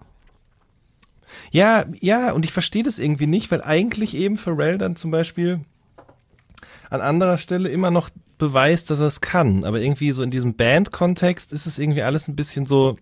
Ja, 1.50 1.84
ja, 2.00 2.32
und 2.32 2.44
ich 2.44 2.52
verstehe 2.52 2.82
das 2.82 2.98
irgendwie 2.98 3.26
nicht, 3.26 3.50
weil 3.50 3.62
eigentlich 3.62 4.14
eben 4.16 4.36
Pharrell 4.36 4.78
dann 4.78 4.96
zum 4.96 5.10
Beispiel 5.10 5.60
an 6.90 7.00
anderer 7.00 7.38
Stelle 7.38 7.68
immer 7.68 7.90
noch 7.90 8.10
beweist, 8.38 8.90
dass 8.90 9.00
er 9.00 9.06
es 9.06 9.20
kann. 9.20 9.64
Aber 9.64 9.80
irgendwie 9.80 10.12
so 10.12 10.22
in 10.22 10.30
diesem 10.30 10.54
Band-Kontext 10.54 11.52
ist 11.52 11.66
es 11.66 11.78
irgendwie 11.78 12.02
alles 12.02 12.28
ein 12.28 12.36
bisschen 12.36 12.66
so, 12.66 12.96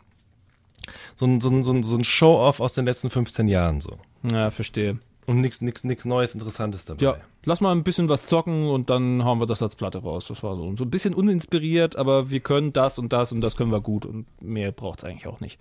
so 1.17 1.27
ein, 1.27 1.41
so 1.41 1.49
ein, 1.51 1.63
so 1.63 1.73
ein, 1.73 1.83
so 1.83 1.97
ein 1.97 2.05
Show-Off 2.05 2.61
aus 2.61 2.75
den 2.75 2.85
letzten 2.87 3.11
15 3.11 3.49
Jahren 3.49 3.81
so. 3.81 3.99
Ja, 4.23 4.51
verstehe. 4.51 4.99
Und 5.27 5.41
nichts 5.41 5.61
nix, 5.61 5.85
nix 5.85 6.05
Neues, 6.05 6.35
Interessantes 6.35 6.85
dabei. 6.85 7.05
Ja, 7.05 7.17
lass 7.45 7.61
mal 7.61 7.73
ein 7.73 7.83
bisschen 7.83 8.09
was 8.09 8.27
zocken 8.27 8.69
und 8.69 8.91
dann 8.91 9.25
hauen 9.25 9.41
wir 9.41 9.47
das 9.47 9.63
als 9.63 9.75
Platte 9.75 9.99
raus. 9.99 10.27
Das 10.29 10.43
war 10.43 10.57
so. 10.57 10.77
So 10.77 10.85
ein 10.85 10.91
bisschen 10.91 11.15
uninspiriert, 11.15 11.97
aber 11.97 12.31
wir 12.31 12.41
können 12.41 12.73
das 12.73 12.99
und 12.99 13.13
das 13.13 13.33
und 13.33 13.41
das 13.41 13.57
können 13.57 13.73
wir 13.73 13.81
gut 13.81 14.05
und 14.05 14.27
mehr 14.43 14.73
braucht's 14.73 15.05
eigentlich 15.05 15.27
auch 15.27 15.41
nicht. 15.41 15.59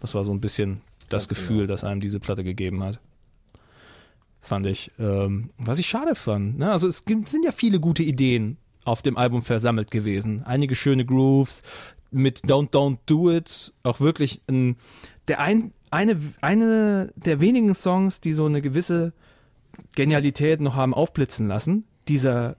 Das 0.00 0.14
war 0.14 0.24
so 0.24 0.32
ein 0.32 0.40
bisschen 0.40 0.80
das 1.08 1.28
Gefühl, 1.28 1.66
das 1.66 1.84
einem 1.84 2.00
diese 2.00 2.20
Platte 2.20 2.44
gegeben 2.44 2.82
hat. 2.82 2.98
Fand 4.40 4.66
ich. 4.66 4.90
Ähm, 4.98 5.50
was 5.58 5.78
ich 5.78 5.86
schade 5.86 6.14
fand. 6.14 6.58
Ne? 6.58 6.70
Also 6.70 6.86
es 6.86 7.04
gibt, 7.04 7.28
sind 7.28 7.44
ja 7.44 7.52
viele 7.52 7.80
gute 7.80 8.02
Ideen 8.02 8.58
auf 8.84 9.00
dem 9.00 9.16
Album 9.16 9.42
versammelt 9.42 9.90
gewesen. 9.90 10.42
Einige 10.44 10.74
schöne 10.74 11.06
Grooves 11.06 11.62
mit 12.10 12.40
Don't 12.40 12.70
Don't 12.70 12.98
Do 13.06 13.30
It. 13.30 13.72
Auch 13.82 14.00
wirklich 14.00 14.42
ein, 14.48 14.76
der 15.28 15.40
ein, 15.40 15.72
eine, 15.94 16.18
eine 16.40 17.12
der 17.16 17.40
wenigen 17.40 17.74
Songs, 17.74 18.20
die 18.20 18.32
so 18.32 18.46
eine 18.46 18.60
gewisse 18.60 19.12
Genialität 19.94 20.60
noch 20.60 20.74
haben 20.74 20.92
aufblitzen 20.92 21.48
lassen. 21.48 21.84
Dieser, 22.08 22.56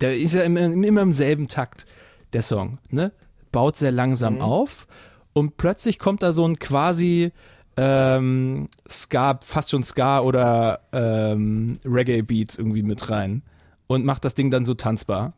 der 0.00 0.16
ist 0.16 0.34
ja 0.34 0.42
immer, 0.42 0.60
immer 0.60 1.02
im 1.02 1.12
selben 1.12 1.48
Takt, 1.48 1.86
der 2.32 2.42
Song, 2.42 2.78
ne? 2.90 3.12
Baut 3.52 3.76
sehr 3.76 3.92
langsam 3.92 4.40
auf 4.42 4.86
und 5.32 5.56
plötzlich 5.56 5.98
kommt 5.98 6.22
da 6.22 6.32
so 6.32 6.46
ein 6.46 6.58
quasi 6.58 7.32
ähm, 7.78 8.68
Ska, 8.88 9.38
fast 9.42 9.70
schon 9.70 9.84
Ska 9.84 10.20
oder 10.20 10.80
ähm, 10.92 11.78
Reggae-Beat 11.84 12.58
irgendwie 12.58 12.82
mit 12.82 13.08
rein 13.08 13.42
und 13.86 14.04
macht 14.04 14.24
das 14.24 14.34
Ding 14.34 14.50
dann 14.50 14.64
so 14.64 14.74
tanzbar. 14.74 15.32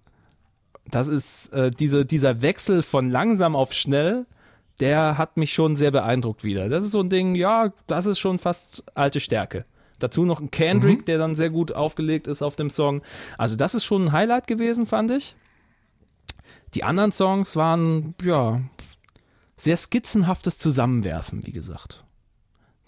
Das 0.91 1.07
ist 1.07 1.53
äh, 1.53 1.71
diese, 1.71 2.05
dieser 2.05 2.43
Wechsel 2.43 2.83
von 2.83 3.11
langsam 3.11 3.55
auf 3.55 3.73
schnell, 3.73 4.27
der 4.81 5.19
hat 5.19 5.37
mich 5.37 5.53
schon 5.53 5.77
sehr 5.77 5.91
beeindruckt 5.91 6.43
wieder. 6.43 6.69
Das 6.69 6.85
ist 6.85 6.93
so 6.93 7.01
ein 7.01 7.09
Ding, 7.09 7.35
ja, 7.35 7.73
das 7.87 8.07
ist 8.07 8.19
schon 8.19 8.39
fast 8.39 8.85
alte 8.95 9.21
Stärke. 9.21 9.65
Dazu 9.99 10.25
noch 10.25 10.41
ein 10.41 10.51
Kendrick, 10.51 11.05
der 11.07 11.19
dann 11.19 11.35
sehr 11.35 11.51
gut 11.51 11.73
aufgelegt 11.73 12.27
ist 12.27 12.43
auf 12.43 12.57
dem 12.57 12.71
Song. 12.71 13.03
Also 13.37 13.57
das 13.57 13.75
ist 13.75 13.85
schon 13.85 14.07
ein 14.07 14.13
Highlight 14.13 14.47
gewesen, 14.47 14.87
fand 14.87 15.11
ich. 15.11 15.37
Die 16.75 16.85
anderen 16.85 17.13
Songs 17.13 17.55
waren, 17.57 18.15
ja, 18.23 18.61
sehr 19.57 19.77
skizzenhaftes 19.77 20.59
Zusammenwerfen, 20.59 21.47
wie 21.47 21.53
gesagt. 21.53 22.03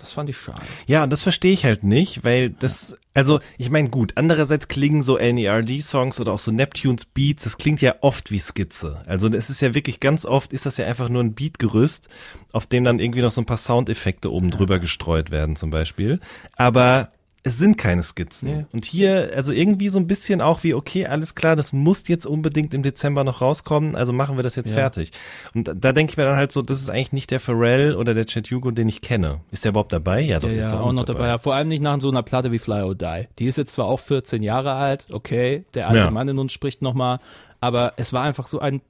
Das 0.02 0.10
fand 0.10 0.28
ich 0.28 0.36
schade. 0.36 0.60
Ja, 0.88 1.04
und 1.04 1.10
das 1.10 1.22
verstehe 1.22 1.52
ich 1.52 1.64
halt 1.64 1.84
nicht, 1.84 2.24
weil 2.24 2.50
das, 2.50 2.96
also 3.14 3.38
ich 3.56 3.70
meine 3.70 3.88
gut, 3.88 4.14
andererseits 4.16 4.66
klingen 4.66 5.04
so 5.04 5.16
NERD-Songs 5.16 6.18
oder 6.18 6.32
auch 6.32 6.40
so 6.40 6.50
Neptunes 6.50 7.04
Beats, 7.04 7.44
das 7.44 7.56
klingt 7.56 7.80
ja 7.82 7.94
oft 8.00 8.32
wie 8.32 8.40
Skizze. 8.40 9.00
Also 9.06 9.28
es 9.28 9.48
ist 9.48 9.62
ja 9.62 9.76
wirklich 9.76 10.00
ganz 10.00 10.26
oft, 10.26 10.52
ist 10.52 10.66
das 10.66 10.76
ja 10.76 10.86
einfach 10.86 11.08
nur 11.08 11.22
ein 11.22 11.34
Beatgerüst, 11.34 12.08
auf 12.50 12.66
dem 12.66 12.82
dann 12.82 12.98
irgendwie 12.98 13.22
noch 13.22 13.30
so 13.30 13.42
ein 13.42 13.46
paar 13.46 13.58
Soundeffekte 13.58 14.32
oben 14.32 14.50
drüber 14.50 14.80
gestreut 14.80 15.30
werden 15.30 15.54
zum 15.54 15.70
Beispiel. 15.70 16.18
Aber 16.56 17.12
es 17.44 17.58
sind 17.58 17.76
keine 17.76 18.02
Skizzen. 18.04 18.56
Nee. 18.56 18.66
Und 18.72 18.84
hier, 18.84 19.32
also 19.34 19.50
irgendwie 19.52 19.88
so 19.88 19.98
ein 19.98 20.06
bisschen 20.06 20.40
auch 20.40 20.62
wie, 20.62 20.74
okay, 20.74 21.06
alles 21.06 21.34
klar, 21.34 21.56
das 21.56 21.72
muss 21.72 22.06
jetzt 22.06 22.24
unbedingt 22.24 22.72
im 22.72 22.84
Dezember 22.84 23.24
noch 23.24 23.40
rauskommen, 23.40 23.96
also 23.96 24.12
machen 24.12 24.36
wir 24.36 24.44
das 24.44 24.54
jetzt 24.54 24.68
Ja. 24.70 24.76
fertig. 24.76 25.10
Und 25.52 25.66
da, 25.66 25.74
da 25.74 25.92
denke 25.92 26.12
ich 26.12 26.16
mir 26.16 26.24
dann 26.24 26.36
halt 26.36 26.52
so, 26.52 26.62
das 26.62 26.80
ist 26.80 26.88
eigentlich 26.88 27.12
nicht 27.12 27.30
der 27.32 27.40
Pharrell 27.40 27.96
oder 27.96 28.14
der 28.14 28.26
Chet 28.26 28.48
Hugo, 28.50 28.70
den 28.70 28.88
ich 28.88 29.00
kenne. 29.00 29.40
Ist 29.50 29.64
der 29.64 29.70
überhaupt 29.70 29.92
dabei? 29.92 30.20
Ja, 30.20 30.38
doch, 30.38 30.48
Ja, 30.48 30.54
der 30.54 30.64
ist 30.64 30.70
ja, 30.70 30.80
auch 30.80 30.92
noch 30.92 31.04
dabei. 31.04 31.26
Ja, 31.26 31.38
vor 31.38 31.54
allem 31.54 31.66
nicht 31.68 31.82
nach 31.82 32.00
so 32.00 32.10
einer 32.10 32.22
Platte 32.22 32.52
wie 32.52 32.60
Fly 32.60 32.82
or 32.82 32.94
Die. 32.94 33.26
Die 33.40 33.46
ist 33.46 33.58
jetzt 33.58 33.72
zwar 33.72 33.86
auch 33.86 33.98
14 34.00 34.42
Jahre 34.42 34.74
alt, 34.74 35.06
okay, 35.12 35.64
der 35.74 35.88
alte 35.88 36.04
Ja. 36.04 36.10
Mann 36.12 36.28
in 36.28 36.38
uns 36.38 36.52
spricht 36.52 36.80
nochmal, 36.80 37.18
aber 37.60 37.94
es 37.96 38.12
war 38.12 38.22
einfach 38.22 38.46
so 38.46 38.60
ein 38.60 38.82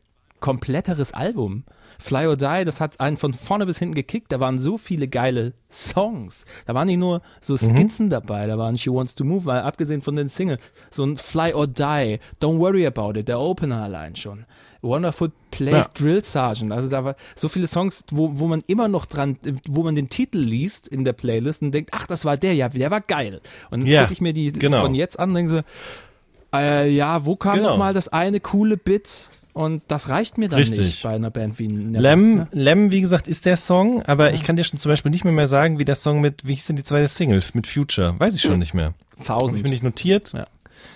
kompletteres 0.43 1.14
Album. 1.14 1.64
Fly 1.99 2.26
or 2.26 2.36
Die, 2.36 2.64
das 2.64 2.80
hat 2.80 2.99
einen 3.01 3.16
von 3.16 3.32
vorne 3.32 3.64
bis 3.64 3.78
hinten 3.78 3.95
gekickt. 3.95 4.32
Da 4.32 4.40
waren 4.40 4.59
so 4.59 4.76
viele 4.76 5.07
geile 5.09 5.53
Songs. 5.70 6.45
Da 6.66 6.74
waren 6.74 6.88
nicht 6.88 6.99
nur 6.99 7.22
so 7.40 7.57
Skizzen 7.57 8.11
dabei, 8.11 8.47
da 8.49 8.59
waren 8.59 8.76
She 8.76 8.90
Wants 8.90 9.14
to 9.14 9.24
Move, 9.24 9.45
weil 9.45 9.61
abgesehen 9.61 10.03
von 10.03 10.16
den 10.16 10.26
Singles, 10.28 10.61
so 10.90 11.05
ein 11.05 11.16
Fly 11.16 11.55
or 11.55 11.66
Die, 11.68 12.18
Don't 12.43 12.59
Worry 12.59 12.86
About 12.86 13.18
It, 13.18 13.28
der 13.28 13.38
Opener 13.40 13.82
allein 13.82 14.16
schon. 14.16 14.45
Wonderful 14.84 15.30
Place, 15.53 15.86
Ja. 15.86 15.90
Drill 15.95 16.24
Sergeant. 16.24 16.72
Also 16.72 16.88
da 16.88 17.05
war 17.05 17.14
so 17.36 17.49
viele 17.49 17.68
Songs, 17.68 18.03
wo, 18.11 18.30
wo 18.40 18.49
man 18.49 18.64
immer 18.66 18.88
noch 18.88 19.07
dran, 19.07 19.38
wo 19.68 19.84
man 19.84 19.95
den 19.95 20.09
Titel 20.09 20.38
liest 20.38 20.88
in 20.88 21.05
der 21.05 21.12
Playlist 21.12 21.62
und 21.62 21.70
denkt, 21.72 21.90
ach, 21.95 22.07
das 22.09 22.24
war 22.24 22.36
der, 22.36 22.55
ja, 22.57 22.68
der 22.68 22.90
war 22.90 23.01
geil. 23.01 23.40
Und 23.70 23.82
dann 23.82 23.88
Ja, 23.88 24.01
gucke 24.03 24.14
ich 24.14 24.20
mir 24.20 24.32
die 24.32 24.51
genau. 24.51 24.80
von 24.80 24.95
jetzt 24.97 25.20
an 25.20 25.28
und 25.28 25.34
denke 25.36 25.53
so, 25.53 25.61
äh, 26.53 26.90
ja, 26.90 27.24
wo 27.24 27.36
kam 27.36 27.59
Genau. 27.59 27.70
noch 27.70 27.78
mal 27.78 27.95
das 27.95 28.09
eine 28.09 28.40
coole 28.40 28.76
Bit? 28.76 29.30
Und 29.55 29.83
das 29.89 30.09
reicht 30.09 30.39
mir 30.39 30.49
dann 30.49 30.61
Richtig. 30.61 30.79
nicht 30.79 31.03
bei 31.03 31.11
einer 31.11 31.31
Band 31.31 31.59
wie 31.59 31.69
Never. 31.69 32.01
Lem, 32.01 32.35
ne? 32.37 32.49
Lem, 32.53 32.91
wie 32.91 33.03
gesagt, 33.03 33.29
ist 33.29 33.45
der 33.45 33.59
Song, 33.59 34.03
aber 34.03 34.33
ich 34.33 34.43
kann 34.43 34.57
dir 34.57 34.65
schon 34.65 34.79
zum 34.79 34.91
Beispiel 34.91 35.11
nicht 35.11 35.25
mehr, 35.25 35.33
mehr 35.33 35.49
sagen, 35.49 35.79
wie 35.79 35.85
der 35.85 35.97
Song 35.97 36.23
mit, 36.23 36.47
wie 36.47 36.55
hieß 36.55 36.67
denn 36.69 36.77
die 36.77 36.83
zweite 36.85 37.07
Single, 37.09 37.43
mit 37.53 37.67
Future? 37.67 38.19
Weiß 38.19 38.35
ich 38.35 38.41
schon 38.41 38.59
nicht 38.59 38.73
mehr. 38.73 38.95
Hab 39.13 39.19
ich 39.21 39.25
Tausend. 39.27 39.63
mir 39.63 39.69
nicht 39.69 39.83
notiert? 39.83 40.33
Ja. 40.33 40.45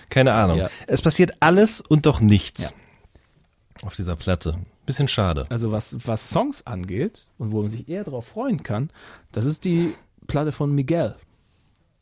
Keine 0.09 0.33
Ahnung. 0.33 0.57
Ja. 0.57 0.69
Es 0.87 1.01
passiert 1.03 1.33
alles 1.39 1.81
und 1.81 2.05
doch 2.07 2.19
nichts 2.19 2.63
Ja. 3.81 3.87
auf 3.87 3.95
dieser 3.95 4.15
Platte. 4.15 4.55
Bisschen 4.87 5.07
schade. 5.07 5.45
Also 5.49 5.71
was, 5.71 5.95
was 6.05 6.29
Songs 6.29 6.65
angeht 6.65 7.27
und 7.37 7.51
wo 7.51 7.59
man 7.59 7.69
sich 7.69 7.87
eher 7.89 8.05
darauf 8.05 8.25
freuen 8.27 8.63
kann, 8.63 8.89
das 9.33 9.45
ist 9.45 9.65
die 9.65 9.93
Platte 10.25 10.51
von 10.51 10.73
Miguel. 10.73 11.15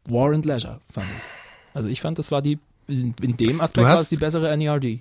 War 0.08 0.32
and 0.32 0.46
Leisure, 0.46 0.80
fand 0.92 1.08
ich. 1.08 1.76
Also 1.76 1.90
ich 1.90 2.00
fand, 2.00 2.18
das 2.20 2.32
war 2.32 2.42
die, 2.42 2.60
in, 2.88 3.14
in 3.22 3.36
dem 3.36 3.60
Aspekt 3.60 3.78
Du 3.86 3.90
war 3.90 4.00
es 4.00 4.10
die 4.10 4.18
bessere 4.18 4.56
NERD. 4.56 5.00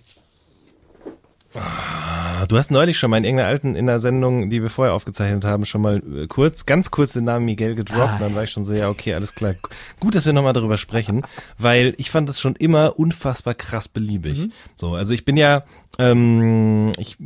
Ah, 1.54 2.46
Du 2.46 2.58
hast 2.58 2.70
neulich 2.70 2.98
schon 2.98 3.10
mal 3.10 3.18
in 3.18 3.24
irgendeiner 3.24 3.48
alten, 3.48 3.74
in 3.74 3.86
der 3.86 4.00
Sendung, 4.00 4.50
die 4.50 4.62
wir 4.62 4.70
vorher 4.70 4.94
aufgezeichnet 4.94 5.44
haben, 5.44 5.64
schon 5.64 5.80
mal 5.80 6.02
äh, 6.14 6.26
kurz, 6.26 6.66
ganz 6.66 6.90
kurz 6.90 7.12
den 7.12 7.24
Namen 7.24 7.46
Miguel 7.46 7.74
gedroppt. 7.74 8.14
Ah, 8.14 8.18
dann 8.18 8.34
war 8.34 8.42
ich 8.44 8.50
schon 8.50 8.64
so, 8.64 8.74
ja, 8.74 8.88
okay, 8.88 9.14
alles 9.14 9.34
klar. 9.34 9.54
Gut, 10.00 10.14
dass 10.14 10.26
wir 10.26 10.32
nochmal 10.32 10.52
darüber 10.52 10.76
sprechen, 10.76 11.22
weil 11.58 11.94
ich 11.96 12.10
fand 12.10 12.28
das 12.28 12.40
schon 12.40 12.56
immer 12.56 12.98
unfassbar 12.98 13.54
krass 13.54 13.88
beliebig. 13.88 14.50
So, 14.76 14.94
also 14.94 15.14
ich 15.14 15.24
bin 15.24 15.36
ja, 15.36 15.64
ähm, 15.98 16.92
ich 16.98 17.16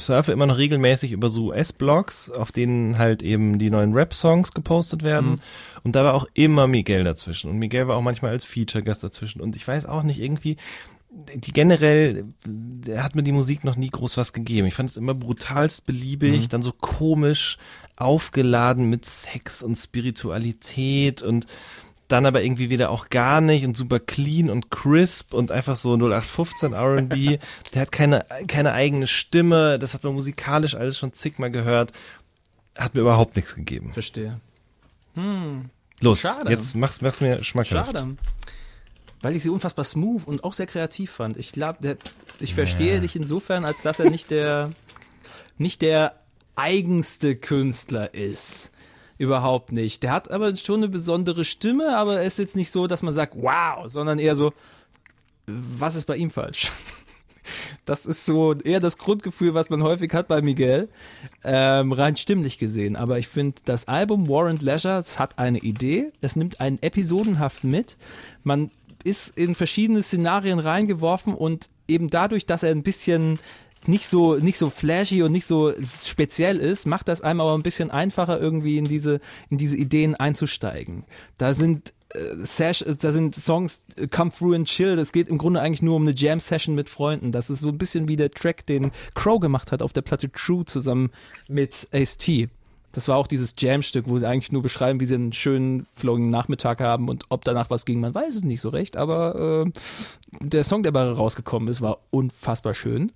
surfe 0.00 0.32
immer 0.32 0.46
noch 0.46 0.58
regelmäßig 0.58 1.12
über 1.12 1.28
so 1.28 1.46
US-Blogs, 1.46 2.30
auf 2.30 2.52
denen 2.52 2.98
halt 2.98 3.22
eben 3.22 3.58
die 3.58 3.70
neuen 3.70 3.94
Rap-Songs 3.94 4.52
gepostet 4.52 5.02
werden. 5.02 5.40
Und 5.84 5.96
da 5.96 6.04
war 6.04 6.14
auch 6.14 6.26
immer 6.34 6.66
Miguel 6.66 7.04
dazwischen. 7.04 7.50
Und 7.50 7.58
Miguel 7.58 7.88
war 7.88 7.96
auch 7.96 8.02
manchmal 8.02 8.32
als 8.32 8.44
Feature-Gast 8.44 9.04
dazwischen. 9.04 9.40
Und 9.40 9.56
ich 9.56 9.66
weiß 9.66 9.86
auch 9.86 10.02
nicht, 10.02 10.20
irgendwie, 10.20 10.56
die 11.10 11.52
generell, 11.52 12.24
der 12.46 13.02
hat 13.02 13.14
mir 13.14 13.22
die 13.22 13.32
Musik 13.32 13.64
noch 13.64 13.76
nie 13.76 13.90
groß 13.90 14.16
was 14.16 14.32
gegeben. 14.32 14.66
Ich 14.66 14.74
fand 14.74 14.90
es 14.90 14.96
immer 14.96 15.14
brutalst 15.14 15.84
beliebig, 15.84 16.48
dann 16.48 16.62
so 16.62 16.72
komisch 16.72 17.58
aufgeladen 17.96 18.88
mit 18.88 19.06
Sex 19.06 19.62
und 19.62 19.76
Spiritualität 19.76 21.22
und 21.22 21.46
dann 22.08 22.26
aber 22.26 22.42
irgendwie 22.42 22.70
wieder 22.70 22.90
auch 22.90 23.08
gar 23.08 23.40
nicht 23.40 23.64
und 23.64 23.76
super 23.76 24.00
clean 24.00 24.50
und 24.50 24.70
crisp 24.70 25.32
und 25.32 25.52
einfach 25.52 25.76
so 25.76 25.94
0815 25.94 26.72
R&B. 26.72 27.38
Der 27.74 27.82
hat 27.82 27.92
keine, 27.92 28.24
keine 28.48 28.72
eigene 28.72 29.06
Stimme, 29.06 29.78
das 29.78 29.94
hat 29.94 30.04
man 30.04 30.14
musikalisch 30.14 30.74
alles 30.74 30.98
schon 30.98 31.12
zigmal 31.12 31.50
gehört. 31.50 31.92
Hat 32.76 32.94
mir 32.94 33.00
überhaupt 33.02 33.36
nichts 33.36 33.54
gegeben. 33.54 33.92
Verstehe. 33.92 34.40
Los, 36.00 36.20
Schade. 36.20 36.50
jetzt 36.50 36.74
mach's, 36.76 37.00
mach's 37.00 37.20
mir 37.20 37.42
schmackhaft. 37.44 37.92
Schade. 37.92 38.16
Weil 39.20 39.36
ich 39.36 39.42
sie 39.42 39.50
unfassbar 39.50 39.84
smooth 39.84 40.26
und 40.26 40.44
auch 40.44 40.54
sehr 40.54 40.66
kreativ 40.66 41.10
fand. 41.10 41.36
Ich 41.36 41.52
glaube, 41.52 41.98
ich 42.38 42.54
verstehe 42.54 43.00
dich 43.00 43.16
insofern, 43.16 43.64
als 43.64 43.82
dass 43.82 44.00
er 44.00 44.10
nicht 44.10 44.30
der, 44.30 44.70
nicht 45.58 45.82
der 45.82 46.14
eigenste 46.56 47.36
Künstler 47.36 48.14
ist. 48.14 48.70
Überhaupt 49.18 49.72
nicht. 49.72 50.02
Der 50.02 50.12
hat 50.12 50.30
aber 50.30 50.54
schon 50.56 50.76
eine 50.76 50.88
besondere 50.88 51.44
Stimme, 51.44 51.96
aber 51.96 52.20
es 52.20 52.34
ist 52.34 52.38
jetzt 52.38 52.56
nicht 52.56 52.70
so, 52.70 52.86
dass 52.86 53.02
man 53.02 53.12
sagt, 53.12 53.34
wow, 53.36 53.86
sondern 53.86 54.18
eher 54.18 54.34
so, 54.34 54.54
was 55.46 55.94
ist 55.94 56.06
bei 56.06 56.16
ihm 56.16 56.30
falsch? 56.30 56.70
Das 57.84 58.06
ist 58.06 58.26
so 58.26 58.52
eher 58.54 58.78
das 58.78 58.96
Grundgefühl, 58.96 59.54
was 59.54 59.70
man 59.70 59.82
häufig 59.82 60.12
hat 60.12 60.28
bei 60.28 60.40
Miguel, 60.40 60.88
ähm, 61.42 61.90
rein 61.90 62.16
stimmlich 62.16 62.58
gesehen. 62.58 62.94
Aber 62.94 63.18
ich 63.18 63.26
finde, 63.26 63.60
das 63.64 63.88
Album 63.88 64.28
War 64.28 64.46
and 64.46 64.62
Leisure, 64.62 64.98
es 64.98 65.18
hat 65.18 65.38
eine 65.40 65.58
Idee, 65.58 66.12
es 66.20 66.36
nimmt 66.36 66.60
einen 66.60 66.80
episodenhaft 66.80 67.64
mit. 67.64 67.96
Man 68.44 68.70
ist 69.04 69.36
in 69.36 69.54
verschiedene 69.54 70.02
Szenarien 70.02 70.58
reingeworfen 70.58 71.34
und 71.34 71.70
eben 71.88 72.10
dadurch, 72.10 72.46
dass 72.46 72.62
er 72.62 72.70
ein 72.70 72.82
bisschen 72.82 73.38
nicht 73.86 74.06
so, 74.08 74.36
nicht 74.36 74.58
so 74.58 74.68
flashy 74.70 75.22
und 75.22 75.32
nicht 75.32 75.46
so 75.46 75.72
speziell 76.04 76.58
ist, 76.58 76.86
macht 76.86 77.08
das 77.08 77.20
einem 77.22 77.40
aber 77.40 77.54
ein 77.54 77.62
bisschen 77.62 77.90
einfacher, 77.90 78.38
irgendwie 78.38 78.78
in 78.78 78.84
diese, 78.84 79.20
in 79.48 79.56
diese 79.56 79.76
Ideen 79.76 80.14
einzusteigen. 80.14 81.04
Da 81.38 81.54
sind 81.54 81.94
äh, 82.10 82.44
Sash, 82.44 82.82
äh, 82.82 82.94
da 83.00 83.12
sind 83.12 83.34
Songs 83.34 83.80
äh, 83.96 84.06
Come 84.06 84.32
Through 84.36 84.54
and 84.54 84.68
Chill. 84.68 84.96
Das 84.96 85.12
geht 85.12 85.28
im 85.28 85.38
Grunde 85.38 85.60
eigentlich 85.60 85.82
nur 85.82 85.96
um 85.96 86.02
eine 86.02 86.14
Jam-Session 86.14 86.74
mit 86.74 86.90
Freunden. 86.90 87.32
Das 87.32 87.50
ist 87.50 87.60
so 87.60 87.68
ein 87.68 87.78
bisschen 87.78 88.08
wie 88.08 88.16
der 88.16 88.30
Track, 88.30 88.66
den 88.66 88.90
Crow 89.14 89.40
gemacht 89.40 89.72
hat 89.72 89.82
auf 89.82 89.92
der 89.92 90.02
Platte 90.02 90.28
True 90.30 90.64
zusammen 90.64 91.10
mit 91.48 91.88
Ace 91.92 92.16
T. 92.16 92.48
Das 92.92 93.06
war 93.08 93.16
auch 93.16 93.26
dieses 93.26 93.54
Jam-Stück, 93.56 94.08
wo 94.08 94.18
sie 94.18 94.26
eigentlich 94.26 94.52
nur 94.52 94.62
beschreiben, 94.62 95.00
wie 95.00 95.06
sie 95.06 95.14
einen 95.14 95.32
schönen 95.32 95.86
flowing 95.94 96.30
Nachmittag 96.30 96.80
haben 96.80 97.08
und 97.08 97.24
ob 97.28 97.44
danach 97.44 97.70
was 97.70 97.84
ging, 97.84 98.00
man 98.00 98.14
weiß 98.14 98.36
es 98.36 98.44
nicht 98.44 98.60
so 98.60 98.68
recht. 98.68 98.96
Aber 98.96 99.64
äh, 99.66 99.70
der 100.40 100.64
Song, 100.64 100.82
der 100.82 100.92
dabei 100.92 101.10
rausgekommen 101.10 101.68
ist, 101.68 101.80
war 101.80 101.98
unfassbar 102.10 102.74
schön. 102.74 103.12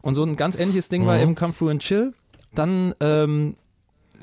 Und 0.00 0.14
so 0.14 0.22
ein 0.24 0.36
ganz 0.36 0.58
ähnliches 0.58 0.88
Ding 0.88 1.04
war 1.06 1.18
eben 1.18 1.34
Come 1.34 1.54
Through 1.56 1.70
and 1.70 1.82
Chill. 1.82 2.14
Dann 2.54 2.94
ähm, 3.00 3.56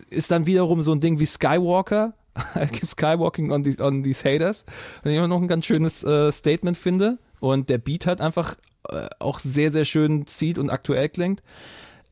ist 0.10 0.32
dann 0.32 0.46
wiederum 0.46 0.82
so 0.82 0.92
ein 0.92 1.00
Ding 1.00 1.20
wie 1.20 1.26
Skywalker. 1.26 2.14
Keep 2.54 2.86
skywalking 2.86 3.52
on 3.52 3.64
these, 3.64 3.82
on 3.82 4.04
these 4.04 4.28
haters. 4.28 4.66
Und 5.04 5.12
ich 5.12 5.18
immer 5.18 5.28
noch 5.28 5.42
ein 5.42 5.48
ganz 5.48 5.66
schönes 5.66 6.04
äh, 6.04 6.32
Statement 6.32 6.78
finde. 6.78 7.18
Und 7.40 7.70
der 7.70 7.78
Beat 7.78 8.08
halt 8.08 8.22
einfach 8.22 8.56
äh, 8.90 9.08
auch 9.20 9.40
sehr, 9.40 9.72
sehr 9.72 9.86
schön 9.86 10.28
zieht 10.28 10.58
und 10.58 10.70
aktuell 10.70 11.10
klingt. 11.10 11.44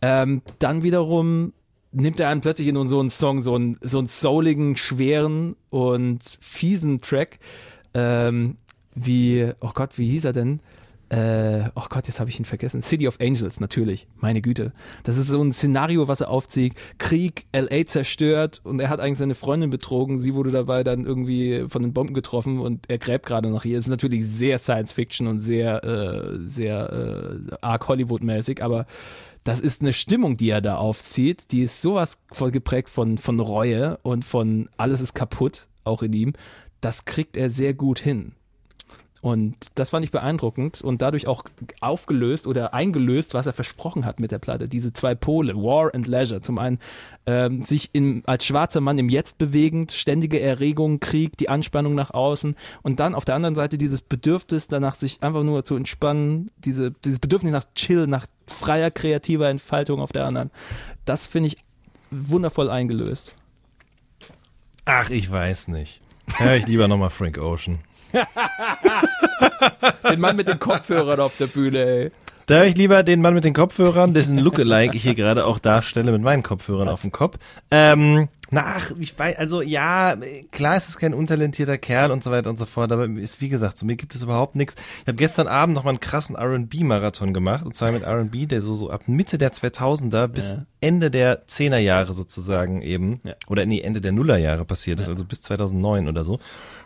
Ähm, 0.02 0.42
dann 0.60 0.84
wiederum 0.84 1.54
nimmt 1.94 2.20
er 2.20 2.30
einem 2.30 2.42
plötzlich 2.42 2.68
in 2.68 2.88
so 2.88 3.00
einen 3.00 3.10
Song, 3.10 3.42
so 3.42 3.56
einen, 3.56 3.78
so 3.82 3.98
einen 4.00 4.08
souligen, 4.08 4.76
schweren 4.76 5.56
und 5.70 6.38
fiesen 6.42 7.02
Track. 7.02 7.40
Ähm, 7.94 8.58
wie, 8.96 9.52
oh 9.60 9.72
Gott, 9.74 9.98
wie 9.98 10.10
hieß 10.10 10.26
er 10.26 10.34
denn? 10.34 10.60
Äh, 11.14 11.70
oh 11.76 11.84
Gott, 11.90 12.08
jetzt 12.08 12.20
habe 12.20 12.32
ich 12.32 12.40
ihn 12.40 12.46
vergessen. 12.46 12.82
City 12.82 13.08
of 13.08 13.20
Angels, 13.20 13.60
natürlich. 13.60 14.08
Meine 14.20 14.42
Güte. 14.42 14.72
Das 15.04 15.16
ist 15.16 15.28
so 15.28 15.44
ein 15.44 15.52
Szenario, 15.52 16.08
was 16.08 16.22
er 16.22 16.30
aufzieht. 16.30 16.74
Krieg, 16.98 17.46
LA 17.54 17.86
zerstört 17.86 18.62
und 18.64 18.80
er 18.80 18.90
hat 18.90 19.00
eigentlich 19.00 19.20
seine 19.20 19.36
Freundin 19.36 19.70
betrogen. 19.70 20.18
Sie 20.18 20.34
wurde 20.34 20.50
dabei 20.50 20.84
dann 20.84 21.06
irgendwie 21.06 21.66
von 21.68 21.84
den 21.84 21.94
Bomben 21.94 22.16
getroffen 22.16 22.60
und 22.60 22.90
er 22.90 22.98
gräbt 22.98 23.28
gerade 23.28 23.50
nach 23.50 23.64
ihr. 23.64 23.78
Ist 23.78 23.90
natürlich 23.90 24.26
sehr 24.26 24.58
Science 24.58 24.92
Fiction 24.92 25.28
und 25.28 25.38
sehr, 25.38 25.84
äh, 25.84 26.40
sehr 26.46 26.92
äh, 26.92 27.56
arg 27.62 27.88
Hollywood-mäßig, 27.88 28.64
aber 28.64 28.88
das 29.44 29.60
ist 29.60 29.82
eine 29.82 29.94
Stimmung, 29.94 30.38
die 30.38 30.50
er 30.50 30.62
da 30.62 30.78
aufzieht. 30.78 31.52
Die 31.52 31.62
ist 31.62 31.82
sowas 31.82 32.18
voll 32.32 32.52
geprägt 32.52 32.90
von, 32.90 33.18
von 33.18 33.40
Reue 33.40 33.98
und 33.98 34.24
von 34.24 34.70
alles 34.78 35.02
ist 35.02 35.14
kaputt, 35.14 35.68
auch 35.84 36.02
in 36.02 36.14
ihm. 36.14 36.34
Das 36.82 37.06
kriegt 37.06 37.38
er 37.38 37.50
sehr 37.50 37.74
gut 37.74 38.00
hin. 38.00 38.34
Und 39.24 39.56
das 39.76 39.92
fand 39.92 40.04
ich 40.04 40.12
beeindruckend 40.12 40.82
und 40.82 41.02
dadurch 41.02 41.28
auch 41.28 41.46
aufgelöst 41.80 42.46
oder 42.46 42.74
eingelöst, 42.74 43.34
was 43.34 43.46
er 43.46 43.54
versprochen 43.54 44.06
hat 44.06 44.20
mit 44.20 44.32
der 44.32 44.38
Platte. 44.38 44.68
Diese 44.68 44.92
zwei 44.92 45.16
Pole, 45.16 45.56
War 45.56 45.96
and 45.96 46.08
Leisure. 46.08 46.42
Zum 46.42 46.60
einen 46.60 46.78
ähm, 47.26 47.64
sich 47.64 47.92
in, 47.94 48.24
als 48.26 48.46
schwarzer 48.46 48.82
Mann 48.82 48.98
im 48.98 49.08
Jetzt 49.08 49.38
bewegend, 49.38 49.94
ständige 49.94 50.42
Erregung, 50.42 51.00
Krieg, 51.00 51.38
die 51.38 51.48
Anspannung 51.48 51.96
nach 51.96 52.12
außen 52.12 52.58
und 52.82 53.00
dann 53.00 53.16
auf 53.16 53.24
der 53.24 53.36
anderen 53.36 53.56
Seite 53.56 53.78
dieses 53.78 54.02
Bedürfnis 54.02 54.68
danach, 54.68 54.96
sich 54.96 55.24
einfach 55.24 55.44
nur 55.44 55.64
zu 55.64 55.78
entspannen, 55.78 56.52
diese, 56.58 56.92
dieses 56.92 57.20
Bedürfnis 57.20 57.54
nach 57.54 57.64
Chill, 57.76 58.08
nach 58.08 58.28
freier 58.48 58.92
kreativer 58.92 59.48
Entfaltung 59.48 60.02
auf 60.02 60.12
der 60.12 60.26
anderen. 60.26 60.52
Das 61.06 61.28
finde 61.28 61.48
ich 61.48 61.58
wundervoll 62.12 62.70
eingelöst. 62.70 63.36
Ach, 64.84 65.10
ich 65.10 65.32
weiß 65.32 65.70
nicht. 65.70 66.02
Hör 66.36 66.58
ich 66.58 66.68
lieber 66.68 66.90
nochmal 66.90 67.10
Frank 67.10 67.38
Ocean. 67.38 67.80
Den 70.10 70.20
Mann 70.20 70.36
mit 70.36 70.48
den 70.48 70.60
Kopfhörern 70.60 71.20
auf 71.20 71.38
der 71.38 71.48
Bühne, 71.48 71.80
ey. 71.80 72.12
Da 72.46 72.56
höre 72.56 72.66
ich 72.66 72.76
lieber 72.76 73.04
den 73.04 73.22
Mann 73.22 73.34
mit 73.34 73.44
den 73.46 73.54
Kopfhörern, 73.54 74.14
dessen 74.14 74.38
Lookalike 74.38 74.96
ich 74.98 75.04
hier 75.04 75.16
gerade 75.16 75.46
auch 75.46 75.60
darstelle 75.60 76.12
mit 76.12 76.22
meinen 76.22 76.44
Kopfhörern 76.44 76.90
auf 76.90 77.02
dem 77.02 77.12
Kopf. 77.12 77.38
Ähm, 77.72 78.28
na, 78.52 78.64
ach, 78.78 78.92
ich 79.00 79.18
weiß, 79.18 79.38
also 79.38 79.62
ja, 79.62 80.16
klar 80.52 80.76
ist 80.78 80.90
es 80.90 80.98
kein 80.98 81.14
untalentierter 81.14 81.78
Kerl 81.78 82.12
und 82.12 82.24
so 82.24 82.30
weiter 82.32 82.50
und 82.50 82.58
so 82.60 82.66
fort, 82.66 82.92
aber 82.92 83.06
ist 83.06 83.42
wie 83.42 83.50
gesagt, 83.50 83.78
zu 83.78 83.86
mir 83.86 83.96
gibt 83.96 84.14
es 84.14 84.22
überhaupt 84.22 84.56
nichts. 84.56 84.76
Ich 85.02 85.08
habe 85.08 85.16
gestern 85.16 85.48
Abend 85.48 85.74
noch 85.74 85.84
mal 85.86 85.92
einen 85.92 86.00
krassen 86.02 86.36
R&B-Marathon 86.36 87.34
gemacht 87.34 87.66
und 87.66 87.76
zwar 87.76 87.92
mit 87.92 88.04
R&B, 88.04 88.46
der 88.46 88.62
so, 88.62 88.76
so 88.76 88.90
ab 88.92 89.04
Mitte 89.08 89.38
der 89.38 89.52
2000er 89.54 90.28
bis 90.28 90.52
Ja. 90.54 90.60
Ende 90.82 91.10
der 91.10 91.48
10er 91.48 91.78
Jahre 91.78 92.14
sozusagen 92.14 92.82
eben, 92.82 93.22
Ja. 93.24 93.34
oder 93.48 93.66
nee, 93.66 93.80
Ende 93.82 94.02
der 94.02 94.12
Nullerjahre 94.12 94.66
passiert 94.66 95.00
ist, 95.00 95.08
also 95.08 95.24
bis 95.26 95.42
2009 95.42 96.08
oder 96.10 96.24
so, 96.24 96.40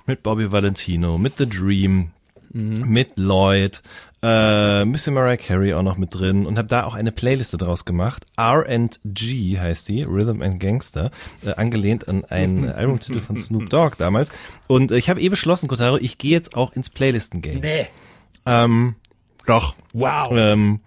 mit 0.06 0.24
Bobby 0.24 0.52
Valentino, 0.52 1.18
mit 1.18 1.38
The 1.38 1.50
Dream, 1.50 2.12
mit 2.54 3.18
Lloyd, 3.18 3.82
äh, 4.22 4.86
bisschen 4.86 5.14
Mariah 5.14 5.38
Carey 5.38 5.74
auch 5.74 5.84
noch 5.84 5.98
mit 5.98 6.14
drin 6.14 6.46
und 6.46 6.58
habe 6.58 6.68
da 6.68 6.86
auch 6.86 6.96
eine 6.96 7.12
Playliste 7.12 7.58
draus 7.58 7.86
gemacht. 7.86 8.26
R&G 8.36 9.60
heißt 9.60 9.88
die, 9.90 10.04
Rhythm 10.04 10.42
and 10.42 10.60
Gangster, 10.60 11.12
äh, 11.46 11.54
angelehnt 11.54 12.08
an 12.08 12.26
einen 12.26 12.70
Albumtitel 12.74 13.20
von 13.20 13.38
Snoop 13.38 13.70
Dogg 13.70 13.96
damals. 13.98 14.32
Und 14.68 14.92
äh, 14.92 14.98
ich 14.98 15.10
habe 15.10 15.22
eh 15.22 15.30
beschlossen, 15.30 15.68
Kotaro, 15.68 15.98
ich 15.98 16.18
gehe 16.18 16.32
jetzt 16.32 16.56
auch 16.56 16.74
ins 16.74 16.90
Playlisten-Game. 16.90 17.60
Nee. 17.60 17.88
Ähm, 18.46 18.96
doch. 19.46 19.76
Wow. 19.94 20.32
Ähm, 20.32 20.80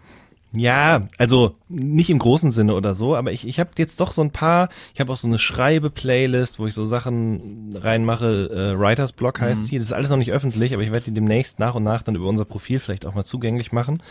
ja, 0.52 1.06
also 1.16 1.54
nicht 1.68 2.10
im 2.10 2.18
großen 2.18 2.50
Sinne 2.50 2.74
oder 2.74 2.94
so, 2.94 3.14
aber 3.14 3.32
ich, 3.32 3.46
ich 3.46 3.60
habe 3.60 3.70
jetzt 3.78 4.00
doch 4.00 4.12
so 4.12 4.20
ein 4.22 4.32
paar, 4.32 4.68
ich 4.94 5.00
habe 5.00 5.12
auch 5.12 5.16
so 5.16 5.28
eine 5.28 5.38
Schreibe-Playlist, 5.38 6.58
wo 6.58 6.66
ich 6.66 6.74
so 6.74 6.86
Sachen 6.86 7.70
reinmache, 7.76 8.50
äh, 8.52 8.78
Writers 8.78 9.12
Block 9.12 9.40
heißt 9.40 9.70
die, 9.70 9.78
das 9.78 9.88
ist 9.88 9.92
alles 9.92 10.10
noch 10.10 10.16
nicht 10.16 10.32
öffentlich, 10.32 10.74
aber 10.74 10.82
ich 10.82 10.92
werde 10.92 11.04
die 11.04 11.14
demnächst 11.14 11.60
nach 11.60 11.76
und 11.76 11.84
nach 11.84 12.02
dann 12.02 12.16
über 12.16 12.26
unser 12.26 12.44
Profil 12.44 12.80
vielleicht 12.80 13.06
auch 13.06 13.14
mal 13.14 13.24
zugänglich 13.24 13.70
machen, 13.70 14.02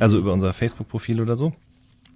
also 0.00 0.18
über 0.18 0.32
unser 0.32 0.52
Facebook-Profil 0.52 1.20
oder 1.20 1.36
so. 1.36 1.52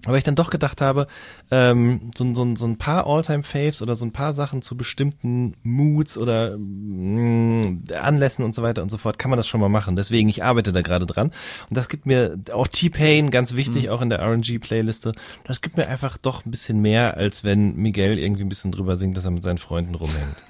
Aber 0.09 0.16
ich 0.16 0.24
dann 0.24 0.36
doch 0.36 0.48
gedacht 0.48 0.80
habe, 0.80 1.06
ähm, 1.50 2.11
so, 2.16 2.32
so, 2.32 2.56
so 2.56 2.66
ein 2.66 2.78
paar 2.78 3.06
All-Time-Faves 3.06 3.82
oder 3.82 3.94
so 3.94 4.06
ein 4.06 4.12
paar 4.12 4.32
Sachen 4.32 4.62
zu 4.62 4.74
bestimmten 4.74 5.54
Moods 5.62 6.16
oder 6.16 6.56
mh, 6.56 7.94
Anlässen 7.94 8.42
und 8.42 8.54
so 8.54 8.62
weiter 8.62 8.82
und 8.82 8.90
so 8.90 8.96
fort, 8.96 9.18
kann 9.18 9.30
man 9.30 9.36
das 9.36 9.46
schon 9.46 9.61
mal 9.61 9.68
machen. 9.68 9.96
Deswegen, 9.96 10.30
ich 10.30 10.42
arbeite 10.42 10.72
da 10.72 10.80
gerade 10.80 11.04
dran. 11.04 11.30
Und 11.68 11.76
das 11.76 11.90
gibt 11.90 12.06
mir 12.06 12.38
auch 12.54 12.68
T-Pain, 12.68 13.30
ganz 13.30 13.54
wichtig, 13.54 13.90
auch 13.90 14.00
in 14.00 14.09
der 14.09 14.22
RNG-Playliste, 14.22 15.12
das 15.44 15.61
gibt 15.61 15.76
mir 15.76 15.86
einfach 15.88 16.16
doch 16.16 16.46
ein 16.46 16.50
bisschen 16.50 16.80
mehr, 16.80 17.18
als 17.18 17.44
wenn 17.44 17.76
Miguel 17.76 18.18
irgendwie 18.18 18.44
ein 18.44 18.48
bisschen 18.48 18.72
drüber 18.72 18.96
singt, 18.96 19.14
dass 19.14 19.26
er 19.26 19.30
mit 19.30 19.42
seinen 19.42 19.59
Freunden 19.59 19.94
rumhängt. 19.94 20.42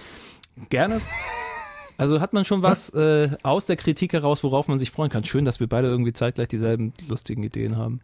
Gerne. 0.68 1.00
Also 1.96 2.20
hat 2.20 2.34
man 2.34 2.44
schon 2.44 2.60
was 2.60 2.90
äh, 2.90 3.30
aus 3.42 3.64
der 3.64 3.76
Kritik 3.76 4.12
heraus, 4.12 4.44
worauf 4.44 4.68
man 4.68 4.78
sich 4.78 4.90
freuen 4.90 5.10
kann. 5.10 5.24
Schön, 5.24 5.46
dass 5.46 5.58
wir 5.58 5.68
beide 5.68 5.88
irgendwie 5.88 6.12
zeitgleich 6.12 6.48
dieselben 6.48 6.92
lustigen 7.08 7.42
Ideen 7.42 7.78
haben. 7.78 8.02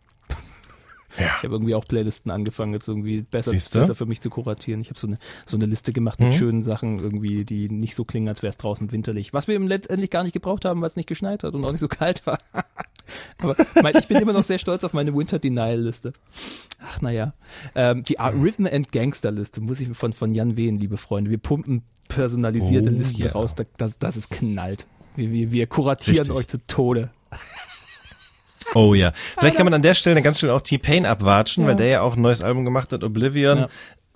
Ja. 1.19 1.27
Ich 1.39 1.45
habe 1.45 1.55
irgendwie 1.55 1.75
auch 1.75 1.85
Playlisten 1.85 2.31
angefangen, 2.31 2.73
jetzt 2.73 2.89
irgendwie 2.89 3.23
besser, 3.23 3.53
besser 3.53 3.95
für 3.95 4.07
mich 4.07 4.21
zu 4.21 4.31
kuratieren. 4.31 4.81
Ich 4.81 4.89
habe 4.89 4.99
so 4.99 5.07
eine, 5.07 5.19
so 5.45 5.57
eine 5.57 5.67
Liste 5.67 5.93
gemacht 5.93 6.19
mit 6.21 6.31
Mhm. 6.31 6.39
schönen 6.39 6.63
Sachen, 6.63 7.01
irgendwie, 7.01 7.45
die 7.45 7.69
nicht 7.69 7.95
so 7.95 8.05
klingen, 8.05 8.29
als 8.29 8.43
wäre 8.43 8.51
es 8.51 8.57
draußen 8.57 8.91
winterlich. 8.93 9.33
Was 9.35 9.47
wir 9.49 9.55
eben 9.55 9.67
letztendlich 9.67 10.11
gar 10.11 10.23
nicht 10.23 10.33
gebraucht 10.33 10.65
haben, 10.65 10.81
weil 10.81 10.89
es 10.89 10.97
nicht 10.97 11.09
geschneit 11.09 11.45
hat 11.45 11.55
und 11.55 11.65
auch 11.65 11.71
nicht 11.71 11.81
so 11.81 11.89
kalt 11.89 12.27
war. 12.27 12.39
Aber 13.39 13.57
mein, 13.83 13.95
ich 13.99 14.07
bin 14.09 14.17
immer 14.19 14.33
noch 14.33 14.45
sehr 14.45 14.59
stolz 14.59 14.85
auf 14.85 14.93
meine 14.95 15.15
Winter 15.15 15.39
Denial-Liste. 15.39 16.13
Ach, 16.83 17.01
naja. 17.03 17.35
Ähm, 17.75 18.03
die 18.05 18.19
Art 18.19 18.35
Rhythm 18.35 18.67
and 18.67 18.91
Gangster-Liste 18.93 19.61
muss 19.61 19.81
ich 19.81 19.89
von, 19.97 20.13
von 20.15 20.33
Jan 20.33 20.57
Wehn, 20.57 20.79
liebe 20.79 20.97
Freunde. 20.97 21.31
Wir 21.31 21.39
pumpen 21.39 21.83
personalisierte 22.09 22.89
Oh, 22.91 22.93
Listen 22.97 23.21
ja. 23.23 23.33
raus, 23.33 23.55
da- 23.55 23.65
das, 23.77 23.99
das 23.99 24.17
ist 24.17 24.31
knallt. 24.31 24.87
Wir, 25.17 25.31
wir, 25.31 25.53
wir 25.53 25.67
kuratieren 25.67 26.21
Richtig. 26.21 26.37
euch 26.37 26.47
zu 26.49 26.65
Tode. 26.67 27.11
Oh 28.75 28.95
ja. 28.95 29.13
Vielleicht 29.39 29.57
kann 29.57 29.67
man 29.67 29.75
an 29.75 29.83
der 29.83 29.95
Stelle 29.95 30.21
ganz 30.23 30.39
schnell 30.39 30.53
auch 30.53 30.61
T-Pain 30.61 31.07
abwatschen, 31.07 31.67
weil 31.67 31.77
der 31.77 31.87
ja 31.87 32.01
auch 32.03 32.17
ein 32.17 32.23
neues 32.23 32.41
Album 32.43 32.65
gemacht 32.65 32.93
hat, 32.93 33.05
Oblivion. 33.05 33.59
Ja. 33.59 33.69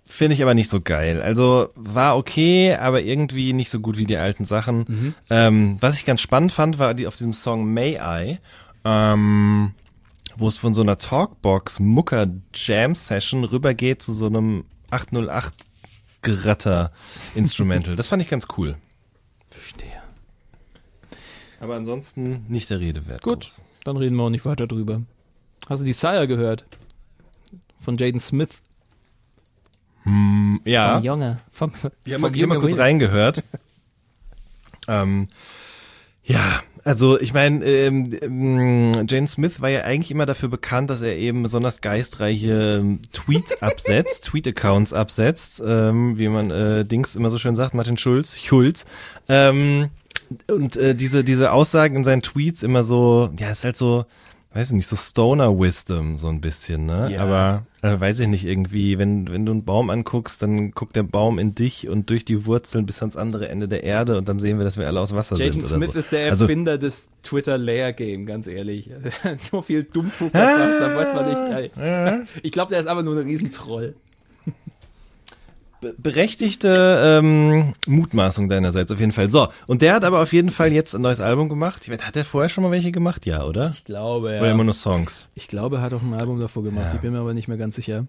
finde 0.05 0.35
ich 0.35 0.43
aber 0.43 0.55
nicht 0.55 0.71
so 0.71 0.81
geil. 0.81 1.21
Also 1.21 1.71
war 1.75 2.17
okay, 2.17 2.75
aber 2.75 3.03
irgendwie 3.03 3.53
nicht 3.53 3.71
so 3.71 3.81
gut 3.81 3.99
wie 3.99 4.07
die 4.07 4.17
alten 4.17 4.45
Sachen. 4.45 5.15
Ähm, 5.31 5.77
was 5.81 5.99
ich 5.99 6.05
ganz 6.05 6.21
spannend 6.21 6.53
fand, 6.53 6.79
war 6.79 6.95
die 6.95 7.07
auf 7.07 7.17
diesem 7.17 7.33
Song 7.35 7.73
May 7.73 7.99
I, 8.01 8.39
ähm, 8.85 9.73
wo 10.37 10.49
es 10.49 10.59
von 10.59 10.75
so 10.75 10.83
einer 10.83 10.97
Talkbox 10.99 11.81
Mucker 11.81 12.27
Jam 12.55 12.95
Session 12.95 13.45
rübergeht 13.45 14.03
zu 14.03 14.13
so 14.15 14.27
einem 14.27 14.65
808 14.91 15.55
Gratter 16.23 16.93
Instrumental. 17.35 17.95
Das 17.97 18.09
fand 18.09 18.23
ich 18.23 18.29
ganz 18.29 18.47
cool. 18.57 18.77
Verstehe. 19.51 20.03
Aber 21.61 21.75
ansonsten 21.77 22.45
nicht 22.49 22.69
der 22.71 22.81
Rede 22.81 23.07
wert. 23.09 23.23
Gut, 23.23 23.41
groß. 23.41 23.61
Dann 23.87 23.97
reden 23.97 24.17
wir 24.17 24.25
auch 24.25 24.31
nicht 24.31 24.45
weiter 24.45 24.67
drüber. 24.67 25.03
Hast 25.69 25.81
du 25.81 25.85
die 25.85 25.93
Sire 25.93 26.27
gehört? 26.27 26.65
Von 27.79 27.97
Jaden 27.97 28.21
Smith. 28.21 28.61
Ja. 30.65 30.97
Vom 30.97 31.05
Junge. 31.05 31.39
Vom, 31.51 31.73
Wir 32.05 32.15
haben 32.15 32.21
vom 32.21 32.31
mal, 32.31 32.37
hier 32.37 32.47
mal 32.47 32.59
kurz 32.61 32.77
reingehört. 32.77 33.43
ähm, 34.89 35.29
ja, 36.25 36.61
also 36.85 37.21
ich 37.21 37.33
meine, 37.33 37.65
ähm, 37.65 38.11
ähm, 38.23 39.07
Jane 39.09 39.27
Smith 39.27 39.61
war 39.61 39.69
ja 39.69 39.83
eigentlich 39.83 40.11
immer 40.11 40.27
dafür 40.27 40.49
bekannt, 40.49 40.91
dass 40.91 41.03
er 41.03 41.17
eben 41.17 41.43
besonders 41.43 41.81
geistreiche 41.81 42.79
ähm, 42.81 43.01
Tweets 43.13 43.61
absetzt, 43.63 44.25
Tweet-Accounts 44.25 44.93
absetzt, 44.93 45.63
ähm, 45.65 46.19
wie 46.19 46.29
man 46.29 46.51
äh, 46.51 46.85
Dings 46.85 47.17
immer 47.17 47.31
so 47.31 47.39
schön 47.39 47.57
sagt, 47.57 47.75
Martin 47.75 47.97
Schulz, 47.97 48.37
Schulz. 48.37 48.85
Ähm, 49.29 49.89
und 50.51 50.77
äh, 50.77 50.95
diese 50.95 51.25
diese 51.25 51.53
Aussagen 51.53 51.97
in 51.97 52.05
seinen 52.05 52.23
Tweets 52.23 52.63
immer 52.63 52.83
so, 52.85 53.31
ja, 53.39 53.51
ist 53.51 53.65
halt 53.65 53.77
so, 53.77 54.05
weiß 54.55 54.69
ich 54.71 54.75
nicht, 54.75 54.87
so 54.89 54.97
Stoner 54.97 55.59
Wisdom 55.59 56.17
so 56.17 56.29
ein 56.29 56.41
bisschen, 56.41 56.87
ne? 56.87 57.11
Ja. 57.13 57.21
Aber 57.23 57.67
äh, 57.83 58.01
weiß 58.01 58.21
ich 58.21 58.27
nicht 58.29 58.45
irgendwie, 58.45 58.99
wenn 58.99 59.31
wenn 59.31 59.45
du 59.47 59.53
einen 59.53 59.65
Baum 59.65 59.91
anguckst, 59.91 60.41
dann 60.43 60.71
guckt 60.73 60.97
der 60.97 61.03
Baum 61.03 61.39
in 61.39 61.55
dich 61.55 61.89
und 61.89 62.11
durch 62.11 62.25
die 62.25 62.47
Wurzeln 62.47 62.87
bis 62.87 63.01
ans 63.01 63.17
andere 63.17 63.49
Ende 63.49 63.69
der 63.69 63.85
Erde 63.85 64.19
und 64.19 64.29
dann 64.29 64.39
sehen 64.39 64.59
wir, 64.59 64.65
dass 64.65 64.79
wir 64.79 64.87
alle 64.87 65.01
aus 65.01 65.15
Wasser 65.15 65.37
Jaden 65.37 65.53
sind 65.63 65.65
oder 65.65 65.77
Smith 65.77 65.93
so. 65.93 65.99
ist 65.99 66.13
der 66.13 66.31
Also- 66.31 66.45
Erfinder 66.45 66.79
des 66.79 67.09
Twitter 67.23 67.59
Layer 67.59 67.93
Game, 67.93 68.25
ganz 68.27 68.47
ehrlich. 68.47 68.91
so 69.37 69.63
viel 69.63 69.85
Dummfug 69.85 70.31
verbracht, 70.33 70.81
da 70.81 70.97
weiß 70.97 71.15
man 71.15 72.21
nicht. 72.21 72.29
Ich 72.43 72.53
glaube, 72.53 72.71
der 72.71 72.81
ist 72.81 72.87
aber 72.87 73.03
nur 73.03 73.17
ein 73.19 73.27
Riesentroll. 73.27 73.95
Be- 75.81 75.95
berechtigte 75.99 77.21
ähm, 77.23 77.75
Mutmaßung 77.87 78.49
deinerseits 78.49 78.91
auf 78.91 78.99
jeden 79.01 79.13
Fall. 79.13 79.31
So, 79.31 79.49
und 79.67 79.83
der 79.83 79.95
hat 79.95 80.05
aber 80.05 80.21
auf 80.23 80.33
jeden 80.33 80.51
Fall 80.51 80.73
jetzt 80.73 80.95
ein 80.95 81.03
neues 81.03 81.21
Album 81.21 81.49
gemacht. 81.49 81.83
Ich 81.85 81.91
weiß, 81.91 82.03
hat 82.07 82.17
er 82.17 82.25
vorher 82.25 82.49
schon 82.49 82.65
mal 82.65 82.71
welche 82.71 82.93
gemacht? 82.93 83.27
Ja, 83.27 83.45
oder? 83.45 83.73
Ich 83.75 83.85
glaube, 83.85 84.29
Oder 84.29 84.51
immer 84.51 84.65
nur 84.65 84.75
Songs? 84.75 85.29
Ich 85.35 85.49
glaube, 85.49 85.77
er 85.77 85.83
hat 85.83 85.93
auch 85.93 86.03
ein 86.03 86.15
Album 86.15 86.41
davor 86.41 86.63
gemacht. 86.63 86.93
Ich 86.95 87.01
bin 87.01 87.13
mir 87.13 87.19
aber 87.21 87.35
nicht 87.35 87.49
mehr 87.49 87.57
ganz 87.59 87.75
sicher. 87.77 88.07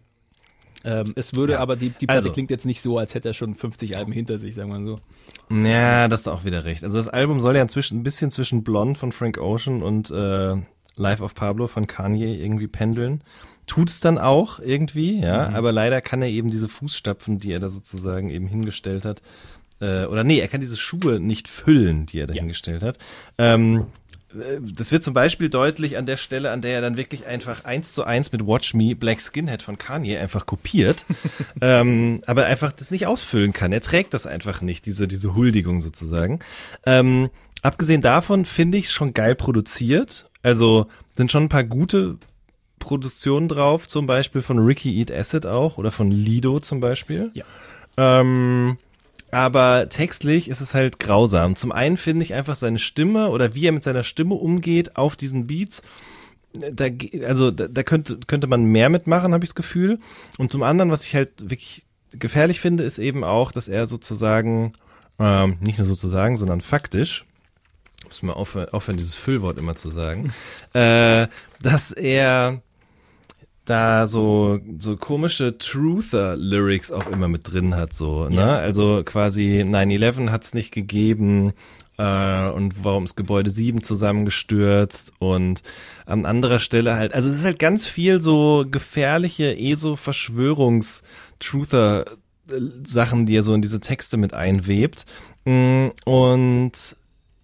Ähm, 0.85 1.13
es 1.15 1.35
würde 1.35 1.53
Ja. 1.53 1.59
aber, 1.59 1.75
die, 1.75 1.89
die 1.89 2.05
Platte 2.05 2.19
Also. 2.19 2.31
klingt 2.31 2.51
jetzt 2.51 2.65
nicht 2.65 2.81
so, 2.81 2.97
als 2.97 3.15
hätte 3.15 3.29
er 3.29 3.33
schon 3.33 3.55
50 3.55 3.97
Alben 3.97 4.11
hinter 4.11 4.37
sich, 4.39 4.55
sagen 4.55 4.69
wir 4.71 4.79
mal 4.79 4.85
so. 4.85 4.99
Ja, 5.55 6.07
das 6.07 6.21
ist 6.21 6.27
auch 6.27 6.45
wieder 6.45 6.65
recht. 6.65 6.83
Also 6.83 6.97
das 6.97 7.09
Album 7.09 7.39
soll 7.39 7.55
ja 7.55 7.61
inzwischen 7.63 7.99
ein 7.99 8.03
bisschen 8.03 8.31
zwischen 8.31 8.63
Blonde 8.63 8.97
von 8.97 9.11
Frank 9.11 9.37
Ocean 9.39 9.81
und 9.81 10.11
äh, 10.11 10.55
Life 10.95 11.23
of 11.23 11.35
Pablo 11.35 11.67
von 11.67 11.87
Kanye 11.87 12.35
irgendwie 12.35 12.67
pendeln. 12.67 13.21
Tut's 13.67 13.99
dann 13.99 14.17
auch 14.17 14.59
irgendwie, 14.59 15.21
ja, 15.21 15.49
aber 15.49 15.71
leider 15.71 16.01
kann 16.01 16.21
er 16.21 16.29
eben 16.29 16.49
diese 16.49 16.67
Fußstapfen, 16.67 17.37
die 17.37 17.51
er 17.51 17.59
da 17.59 17.69
sozusagen 17.69 18.29
eben 18.29 18.47
hingestellt 18.47 19.05
hat, 19.05 19.21
äh, 19.79 20.05
oder 20.05 20.23
nee, 20.23 20.39
er 20.39 20.47
kann 20.47 20.61
diese 20.61 20.77
Schuhe 20.77 21.19
nicht 21.19 21.47
füllen, 21.47 22.05
die 22.05 22.19
er 22.19 22.27
da 22.27 22.33
hingestellt 22.33 22.81
hat. 22.81 22.97
Ähm, 23.37 23.87
äh, 24.33 24.59
das 24.61 24.91
wird 24.91 25.03
zum 25.03 25.13
Beispiel 25.13 25.49
deutlich 25.49 25.97
an 25.97 26.05
der 26.05 26.17
Stelle, 26.17 26.51
an 26.51 26.61
der 26.61 26.75
er 26.75 26.81
dann 26.81 26.97
wirklich 26.97 27.27
einfach 27.27 27.65
eins 27.65 27.93
zu 27.93 28.03
eins 28.03 28.31
mit 28.31 28.45
Watch 28.45 28.73
Me 28.73 28.95
Black 28.95 29.21
Skinhead 29.21 29.61
von 29.61 29.77
Kanye 29.77 30.17
einfach 30.17 30.45
kopiert, 30.45 31.05
ähm, 31.61 32.21
aber 32.25 32.45
einfach 32.45 32.71
das 32.71 32.91
nicht 32.91 33.07
ausfüllen 33.07 33.53
kann. 33.53 33.71
Er 33.71 33.81
trägt 33.81 34.13
das 34.13 34.25
einfach 34.25 34.61
nicht, 34.61 34.85
diese, 34.85 35.07
diese 35.07 35.35
Huldigung 35.35 35.81
sozusagen. 35.81 36.39
Ähm, 36.85 37.29
abgesehen 37.61 38.01
davon 38.01 38.45
finde 38.45 38.77
ich 38.77 38.85
es 38.85 38.91
schon 38.91 39.13
geil 39.13 39.35
produziert. 39.35 40.29
Also 40.41 40.87
sind 41.13 41.31
schon 41.31 41.43
ein 41.43 41.49
paar 41.49 41.63
gute 41.63 42.17
Produktionen 42.79 43.47
drauf, 43.47 43.87
zum 43.87 44.07
Beispiel 44.07 44.41
von 44.41 44.59
Ricky 44.59 44.99
Eat 44.99 45.11
Acid 45.11 45.45
auch 45.45 45.77
oder 45.77 45.91
von 45.91 46.11
Lido 46.11 46.59
zum 46.59 46.79
Beispiel. 46.79 47.31
Ja. 47.33 47.43
Ähm, 47.97 48.77
aber 49.31 49.89
textlich 49.89 50.49
ist 50.49 50.61
es 50.61 50.73
halt 50.73 50.99
grausam. 50.99 51.55
Zum 51.55 51.71
einen 51.71 51.97
finde 51.97 52.23
ich 52.23 52.33
einfach 52.33 52.55
seine 52.55 52.79
Stimme 52.79 53.29
oder 53.29 53.55
wie 53.55 53.65
er 53.65 53.71
mit 53.71 53.83
seiner 53.83 54.03
Stimme 54.03 54.35
umgeht 54.35 54.95
auf 54.95 55.15
diesen 55.15 55.47
Beats. 55.47 55.81
Da, 56.53 56.87
also 57.25 57.51
da, 57.51 57.67
da 57.67 57.83
könnte, 57.83 58.19
könnte 58.25 58.47
man 58.47 58.63
mehr 58.63 58.89
mitmachen, 58.89 59.33
habe 59.33 59.43
ich 59.43 59.49
das 59.49 59.55
Gefühl. 59.55 59.99
Und 60.37 60.51
zum 60.51 60.63
anderen, 60.63 60.91
was 60.91 61.03
ich 61.03 61.13
halt 61.13 61.49
wirklich 61.49 61.85
gefährlich 62.11 62.61
finde, 62.61 62.83
ist 62.83 62.99
eben 62.99 63.23
auch, 63.23 63.51
dass 63.51 63.67
er 63.67 63.85
sozusagen, 63.85 64.71
ähm, 65.19 65.57
nicht 65.59 65.77
nur 65.77 65.87
sozusagen, 65.87 66.37
sondern 66.37 66.61
faktisch, 66.61 67.25
muss 68.05 68.23
mal 68.23 68.33
aufhören, 68.33 68.69
aufhören, 68.69 68.97
dieses 68.97 69.15
Füllwort 69.15 69.57
immer 69.57 69.75
zu 69.75 69.89
sagen, 69.89 70.31
äh, 70.73 71.27
dass 71.61 71.91
er 71.91 72.61
da 73.69 74.07
so 74.07 74.59
so 74.79 74.97
komische 74.97 75.57
Truther-Lyrics 75.57 76.91
auch 76.91 77.07
immer 77.07 77.27
mit 77.27 77.51
drin 77.51 77.75
hat, 77.75 77.93
so, 77.93 78.27
ne? 78.29 78.57
Also 78.57 79.01
quasi 79.05 79.63
9-11 79.65 80.29
hat's 80.29 80.53
nicht 80.53 80.71
gegeben 80.71 81.53
äh, 81.97 82.49
und 82.49 82.83
warum 82.83 83.03
ist 83.03 83.15
Gebäude 83.15 83.49
7 83.49 83.83
zusammengestürzt 83.83 85.13
und 85.19 85.61
an 86.05 86.25
anderer 86.25 86.59
Stelle 86.59 86.95
halt, 86.95 87.13
also 87.13 87.29
es 87.29 87.35
ist 87.35 87.45
halt 87.45 87.59
ganz 87.59 87.85
viel 87.85 88.21
so 88.21 88.65
gefährliche 88.69 89.57
ESO-Verschwörungs-Truther 89.57 92.05
Sachen, 92.85 93.25
die 93.25 93.35
er 93.35 93.43
so 93.43 93.53
in 93.53 93.61
diese 93.61 93.81
Texte 93.81 94.15
mit 94.15 94.33
einwebt. 94.33 95.05
Mm, 95.45 95.87
Und 96.05 96.71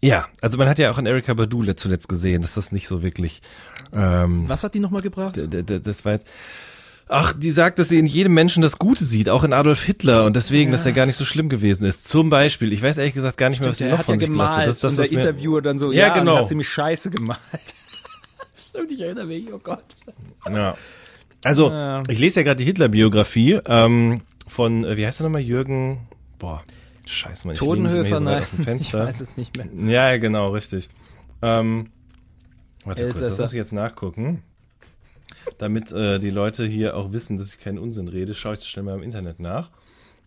ja, 0.02 0.28
also 0.42 0.58
man 0.58 0.68
hat 0.68 0.80
ja 0.80 0.92
auch 0.92 0.98
in 0.98 1.06
Erika 1.06 1.34
Badu 1.34 1.64
zuletzt 1.74 2.10
gesehen, 2.10 2.42
dass 2.42 2.56
das 2.56 2.74
nicht 2.74 2.88
so 2.88 3.04
wirklich 3.04 3.42
ähm, 3.94 4.44
Was 4.48 4.64
hat 4.64 4.74
die 4.74 4.80
nochmal 4.80 5.02
gebracht? 5.02 5.38
Das 5.38 6.06
war 6.06 6.14
jetzt. 6.14 6.28
Ach, 7.10 7.34
die 7.34 7.52
sagt, 7.52 7.80
dass 7.80 7.90
sie 7.90 8.00
in 8.00 8.06
jedem 8.06 8.34
Menschen 8.34 8.62
das 8.64 8.80
Gute 8.80 9.04
sieht, 9.04 9.28
auch 9.30 9.44
in 9.44 9.52
Adolf 9.52 9.84
Hitler 9.84 10.24
und 10.26 10.36
deswegen, 10.38 10.72
dass 10.72 10.86
er 10.86 10.94
gar 10.94 11.06
nicht 11.06 11.18
so 11.18 11.26
schlimm 11.26 11.50
gewesen 11.50 11.86
ist. 11.86 12.08
Zum 12.08 12.30
Beispiel, 12.30 12.72
ich 12.72 12.82
weiß 12.82 12.98
ehrlich 12.98 13.14
gesagt 13.14 13.36
gar 13.38 13.50
nicht 13.50 13.60
mehr, 13.60 13.70
was 13.70 13.78
sie 13.78 13.84
der 13.86 13.98
noch 13.98 14.04
von 14.06 14.16
ja 14.16 14.20
sich 14.20 14.30
gelassen 14.30 14.56
hat. 14.56 14.68
Das 14.68 14.76
ist 14.76 14.84
das, 14.84 14.92
und 14.92 14.98
der 14.98 15.04
was 15.06 15.12
mir- 15.12 15.18
Interviewer 15.20 15.62
dann 15.62 15.78
so, 15.78 15.92
Ja, 15.92 16.08
ja, 16.08 16.14
genau. 16.14 16.38
hat 16.38 16.48
ziemlich 16.48 16.70
scheiße 16.70 17.12
gemalt. 17.12 17.40
Stimmt, 18.70 18.92
ich 18.92 19.02
erinnere 19.02 19.26
mich, 19.26 19.52
oh 19.54 19.60
Gott. 19.60 19.84
Ja. 20.50 20.78
Also, 21.44 21.70
Ja. 21.70 22.04
ich 22.08 22.20
lese 22.20 22.40
ja 22.40 22.44
gerade 22.46 22.58
die 22.58 22.64
Hitler-Biografie 22.66 23.60
ähm, 23.66 24.22
von, 24.48 24.86
äh, 24.86 24.96
wie 24.96 25.06
heißt 25.06 25.20
er 25.20 25.24
nochmal, 25.26 25.42
Jürgen, 25.42 26.08
boah, 26.40 26.62
scheiße, 27.06 27.46
Mann, 27.46 27.54
ich 27.56 27.60
hier 27.60 27.68
Totenhöfer, 27.68 28.18
so 28.20 28.24
nein, 28.24 28.44
ich 28.80 28.94
weiß 28.94 29.20
es 29.20 29.36
nicht 29.36 29.58
mehr. 29.58 29.68
Ja, 29.94 30.12
ja, 30.12 30.18
genau, 30.18 30.52
richtig. 30.52 30.90
Ähm, 31.42 31.88
warte 32.86 33.06
kurz, 33.06 33.20
das 33.20 33.38
muss 33.38 33.54
ich 33.54 33.58
jetzt 33.58 33.74
nachgucken. 33.74 34.44
Damit 35.58 35.92
äh, 35.92 36.20
die 36.20 36.30
Leute 36.30 36.66
hier 36.66 36.96
auch 36.96 37.12
wissen, 37.12 37.38
dass 37.38 37.54
ich 37.54 37.60
keinen 37.60 37.78
Unsinn 37.78 38.08
rede, 38.08 38.34
schaue 38.34 38.54
ich 38.54 38.60
das 38.60 38.68
schnell 38.68 38.86
mal 38.86 38.96
im 38.96 39.04
Internet 39.04 39.40
nach. 39.40 39.70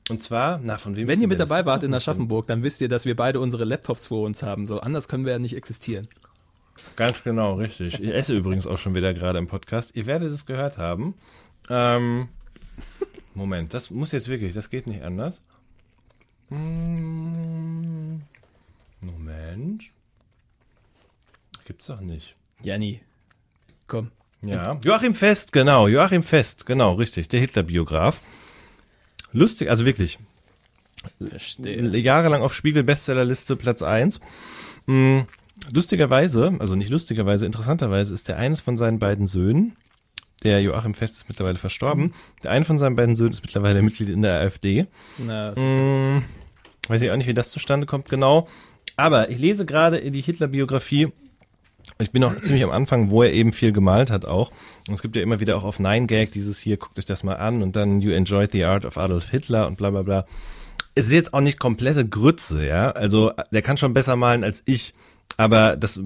Und 0.08 0.22
zwar, 0.22 0.60
na, 0.62 0.78
von 0.78 0.94
wem 0.94 1.08
Wenn 1.08 1.20
ihr 1.20 1.28
mit 1.28 1.40
dabei 1.40 1.66
wart 1.66 1.82
in 1.82 1.92
Aschaffenburg, 1.92 2.46
dann 2.46 2.62
wisst 2.62 2.80
ihr, 2.80 2.88
dass 2.88 3.04
wir 3.06 3.16
beide 3.16 3.40
unsere 3.40 3.64
Laptops 3.64 4.06
vor 4.06 4.24
uns 4.24 4.42
haben. 4.42 4.66
So 4.66 4.80
anders 4.80 5.08
können 5.08 5.24
wir 5.24 5.32
ja 5.32 5.38
nicht 5.38 5.56
existieren. 5.56 6.08
Ganz 6.94 7.24
genau, 7.24 7.54
richtig. 7.54 8.00
Ich 8.00 8.12
esse 8.12 8.36
übrigens 8.36 8.66
auch 8.66 8.78
schon 8.78 8.94
wieder 8.94 9.12
gerade 9.14 9.38
im 9.38 9.48
Podcast. 9.48 9.96
Ihr 9.96 10.06
werdet 10.06 10.32
es 10.32 10.46
gehört 10.46 10.78
haben. 10.78 11.14
Ähm, 11.70 12.28
Moment, 13.34 13.74
das 13.74 13.90
muss 13.90 14.12
jetzt 14.12 14.28
wirklich, 14.28 14.54
das 14.54 14.70
geht 14.70 14.86
nicht 14.86 15.02
anders. 15.02 15.40
Hm, 16.50 18.22
Moment. 19.00 19.84
Gibt's 21.64 21.86
doch 21.86 22.00
nicht. 22.00 22.35
Janni, 22.62 23.00
komm. 23.86 24.10
Ja, 24.44 24.78
Joachim 24.82 25.14
Fest, 25.14 25.52
genau, 25.52 25.88
Joachim 25.88 26.22
Fest, 26.22 26.66
genau, 26.66 26.94
richtig, 26.94 27.28
der 27.28 27.40
Hitler-Biograf. 27.40 28.20
Lustig, 29.32 29.70
also 29.70 29.84
wirklich, 29.84 30.18
Verstehe. 31.26 31.80
jahrelang 31.98 32.42
auf 32.42 32.54
Spiegel 32.54 32.84
Bestsellerliste 32.84 33.56
Platz 33.56 33.82
1. 33.82 34.20
Mm, 34.86 35.20
Lustigerweise, 35.72 36.54
also 36.58 36.76
nicht 36.76 36.90
lustigerweise, 36.90 37.46
interessanterweise 37.46 38.14
ist 38.14 38.28
der 38.28 38.36
eines 38.36 38.60
von 38.60 38.76
seinen 38.76 38.98
beiden 38.98 39.26
Söhnen, 39.26 39.74
der 40.44 40.60
Joachim 40.60 40.94
Fest 40.94 41.16
ist 41.16 41.28
mittlerweile 41.28 41.58
verstorben, 41.58 42.12
der 42.44 42.50
eine 42.52 42.64
von 42.64 42.78
seinen 42.78 42.94
beiden 42.94 43.16
Söhnen 43.16 43.32
ist 43.32 43.42
mittlerweile 43.42 43.82
Mitglied 43.82 44.10
in 44.10 44.22
der 44.22 44.38
AfD. 44.40 44.86
Na, 45.18 45.52
Mm, 45.56 46.22
weiß 46.88 47.02
ich 47.02 47.10
auch 47.10 47.16
nicht, 47.16 47.26
wie 47.26 47.34
das 47.34 47.50
zustande 47.50 47.86
kommt 47.86 48.08
genau. 48.08 48.46
Aber 48.96 49.30
ich 49.30 49.38
lese 49.38 49.64
gerade 49.66 49.96
in 49.96 50.12
die 50.12 50.20
Hitler-Biografie. 50.20 51.08
Ich 51.98 52.10
bin 52.10 52.20
noch 52.20 52.40
ziemlich 52.42 52.64
am 52.64 52.70
Anfang, 52.70 53.10
wo 53.10 53.22
er 53.22 53.32
eben 53.32 53.52
viel 53.52 53.72
gemalt 53.72 54.10
hat 54.10 54.26
auch. 54.26 54.50
Und 54.86 54.94
es 54.94 55.02
gibt 55.02 55.16
ja 55.16 55.22
immer 55.22 55.40
wieder 55.40 55.56
auch 55.56 55.64
auf 55.64 55.80
9gag 55.80 56.30
dieses 56.30 56.58
hier, 56.58 56.76
guckt 56.76 56.98
euch 56.98 57.06
das 57.06 57.24
mal 57.24 57.36
an 57.36 57.62
und 57.62 57.74
dann 57.74 58.00
You 58.00 58.12
Enjoyed 58.12 58.52
the 58.52 58.64
Art 58.64 58.84
of 58.84 58.98
Adolf 58.98 59.30
Hitler 59.30 59.66
und 59.66 59.76
bla 59.76 59.90
bla 59.90 60.02
bla. 60.02 60.26
Es 60.94 61.06
ist 61.06 61.12
jetzt 61.12 61.34
auch 61.34 61.40
nicht 61.40 61.58
komplette 61.58 62.06
Grütze, 62.06 62.66
ja. 62.66 62.90
Also 62.90 63.32
der 63.50 63.62
kann 63.62 63.76
schon 63.76 63.94
besser 63.94 64.16
malen 64.16 64.44
als 64.44 64.62
ich. 64.66 64.94
Aber 65.38 65.76
das, 65.76 65.96
äh, 65.96 66.02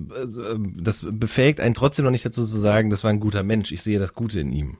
das 0.76 1.04
befähigt 1.08 1.60
einen 1.60 1.74
trotzdem 1.74 2.04
noch 2.04 2.12
nicht 2.12 2.24
dazu 2.24 2.46
zu 2.46 2.58
sagen, 2.58 2.90
das 2.90 3.04
war 3.04 3.10
ein 3.10 3.20
guter 3.20 3.42
Mensch. 3.42 3.72
Ich 3.72 3.82
sehe 3.82 3.98
das 3.98 4.14
Gute 4.14 4.40
in 4.40 4.52
ihm. 4.52 4.76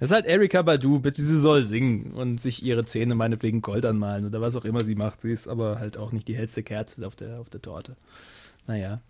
Das 0.00 0.10
ist 0.10 0.14
halt 0.14 0.26
Erika 0.26 0.62
Badu, 0.62 0.98
bitte 0.98 1.22
sie 1.22 1.38
soll 1.38 1.64
singen 1.64 2.12
und 2.12 2.40
sich 2.40 2.64
ihre 2.64 2.84
Zähne 2.84 3.14
meinetwegen 3.14 3.62
Gold 3.62 3.86
anmalen 3.86 4.26
oder 4.26 4.40
was 4.40 4.56
auch 4.56 4.64
immer 4.64 4.84
sie 4.84 4.96
macht. 4.96 5.20
Sie 5.20 5.32
ist 5.32 5.48
aber 5.48 5.78
halt 5.78 5.98
auch 5.98 6.12
nicht 6.12 6.26
die 6.26 6.36
hellste 6.36 6.62
Kerze 6.62 7.06
auf 7.06 7.14
der, 7.14 7.40
auf 7.40 7.48
der 7.48 7.62
Torte. 7.62 7.96
Naja. 8.66 9.00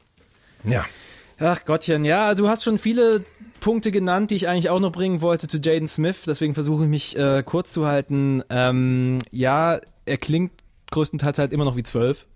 Ja. 0.65 0.85
Ach 1.39 1.65
Gottchen, 1.65 2.05
ja, 2.05 2.35
du 2.35 2.49
hast 2.49 2.63
schon 2.63 2.79
viele 2.79 3.25
Punkte 3.61 3.91
genannt, 3.91 4.31
die 4.31 4.37
ich 4.37 4.49
eigentlich 4.49 4.71
auch 4.71 4.81
noch 4.81 4.93
bringen 4.93 5.21
wollte 5.21 5.49
zu 5.49 5.59
Jaden 5.59 5.89
Smith, 5.89 6.23
deswegen 6.27 6.55
versuche 6.55 6.85
ich 6.85 6.89
mich 6.89 7.17
äh, 7.17 7.43
kurz 7.45 7.73
zu 7.73 7.87
halten. 7.87 8.43
Ähm, 8.51 9.19
ja, 9.31 9.81
er 10.05 10.19
klingt 10.19 10.53
größtenteils 10.91 11.39
halt 11.39 11.53
immer 11.53 11.65
noch 11.65 11.77
wie 11.77 11.83
zwölf. 11.83 12.27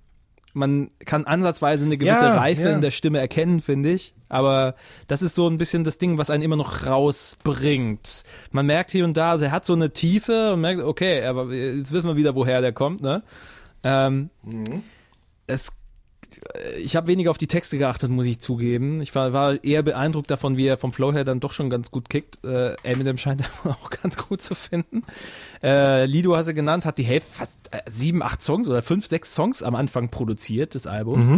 Man 0.55 0.89
kann 1.05 1.25
ansatzweise 1.25 1.85
eine 1.85 1.97
gewisse 1.97 2.25
Ja, 2.25 2.37
Reife 2.39 2.63
ja. 2.63 2.71
in 2.71 2.81
der 2.81 2.91
Stimme 2.91 3.21
erkennen, 3.21 3.61
finde 3.61 3.93
ich. 3.93 4.15
Aber 4.29 4.75
das 5.07 5.23
ist 5.23 5.35
so 5.35 5.49
ein 5.49 5.59
bisschen 5.59 5.85
das 5.85 5.99
Ding, 5.99 6.19
was 6.19 6.31
einen 6.31 6.43
immer 6.43 6.57
noch 6.57 6.87
rausbringt. 6.87 8.25
Man 8.51 8.67
merkt 8.67 8.91
hier 8.91 9.05
und 9.05 9.17
da, 9.17 9.33
also 9.33 9.45
er 9.45 9.53
hat 9.53 9.65
so 9.65 9.75
eine 9.75 9.93
Tiefe 9.93 10.55
und 10.55 10.61
merkt, 10.61 10.83
okay, 10.83 11.25
aber 11.25 11.53
jetzt 11.53 11.93
wissen 11.93 12.09
wir 12.09 12.17
wieder, 12.17 12.35
woher 12.35 12.61
der 12.61 12.73
kommt, 12.73 13.03
ne? 13.03 13.23
Ähm, 13.85 14.31
es 15.47 15.69
ich 16.79 16.97
habe 16.97 17.07
weniger 17.07 17.31
auf 17.31 17.39
die 17.39 17.47
Texte 17.47 17.79
geachtet, 17.79 18.11
muss 18.11 18.27
ich 18.27 18.41
zugeben. 18.41 19.01
Ich 19.01 19.15
war, 19.15 19.33
war 19.33 19.63
eher 19.63 19.83
beeindruckt 19.83 20.31
davon, 20.31 20.57
wie 20.57 20.67
er 20.67 20.77
vom 20.77 20.93
Flow 20.93 21.13
her 21.13 21.25
dann 21.25 21.41
doch 21.41 21.53
schon 21.53 21.71
ganz 21.71 21.91
gut 21.91 22.09
kickt. 22.09 22.45
Äh, 22.45 22.75
Eminem 22.83 23.19
scheint 23.19 23.43
er 23.65 23.71
auch 23.71 23.91
ganz 23.91 24.17
gut 24.17 24.41
zu 24.41 24.55
finden. 24.55 25.03
Äh, 25.63 26.07
Lido 26.07 26.37
hast 26.37 26.47
du 26.47 26.55
genannt, 26.55 26.87
hat 26.87 26.99
die 26.99 27.05
Hälfte, 27.05 27.33
fast 27.33 27.73
äh, 27.73 27.81
sieben, 27.89 28.23
acht 28.23 28.43
Songs 28.43 28.69
oder 28.69 28.83
fünf, 28.83 29.07
sechs 29.07 29.35
Songs 29.35 29.63
am 29.63 29.75
Anfang 29.75 30.11
produziert 30.11 30.75
des 30.75 30.87
Albums. 30.87 31.29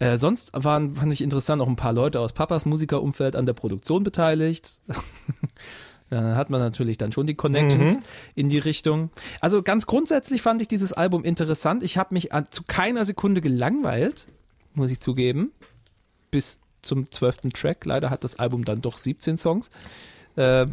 Äh, 0.00 0.18
sonst 0.18 0.50
waren, 0.52 0.96
fand 0.96 1.12
ich 1.12 1.22
interessant, 1.22 1.62
auch 1.62 1.68
ein 1.68 1.76
paar 1.76 1.92
Leute 1.92 2.20
aus 2.20 2.32
Papas 2.32 2.66
Musikerumfeld 2.66 3.36
an 3.36 3.46
der 3.46 3.52
Produktion 3.52 4.02
beteiligt. 4.02 4.80
Da 6.14 6.36
hat 6.36 6.48
man 6.48 6.60
natürlich 6.60 6.96
dann 6.96 7.10
schon 7.10 7.26
die 7.26 7.34
Connections 7.34 7.98
in 8.36 8.48
die 8.48 8.58
Richtung. 8.58 9.10
Also 9.40 9.64
ganz 9.64 9.86
grundsätzlich 9.86 10.42
fand 10.42 10.62
ich 10.62 10.68
dieses 10.68 10.92
Album 10.92 11.24
interessant. 11.24 11.82
Ich 11.82 11.98
habe 11.98 12.14
mich 12.14 12.32
an, 12.32 12.46
zu 12.50 12.62
keiner 12.62 13.04
Sekunde 13.04 13.40
gelangweilt, 13.40 14.28
muss 14.74 14.92
ich 14.92 15.00
zugeben. 15.00 15.50
Bis 16.30 16.60
zum 16.82 17.10
zwölften 17.10 17.50
Track. 17.50 17.84
Leider 17.84 18.10
hat 18.10 18.22
das 18.22 18.38
Album 18.38 18.64
dann 18.64 18.80
doch 18.80 18.96
17 18.96 19.36
Songs. 19.36 19.72
Äh, 20.36 20.66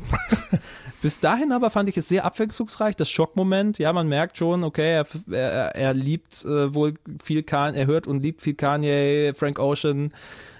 bis 1.01 1.19
dahin 1.19 1.51
aber 1.51 1.71
fand 1.71 1.89
ich 1.89 1.97
es 1.97 2.07
sehr 2.07 2.23
abwechslungsreich. 2.23 2.95
Das 2.95 3.09
Schockmoment, 3.09 3.79
ja, 3.79 3.91
man 3.93 4.07
merkt 4.07 4.37
schon, 4.37 4.63
okay, 4.63 4.91
er, 4.91 5.07
er, 5.31 5.75
er 5.75 5.93
liebt 5.95 6.45
äh, 6.45 6.75
wohl 6.75 6.93
viel 7.23 7.41
Kanye, 7.41 7.79
er 7.79 7.87
hört 7.87 8.05
und 8.05 8.21
liebt 8.21 8.43
viel 8.43 8.53
Kanye, 8.53 9.33
Frank 9.33 9.57
Ocean. 9.57 10.13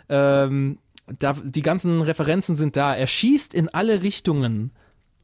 Ähm, 0.10 0.80
da, 1.20 1.34
die 1.34 1.62
ganzen 1.62 2.02
Referenzen 2.02 2.56
sind 2.56 2.76
da. 2.76 2.96
Er 2.96 3.08
schießt 3.08 3.54
in 3.54 3.70
alle 3.70 4.02
Richtungen 4.04 4.72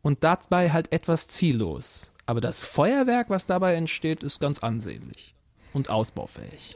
und 0.02 0.24
dabei 0.24 0.72
halt 0.72 0.92
etwas 0.92 1.28
ziellos. 1.28 2.14
Aber 2.26 2.42
das 2.42 2.64
Feuerwerk, 2.64 3.30
was 3.30 3.46
dabei 3.46 3.76
entsteht, 3.76 4.24
ist 4.24 4.40
ganz 4.40 4.60
ansehnlich 4.60 5.34
und 5.74 5.90
ausbaufähig. 5.90 6.76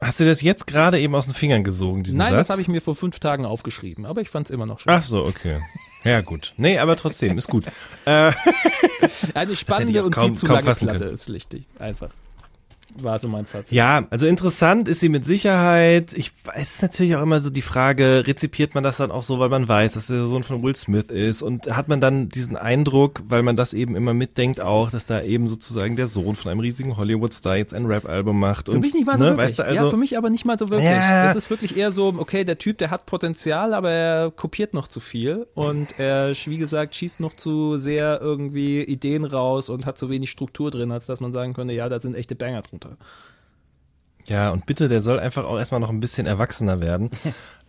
Hast 0.00 0.20
du 0.20 0.24
das 0.24 0.42
jetzt 0.42 0.66
gerade 0.68 1.00
eben 1.00 1.14
aus 1.14 1.26
den 1.26 1.34
Fingern 1.34 1.64
gesogen, 1.64 2.04
diesen 2.04 2.18
Nein, 2.18 2.30
Satz? 2.30 2.46
das 2.46 2.50
habe 2.50 2.60
ich 2.62 2.68
mir 2.68 2.80
vor 2.80 2.94
fünf 2.94 3.18
Tagen 3.18 3.44
aufgeschrieben, 3.44 4.06
aber 4.06 4.20
ich 4.20 4.30
fand 4.30 4.46
es 4.46 4.50
immer 4.52 4.64
noch 4.66 4.78
schön. 4.78 4.92
Ach 4.92 5.02
so, 5.02 5.24
okay. 5.24 5.60
Ja, 6.04 6.20
gut. 6.20 6.54
Nee, 6.56 6.78
aber 6.78 6.94
trotzdem, 6.96 7.36
ist 7.38 7.48
gut. 7.48 7.64
Äh, 8.04 8.32
Eine 9.34 9.56
spannende 9.56 10.04
und 10.04 10.12
kaum- 10.12 10.28
viel 10.30 10.36
zu 10.36 10.46
lange 10.46 10.62
Platte 10.62 10.86
können. 10.98 11.14
ist 11.14 11.24
schlicht. 11.24 11.54
Einfach. 11.78 12.10
War 13.02 13.18
so 13.18 13.28
mein 13.28 13.46
Fazit. 13.46 13.72
Ja, 13.72 14.06
also 14.10 14.26
interessant 14.26 14.88
ist 14.88 15.00
sie 15.00 15.08
mit 15.08 15.24
Sicherheit. 15.24 16.12
Ich 16.14 16.32
es 16.54 16.74
ist 16.74 16.82
natürlich 16.82 17.16
auch 17.16 17.22
immer 17.22 17.40
so 17.40 17.50
die 17.50 17.62
Frage, 17.62 18.24
rezipiert 18.26 18.74
man 18.74 18.84
das 18.84 18.96
dann 18.96 19.10
auch 19.10 19.22
so, 19.22 19.38
weil 19.38 19.48
man 19.48 19.68
weiß, 19.68 19.94
dass 19.94 20.08
der 20.08 20.26
Sohn 20.26 20.42
von 20.42 20.62
Will 20.62 20.76
Smith 20.76 21.06
ist 21.08 21.42
und 21.42 21.74
hat 21.74 21.88
man 21.88 22.00
dann 22.00 22.28
diesen 22.28 22.56
Eindruck, 22.56 23.22
weil 23.26 23.42
man 23.42 23.56
das 23.56 23.72
eben 23.72 23.96
immer 23.96 24.14
mitdenkt 24.14 24.60
auch, 24.60 24.90
dass 24.90 25.04
da 25.04 25.22
eben 25.22 25.48
sozusagen 25.48 25.96
der 25.96 26.06
Sohn 26.06 26.34
von 26.36 26.50
einem 26.50 26.60
riesigen 26.60 26.96
Hollywood-Star 26.96 27.56
jetzt 27.56 27.74
ein 27.74 27.86
Rap-Album 27.86 28.38
macht. 28.38 28.66
Für 28.66 28.72
und, 28.72 28.80
mich 28.80 28.94
nicht 28.94 29.06
mal 29.06 29.18
so 29.18 29.24
ne, 29.24 29.30
wirklich. 29.30 29.46
Weißt 29.46 29.58
du, 29.58 29.64
also, 29.64 29.84
ja, 29.84 29.90
für 29.90 29.96
mich 29.96 30.16
aber 30.16 30.30
nicht 30.30 30.44
mal 30.44 30.58
so 30.58 30.68
wirklich. 30.68 30.88
Ja. 30.88 31.30
Es 31.30 31.36
ist 31.36 31.50
wirklich 31.50 31.76
eher 31.76 31.92
so, 31.92 32.14
okay, 32.16 32.44
der 32.44 32.58
Typ, 32.58 32.78
der 32.78 32.90
hat 32.90 33.06
Potenzial, 33.06 33.74
aber 33.74 33.90
er 33.90 34.30
kopiert 34.30 34.74
noch 34.74 34.88
zu 34.88 35.00
viel 35.00 35.46
und 35.54 35.98
er, 35.98 36.32
wie 36.46 36.58
gesagt, 36.58 36.94
schießt 36.94 37.20
noch 37.20 37.34
zu 37.34 37.76
sehr 37.76 38.20
irgendwie 38.20 38.82
Ideen 38.82 39.24
raus 39.24 39.68
und 39.68 39.86
hat 39.86 39.98
zu 39.98 40.10
wenig 40.10 40.30
Struktur 40.30 40.70
drin, 40.70 40.92
als 40.92 41.06
dass 41.06 41.20
man 41.20 41.32
sagen 41.32 41.54
könnte, 41.54 41.74
ja, 41.74 41.88
da 41.88 42.00
sind 42.00 42.14
echte 42.14 42.34
Banger 42.34 42.62
drunter. 42.62 42.87
Ja, 44.26 44.50
und 44.50 44.66
bitte, 44.66 44.88
der 44.88 45.00
soll 45.00 45.18
einfach 45.18 45.44
auch 45.44 45.58
erstmal 45.58 45.80
noch 45.80 45.88
ein 45.90 46.00
bisschen 46.00 46.26
erwachsener 46.26 46.80
werden. 46.80 47.10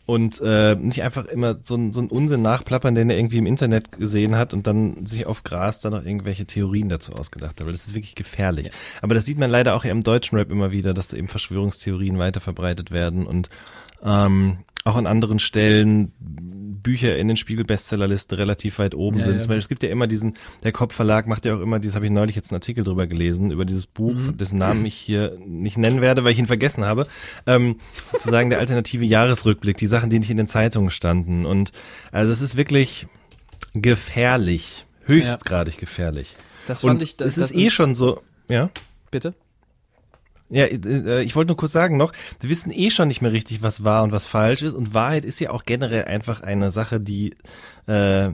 Und 0.06 0.42
äh, 0.42 0.74
nicht 0.76 1.04
einfach 1.04 1.26
immer 1.26 1.58
so, 1.62 1.76
ein- 1.76 1.94
so 1.94 2.00
einen 2.00 2.10
Unsinn 2.10 2.42
nachplappern, 2.42 2.96
den 2.96 3.12
er 3.12 3.18
irgendwie 3.20 3.38
im 3.38 3.46
Internet 3.46 3.92
gesehen 3.92 4.36
hat 4.38 4.56
und 4.56 4.66
dann 4.66 5.06
sich 5.06 5.28
auf 5.28 5.44
Gras 5.44 5.82
dann 5.82 5.92
noch 5.92 6.04
irgendwelche 6.04 6.46
Theorien 6.48 6.90
dazu 6.90 7.14
ausgedacht 7.14 7.60
hat. 7.60 7.66
Weil 7.68 7.74
das 7.74 7.86
ist 7.86 7.94
wirklich 7.94 8.16
gefährlich. 8.16 8.72
Aber 9.04 9.14
das 9.14 9.26
sieht 9.26 9.38
man 9.38 9.52
leider 9.52 9.76
auch 9.76 9.86
im 9.86 10.02
deutschen 10.02 10.36
Rap 10.40 10.50
immer 10.50 10.72
wieder, 10.72 10.96
dass 10.96 11.10
da 11.10 11.18
eben 11.18 11.28
Verschwörungstheorien 11.28 12.18
weiter 12.18 12.40
verbreitet 12.40 12.90
werden 12.90 13.28
und 13.28 13.52
ähm, 14.04 14.58
auch 14.84 14.96
an 14.96 15.06
anderen 15.06 15.38
Stellen 15.38 16.12
Bücher 16.82 17.18
in 17.18 17.28
den 17.28 17.38
Spiegel-Bestsellerliste 17.38 18.38
relativ 18.38 18.80
weit 18.80 18.96
oben 18.96 19.20
Ja, 19.20 19.24
sind. 19.26 19.34
ja. 19.36 19.40
Zum 19.42 19.48
Beispiel, 19.50 19.60
es 19.60 19.70
gibt 19.70 19.84
ja 19.84 19.90
immer 19.90 20.08
diesen, 20.08 20.34
der 20.64 20.72
Kopfverlag 20.72 21.28
macht 21.28 21.46
ja 21.46 21.56
auch 21.56 21.60
immer, 21.62 21.80
dieses 21.80 21.96
habe 21.96 22.06
ich 22.06 22.12
neulich 22.12 22.36
jetzt 22.36 22.52
einen 22.52 22.58
Artikel 22.58 22.84
drüber 22.84 23.08
gelesen, 23.08 23.52
über 23.52 23.66
dieses 23.66 23.88
Buch, 23.88 24.14
Mhm. 24.16 24.38
dessen 24.38 24.58
Namen 24.60 24.86
ich 24.86 24.96
hier 24.96 25.38
nicht 25.46 25.78
nennen 25.78 26.02
werde, 26.02 26.24
weil 26.24 26.32
ich 26.32 26.40
ihn 26.40 26.48
vergessen 26.48 26.86
habe. 26.86 27.08
Ähm, 27.46 27.78
sozusagen 28.06 28.50
der 28.50 28.60
alternative 28.60 29.06
Jahresrückblick, 29.06 29.78
die 29.78 29.88
Sachen, 29.88 30.10
die 30.10 30.20
nicht 30.20 30.30
in 30.32 30.38
den 30.38 30.48
Zeitungen 30.48 30.90
standen. 30.90 31.46
Und 31.46 31.72
also 32.12 32.32
es 32.32 32.42
ist 32.42 32.58
wirklich 32.58 33.08
gefährlich, 33.74 34.86
höchstgradig 35.06 35.78
gefährlich. 35.78 36.36
Das 36.68 36.84
Und 36.84 36.90
fand 36.92 37.04
ich, 37.04 37.18
das, 37.18 37.30
es 37.30 37.38
ist 37.38 37.56
eh 37.56 37.70
schon 37.70 37.96
so, 37.96 38.22
ja. 38.48 38.70
Bitte? 39.12 39.34
Ja, 40.50 40.66
äh, 40.66 41.24
ich 41.24 41.36
wollte 41.36 41.50
nur 41.50 41.58
kurz 41.58 41.72
sagen 41.72 41.98
noch, 41.98 42.12
wir 42.40 42.50
wissen 42.50 42.72
eh 42.72 42.90
schon 42.90 43.08
nicht 43.08 43.22
mehr 43.22 43.32
richtig, 43.32 43.62
was 43.62 43.84
wahr 43.84 44.04
und 44.04 44.12
was 44.12 44.26
falsch 44.26 44.64
ist. 44.64 44.74
Und 44.74 44.94
Wahrheit 44.94 45.26
ist 45.26 45.40
ja 45.40 45.52
auch 45.52 45.64
generell 45.64 46.06
einfach 46.06 46.42
eine 46.42 46.72
Sache, 46.72 47.00
die 47.00 47.36
äh, 47.88 48.32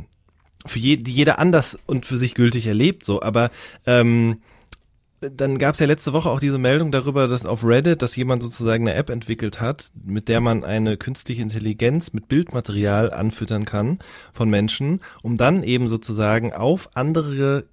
für 0.66 0.80
je, 0.80 0.98
die 0.98 1.12
jeder 1.12 1.40
anders 1.40 1.78
und 1.86 2.06
für 2.06 2.18
sich 2.18 2.34
gültig 2.34 2.68
erlebt. 2.68 3.04
So, 3.04 3.22
aber 3.22 3.52
ähm, 3.86 4.42
dann 5.22 5.58
gab 5.58 5.74
es 5.74 5.80
ja 5.80 5.88
letzte 5.88 6.14
Woche 6.14 6.30
auch 6.30 6.40
diese 6.40 6.58
Meldung 6.58 6.92
darüber, 6.92 7.28
dass 7.28 7.46
auf 7.46 7.64
Reddit, 7.64 8.02
dass 8.02 8.16
jemand 8.16 8.44
sozusagen 8.44 8.88
eine 8.88 8.98
App 8.98 9.10
entwickelt 9.10 9.62
hat, 9.62 9.92
mit 10.04 10.28
der 10.28 10.42
man 10.42 10.64
eine 10.64 10.98
künstliche 10.98 11.42
Intelligenz 11.42 12.14
mit 12.14 12.28
Bildmaterial 12.28 13.12
anfüttern 13.12 13.66
kann 13.66 14.00
von 14.34 14.50
Menschen, 14.50 15.02
um 15.24 15.38
dann 15.38 15.64
eben 15.64 15.88
sozusagen 15.88 16.54
auf 16.54 16.90
andere 16.96 17.66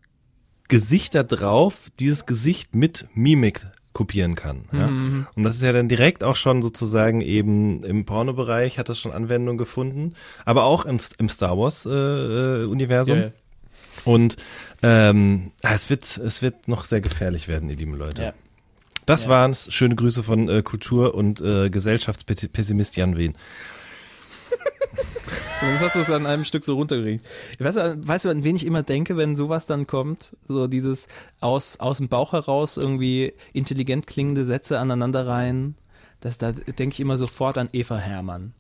Gesichter 0.69 1.25
drauf 1.25 1.91
dieses 1.99 2.27
Gesicht 2.27 2.75
mit 2.75 3.07
Mimik 3.15 3.67
kopieren 3.93 4.35
kann. 4.35 4.65
Ja? 4.73 4.87
Und 4.87 5.45
das 5.45 5.57
ist 5.57 5.63
ja 5.63 5.73
dann 5.73 5.89
direkt 5.89 6.25
auch 6.25 6.37
schon 6.37 6.63
sozusagen 6.63 7.21
eben 7.21 7.83
im 7.85 8.05
Pornobereich 8.05 8.79
hat 8.79 8.89
das 8.89 8.99
schon 8.99 9.13
Anwendung 9.13 9.59
gefunden, 9.59 10.15
aber 10.45 10.65
auch 10.65 10.85
im, 10.87 10.99
im 11.19 11.29
Star 11.29 11.59
Wars 11.59 11.85
äh, 11.87 11.91
äh, 11.91 12.65
Universum. 12.65 13.19
Ja. 13.19 13.31
Und 14.05 14.37
ähm, 14.83 15.53
ah, 15.63 15.75
es 15.75 15.91
wird 15.91 16.05
es 16.17 16.43
wird 16.43 16.67
noch 16.69 16.87
sehr 16.87 17.01
gefährlich 17.01 17.49
werden, 17.49 17.69
ihr 17.69 17.77
lieben 17.77 17.95
Leute. 17.95 18.23
Ja. 18.23 18.33
Das 19.07 19.25
Ja. 19.25 19.31
waren's. 19.31 19.73
Schöne 19.73 19.95
Grüße 19.95 20.23
von 20.23 20.49
äh, 20.49 20.63
Kultur- 20.63 21.15
und 21.15 21.41
äh, 21.41 21.71
Gesellschaftspessimist 21.71 22.97
Jan 22.97 23.17
Wehn. 23.17 23.35
Zumindest 25.59 25.85
hast 25.85 25.95
du 25.95 26.01
es 26.01 26.11
an 26.11 26.27
einem 26.27 26.45
Stück 26.45 26.65
so 26.65 26.73
runtergekriegt. 26.73 27.25
Weißt 27.61 27.77
du, 27.77 28.09
weißt 28.09 28.25
du, 28.25 28.31
an 28.31 28.43
wen 28.43 28.57
ich 28.57 28.67
immer 28.67 28.83
denke, 28.83 29.17
wenn 29.17 29.37
sowas 29.37 29.67
dann 29.67 29.87
kommt? 29.87 30.37
So 30.49 30.67
dieses 30.67 31.07
aus, 31.41 31.79
aus 31.79 31.99
dem 31.99 32.09
Bauch 32.09 32.33
heraus 32.33 32.77
irgendwie 32.77 33.33
intelligent 33.53 34.07
klingende 34.07 34.45
Sätze 34.45 34.81
aneinander 34.81 35.27
rein. 35.27 35.77
Das, 36.21 36.37
da 36.39 36.53
denke 36.53 36.95
ich 36.95 37.01
immer 37.01 37.17
sofort 37.17 37.59
an 37.59 37.69
Eva 37.73 37.97
Hermann, 37.97 38.55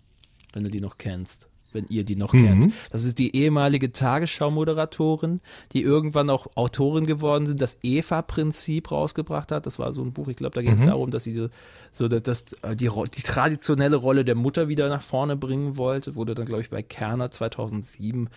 wenn 0.52 0.64
du 0.64 0.70
die 0.70 0.80
noch 0.80 0.96
kennst. 0.96 1.48
Wenn 1.72 1.86
ihr 1.88 2.04
die 2.04 2.16
noch 2.16 2.32
Mhm. 2.32 2.44
kennt. 2.46 2.74
Das 2.90 3.04
ist 3.04 3.18
die 3.18 3.34
ehemalige 3.36 3.92
Tagesschau-Moderatorin, 3.92 5.40
die 5.72 5.82
irgendwann 5.82 6.30
auch 6.30 6.46
Autorin 6.56 7.06
geworden 7.06 7.46
sind, 7.46 7.60
das 7.62 7.78
Eva-Prinzip 7.82 8.90
rausgebracht 8.90 9.52
hat. 9.52 9.66
Das 9.66 9.78
war 9.78 9.92
so 9.92 10.02
ein 10.02 10.12
Buch, 10.12 10.28
ich 10.28 10.36
glaube, 10.36 10.54
da 10.54 10.62
ging 10.62 10.72
es 10.72 10.84
darum, 10.84 11.10
dass 11.10 11.24
sie 11.24 11.34
so- 11.34 11.48
so 11.90 12.08
dass, 12.08 12.44
äh, 12.62 12.76
die, 12.76 12.88
die 13.16 13.22
traditionelle 13.22 13.96
Rolle 13.96 14.24
der 14.24 14.34
Mutter 14.34 14.68
wieder 14.68 14.88
nach 14.88 15.02
vorne 15.02 15.36
bringen 15.36 15.76
wollte. 15.76 16.14
Wurde 16.16 16.34
dann, 16.34 16.46
glaube 16.46 16.62
ich, 16.62 16.70
bei 16.70 16.82
Kerner 16.82 17.30
2007 17.30 18.28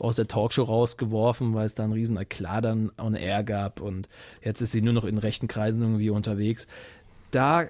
aus 0.00 0.16
der 0.16 0.26
Talkshow 0.28 0.62
rausgeworfen, 0.64 1.54
weil 1.54 1.66
es 1.66 1.74
da 1.74 1.84
einen 1.84 1.92
riesen 1.92 2.16
Eklat 2.16 2.64
dann 2.64 2.90
on 3.00 3.14
air 3.14 3.42
gab 3.44 3.80
und 3.80 4.08
jetzt 4.42 4.60
ist 4.60 4.72
sie 4.72 4.82
nur 4.82 4.92
noch 4.92 5.04
in 5.04 5.18
rechten 5.18 5.48
Kreisen 5.48 5.82
irgendwie 5.82 6.10
unterwegs. 6.10 6.66
Da 7.30 7.66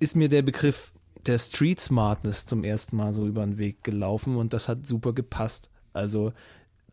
ist 0.00 0.16
mir 0.16 0.28
der 0.28 0.42
Begriff 0.42 0.92
der 1.26 1.38
Street 1.38 1.80
Smartness 1.80 2.46
zum 2.46 2.64
ersten 2.64 2.96
Mal 2.96 3.12
so 3.12 3.26
über 3.26 3.44
den 3.44 3.58
Weg 3.58 3.82
gelaufen 3.84 4.36
und 4.36 4.52
das 4.52 4.68
hat 4.68 4.86
super 4.86 5.12
gepasst. 5.12 5.70
Also 5.92 6.32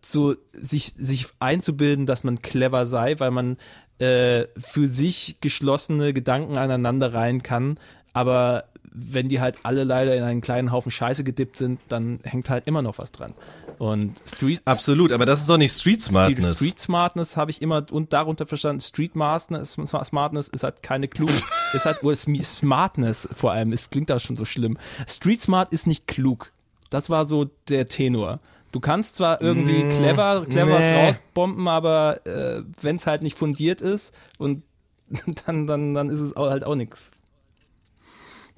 so 0.02 0.36
sich, 0.54 0.94
sich 0.98 1.28
einzubilden, 1.40 2.06
dass 2.06 2.24
man 2.24 2.42
clever 2.42 2.86
sei, 2.86 3.20
weil 3.20 3.32
man 3.32 3.58
äh, 4.00 4.48
für 4.58 4.88
sich 4.88 5.38
geschlossene 5.42 6.14
Gedanken 6.14 6.58
aneinander 6.58 7.14
rein 7.14 7.44
kann, 7.44 7.78
aber 8.14 8.66
wenn 8.92 9.30
die 9.30 9.40
halt 9.40 9.58
alle 9.64 9.84
leider 9.84 10.16
in 10.16 10.24
einen 10.24 10.42
kleinen 10.42 10.72
Haufen 10.72 10.92
Scheiße 10.92 11.24
gedippt 11.24 11.58
sind, 11.58 11.80
dann 11.88 12.20
hängt 12.24 12.50
halt 12.50 12.68
immer 12.68 12.82
noch 12.82 12.98
was 12.98 13.12
dran. 13.12 13.34
Und 13.78 14.22
Street, 14.28 14.62
Absolut, 14.66 15.12
aber 15.12 15.26
das 15.26 15.40
ist 15.40 15.50
doch 15.50 15.58
nicht 15.58 15.74
Street 15.74 16.04
Smartness. 16.04 16.58
Street 16.58 16.80
Smartness 16.80 17.36
habe 17.36 17.52
ich 17.52 17.62
immer 17.62 17.86
und 17.92 18.14
darunter 18.14 18.46
verstanden. 18.46 18.82
Street 18.82 19.14
Smartness, 19.14 19.78
Smartness 20.04 20.50
ist 20.50 20.64
halt 20.64 20.84
keine 20.84 21.08
klug, 21.08 21.30
ist 21.74 21.86
halt 21.86 21.98
Smartness 22.44 23.28
vor 23.36 23.52
allem. 23.54 23.72
Es 23.72 23.90
klingt 23.90 24.10
da 24.10 24.20
schon 24.20 24.36
so 24.36 24.46
schlimm. 24.46 24.78
Street 25.08 25.42
Smart 25.42 25.74
ist 25.74 25.88
nicht 25.88 26.08
klug. 26.08 26.52
Das 26.90 27.10
war 27.10 27.26
so 27.26 27.50
der 27.70 27.88
Tenor. 27.88 28.40
Du 28.72 28.80
kannst 28.80 29.16
zwar 29.16 29.42
irgendwie 29.42 29.82
clever, 29.98 30.46
clever 30.46 30.80
nee. 30.80 30.96
was 31.08 31.10
rausbomben, 31.10 31.68
aber 31.68 32.26
äh, 32.26 32.64
wenn 32.82 32.98
es 32.98 33.08
halt 33.08 33.24
nicht 33.24 33.38
fundiert 33.38 33.82
ist 33.82 34.14
und 34.38 34.64
dann, 35.46 35.68
dann, 35.68 35.94
dann 35.94 36.10
ist 36.10 36.20
es 36.20 36.36
halt 36.36 36.64
auch 36.66 36.76
nichts. 36.76 37.12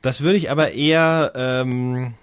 Das 0.03 0.19
würde 0.19 0.37
ich 0.37 0.51
aber 0.51 0.73
eher, 0.73 1.31
ähm, 1.33 2.13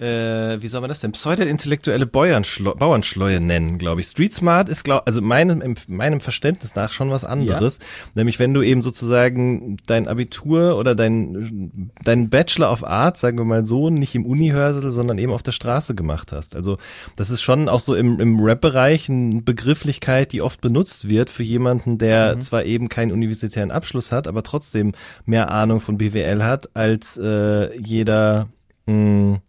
äh, 0.00 0.62
wie 0.62 0.68
soll 0.68 0.80
man 0.80 0.88
das 0.88 1.00
denn? 1.00 1.12
Pseudo-intellektuelle 1.12 2.06
Bauernschleu 2.06 2.74
Bauernschleue 2.74 3.40
nennen, 3.40 3.78
glaube 3.78 4.00
ich. 4.00 4.06
Street 4.06 4.32
Smart 4.32 4.68
ist, 4.68 4.84
glaub, 4.84 5.02
also 5.06 5.20
meinem, 5.20 5.60
in 5.60 5.74
meinem 5.88 6.20
Verständnis 6.20 6.74
nach 6.74 6.90
schon 6.90 7.10
was 7.10 7.24
anderes. 7.24 7.78
Nämlich 8.14 8.38
wenn 8.38 8.54
du 8.54 8.62
eben 8.62 8.82
sozusagen 8.82 9.76
dein 9.86 10.06
Abitur 10.06 10.76
oder 10.76 10.94
dein, 10.94 11.90
dein 12.04 12.30
Bachelor 12.30 12.72
of 12.72 12.84
Arts, 12.84 13.20
sagen 13.20 13.38
wir 13.38 13.44
mal 13.44 13.66
so, 13.66 13.90
nicht 13.90 14.14
im 14.14 14.24
Uni-Hörsaal, 14.24 14.90
sondern 14.90 15.18
eben 15.18 15.32
auf 15.32 15.42
der 15.42 15.52
Straße 15.52 15.94
gemacht 15.94 16.32
hast. 16.32 16.54
Also 16.54 16.78
das 17.16 17.30
ist 17.30 17.42
schon 17.42 17.68
auch 17.68 17.80
so 17.80 17.94
im, 17.94 18.20
im 18.20 18.40
Rap-Bereich 18.40 19.08
eine 19.08 19.42
Begrifflichkeit, 19.42 20.32
die 20.32 20.42
oft 20.42 20.60
benutzt 20.60 21.08
wird 21.08 21.30
für 21.30 21.42
jemanden, 21.42 21.98
der 21.98 22.38
zwar 22.40 22.64
eben 22.64 22.88
keinen 22.88 23.12
universitären 23.12 23.70
Abschluss 23.70 24.12
hat, 24.12 24.28
aber 24.28 24.42
trotzdem 24.42 24.92
mehr 25.26 25.50
Ahnung 25.50 25.80
von 25.80 25.98
BWL 25.98 26.44
hat 26.44 26.76
als 26.76 27.16
äh, 27.16 27.76
jeder 27.78 28.48
mh, 28.88 29.40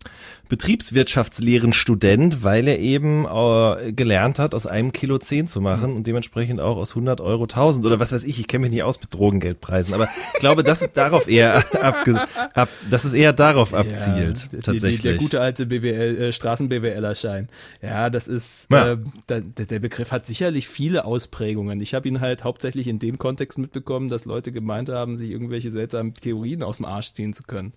Betriebswirtschaftslehren-Student, 0.50 2.44
weil 2.44 2.68
er 2.68 2.80
eben 2.80 3.26
äh, 3.26 3.92
gelernt 3.94 4.40
hat, 4.40 4.56
aus 4.56 4.66
einem 4.66 4.92
Kilo 4.94 5.20
zehn 5.20 5.46
zu 5.48 5.62
machen 5.62 5.96
und 5.96 6.08
dementsprechend 6.08 6.60
auch 6.60 6.78
aus 6.78 6.92
100 6.92 7.22
Euro 7.22 7.44
1000 7.44 7.86
oder 7.86 8.00
was 8.00 8.12
weiß 8.12 8.24
ich, 8.24 8.40
ich 8.40 8.48
kenne 8.48 8.64
mich 8.64 8.72
nicht 8.72 8.84
aus 8.84 9.00
mit 9.00 9.14
Drogengeldpreisen, 9.14 9.94
aber 9.94 10.10
ich 10.34 10.40
glaube, 10.40 10.64
dass 10.64 10.82
es 10.82 10.92
darauf 10.92 11.28
eher 11.28 11.64
abge 11.84 12.20
ab, 12.56 12.70
dass 12.90 13.06
es 13.06 13.14
eher 13.14 13.32
darauf 13.34 13.74
abzielt, 13.76 14.52
die, 14.52 14.58
tatsächlich. 14.58 15.02
Die, 15.02 15.08
der 15.10 15.18
gute 15.18 15.40
alte 15.40 15.68
BWL, 15.68 16.18
äh, 16.18 16.34
Straßen-BWLer-Schein. 16.34 17.48
Ja, 17.82 18.10
das 18.10 18.28
ist, 18.28 18.68
Ja. 18.72 18.94
äh, 18.94 18.98
da, 19.28 19.40
der, 19.42 19.66
der 19.68 19.80
Begriff 19.80 20.12
hat 20.12 20.26
sicherlich 20.26 20.68
viele 20.68 21.06
Ausprägungen. 21.06 21.80
Ich 21.82 21.94
habe 21.94 22.08
ihn 22.08 22.22
halt 22.22 22.44
hauptsächlich 22.44 22.88
in 22.88 22.98
dem 22.98 23.20
Kontext 23.20 23.60
mitbekommen, 23.60 24.08
dass 24.10 24.26
Leute 24.26 24.52
gemeint 24.52 24.90
haben, 24.90 25.16
sich 25.18 25.30
irgendwelche 25.30 25.70
seltsamen 25.70 26.14
Theorien 26.16 26.64
aus 26.64 26.78
dem 26.78 26.86
Arsch 26.86 27.14
ziehen 27.14 27.34
zu 27.34 27.44
können. 27.44 27.74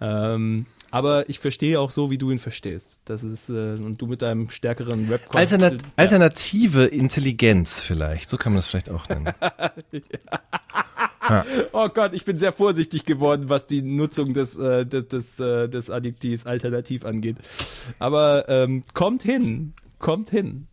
Ähm, 0.00 0.66
aber 0.92 1.28
ich 1.28 1.38
verstehe 1.38 1.80
auch 1.80 1.90
so, 1.90 2.10
wie 2.10 2.18
du 2.18 2.30
ihn 2.30 2.38
verstehst. 2.38 3.00
Das 3.06 3.24
ist, 3.24 3.48
äh, 3.48 3.78
und 3.82 4.00
du 4.00 4.06
mit 4.06 4.22
deinem 4.22 4.48
stärkeren 4.50 5.08
rap 5.08 5.34
Alternat 5.34 5.78
alternative 5.96 6.84
Intelligenz 6.84 7.80
vielleicht, 7.80 8.28
so 8.30 8.36
kann 8.36 8.52
man 8.52 8.58
das 8.58 8.66
vielleicht 8.66 8.90
auch 8.90 9.08
nennen. 9.08 9.32
Oh 11.72 11.88
Gott, 11.88 12.14
ich 12.14 12.24
bin 12.24 12.36
sehr 12.36 12.52
vorsichtig 12.52 13.04
geworden, 13.04 13.48
was 13.48 13.66
die 13.68 13.80
Nutzung 13.80 14.34
des, 14.34 14.58
äh, 14.58 14.84
des, 14.84 15.06
des, 15.06 15.40
äh, 15.40 15.68
des 15.68 15.88
Adjektivs 15.88 16.46
alternativ 16.46 17.04
angeht. 17.04 17.36
Aber 18.00 18.48
ähm, 18.48 18.82
kommt 18.92 19.22
hin, 19.22 19.72
kommt 20.00 20.30
hin. 20.30 20.66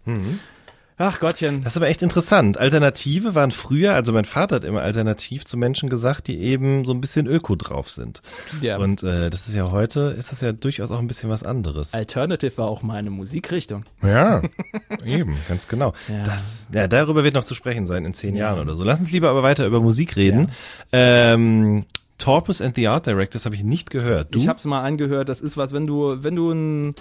Ach 1.01 1.21
Gottchen. 1.21 1.63
Das 1.63 1.73
ist 1.73 1.77
aber 1.77 1.87
echt 1.87 2.01
interessant. 2.01 2.57
Alternative 2.57 3.33
waren 3.33 3.51
früher, 3.51 3.93
also 3.93 4.11
mein 4.11 4.25
Vater 4.25 4.57
hat 4.57 4.65
immer 4.65 4.81
alternativ 4.81 5.45
zu 5.45 5.55
Menschen 5.55 5.89
gesagt, 5.89 6.27
die 6.27 6.37
eben 6.39 6.83
so 6.83 6.91
ein 6.91 6.99
bisschen 6.99 7.25
öko 7.25 7.55
drauf 7.55 7.89
sind. 7.89 8.21
Ja. 8.61 8.77
Und 8.79 9.01
äh, 9.01 9.29
das 9.29 9.47
ist 9.47 9.55
ja 9.55 9.71
heute, 9.71 10.13
ist 10.19 10.33
das 10.33 10.41
ja 10.41 10.51
durchaus 10.51 10.91
auch 10.91 10.99
ein 10.99 11.07
bisschen 11.07 11.29
was 11.29 11.43
anderes. 11.43 11.93
Alternative 11.93 12.57
war 12.57 12.67
auch 12.67 12.81
meine 12.81 13.11
Musikrichtung. 13.11 13.85
Ja, 14.03 14.41
eben, 15.05 15.37
ganz 15.47 15.69
genau. 15.69 15.93
Ja. 16.09 16.23
Das, 16.25 16.67
ja, 16.73 16.89
darüber 16.89 17.23
wird 17.23 17.33
noch 17.33 17.45
zu 17.45 17.53
sprechen 17.53 17.87
sein 17.87 18.03
in 18.03 18.13
zehn 18.13 18.35
Jahren 18.35 18.59
oder 18.59 18.75
so. 18.75 18.83
Lass 18.83 18.99
uns 18.99 19.09
lieber 19.09 19.29
aber 19.29 19.41
weiter 19.41 19.65
über 19.65 19.79
Musik 19.79 20.17
reden. 20.17 20.51
Ähm, 20.91 21.85
Torpus 22.17 22.61
and 22.61 22.75
the 22.75 22.89
Art 22.89 23.07
Directors 23.07 23.45
habe 23.45 23.55
ich 23.55 23.63
nicht 23.63 23.89
gehört. 23.89 24.35
Du? 24.35 24.39
Ich 24.39 24.49
habe 24.49 24.59
es 24.59 24.65
mal 24.65 24.81
angehört. 24.81 25.29
Das 25.29 25.39
ist 25.39 25.55
was, 25.55 25.71
wenn 25.71 25.87
du, 25.87 26.21
wenn 26.23 26.35
du 26.35 26.51
ein 26.51 26.93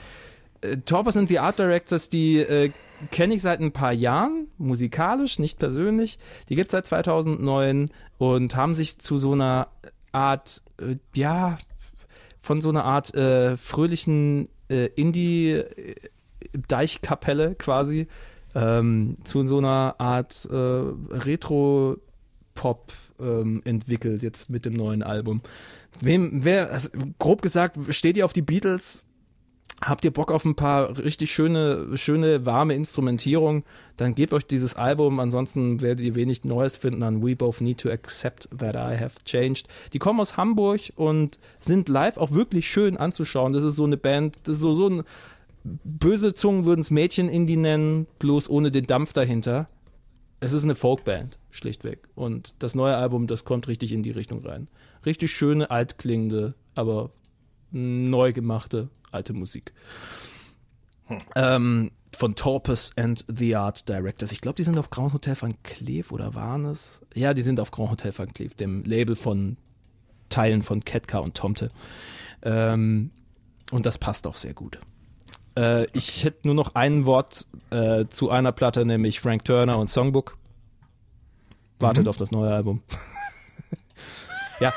äh, 0.60 0.76
Torpor 0.84 1.10
sind 1.10 1.30
die 1.30 1.40
Art 1.40 1.58
Directors, 1.58 2.08
die 2.08 2.38
äh, 2.38 2.70
kenne 3.10 3.34
ich 3.34 3.42
seit 3.42 3.60
ein 3.60 3.72
paar 3.72 3.92
Jahren, 3.92 4.46
musikalisch, 4.58 5.38
nicht 5.38 5.58
persönlich. 5.58 6.18
Die 6.48 6.54
gibt 6.54 6.70
seit 6.70 6.86
2009 6.86 7.90
und 8.18 8.56
haben 8.56 8.74
sich 8.74 8.98
zu 8.98 9.18
so 9.18 9.32
einer 9.32 9.68
Art, 10.12 10.62
äh, 10.80 10.96
ja, 11.14 11.58
von 12.40 12.60
so 12.60 12.68
einer 12.70 12.84
Art 12.84 13.12
äh, 13.14 13.56
fröhlichen 13.56 14.48
äh, 14.68 14.86
Indie-Deichkapelle 14.86 17.56
quasi 17.56 18.06
ähm, 18.54 19.16
zu 19.24 19.44
so 19.44 19.58
einer 19.58 19.96
Art 19.98 20.46
äh, 20.50 20.54
Retro-Pop 20.54 22.92
ähm, 23.20 23.60
entwickelt, 23.64 24.22
jetzt 24.22 24.48
mit 24.50 24.64
dem 24.64 24.74
neuen 24.74 25.02
Album. 25.02 25.42
Wem, 26.00 26.44
wer, 26.44 26.70
also, 26.70 26.90
grob 27.18 27.42
gesagt, 27.42 27.76
steht 27.90 28.16
ihr 28.16 28.24
auf 28.24 28.32
die 28.32 28.42
Beatles? 28.42 29.02
Habt 29.80 30.04
ihr 30.04 30.10
Bock 30.10 30.32
auf 30.32 30.44
ein 30.44 30.56
paar 30.56 30.98
richtig 30.98 31.30
schöne, 31.30 31.96
schöne, 31.96 32.44
warme 32.44 32.74
Instrumentierung? 32.74 33.62
Dann 33.96 34.16
gebt 34.16 34.32
euch 34.32 34.44
dieses 34.44 34.74
Album. 34.74 35.20
Ansonsten 35.20 35.80
werdet 35.80 36.04
ihr 36.04 36.16
wenig 36.16 36.44
Neues 36.44 36.76
finden 36.76 37.04
an 37.04 37.22
We 37.22 37.36
Both 37.36 37.60
Need 37.60 37.78
to 37.80 37.90
Accept 37.90 38.48
That 38.58 38.74
I 38.74 39.00
Have 39.00 39.20
Changed. 39.24 39.68
Die 39.92 40.00
kommen 40.00 40.18
aus 40.18 40.36
Hamburg 40.36 40.80
und 40.96 41.38
sind 41.60 41.88
live 41.88 42.16
auch 42.16 42.32
wirklich 42.32 42.68
schön 42.68 42.96
anzuschauen. 42.96 43.52
Das 43.52 43.62
ist 43.62 43.76
so 43.76 43.84
eine 43.84 43.96
Band, 43.96 44.36
das 44.44 44.56
ist 44.56 44.62
so, 44.62 44.72
so 44.72 44.88
ein, 44.88 45.04
böse 45.62 46.34
Zungen 46.34 46.64
würden 46.64 46.80
es 46.80 46.90
Mädchen-Indie 46.90 47.56
nennen, 47.56 48.08
bloß 48.18 48.50
ohne 48.50 48.72
den 48.72 48.86
Dampf 48.86 49.12
dahinter. 49.12 49.68
Es 50.40 50.52
ist 50.52 50.64
eine 50.64 50.74
Folkband, 50.74 51.38
schlichtweg. 51.50 52.00
Und 52.16 52.54
das 52.58 52.74
neue 52.74 52.96
Album, 52.96 53.28
das 53.28 53.44
kommt 53.44 53.68
richtig 53.68 53.92
in 53.92 54.02
die 54.02 54.10
Richtung 54.10 54.44
rein. 54.44 54.66
Richtig 55.06 55.30
schöne, 55.30 55.70
altklingende, 55.70 56.54
aber 56.74 57.10
neu 57.70 58.32
gemachte 58.32 58.88
alte 59.10 59.32
Musik. 59.32 59.72
Ähm, 61.34 61.90
von 62.14 62.34
Torpus 62.34 62.90
and 62.96 63.24
the 63.28 63.56
Art 63.56 63.88
Directors. 63.88 64.32
Ich 64.32 64.40
glaube, 64.40 64.56
die 64.56 64.64
sind 64.64 64.78
auf 64.78 64.90
Grand 64.90 65.12
Hotel 65.14 65.36
Van 65.40 65.54
Cleef 65.62 66.12
oder 66.12 66.34
waren 66.34 66.64
es? 66.66 67.00
Ja, 67.14 67.32
die 67.34 67.42
sind 67.42 67.60
auf 67.60 67.70
Grand 67.70 67.90
Hotel 67.90 68.12
Van 68.16 68.32
Cleef, 68.32 68.54
dem 68.54 68.82
Label 68.84 69.16
von 69.16 69.56
Teilen 70.28 70.62
von 70.62 70.84
Ketka 70.84 71.18
und 71.18 71.34
Tomte. 71.36 71.68
Ähm, 72.42 73.08
und 73.70 73.86
das 73.86 73.96
passt 73.98 74.26
auch 74.26 74.36
sehr 74.36 74.52
gut. 74.54 74.78
Äh, 75.56 75.86
Ich 75.92 76.24
hätte 76.24 76.46
nur 76.46 76.54
noch 76.54 76.74
ein 76.74 77.06
Wort 77.06 77.46
äh, 77.70 78.06
zu 78.08 78.30
einer 78.30 78.52
Platte, 78.52 78.84
nämlich 78.84 79.20
Frank 79.20 79.44
Turner 79.44 79.78
und 79.78 79.88
Songbook. 79.88 80.36
Wartet 81.78 82.08
auf 82.08 82.16
das 82.16 82.30
neue 82.32 82.52
Album. 82.52 82.82
ja, 84.60 84.72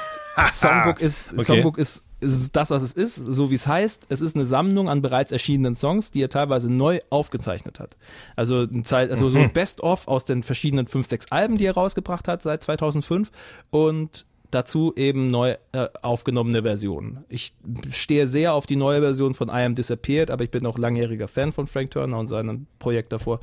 Songbook 0.52 1.02
ist, 1.02 1.32
Okay. 1.34 1.44
Songbook 1.44 1.78
ist, 1.78 2.04
ist 2.22 2.56
das, 2.56 2.70
was 2.70 2.82
es 2.82 2.94
ist, 2.94 3.16
so 3.16 3.50
wie 3.50 3.56
es 3.56 3.68
heißt. 3.68 4.08
Es 4.10 4.22
ist 4.22 4.36
eine 4.36 4.46
Sammlung 4.46 4.90
an 4.90 5.02
bereits 5.02 5.32
erschienenen 5.32 5.76
Songs, 5.76 6.12
die 6.12 6.22
er 6.22 6.30
teilweise 6.30 6.70
neu 6.72 7.00
aufgezeichnet 7.10 7.80
hat. 7.80 7.98
Also, 8.36 8.62
ein 8.62 8.84
Zeit, 8.84 9.10
also 9.10 9.30
so 9.30 9.40
ein 9.40 9.54
Best-of 9.54 10.08
aus 10.08 10.26
den 10.26 10.44
verschiedenen 10.44 10.88
fünf, 10.88 11.08
sechs 11.08 11.32
Alben, 11.32 11.58
die 11.58 11.66
er 11.66 11.74
rausgebracht 11.74 12.28
hat 12.28 12.42
seit 12.42 12.64
2005 12.64 13.32
und 13.72 14.26
dazu 14.52 14.94
eben 14.96 15.28
neu 15.28 15.56
äh, 15.72 15.88
aufgenommene 16.02 16.62
Versionen. 16.62 17.24
Ich 17.30 17.54
stehe 17.90 18.28
sehr 18.28 18.54
auf 18.54 18.66
die 18.66 18.76
neue 18.76 19.00
Version 19.00 19.34
von 19.34 19.48
I 19.48 19.64
Am 19.64 19.76
Disappeared, 19.76 20.30
aber 20.30 20.44
ich 20.44 20.52
bin 20.52 20.66
auch 20.66 20.78
langjähriger 20.78 21.28
Fan 21.28 21.52
von 21.52 21.68
Frank 21.68 21.92
Turner 21.92 22.20
und 22.20 22.28
seinem 22.28 22.68
Projekt 22.78 23.14
davor 23.14 23.40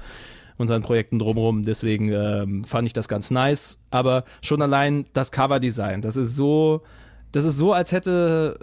und 0.59 0.69
seinen 0.69 0.83
Projekten 0.83 1.19
drumherum. 1.19 1.63
Deswegen 1.63 2.13
ähm, 2.13 2.65
fand 2.65 2.87
ich 2.87 2.93
das 2.93 3.09
ganz 3.09 3.31
nice. 3.31 3.79
Aber 3.91 4.25
schon 4.43 4.61
allein 4.61 5.07
das 5.13 5.33
Coverdesign, 5.33 6.03
das 6.03 6.17
ist 6.17 6.37
so, 6.37 6.83
das 7.33 7.45
ist 7.45 7.59
so, 7.59 7.73
als 7.73 7.93
hätte 7.93 8.59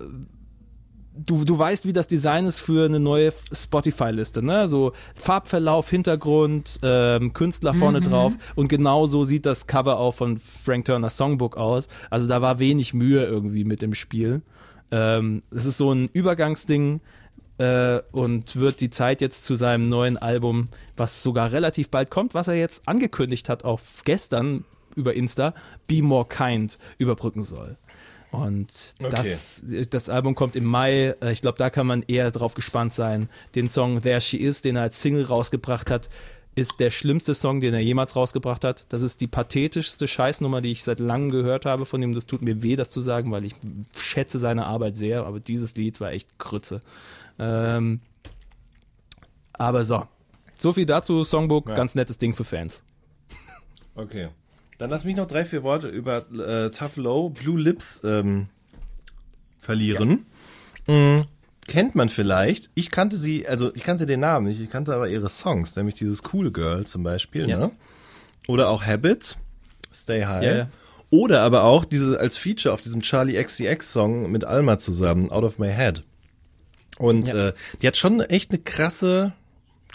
du, 1.16 1.46
du 1.46 1.58
weißt, 1.58 1.86
wie 1.86 1.94
das 1.94 2.08
Design 2.08 2.46
ist 2.46 2.60
für 2.60 2.86
eine 2.86 3.00
neue 3.00 3.34
Spotify-Liste, 3.52 4.44
ne? 4.44 4.68
So 4.68 4.94
Farbverlauf, 5.16 5.90
Hintergrund, 5.90 6.80
ähm, 6.84 7.34
Künstler 7.34 7.74
vorne 7.74 8.02
drauf 8.02 8.34
und 8.56 8.68
genau 8.68 9.08
so 9.08 9.24
sieht 9.24 9.46
das 9.46 9.68
Cover 9.68 10.00
auch 10.00 10.14
von 10.14 10.40
Frank 10.40 10.86
Turner's 10.86 11.18
Songbook 11.18 11.58
aus. 11.58 11.88
Also 12.10 12.28
da 12.28 12.42
war 12.42 12.60
wenig 12.60 12.94
Mühe 12.94 13.24
irgendwie 13.24 13.64
mit 13.64 13.82
dem 13.82 13.94
Spiel. 13.94 14.42
Ähm, 14.92 15.42
es 15.52 15.66
ist 15.66 15.78
so 15.78 15.92
ein 15.92 16.10
Übergangsding 16.14 17.02
äh, 17.58 18.00
und 18.12 18.58
wird 18.58 18.82
die 18.82 18.90
Zeit 18.90 19.22
jetzt 19.22 19.44
zu 19.46 19.56
seinem 19.56 19.88
neuen 19.88 20.18
Album, 20.18 20.70
was 20.98 21.24
sogar 21.24 21.52
relativ 21.52 21.90
bald 21.90 22.10
kommt, 22.10 22.34
was 22.34 22.48
er 22.48 22.56
jetzt 22.56 22.88
angekündigt 22.88 23.50
hat, 23.50 23.64
auf 23.64 24.02
gestern 24.06 24.66
über 24.96 25.14
Insta, 25.14 25.54
Be 25.88 26.02
More 26.02 26.26
Kind 26.26 26.78
überbrücken 26.98 27.44
soll. 27.44 27.78
Und 28.36 28.96
das, 29.00 29.64
das 29.90 30.10
Album 30.10 30.36
kommt 30.36 30.56
im 30.56 30.66
Mai. 30.66 31.16
Äh, 31.22 31.32
Ich 31.32 31.42
glaube, 31.42 31.58
da 31.58 31.70
kann 31.70 31.88
man 31.88 32.04
eher 32.04 32.32
drauf 32.32 32.54
gespannt 32.54 32.94
sein. 32.94 33.30
Den 33.56 33.70
Song 33.70 34.02
There 34.02 34.22
She 34.22 34.38
Is, 34.38 34.62
den 34.62 34.76
er 34.76 34.84
als 34.84 35.02
Single 35.02 35.26
rausgebracht 35.26 35.90
hat, 35.90 36.10
ist 36.58 36.80
der 36.80 36.90
schlimmste 36.90 37.36
Song, 37.36 37.60
den 37.60 37.74
er 37.74 37.82
jemals 37.82 38.16
rausgebracht 38.16 38.64
hat. 38.64 38.86
Das 38.90 39.02
ist 39.02 39.20
die 39.20 39.28
pathetischste 39.28 40.08
Scheißnummer, 40.08 40.62
die 40.62 40.72
ich 40.72 40.84
seit 40.86 41.00
langem 41.02 41.30
gehört 41.30 41.66
habe 41.66 41.86
von 41.86 42.02
ihm. 42.02 42.14
Das 42.14 42.28
tut 42.28 42.42
mir 42.42 42.64
weh, 42.64 42.78
das 42.78 42.90
zu 42.90 43.02
sagen, 43.02 43.32
weil 43.32 43.44
ich 43.44 43.56
schätze 43.98 44.40
seine 44.40 44.66
Arbeit 44.66 44.96
sehr, 44.96 45.26
aber 45.26 45.42
dieses 45.42 45.76
Lied 45.76 46.00
war 46.00 46.12
echt 46.12 46.40
Krütze. 46.40 46.80
Ähm, 47.40 48.00
aber 49.54 49.84
so. 49.84 50.08
So 50.58 50.72
viel 50.72 50.86
dazu, 50.86 51.26
Songbook, 51.26 51.68
Ja. 51.68 51.76
ganz 51.76 51.96
nettes 51.96 52.18
Ding 52.18 52.34
für 52.34 52.46
Fans. 52.46 52.84
Okay. 53.96 54.30
Dann 54.78 54.90
lass 54.90 55.06
mich 55.06 55.16
noch 55.16 55.28
drei, 55.28 55.46
vier 55.46 55.64
Worte 55.64 55.88
über 55.88 56.26
äh, 56.32 56.70
Tough 56.72 56.98
Low, 56.98 57.30
Blue 57.30 57.60
Lips 57.60 58.02
ähm, 58.04 58.48
verlieren. 59.60 60.26
Mm, 60.88 61.22
kennt 61.68 61.96
man 61.96 62.10
vielleicht. 62.10 62.70
Ich 62.76 62.92
kannte 62.92 63.18
sie, 63.18 63.48
also 63.48 63.74
ich 63.74 63.84
kannte 63.84 64.06
den 64.06 64.20
Namen 64.20 64.48
nicht, 64.48 64.60
ich 64.62 64.70
kannte 64.70 64.94
aber 64.94 65.08
ihre 65.10 65.30
Songs, 65.30 65.76
nämlich 65.76 65.96
dieses 65.96 66.22
Cool 66.34 66.52
Girl 66.52 66.86
zum 66.86 67.04
Beispiel, 67.04 67.48
Ja. 67.50 67.58
ne? 67.58 67.72
Oder 68.48 68.70
auch 68.70 68.84
Habit, 68.86 69.38
Stay 69.94 70.26
High. 70.26 70.44
Ja, 70.44 70.56
ja. 70.58 70.70
Oder 71.10 71.42
aber 71.42 71.64
auch 71.64 71.86
diese 71.86 72.20
als 72.20 72.38
Feature 72.38 72.74
auf 72.74 72.82
diesem 72.82 73.02
Charlie 73.02 73.42
XCX 73.42 73.92
Song 73.94 74.32
mit 74.32 74.44
Alma 74.44 74.78
zusammen, 74.78 75.32
Out 75.32 75.44
of 75.44 75.58
My 75.58 75.72
Head. 75.72 76.04
Und 76.98 77.30
Ja. 77.30 77.50
äh, 77.50 77.54
die 77.82 77.88
hat 77.88 77.98
schon 77.98 78.20
echt 78.22 78.52
eine 78.52 78.60
krasse 78.60 79.34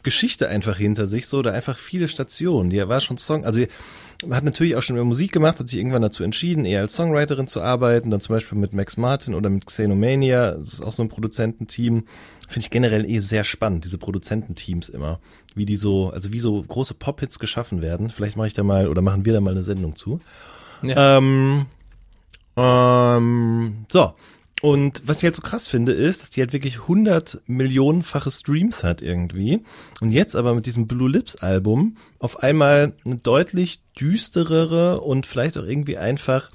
Geschichte 0.03 0.49
einfach 0.49 0.79
hinter 0.79 1.07
sich, 1.07 1.27
so 1.27 1.39
oder 1.39 1.53
einfach 1.53 1.77
viele 1.77 2.09
Stationen. 2.09 2.71
Die 2.71 2.89
war 2.89 3.01
schon 3.01 3.19
Song, 3.19 3.45
also 3.45 3.61
hat 4.31 4.45
natürlich 4.45 4.77
auch 4.77 4.83
schon 4.83 4.97
immer 4.97 5.05
Musik 5.05 5.33
gemacht, 5.33 5.59
hat 5.59 5.69
sich 5.69 5.79
irgendwann 5.79 6.03
dazu 6.03 6.23
entschieden, 6.23 6.65
eher 6.65 6.81
als 6.81 6.95
Songwriterin 6.95 7.47
zu 7.47 7.63
arbeiten, 7.63 8.11
dann 8.11 8.21
zum 8.21 8.35
Beispiel 8.35 8.59
mit 8.59 8.73
Max 8.73 8.97
Martin 8.97 9.35
oder 9.35 9.49
mit 9.49 9.67
Xenomania, 9.67 10.53
das 10.53 10.75
ist 10.75 10.83
auch 10.83 10.93
so 10.93 11.03
ein 11.03 11.09
Produzententeam. 11.09 12.05
Finde 12.49 12.65
ich 12.65 12.71
generell 12.71 13.09
eh 13.09 13.21
sehr 13.21 13.45
spannend, 13.45 13.85
diese 13.85 13.99
Produzententeams 13.99 14.89
immer. 14.89 15.21
Wie 15.55 15.65
die 15.65 15.77
so, 15.77 16.11
also 16.11 16.33
wie 16.33 16.41
so 16.41 16.63
große 16.63 16.95
Pop-Hits 16.95 17.39
geschaffen 17.39 17.81
werden. 17.81 18.11
Vielleicht 18.11 18.37
mache 18.37 18.49
ich 18.49 18.55
da 18.55 18.63
mal 18.63 18.89
oder 18.89 19.03
machen 19.03 19.25
wir 19.25 19.33
da 19.33 19.41
mal 19.41 19.53
eine 19.53 19.63
Sendung 19.63 19.97
zu. 19.97 20.21
Ja. 20.83 21.19
Ähm, 21.19 21.67
ähm, 22.57 23.87
so. 23.91 24.15
Und 24.61 25.03
was 25.07 25.19
ich 25.19 25.25
halt 25.25 25.35
so 25.35 25.43
krass 25.43 25.69
finde, 25.69 25.93
ist, 25.93 26.21
dass 26.21 26.31
die 26.31 26.41
halt 26.41 26.53
wirklich 26.53 26.81
100 26.83 27.43
Millionenfache 27.47 28.31
Streams 28.31 28.85
hat 28.85 29.01
irgendwie. 29.01 29.61
Und 30.01 30.13
jetzt 30.13 30.37
aber 30.37 30.55
mit 30.55 30.67
diesem 30.67 30.87
Blue 30.87 31.11
Lips 31.11 31.37
Album 31.37 31.97
auf 32.19 32.43
einmal 32.43 32.93
eine 33.07 33.17
deutlich 33.17 33.81
düsterere 33.99 35.01
und 35.01 35.25
vielleicht 35.25 35.57
auch 35.57 35.65
irgendwie 35.65 35.97
einfach 35.97 36.51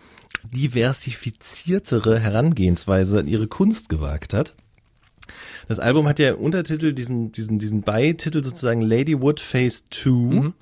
diversifiziertere 0.53 2.19
Herangehensweise 2.19 3.19
an 3.19 3.27
ihre 3.27 3.47
Kunst 3.47 3.89
gewagt 3.89 4.33
hat. 4.33 4.53
Das 5.67 5.79
Album 5.79 6.07
hat 6.07 6.19
ja 6.19 6.29
im 6.29 6.37
Untertitel 6.37 6.93
diesen, 6.93 7.31
diesen, 7.31 7.57
diesen 7.57 7.81
Beititel 7.81 8.43
sozusagen 8.43 8.81
Lady 8.81 9.19
Wood 9.19 9.39
Phase 9.39 9.83
2. 9.89 10.53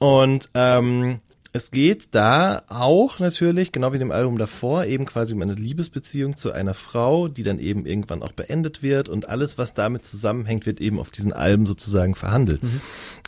Und 0.00 0.48
ähm, 0.54 1.20
es 1.52 1.70
geht 1.72 2.14
da 2.14 2.62
auch 2.68 3.18
natürlich, 3.18 3.72
genau 3.72 3.92
wie 3.92 3.98
dem 3.98 4.12
Album 4.12 4.38
davor, 4.38 4.84
eben 4.84 5.04
quasi 5.04 5.34
um 5.34 5.42
eine 5.42 5.54
Liebesbeziehung 5.54 6.36
zu 6.36 6.52
einer 6.52 6.74
Frau, 6.74 7.26
die 7.26 7.42
dann 7.42 7.58
eben 7.58 7.86
irgendwann 7.86 8.22
auch 8.22 8.32
beendet 8.32 8.82
wird 8.82 9.08
und 9.08 9.28
alles, 9.28 9.58
was 9.58 9.74
damit 9.74 10.04
zusammenhängt, 10.04 10.64
wird 10.66 10.80
eben 10.80 11.00
auf 11.00 11.10
diesen 11.10 11.32
Alben 11.32 11.66
sozusagen 11.66 12.14
verhandelt. 12.14 12.60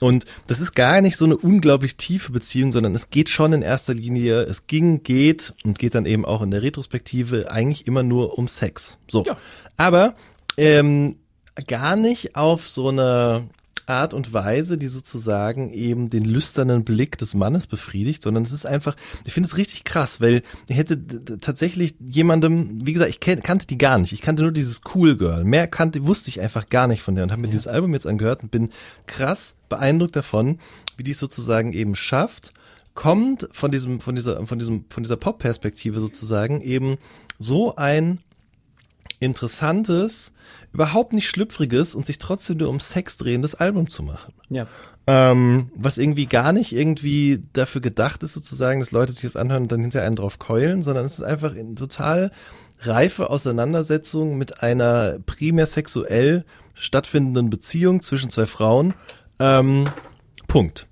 Und 0.01 0.24
das 0.47 0.61
ist 0.61 0.74
gar 0.74 1.01
nicht 1.01 1.16
so 1.16 1.24
eine 1.24 1.36
unglaublich 1.36 1.97
tiefe 1.97 2.31
Beziehung, 2.32 2.70
sondern 2.70 2.94
es 2.94 3.11
geht 3.11 3.28
schon 3.28 3.53
in 3.53 3.62
erster 3.62 3.94
Linie, 3.94 4.43
es 4.43 4.66
ging, 4.69 5.03
geht 5.03 5.55
und 5.65 5.78
geht 5.78 5.94
dann 5.94 6.07
eben 6.07 6.24
auch 6.24 6.43
in 6.43 6.51
der 6.51 6.62
Retrospektive 6.62 7.51
eigentlich 7.51 7.86
immer 7.86 8.05
nur 8.05 8.39
um 8.39 8.47
Sex. 8.47 8.99
So. 9.09 9.24
Ja. 9.24 9.36
Aber 9.77 10.15
ähm, 10.57 11.16
gar 11.66 11.97
nicht 11.97 12.36
auf 12.36 12.69
so 12.69 12.89
eine 12.89 13.49
Art 13.87 14.15
und 14.15 14.33
Weise, 14.33 14.77
die 14.77 14.89
sozusagen 14.89 15.71
eben 15.71 16.11
den 16.11 16.25
lüsternen 16.25 16.85
Blick 16.85 17.19
des 17.19 17.35
Mannes 17.35 17.67
befriedigt, 17.67 18.23
sondern 18.23 18.43
es 18.43 18.53
ist 18.53 18.67
einfach, 18.67 18.97
ich 19.25 19.33
finde 19.33 19.49
es 19.49 19.57
richtig 19.57 19.85
krass, 19.85 20.21
weil 20.21 20.43
ich 20.69 20.77
hätte 20.77 21.25
tatsächlich 21.41 21.95
jemandem, 22.01 22.87
wie 22.87 22.93
gesagt, 22.93 23.11
ich 23.11 23.21
kannte 23.21 23.67
die 23.67 23.79
gar 23.79 23.99
nicht, 23.99 24.13
ich 24.13 24.21
kannte 24.21 24.43
nur 24.43 24.53
dieses 24.53 24.81
Cool 24.95 25.17
Girl, 25.17 25.45
mehr 25.45 25.67
kannte, 25.67 26.07
wusste 26.07 26.29
ich 26.29 26.41
einfach 26.41 26.69
gar 26.69 26.87
nicht 26.87 27.03
von 27.03 27.15
der 27.15 27.25
und 27.25 27.33
habe 27.33 27.43
mir 27.43 27.49
dieses 27.49 27.67
Album 27.67 27.93
jetzt 27.95 28.07
angehört 28.07 28.43
und 28.43 28.51
bin 28.51 28.71
krass 29.07 29.55
beeindruckt 29.69 30.17
davon, 30.17 30.59
wie 30.97 31.03
die 31.03 31.13
es 31.13 31.19
sozusagen 31.19 31.73
eben 31.73 31.95
schafft, 31.95 32.53
kommt 32.95 33.49
von 33.53 33.71
diesem, 33.71 34.01
von 34.01 34.15
dieser, 34.15 34.47
von 34.47 34.59
diesem, 34.59 34.85
von 34.91 35.03
dieser 35.03 35.17
Pop-Perspektive 35.17 36.01
sozusagen 36.01 36.61
eben 36.61 36.99
so 37.39 37.77
ein 37.77 38.19
interessantes, 39.19 40.33
überhaupt 40.73 41.12
nicht 41.12 41.29
schlüpfriges 41.29 41.95
und 41.95 42.07
sich 42.07 42.19
trotzdem 42.19 42.59
nur 42.59 42.69
um 42.69 42.81
Sex 42.81 43.16
drehendes 43.16 43.55
Album 43.55 43.89
zu 43.89 44.03
machen. 44.03 44.33
Ja. 44.49 44.66
Ähm, 45.07 45.70
was 45.74 45.99
irgendwie 45.99 46.27
gar 46.27 46.53
nicht 46.53 46.73
irgendwie 46.73 47.43
dafür 47.53 47.81
gedacht 47.81 48.23
ist, 48.23 48.33
sozusagen, 48.33 48.81
dass 48.81 48.93
Leute 48.93 49.12
sich 49.12 49.23
das 49.23 49.37
anhören 49.37 49.65
und 49.65 49.73
dann 49.73 49.81
hinter 49.81 50.03
einen 50.03 50.16
drauf 50.16 50.39
keulen, 50.39 50.83
sondern 50.83 51.05
es 51.05 51.15
ist 51.15 51.24
einfach 51.24 51.55
in 51.55 51.77
total 51.77 52.31
reife 52.81 53.31
Auseinandersetzung 53.31 54.39
mit 54.39 54.62
einer 54.62 55.19
primär 55.27 55.66
sexuell 55.66 56.45
stattfindenden 56.74 57.51
Beziehung 57.51 58.03
zwischen 58.03 58.31
zwei 58.31 58.47
Frauen. 58.47 58.95
Ähm, 59.39 59.89
Punkt. 60.47 60.89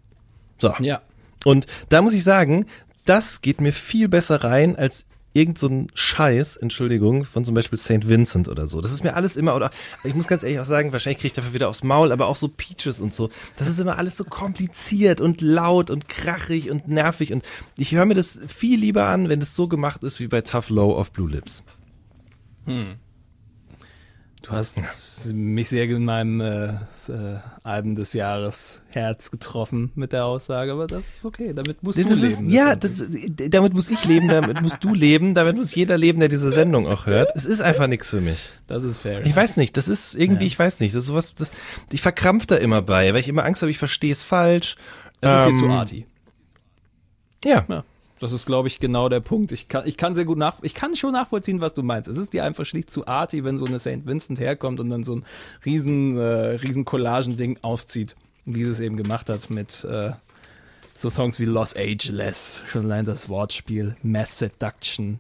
So. 0.59 0.75
Ja. 0.81 1.03
Und 1.45 1.67
da 1.89 2.03
muss 2.03 2.15
ich 2.15 2.25
sagen, 2.25 2.67
das 3.05 3.41
geht 3.41 3.61
mir 3.61 3.73
viel 3.73 4.09
besser 4.09 4.45
rein 4.45 4.77
als 4.77 5.07
irgend 5.33 5.59
so 5.59 5.69
ein 5.69 5.89
Scheiß, 5.95 6.57
Entschuldigung, 6.57 7.25
von 7.25 7.45
zum 7.45 7.55
Beispiel 7.55 7.79
St. 7.79 8.09
Vincent 8.09 8.49
oder 8.49 8.67
so. 8.67 8.81
Das 8.81 8.93
ist 8.93 9.05
mir 9.05 9.15
alles 9.15 9.37
immer, 9.37 9.55
oder 9.55 9.71
ich 10.05 10.15
muss 10.15 10.27
ganz 10.27 10.43
ehrlich 10.43 10.59
auch 10.59 10.65
sagen, 10.65 10.93
wahrscheinlich 10.93 11.19
kriege 11.19 11.29
ich 11.29 11.33
dafür 11.33 11.55
wieder 11.55 11.69
aufs 11.69 11.85
Maul, 11.85 12.13
aber 12.13 12.27
auch 12.27 12.37
so 12.37 12.49
Peaches 12.49 13.01
und 13.01 13.15
so. 13.15 13.31
Das 13.57 13.69
ist 13.69 13.79
immer 13.79 13.99
alles 13.99 14.17
so 14.17 14.25
kompliziert 14.25 15.21
und 15.21 15.41
laut 15.41 15.91
und 15.91 16.09
krachig 16.09 16.71
und 16.71 16.89
nervig 16.89 17.33
und 17.33 17.45
ich 17.77 17.93
höre 17.93 18.07
mir 18.07 18.15
das 18.15 18.39
viel 18.47 18.79
lieber 18.79 19.07
an, 19.07 19.29
wenn 19.29 19.41
es 19.41 19.55
so 19.55 19.69
gemacht 19.69 20.03
ist 20.03 20.21
wie 20.21 20.27
bei 20.29 20.41
Tough 20.41 20.71
Low 20.71 20.95
auf 20.95 21.13
Blue 21.13 21.31
Lips. 21.31 21.63
Du 24.51 24.57
hast 24.57 25.33
mich 25.33 25.69
sehr 25.69 25.85
in 25.85 26.05
meinem 26.05 26.41
äh, 26.41 26.65
äh, 26.67 26.73
Album 27.63 27.95
des 27.95 28.15
Jahres 28.15 28.83
Herz 28.91 29.31
getroffen 29.31 29.93
mit 29.95 30.13
der 30.13 30.25
Aussage, 30.25 30.73
aber 30.73 30.89
das 30.89 31.15
ist 31.15 31.25
okay, 31.25 31.53
damit 31.55 31.83
musst 31.85 31.99
du 31.99 32.05
Das 32.05 32.21
ist, 32.21 32.41
leben. 32.41 32.51
ja, 32.51 32.75
Das- 32.75 32.95
das, 32.95 33.07
damit 33.51 33.75
muss 33.75 33.89
ich 33.89 34.05
leben, 34.05 34.27
damit 34.27 34.61
musst 34.61 34.83
du 34.83 34.93
leben, 34.93 35.35
damit 35.35 35.55
muss 35.57 35.73
jeder 35.75 35.97
leben, 35.97 36.19
der 36.19 36.29
diese 36.29 36.51
Sendung 36.51 36.89
auch 36.89 37.07
hört. 37.07 37.31
Es 37.37 37.45
ist 37.45 37.61
einfach 37.61 37.87
nichts 37.87 38.11
für 38.11 38.21
mich. 38.21 38.49
das 38.67 38.83
ist 38.83 38.99
fair. 38.99 39.25
Ich 39.25 39.37
weiß 39.37 39.57
nicht, 39.57 39.77
das 39.77 39.87
ist 39.87 40.17
irgendwie, 40.17 40.47
ich 40.47 40.59
weiß 40.59 40.81
nicht, 40.81 40.95
das 40.97 41.03
ist 41.05 41.07
sowas, 41.07 41.35
das, 41.37 41.51
ich 41.93 42.03
verkrampf 42.03 42.47
da 42.47 42.57
immer 42.57 42.83
bei, 42.83 43.13
weil 43.15 43.21
ich 43.21 43.29
immer 43.29 43.45
Angst 43.45 43.63
habe, 43.63 43.71
ich 43.71 43.79
verstehe 43.79 44.13
es 44.13 44.25
falsch. 44.25 44.75
das 45.21 45.47
ist 45.47 45.53
dir 45.55 45.59
zu 45.61 45.65
Ähm, 45.67 45.71
arty. 45.71 46.07
Ja. 47.45 47.65
Ja, 47.69 47.85
das 48.21 48.33
ist, 48.33 48.45
glaube 48.45 48.69
ich, 48.69 48.81
genau 48.81 49.09
der 49.09 49.21
Punkt. 49.21 49.51
Ich 49.51 49.69
kann, 49.69 49.87
ich 49.87 49.97
kann 49.97 50.15
sehr 50.15 50.27
gut 50.27 50.37
nach, 50.37 50.59
ich 50.63 50.75
kann 50.75 50.95
schon 50.95 51.13
nachvollziehen, 51.13 51.63
was 51.63 51.73
du 51.73 51.83
meinst. 51.83 52.09
Es 52.09 52.19
ist 52.19 52.35
dir 52.35 52.45
einfach 52.45 52.67
schlicht 52.67 52.91
zu 52.91 53.07
arty, 53.07 53.45
wenn 53.45 53.57
so 53.57 53.65
eine 53.65 53.79
St. 53.79 54.07
Vincent 54.07 54.39
herkommt 54.39 54.79
und 54.79 54.91
dann 54.91 55.05
so 55.05 55.17
ein 55.17 55.25
riesen, 55.65 56.19
äh, 56.19 56.23
riesen 56.23 56.85
Collagen-Ding 56.85 57.59
aufzieht. 57.63 58.17
Und 58.45 58.57
dieses 58.57 58.81
eben 58.81 58.97
gemacht 58.97 59.31
hat 59.31 59.49
mit 59.49 59.85
äh, 59.85 60.13
so 60.95 61.09
Songs 61.09 61.41
wie 61.41 61.47
Los 61.47 61.75
Angeles, 61.75 62.63
schon 62.67 62.85
allein 62.85 63.07
das 63.07 63.31
Wortspiel, 63.31 63.97
Mass 64.03 64.39
Seduction. 64.39 65.19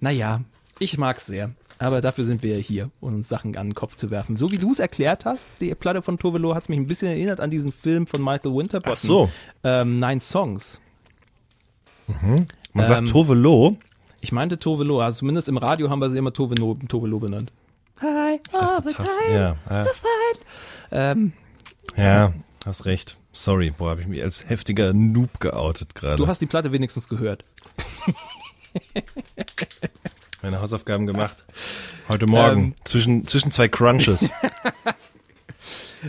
Naja, 0.00 0.42
ich 0.78 0.98
mag's 0.98 1.24
sehr. 1.24 1.52
Aber 1.78 2.02
dafür 2.02 2.24
sind 2.24 2.42
wir 2.42 2.56
ja 2.56 2.62
hier, 2.62 2.90
um 3.00 3.14
uns 3.14 3.28
Sachen 3.28 3.56
an 3.56 3.68
den 3.68 3.74
Kopf 3.74 3.96
zu 3.96 4.10
werfen. 4.10 4.36
So 4.36 4.52
wie 4.52 4.58
du 4.58 4.70
es 4.70 4.78
erklärt 4.78 5.24
hast, 5.24 5.46
die 5.60 5.74
Platte 5.74 6.02
von 6.02 6.18
Tovelo 6.18 6.54
hat 6.54 6.68
mich 6.68 6.78
ein 6.78 6.86
bisschen 6.86 7.08
erinnert 7.08 7.40
an 7.40 7.50
diesen 7.50 7.72
Film 7.72 8.06
von 8.06 8.22
Michael 8.22 8.54
Winterbottom. 8.54 8.92
Ach 8.92 8.98
so. 8.98 9.30
Ähm, 9.64 9.98
Nine 9.98 10.20
Songs. 10.20 10.80
Man 12.72 12.86
sagt 12.86 13.00
Ähm, 13.00 13.06
Tove 13.06 13.34
Lo. 13.34 13.78
Ich 14.20 14.32
meinte 14.32 14.58
Tovelo, 14.58 15.00
also 15.02 15.18
zumindest 15.18 15.48
im 15.48 15.58
Radio 15.58 15.90
haben 15.90 16.00
wir 16.00 16.08
sie 16.08 16.16
immer 16.16 16.32
Tovelo, 16.32 16.78
Tovelo 16.88 17.18
benannt. 17.18 17.52
Hi, 18.00 18.40
tough. 18.50 18.96
Ja, 19.30 19.56
ja, 19.68 19.86
ähm, 20.90 21.32
ja, 21.94 22.32
hast 22.64 22.86
recht. 22.86 23.16
Sorry, 23.32 23.70
boah, 23.70 23.90
habe 23.90 24.00
ich 24.00 24.06
mich 24.06 24.22
als 24.22 24.48
heftiger 24.48 24.94
Noob 24.94 25.40
geoutet 25.40 25.94
gerade. 25.94 26.16
du 26.16 26.26
hast 26.26 26.40
die 26.40 26.46
Platte 26.46 26.72
wenigstens 26.72 27.08
gehört. 27.08 27.44
meine 30.42 30.60
Hausaufgaben 30.60 31.06
gemacht. 31.06 31.44
Heute 32.08 32.26
Morgen. 32.26 32.60
Ähm. 32.60 32.74
zwischen, 32.84 33.26
zwischen 33.26 33.50
zwei 33.50 33.68
Crunches. 33.68 34.30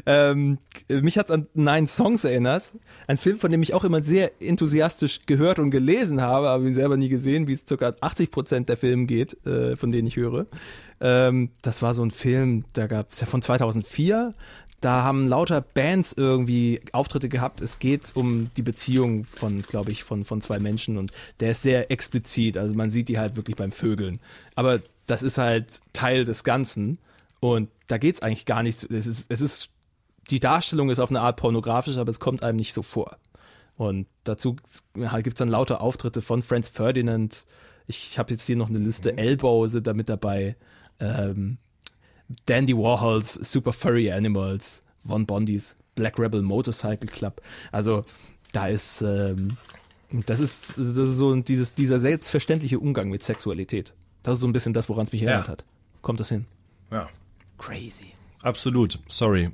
Ähm, 0.06 0.58
mich 0.90 1.18
hat's 1.18 1.32
an 1.32 1.48
Nine 1.54 1.88
Songs 1.88 2.24
erinnert. 2.24 2.72
Ein 3.08 3.18
Film, 3.18 3.38
von 3.38 3.52
dem 3.52 3.62
ich 3.62 3.74
auch 3.74 3.84
immer 3.84 4.02
sehr 4.02 4.32
enthusiastisch 4.42 5.22
gehört 5.26 5.60
und 5.60 5.72
gelesen 5.72 6.22
habe, 6.22 6.50
aber 6.50 6.72
selber 6.72 6.98
nie 6.98 7.10
gesehen, 7.10 7.48
wie 7.48 7.54
es 7.54 7.66
circa 7.68 7.96
80 8.00 8.32
Prozent 8.32 8.70
der 8.70 8.78
Filme 8.78 9.06
geht, 9.06 9.46
äh, 9.46 9.76
von 9.76 9.90
denen 9.90 10.08
ich 10.08 10.16
höre. 10.16 10.46
Ähm, 11.02 11.50
das 11.62 11.82
war 11.82 11.94
so 11.94 12.04
ein 12.04 12.12
Film, 12.12 12.66
da 12.74 12.88
gab 12.88 13.14
es 13.14 13.22
ja 13.22 13.28
von 13.28 13.42
2004. 13.42 14.34
Da 14.82 15.04
haben 15.04 15.28
lauter 15.28 15.62
Bands 15.62 16.14
irgendwie 16.16 16.82
Auftritte 16.92 17.30
gehabt. 17.30 17.62
Es 17.62 17.80
geht 17.80 18.12
um 18.14 18.52
die 18.56 18.62
Beziehung 18.62 19.26
von, 19.26 19.62
glaube 19.62 19.92
ich, 19.92 20.04
von, 20.04 20.26
von 20.26 20.42
zwei 20.42 20.60
Menschen 20.60 20.98
und 20.98 21.12
der 21.40 21.52
ist 21.52 21.64
sehr 21.64 21.90
explizit. 21.90 22.58
Also 22.58 22.76
man 22.76 22.92
sieht 22.92 23.10
die 23.10 23.18
halt 23.18 23.36
wirklich 23.36 23.56
beim 23.56 23.72
Vögeln. 23.72 24.20
Aber 24.54 24.82
das 25.08 25.24
ist 25.24 25.38
halt 25.38 25.82
Teil 25.94 26.24
des 26.24 26.44
Ganzen 26.44 27.00
und 27.40 27.70
da 27.88 27.98
geht's 27.98 28.22
eigentlich 28.22 28.46
gar 28.46 28.64
nicht. 28.64 28.84
Es 28.84 29.08
ist, 29.08 29.26
es 29.30 29.42
ist 29.42 29.70
die 30.32 30.40
Darstellung 30.40 30.90
ist 30.90 31.00
auf 31.00 31.10
eine 31.10 31.22
Art 31.22 31.38
pornografisch, 31.38 31.98
aber 31.98 32.10
es 32.10 32.20
kommt 32.20 32.44
einem 32.44 32.58
nicht 32.58 32.74
so 32.74 32.82
vor. 32.82 33.18
Und 33.78 34.08
dazu 34.24 34.56
gibt 34.56 35.28
es 35.28 35.34
dann 35.36 35.50
lauter 35.50 35.82
Auftritte 35.82 36.22
von 36.22 36.42
Franz 36.42 36.68
Ferdinand. 36.70 37.46
Ich 37.88 38.18
habe 38.18 38.32
jetzt 38.34 38.46
hier 38.46 38.56
noch 38.56 38.70
eine 38.70 38.80
Liste. 38.80 39.18
Elbow 39.18 39.68
sind 39.68 39.86
da 39.86 39.94
mit 39.94 40.10
dabei. 40.10 40.56
Ähm, 41.00 41.58
Dandy 42.46 42.76
Warhols, 42.76 43.34
Super 43.34 43.74
Furry 43.74 44.12
Animals, 44.12 44.82
Von 45.06 45.26
Bondys, 45.26 45.76
Black 45.96 46.18
Rebel 46.18 46.42
Motorcycle 46.42 47.10
Club. 47.10 47.42
Also 47.72 48.06
da 48.54 48.68
ist, 48.68 49.02
ähm, 49.02 49.58
das 50.26 50.40
ist, 50.40 50.70
das 50.78 50.96
ist 50.96 51.18
so 51.18 51.36
dieses, 51.36 51.76
dieser 51.76 52.00
selbstverständliche 52.00 52.80
Umgang 52.80 53.10
mit 53.10 53.22
Sexualität. 53.24 53.94
Das 54.24 54.36
ist 54.36 54.40
so 54.40 54.48
ein 54.48 54.54
bisschen 54.54 54.74
das, 54.74 54.90
woran 54.90 55.06
es 55.06 55.12
mich 55.12 55.22
erinnert 55.22 55.48
Ja. 55.48 55.52
hat. 55.52 55.66
Kommt 56.02 56.20
das 56.20 56.30
hin? 56.30 56.46
Ja. 56.92 57.10
Crazy. 57.58 58.14
Absolut. 58.42 59.00
Sorry, 59.08 59.52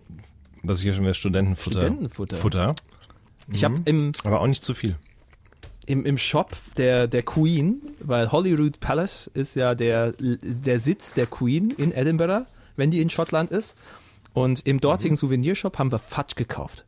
dass 0.63 0.79
ich 0.79 0.83
hier 0.83 0.93
schon 0.93 1.03
wieder 1.03 1.13
Studentenfutter. 1.13 1.81
Studentenfutter. 1.81 2.38
Futter. 2.38 2.75
Ich 3.51 3.63
habe 3.63 3.81
im, 3.85 4.11
Aber 4.23 4.39
auch 4.41 4.47
nicht 4.47 4.63
zu 4.63 4.73
viel. 4.73 4.95
im, 5.85 6.05
im 6.05 6.17
Shop 6.17 6.55
der, 6.77 7.07
der 7.07 7.23
Queen, 7.23 7.81
weil 7.99 8.31
Holyrood 8.31 8.79
Palace 8.79 9.29
ist 9.33 9.55
ja 9.55 9.75
der, 9.75 10.13
der 10.19 10.79
Sitz 10.79 11.13
der 11.13 11.25
Queen 11.27 11.71
in 11.71 11.91
Edinburgh, 11.91 12.45
wenn 12.77 12.91
die 12.91 13.01
in 13.01 13.09
Schottland 13.09 13.51
ist. 13.51 13.75
Und 14.33 14.65
im 14.65 14.79
dortigen 14.79 15.17
Souvenirshop 15.17 15.77
haben 15.77 15.91
wir 15.91 15.99
Fudge 15.99 16.35
gekauft. 16.35 16.85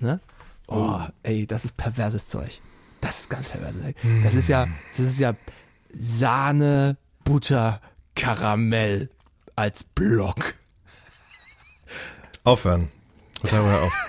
Ne? 0.00 0.18
Oh, 0.66 1.00
ey, 1.22 1.46
das 1.46 1.64
ist 1.64 1.76
perverses 1.76 2.26
Zeug. 2.26 2.60
Das 3.00 3.20
ist 3.20 3.30
ganz 3.30 3.48
perverses 3.48 3.80
Zeug. 3.80 3.96
Das 4.24 4.34
ist 4.34 4.48
ja, 4.48 4.66
das 4.90 4.98
ist 5.00 5.20
ja 5.20 5.34
Sahne, 5.92 6.96
Butter, 7.24 7.80
Karamell 8.16 9.08
als 9.54 9.84
Block. 9.84 10.54
Aufhören. 12.48 12.88
Total 13.42 13.62
hör 13.62 13.82
auf. 13.82 13.92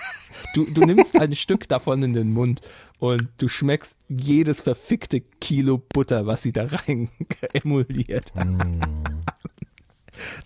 Du, 0.54 0.64
du 0.64 0.84
nimmst 0.84 1.16
ein 1.20 1.36
Stück 1.36 1.68
davon 1.68 2.02
in 2.02 2.12
den 2.12 2.32
Mund 2.32 2.60
und 2.98 3.28
du 3.38 3.46
schmeckst 3.46 3.98
jedes 4.08 4.60
verfickte 4.60 5.20
Kilo 5.20 5.78
Butter, 5.78 6.26
was 6.26 6.42
sie 6.42 6.50
da 6.50 6.66
rein 6.66 7.08
emuliert. 7.52 8.32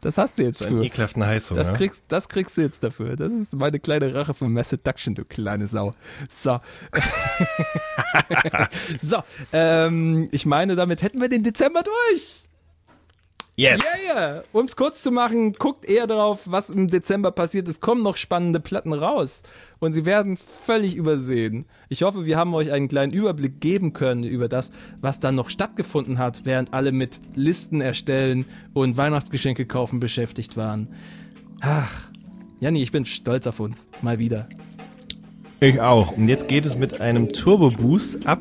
Das 0.03 0.19
hast 0.19 0.39
du 0.39 0.43
jetzt 0.43 0.63
Ein 0.63 0.75
für. 0.75 0.85
ekelhaften 0.85 1.25
Heißhunger. 1.25 1.63
Das 1.63 1.73
kriegst, 1.73 2.05
das 2.09 2.29
kriegst 2.29 2.57
du 2.59 2.61
jetzt 2.61 2.83
dafür. 2.83 3.17
Das 3.17 3.33
ist 3.33 3.55
meine 3.55 3.81
kleine 3.81 4.15
Rache 4.15 4.35
für 4.35 4.47
Mass 4.47 4.71
Seduction, 4.71 5.15
du 5.15 5.25
kleine 5.25 5.69
Sau. 5.69 5.95
So. 6.29 6.61
so, 8.99 9.23
ähm, 9.53 10.29
ich 10.33 10.45
meine, 10.45 10.77
damit 10.77 11.01
hätten 11.01 11.21
wir 11.21 11.31
den 11.31 11.45
Dezember 11.45 11.83
durch. 11.83 12.43
Yes. 13.57 13.81
Ja, 14.07 14.15
ja. 14.15 14.43
Um 14.53 14.65
es 14.65 14.77
kurz 14.77 15.03
zu 15.03 15.11
machen, 15.11 15.53
guckt 15.53 15.85
eher 15.85 16.07
darauf, 16.07 16.43
was 16.47 16.71
im 16.71 16.89
Dezember 16.89 17.31
passiert. 17.31 17.69
Es 17.69 17.81
kommen 17.81 18.03
noch 18.03 18.17
spannende 18.17 18.61
Platten 18.61 18.93
raus. 18.93 19.43
Und 19.81 19.93
sie 19.93 20.05
werden 20.05 20.39
völlig 20.65 20.95
übersehen. 20.95 21.67
Ich 21.89 22.03
hoffe, 22.03 22.25
wir 22.25 22.37
haben 22.37 22.55
euch 22.55 22.73
einen 22.73 22.89
kleinen 22.89 23.13
Überblick 23.13 23.61
geben 23.61 23.93
können 23.93 24.25
über 24.25 24.49
das, 24.49 24.73
was 25.01 25.21
dann 25.21 25.35
noch 25.35 25.51
stattgefunden 25.51 26.19
hat, 26.19 26.43
während 26.45 26.73
alle 26.73 26.93
mit 26.93 27.21
Listen 27.35 27.81
erstellen 27.81 28.47
und 28.73 28.97
Weihnachtsgeschenke 28.97 29.67
kaufen 29.67 30.01
beschäftigt 30.01 30.57
waren. 30.57 30.89
Ach, 31.61 32.09
Janni, 32.61 32.83
ich 32.83 32.93
bin 32.93 33.05
stolz 33.05 33.47
auf 33.47 33.61
uns. 33.61 33.89
Mal 34.01 34.19
wieder. 34.19 34.49
Ich 35.61 35.81
auch. 35.81 36.17
Und 36.17 36.29
jetzt 36.29 36.49
geht 36.49 36.67
es 36.67 36.77
mit 36.77 37.01
einem 37.01 37.33
Turbo-Boost 37.33 38.27
ab 38.27 38.41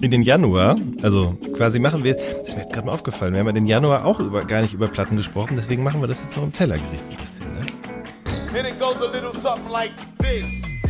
in 0.00 0.10
den 0.10 0.22
Januar. 0.22 0.76
Also 1.02 1.36
quasi 1.56 1.78
machen 1.78 2.04
wir, 2.04 2.14
das 2.14 2.48
ist 2.48 2.56
mir 2.56 2.62
jetzt 2.62 2.72
gerade 2.72 2.86
mal 2.86 2.92
aufgefallen, 2.92 3.32
wir 3.32 3.40
haben 3.40 3.46
ja 3.46 3.52
den 3.52 3.66
Januar 3.66 4.04
auch 4.04 4.20
über, 4.20 4.44
gar 4.44 4.62
nicht 4.62 4.74
über 4.74 4.88
Platten 4.88 5.16
gesprochen, 5.16 5.54
deswegen 5.56 5.82
machen 5.82 6.00
wir 6.00 6.08
das 6.08 6.22
jetzt 6.22 6.36
noch 6.36 6.44
im 6.44 6.52
Tellergericht 6.52 7.04
ein 7.10 7.16
bisschen. 7.16 7.46
Ne? 7.54 8.58
And 8.58 8.68
it 8.68 8.78
goes 8.80 9.00
a 9.02 9.10
little 9.12 9.32
something 9.32 9.70
like 9.70 9.92
this. 10.18 10.44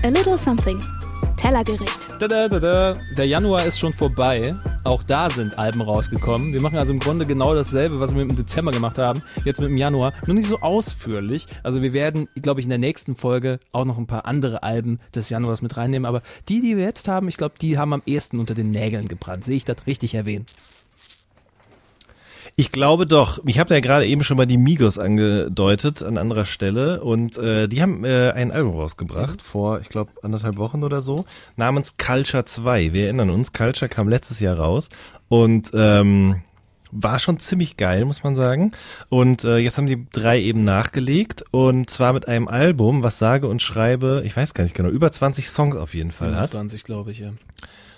A 0.04 0.08
Little 0.08 0.38
Something. 0.38 0.78
Tellergericht. 1.36 2.08
Tada, 2.20 2.48
tada. 2.48 2.94
Der 3.16 3.26
Januar 3.26 3.64
ist 3.64 3.80
schon 3.80 3.92
vorbei. 3.92 4.54
Auch 4.88 5.02
da 5.02 5.28
sind 5.28 5.58
Alben 5.58 5.82
rausgekommen. 5.82 6.54
Wir 6.54 6.62
machen 6.62 6.78
also 6.78 6.94
im 6.94 6.98
Grunde 6.98 7.26
genau 7.26 7.54
dasselbe, 7.54 8.00
was 8.00 8.14
wir 8.14 8.22
im 8.22 8.34
Dezember 8.34 8.72
gemacht 8.72 8.96
haben. 8.96 9.20
Jetzt 9.44 9.60
mit 9.60 9.68
dem 9.68 9.76
Januar. 9.76 10.14
Nur 10.26 10.34
nicht 10.34 10.48
so 10.48 10.60
ausführlich. 10.60 11.46
Also 11.62 11.82
wir 11.82 11.92
werden, 11.92 12.26
glaube 12.40 12.60
ich, 12.60 12.64
in 12.64 12.70
der 12.70 12.78
nächsten 12.78 13.14
Folge 13.14 13.60
auch 13.72 13.84
noch 13.84 13.98
ein 13.98 14.06
paar 14.06 14.24
andere 14.24 14.62
Alben 14.62 14.98
des 15.14 15.28
Januars 15.28 15.60
mit 15.60 15.76
reinnehmen. 15.76 16.06
Aber 16.06 16.22
die, 16.48 16.62
die 16.62 16.78
wir 16.78 16.84
jetzt 16.84 17.06
haben, 17.06 17.28
ich 17.28 17.36
glaube, 17.36 17.56
die 17.60 17.76
haben 17.76 17.92
am 17.92 18.02
ehesten 18.06 18.40
unter 18.40 18.54
den 18.54 18.70
Nägeln 18.70 19.08
gebrannt. 19.08 19.44
Sehe 19.44 19.56
ich 19.56 19.66
das 19.66 19.86
richtig 19.86 20.14
erwähnt? 20.14 20.54
Ich 22.60 22.72
glaube 22.72 23.06
doch. 23.06 23.38
Ich 23.46 23.60
habe 23.60 23.72
ja 23.72 23.78
gerade 23.78 24.04
eben 24.04 24.24
schon 24.24 24.36
mal 24.36 24.44
die 24.44 24.56
Migos 24.56 24.98
angedeutet 24.98 26.02
an 26.02 26.18
anderer 26.18 26.44
Stelle 26.44 27.00
und 27.04 27.38
äh, 27.38 27.68
die 27.68 27.80
haben 27.80 28.04
äh, 28.04 28.32
ein 28.32 28.50
Album 28.50 28.74
rausgebracht 28.74 29.42
vor, 29.42 29.78
ich 29.78 29.88
glaube, 29.88 30.10
anderthalb 30.22 30.56
Wochen 30.56 30.82
oder 30.82 31.00
so, 31.00 31.24
namens 31.54 31.98
Culture 31.98 32.44
2. 32.44 32.92
Wir 32.92 33.04
erinnern 33.04 33.30
uns, 33.30 33.52
Culture 33.52 33.88
kam 33.88 34.08
letztes 34.08 34.40
Jahr 34.40 34.58
raus 34.58 34.88
und 35.28 35.70
ähm, 35.72 36.42
war 36.90 37.20
schon 37.20 37.38
ziemlich 37.38 37.76
geil, 37.76 38.04
muss 38.04 38.24
man 38.24 38.34
sagen. 38.34 38.72
Und 39.08 39.44
äh, 39.44 39.58
jetzt 39.58 39.78
haben 39.78 39.86
die 39.86 40.08
drei 40.12 40.40
eben 40.40 40.64
nachgelegt 40.64 41.44
und 41.52 41.88
zwar 41.88 42.12
mit 42.12 42.26
einem 42.26 42.48
Album, 42.48 43.04
was 43.04 43.20
sage 43.20 43.46
und 43.46 43.62
schreibe, 43.62 44.22
ich 44.24 44.36
weiß 44.36 44.52
gar 44.54 44.64
nicht 44.64 44.74
genau, 44.74 44.88
über 44.88 45.12
20 45.12 45.48
Songs 45.48 45.76
auf 45.76 45.94
jeden 45.94 46.10
Fall 46.10 46.34
hat. 46.34 46.50
20, 46.50 46.82
glaube 46.82 47.12
ich, 47.12 47.20
ja. 47.20 47.34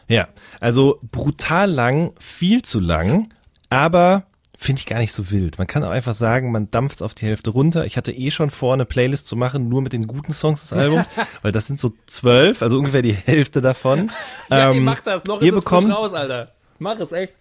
Ja, 0.07 0.29
also 0.61 1.01
brutal 1.11 1.71
lang, 1.71 2.13
viel 2.19 2.61
zu 2.61 2.79
lang, 2.79 3.31
aber 3.71 4.27
finde 4.61 4.81
ich 4.81 4.87
gar 4.87 4.99
nicht 4.99 5.13
so 5.13 5.31
wild. 5.31 5.57
Man 5.57 5.67
kann 5.67 5.83
auch 5.83 5.91
einfach 5.91 6.13
sagen, 6.13 6.53
man 6.53 6.71
dampft 6.71 7.03
auf 7.03 7.15
die 7.15 7.25
Hälfte 7.25 7.49
runter. 7.49 7.87
Ich 7.87 7.97
hatte 7.97 8.13
eh 8.13 8.31
schon 8.31 8.51
vor, 8.51 8.75
eine 8.75 8.85
Playlist 8.85 9.27
zu 9.27 9.35
machen, 9.35 9.71
nur 9.71 9.81
mit 9.81 9.95
den 9.95 10.07
guten 10.07 10.35
Songs 10.35 10.61
des 10.61 10.75
Albums, 10.75 11.07
weil 11.43 11.51
das 11.51 11.67
sind 11.67 11.81
so 11.81 11.95
zwölf, 12.05 12.61
also 12.61 12.79
ungefähr 12.79 13.01
die 13.01 13.15
Hälfte 13.15 13.61
davon. 13.61 14.11
Ähm, 14.53 14.85
Noch 15.27 15.43
ihr 15.43 15.53
bekommt, 15.53 15.93
raus, 15.93 16.13
Alter. 16.13 16.47
Mach 16.79 16.99
es 16.99 17.13
echt. 17.13 17.35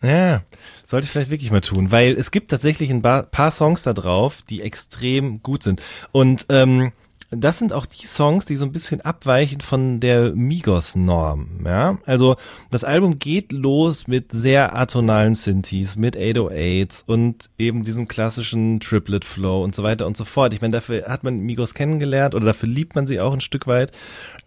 ja, 0.00 0.42
sollte 0.84 1.06
ich 1.06 1.10
vielleicht 1.10 1.30
wirklich 1.30 1.50
mal 1.50 1.60
tun, 1.60 1.90
weil 1.90 2.14
es 2.16 2.30
gibt 2.30 2.50
tatsächlich 2.50 2.90
ein 2.90 3.02
paar, 3.02 3.24
paar 3.24 3.50
Songs 3.50 3.82
da 3.82 3.92
drauf, 3.92 4.42
die 4.48 4.62
extrem 4.62 5.42
gut 5.42 5.64
sind. 5.64 5.82
Und 6.12 6.46
ähm, 6.50 6.92
das 7.30 7.58
sind 7.58 7.74
auch 7.74 7.84
die 7.84 8.06
Songs, 8.06 8.46
die 8.46 8.56
so 8.56 8.64
ein 8.64 8.72
bisschen 8.72 9.02
abweichen 9.02 9.60
von 9.60 10.00
der 10.00 10.34
Migos-Norm. 10.34 11.60
Ja? 11.64 11.98
Also 12.06 12.36
das 12.70 12.84
Album 12.84 13.18
geht 13.18 13.52
los 13.52 14.06
mit 14.06 14.32
sehr 14.32 14.74
atonalen 14.74 15.34
Synthes, 15.34 15.96
mit 15.96 16.16
808s 16.16 17.04
und 17.06 17.50
eben 17.58 17.84
diesem 17.84 18.08
klassischen 18.08 18.80
Triplet-Flow 18.80 19.62
und 19.62 19.74
so 19.74 19.82
weiter 19.82 20.06
und 20.06 20.16
so 20.16 20.24
fort. 20.24 20.54
Ich 20.54 20.62
meine, 20.62 20.72
dafür 20.72 21.04
hat 21.06 21.22
man 21.22 21.40
Migos 21.40 21.74
kennengelernt 21.74 22.34
oder 22.34 22.46
dafür 22.46 22.68
liebt 22.68 22.94
man 22.94 23.06
sie 23.06 23.20
auch 23.20 23.34
ein 23.34 23.42
Stück 23.42 23.66
weit 23.66 23.92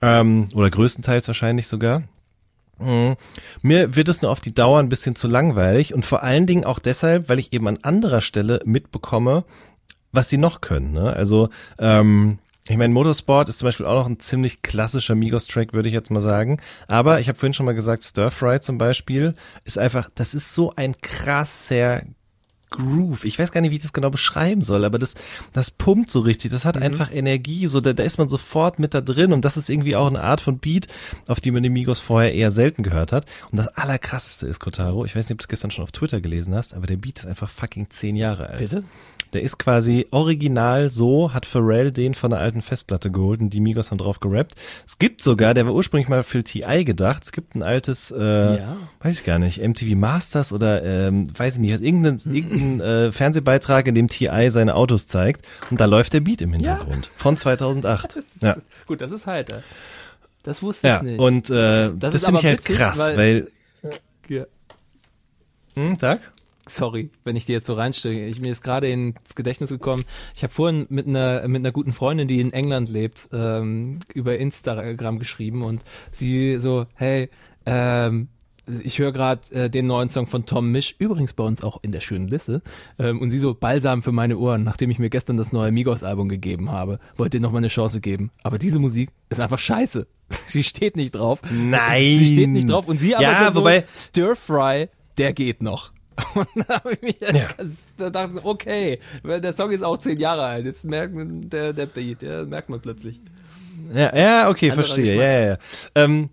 ähm, 0.02 0.48
oder 0.56 0.72
größtenteils 0.72 1.28
wahrscheinlich 1.28 1.68
sogar. 1.68 2.02
Mhm. 2.80 3.16
Mir 3.62 3.96
wird 3.96 4.10
es 4.10 4.24
nur 4.24 4.32
auf 4.32 4.40
die 4.40 4.56
Dauer 4.56 4.80
ein 4.80 4.90
bisschen 4.90 5.16
zu 5.16 5.28
langweilig 5.28 5.94
und 5.94 6.04
vor 6.04 6.24
allen 6.24 6.48
Dingen 6.48 6.66
auch 6.66 6.80
deshalb, 6.80 7.30
weil 7.30 7.38
ich 7.38 7.54
eben 7.54 7.68
an 7.68 7.78
anderer 7.84 8.22
Stelle 8.22 8.60
mitbekomme, 8.66 9.44
was 10.12 10.30
sie 10.30 10.38
noch 10.38 10.62
können. 10.62 10.94
Ne? 10.94 11.14
Also 11.14 11.50
ähm, 11.78 12.40
ich 12.68 12.78
meine, 12.78 12.94
Motorsport 12.94 13.50
ist 13.50 13.60
zum 13.60 13.68
Beispiel 13.68 13.86
auch 13.86 14.04
noch 14.04 14.06
ein 14.06 14.20
ziemlich 14.20 14.62
klassischer 14.62 15.16
Migos-Track, 15.16 15.74
würde 15.74 15.90
ich 15.90 15.96
jetzt 15.96 16.12
mal 16.12 16.22
sagen. 16.22 16.60
Aber 16.88 17.20
ich 17.20 17.28
habe 17.28 17.38
vorhin 17.38 17.54
schon 17.54 17.66
mal 17.66 17.74
gesagt, 17.74 18.04
Stir 18.04 18.30
Fry 18.30 18.60
zum 18.60 18.78
Beispiel 18.78 19.34
ist 19.64 19.78
einfach, 19.78 20.10
das 20.14 20.34
ist 20.34 20.54
so 20.54 20.74
ein 20.76 20.96
krasser 21.02 22.04
Groove. 22.72 23.26
Ich 23.26 23.38
weiß 23.38 23.52
gar 23.52 23.62
nicht, 23.62 23.72
wie 23.72 23.76
ich 23.76 23.82
das 23.82 23.94
genau 23.94 24.10
beschreiben 24.10 24.64
soll, 24.64 24.86
aber 24.86 24.98
das, 24.98 25.16
das 25.52 25.72
pumpt 25.72 26.10
so 26.10 26.22
richtig. 26.22 26.52
Das 26.52 26.64
hat 26.64 26.78
einfach 26.78 27.12
Energie. 27.14 27.68
So, 27.68 27.82
da, 27.82 27.92
da 27.94 28.04
ist 28.04 28.18
man 28.18 28.30
sofort 28.30 28.80
mit 28.80 28.94
da 28.94 29.02
drin 29.02 29.34
und 29.34 29.44
das 29.44 29.58
ist 29.58 29.70
irgendwie 29.70 29.98
auch 29.98 30.08
eine 30.08 30.24
Art 30.24 30.40
von 30.40 30.58
Beat, 30.58 30.88
auf 31.28 31.42
die 31.42 31.52
man 31.52 31.64
die 31.64 31.70
Migos 31.70 32.00
vorher 32.00 32.34
eher 32.34 32.50
selten 32.50 32.82
gehört 32.82 33.12
hat. 33.12 33.26
Und 33.52 33.58
das 33.58 33.68
allerkrasseste 33.68 34.48
ist, 34.48 34.60
Kotaro, 34.60 35.04
ich 35.04 35.16
weiß 35.16 35.26
nicht, 35.26 35.34
ob 35.34 35.40
du 35.40 35.44
es 35.44 35.48
gestern 35.50 35.72
schon 35.72 35.84
auf 35.84 35.92
Twitter 35.92 36.22
gelesen 36.22 36.56
hast, 36.56 36.74
aber 36.74 36.88
der 36.88 36.96
Beat 36.96 37.20
ist 37.20 37.26
einfach 37.26 37.50
fucking 37.50 37.90
zehn 37.90 38.16
Jahre 38.16 38.48
alt. 38.48 38.60
Bitte? 38.60 38.84
Der 39.34 39.42
ist 39.44 39.58
quasi 39.58 40.08
original 40.12 40.92
so, 40.92 41.34
hat 41.34 41.46
Pharrell 41.46 41.92
den 41.92 42.16
von 42.16 42.32
der 42.32 42.40
alten 42.42 42.62
Festplatte 42.62 43.12
geholt 43.12 43.40
und 43.40 43.50
die 43.52 43.62
Migos 43.62 43.90
haben 43.92 43.98
drauf 43.98 44.20
gerappt. 44.20 44.56
Es 44.86 44.98
gibt 45.00 45.22
sogar, 45.24 45.54
der 45.54 45.66
war 45.66 45.74
ursprünglich 45.74 46.10
mal 46.10 46.24
für 46.24 46.44
TI 46.44 46.84
gedacht, 46.84 47.24
es 47.24 47.32
gibt 47.32 47.56
ein 47.56 47.64
altes, 47.64 48.12
äh, 48.12 48.58
Ja. 48.58 48.76
weiß 49.02 49.20
ich 49.20 49.26
gar 49.26 49.40
nicht, 49.40 49.60
MTV 49.66 49.96
Masters 49.96 50.52
oder 50.52 50.84
ähm, 50.84 51.28
weiß 51.38 51.56
ich 51.56 51.60
nicht, 51.62 51.82
irgendein, 51.82 52.18
irgendein 52.34 52.82
äh, 52.82 53.12
Fernsehbeitrag, 53.14 53.88
in 53.88 53.96
dem 53.96 54.08
TI 54.10 54.50
seine 54.50 54.76
Autos 54.76 55.08
zeigt 55.08 55.46
und 55.70 55.80
da 55.80 55.86
läuft 55.86 56.12
der 56.14 56.20
Beat 56.20 56.42
im 56.42 56.52
Hintergrund 56.54 57.10
von 57.16 57.38
2008. 57.38 58.16
Das 58.16 58.26
ist, 58.26 58.42
Ja, 58.44 58.56
Gut, 58.88 59.00
das 59.02 59.12
ist 59.12 59.28
heiter. 59.28 59.64
Das 60.44 60.62
wusste 60.64 60.88
ja 60.88 60.98
ich 60.98 61.04
nicht. 61.04 61.20
und 61.20 61.50
äh, 61.52 61.92
das, 61.96 62.16
ist 62.16 62.26
finde 62.26 62.40
ich 62.42 62.46
halt 62.48 62.60
witzig, 62.60 62.76
krass, 62.78 62.98
weil- 63.00 63.16
weil, 63.18 63.48
Ja. 64.28 64.44
hm, 65.76 65.98
Tag? 66.00 66.20
Sorry, 66.76 67.10
wenn 67.24 67.36
ich 67.36 67.46
dir 67.46 67.54
jetzt 67.54 67.68
so 67.68 67.74
reinstelle. 67.74 68.26
Ich, 68.28 68.40
mir 68.40 68.52
ist 68.52 68.62
gerade 68.64 68.90
ins 68.90 69.36
Gedächtnis 69.36 69.70
gekommen. 69.70 70.04
Ich 70.36 70.44
habe 70.44 70.54
vorhin 70.54 70.86
mit 70.90 71.08
einer 71.08 71.48
mit 71.48 71.62
einer 71.62 71.72
guten 71.72 71.94
Freundin, 71.94 72.28
die 72.28 72.40
in 72.42 72.54
England 72.54 72.90
lebt, 72.90 73.30
ähm, 73.34 74.00
über 74.14 74.38
Instagram 74.38 75.20
geschrieben 75.20 75.64
und 75.64 75.82
sie 76.12 76.60
so, 76.60 76.86
hey, 76.96 77.30
ähm, 77.66 78.30
ich 78.84 79.00
höre 79.00 79.12
gerade 79.12 79.42
äh, 79.54 79.70
den 79.70 79.88
neuen 79.88 80.08
Song 80.08 80.28
von 80.28 80.46
Tom 80.46 80.72
Misch, 80.72 80.96
übrigens 81.00 81.34
bei 81.34 81.44
uns 81.44 81.64
auch 81.64 81.80
in 81.82 81.92
der 81.92 82.00
schönen 82.00 82.28
Liste. 82.28 82.62
Ähm, 83.00 83.20
und 83.20 83.32
sie 83.32 83.40
so 83.40 83.54
Balsam 83.54 84.04
für 84.04 84.12
meine 84.12 84.38
Ohren, 84.38 84.64
nachdem 84.64 84.92
ich 84.92 85.00
mir 85.00 85.10
gestern 85.10 85.36
das 85.36 85.52
neue 85.52 85.72
Migos-Album 85.72 86.30
gegeben 86.30 86.72
habe. 86.72 87.00
Wollte 87.18 87.38
ihr 87.38 87.42
noch 87.42 87.52
mal 87.52 87.58
eine 87.58 87.68
Chance 87.70 88.00
geben. 88.02 88.32
Aber 88.44 88.60
diese 88.60 88.80
Musik 88.80 89.10
ist 89.30 89.42
einfach 89.42 89.60
scheiße. 89.60 90.08
sie 90.48 90.64
steht 90.64 90.96
nicht 90.96 91.12
drauf. 91.16 91.42
Nein. 91.52 92.18
Sie 92.20 92.34
steht 92.34 92.50
nicht 92.50 92.70
drauf. 92.70 92.88
Und 92.88 93.00
sie 93.00 93.16
aber 93.16 93.24
Ja, 93.24 93.52
so, 93.52 93.60
wobei- 93.62 93.84
Stir 93.98 94.36
Fry, 94.36 94.88
der 95.18 95.34
geht 95.34 95.62
noch. 95.62 95.92
Und 96.36 96.48
da 96.68 96.76
habe 96.76 96.94
ich 96.94 97.02
mich 97.02 97.18
Ja. 97.22 97.48
ich, 98.38 98.44
okay, 98.44 99.00
der 99.24 99.54
Song 99.54 99.72
ist 99.72 99.84
auch 99.84 99.98
zehn 99.98 100.18
Jahre 100.18 100.44
alt. 100.44 100.66
Das 100.66 100.84
merkt 100.84 101.16
man, 101.16 101.50
der, 101.50 101.74
der 101.74 101.86
Beat, 101.86 102.22
der 102.22 102.46
merkt 102.46 102.70
man 102.70 102.82
plötzlich. 102.82 103.20
Ja, 103.94 104.16
ja, 104.16 104.50
okay, 104.50 104.72
Anderer 104.72 104.84
verstehe. 104.86 105.06
Geschmack. 105.06 105.24
Ja, 105.24 105.40
ja, 105.40 105.46
ja. 105.52 105.58
Ähm, 105.96 106.30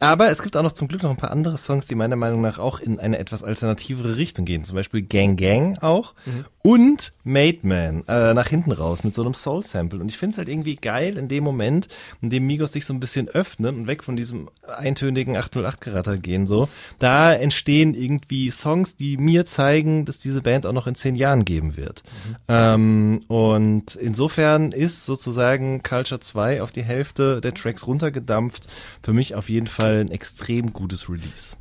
aber 0.00 0.30
es 0.30 0.42
gibt 0.42 0.56
auch 0.56 0.62
noch 0.62 0.72
zum 0.72 0.86
Glück 0.86 1.02
noch 1.02 1.10
ein 1.10 1.16
paar 1.16 1.32
andere 1.32 1.58
Songs, 1.58 1.86
die 1.86 1.96
meiner 1.96 2.14
Meinung 2.16 2.40
nach 2.40 2.58
auch 2.60 2.78
in 2.78 3.00
eine 3.00 3.18
etwas 3.18 3.42
alternativere 3.42 4.16
Richtung 4.16 4.44
gehen. 4.44 4.62
Zum 4.62 4.76
Beispiel 4.76 5.02
Gang 5.02 5.38
Gang 5.38 5.82
auch 5.82 6.14
Mhm. 6.24 6.44
Und 6.62 7.12
Made 7.24 7.58
Man 7.62 8.04
äh, 8.08 8.34
nach 8.34 8.48
hinten 8.48 8.72
raus 8.72 9.04
mit 9.04 9.14
so 9.14 9.22
einem 9.22 9.34
Soul-Sample. 9.34 10.00
Und 10.00 10.10
ich 10.10 10.18
finde 10.18 10.32
es 10.32 10.38
halt 10.38 10.48
irgendwie 10.48 10.74
geil 10.74 11.16
in 11.16 11.28
dem 11.28 11.44
Moment, 11.44 11.88
in 12.20 12.30
dem 12.30 12.46
Migos 12.46 12.72
sich 12.72 12.84
so 12.84 12.92
ein 12.92 13.00
bisschen 13.00 13.28
öffnen 13.28 13.76
und 13.76 13.86
weg 13.86 14.04
von 14.04 14.16
diesem 14.16 14.48
eintönigen 14.66 15.36
808-Geratter 15.36 16.16
gehen 16.16 16.46
so. 16.46 16.68
Da 16.98 17.32
entstehen 17.32 17.94
irgendwie 17.94 18.50
Songs, 18.50 18.96
die 18.96 19.16
mir 19.16 19.46
zeigen, 19.46 20.04
dass 20.04 20.18
diese 20.18 20.42
Band 20.42 20.66
auch 20.66 20.72
noch 20.72 20.86
in 20.86 20.94
zehn 20.94 21.16
Jahren 21.16 21.44
geben 21.44 21.76
wird. 21.76 22.02
Ähm, 22.48 23.22
und 23.28 23.94
insofern 23.94 24.72
ist 24.72 25.06
sozusagen 25.06 25.82
Culture 25.82 26.20
2 26.20 26.62
auf 26.62 26.72
die 26.72 26.82
Hälfte 26.82 27.40
der 27.40 27.54
Tracks 27.54 27.86
runtergedampft. 27.86 28.68
Für 29.02 29.12
mich 29.12 29.34
auf 29.34 29.48
jeden 29.48 29.66
Fall 29.66 30.00
ein 30.00 30.10
extrem 30.10 30.72
gutes 30.72 31.08
Release. 31.08 31.56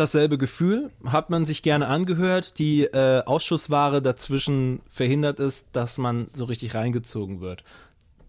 Dasselbe 0.00 0.38
Gefühl, 0.38 0.90
hat 1.04 1.30
man 1.30 1.44
sich 1.44 1.62
gerne 1.62 1.86
angehört. 1.88 2.58
Die 2.58 2.84
äh, 2.84 3.22
Ausschussware 3.24 4.02
dazwischen 4.02 4.80
verhindert 4.88 5.38
es, 5.38 5.70
dass 5.70 5.98
man 5.98 6.28
so 6.32 6.46
richtig 6.46 6.74
reingezogen 6.74 7.40
wird. 7.40 7.62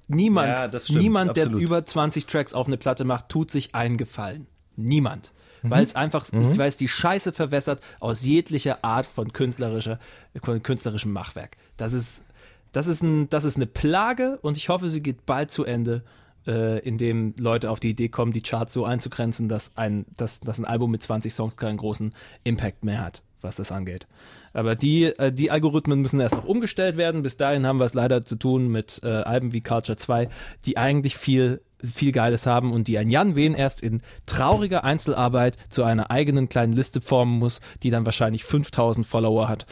Niemand, 0.08 0.50
Ja, 0.50 0.68
das 0.68 0.86
stimmt, 0.86 1.02
niemand 1.02 1.38
der 1.38 1.50
über 1.50 1.84
20 1.84 2.26
Tracks 2.26 2.54
auf 2.54 2.68
eine 2.68 2.78
Platte 2.78 3.06
macht, 3.06 3.30
tut 3.30 3.50
sich 3.50 3.74
einen 3.74 3.98
Gefallen. 3.98 4.48
Niemand. 4.76 5.34
Mhm. 5.62 5.70
Weil 5.70 5.84
es 5.84 5.96
einfach, 5.96 6.28
weil 6.32 6.68
es 6.68 6.78
die 6.78 6.88
Scheiße 6.88 7.32
verwässert 7.32 7.82
aus 8.00 8.26
jeglicher 8.26 8.84
Art 8.84 9.06
von 9.06 9.32
künstlerischer, 9.32 10.00
von 10.44 10.62
künstlerischem 10.62 11.14
Machwerk. 11.14 11.58
Das 11.78 11.94
ist, 11.94 12.24
das 12.72 12.88
ist 12.88 13.02
ein, 13.02 13.30
das 13.30 13.46
ist 13.46 13.56
eine 13.56 13.68
Plage 13.68 14.40
und 14.42 14.58
ich 14.58 14.70
hoffe, 14.70 14.90
sie 14.90 15.02
geht 15.02 15.26
bald 15.26 15.52
zu 15.52 15.64
Ende, 15.64 16.04
äh, 16.48 16.80
indem 16.80 17.34
Leute 17.38 17.70
auf 17.70 17.80
die 17.80 17.90
Idee 17.90 18.10
kommen, 18.10 18.34
die 18.34 18.42
Charts 18.42 18.74
so 18.74 18.86
einzugrenzen, 18.86 19.48
dass 19.48 19.78
ein, 19.78 20.06
dass, 20.16 20.40
dass 20.40 20.60
ein 20.60 20.66
Album 20.66 20.92
mit 20.92 21.02
20 21.02 21.34
Songs 21.34 21.58
keinen 21.58 21.78
großen 21.78 22.14
Impact 22.44 22.84
mehr 22.84 23.04
hat, 23.04 23.24
was 23.42 23.56
das 23.56 23.72
angeht. 23.72 24.08
Aber 24.54 24.76
die, 24.76 25.06
äh, 25.06 25.32
die 25.32 25.52
Algorithmen 25.52 26.02
müssen 26.02 26.20
erst 26.20 26.36
noch 26.36 26.46
umgestellt 26.46 26.98
werden. 26.98 27.22
Bis 27.22 27.38
dahin 27.38 27.66
haben 27.66 27.80
wir 27.80 27.86
es 27.86 27.94
leider 27.94 28.26
zu 28.26 28.36
tun 28.36 28.68
mit 28.68 29.02
äh, 29.04 29.08
Alben 29.08 29.54
wie 29.54 29.62
Culture 29.62 29.98
2, 29.98 30.30
die 30.66 30.78
eigentlich 30.78 31.18
viel 31.18 31.62
viel 31.84 32.12
Geiles 32.12 32.46
haben 32.46 32.72
und 32.72 32.88
die 32.88 33.00
ein 33.00 33.10
Jan 33.10 33.36
Wen 33.36 33.56
erst 33.56 33.82
in 33.82 34.02
trauriger 34.28 34.84
Einzelarbeit 34.84 35.58
zu 35.70 35.84
einer 35.84 36.12
eigenen 36.12 36.48
kleinen 36.48 36.74
Liste 36.74 37.02
formen 37.02 37.40
muss, 37.40 37.60
die 37.82 37.90
dann 37.90 38.06
wahrscheinlich 38.06 38.44
5000 38.44 39.04
Follower 39.04 39.50
hat. 39.50 39.66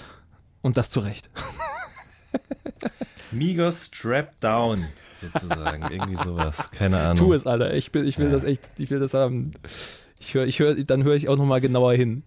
Und 0.61 0.75
das 0.75 0.89
zu 0.89 1.01
Recht. 1.01 1.29
Migos 3.31 3.85
Strap 3.93 4.39
Down 4.39 4.87
sozusagen. 5.19 5.83
Irgendwie 5.91 6.15
sowas. 6.15 6.69
Keine 6.71 6.99
Ahnung. 6.99 7.17
Tu 7.17 7.33
es, 7.33 7.45
Alter. 7.47 7.73
Ich 7.73 7.93
will, 7.93 8.07
ich 8.07 8.17
will 8.17 8.27
Ja. 8.27 8.31
das 8.31 8.43
echt, 8.43 8.61
ich 8.77 8.89
will 8.89 8.99
das 8.99 9.13
haben. 9.13 9.51
Ich 10.19 10.33
höre, 10.33 10.45
ich 10.45 10.59
höre, 10.59 10.75
dann 10.83 11.03
höre 11.03 11.15
ich 11.15 11.29
auch 11.29 11.37
nochmal 11.37 11.61
genauer 11.61 11.93
hin. 11.93 12.23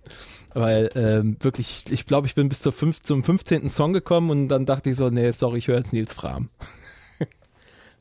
Weil 0.55 0.91
ähm, 0.95 1.37
wirklich, 1.41 1.85
ich 1.91 2.07
glaube, 2.07 2.27
ich 2.27 2.35
bin 2.35 2.49
bis 2.49 2.61
zur 2.61 2.73
fünf, 2.73 3.03
zum 3.03 3.25
15. 3.25 3.69
Song 3.71 3.93
gekommen 3.93 4.31
und 4.31 4.49
dann 4.49 4.67
dachte 4.67 4.91
ich 4.91 4.97
so, 4.97 5.09
nee, 5.09 5.31
sorry, 5.31 5.59
ich 5.59 5.69
höre 5.69 5.79
jetzt 5.79 5.93
Nils 5.95 6.13
Fram. 6.13 6.51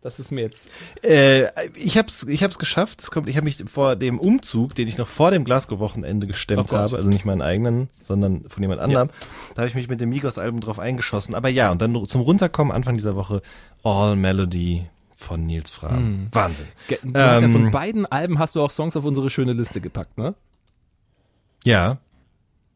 Das 0.02 0.20
ist 0.20 0.32
mir 0.32 0.42
jetzt. 0.42 0.68
Äh, 1.04 1.46
ich 1.76 1.98
hab's, 1.98 2.24
ich 2.24 2.44
hab's 2.44 2.58
geschafft. 2.60 3.02
Es 3.02 3.12
kommt, 3.12 3.30
ich 3.30 3.38
habe 3.38 3.46
mich 3.46 3.64
vor 3.68 3.96
dem 3.96 4.20
Umzug, 4.20 4.74
den 4.76 4.88
ich 4.88 4.98
noch 4.98 5.08
vor 5.08 5.32
dem 5.32 5.44
Glasgow-Wochenende 5.46 6.28
gestemmt 6.28 6.70
Oh 6.72 6.76
habe, 6.76 6.98
also 6.98 7.10
nicht 7.10 7.26
meinen 7.26 7.42
eigenen, 7.42 7.88
sondern 8.02 8.44
von 8.50 8.64
jemand 8.64 8.82
anderem, 8.82 9.10
da 9.54 9.62
habe 9.62 9.68
ich 9.70 9.76
mich 9.76 9.88
mit 9.90 10.02
dem 10.02 10.10
Migos-Album 10.10 10.60
drauf 10.60 10.80
eingeschossen. 10.80 11.36
Aber 11.36 11.50
ja, 11.50 11.72
und 11.72 11.82
dann 11.82 12.08
zum 12.08 12.22
Runterkommen 12.22 12.74
Anfang 12.74 12.98
dieser 12.98 13.16
Woche 13.16 13.42
All 13.84 14.16
Melody 14.16 14.88
von 15.14 15.46
Nils 15.46 15.70
Fram. 15.70 16.28
Wahnsinn. 16.32 16.66
Ge- 16.88 16.98
Du 17.04 17.20
hast 17.20 17.42
ja 17.42 17.48
Ähm, 17.48 17.54
von 17.54 17.72
beiden 17.72 18.06
Alben 18.08 18.40
hast 18.40 18.56
du 18.56 18.62
auch 18.62 18.72
Songs 18.72 18.98
auf 18.98 19.04
unsere 19.06 19.30
schöne 19.30 19.54
Liste 19.54 19.82
gepackt, 19.82 20.18
ne? 20.18 20.34
Ja. 21.64 21.98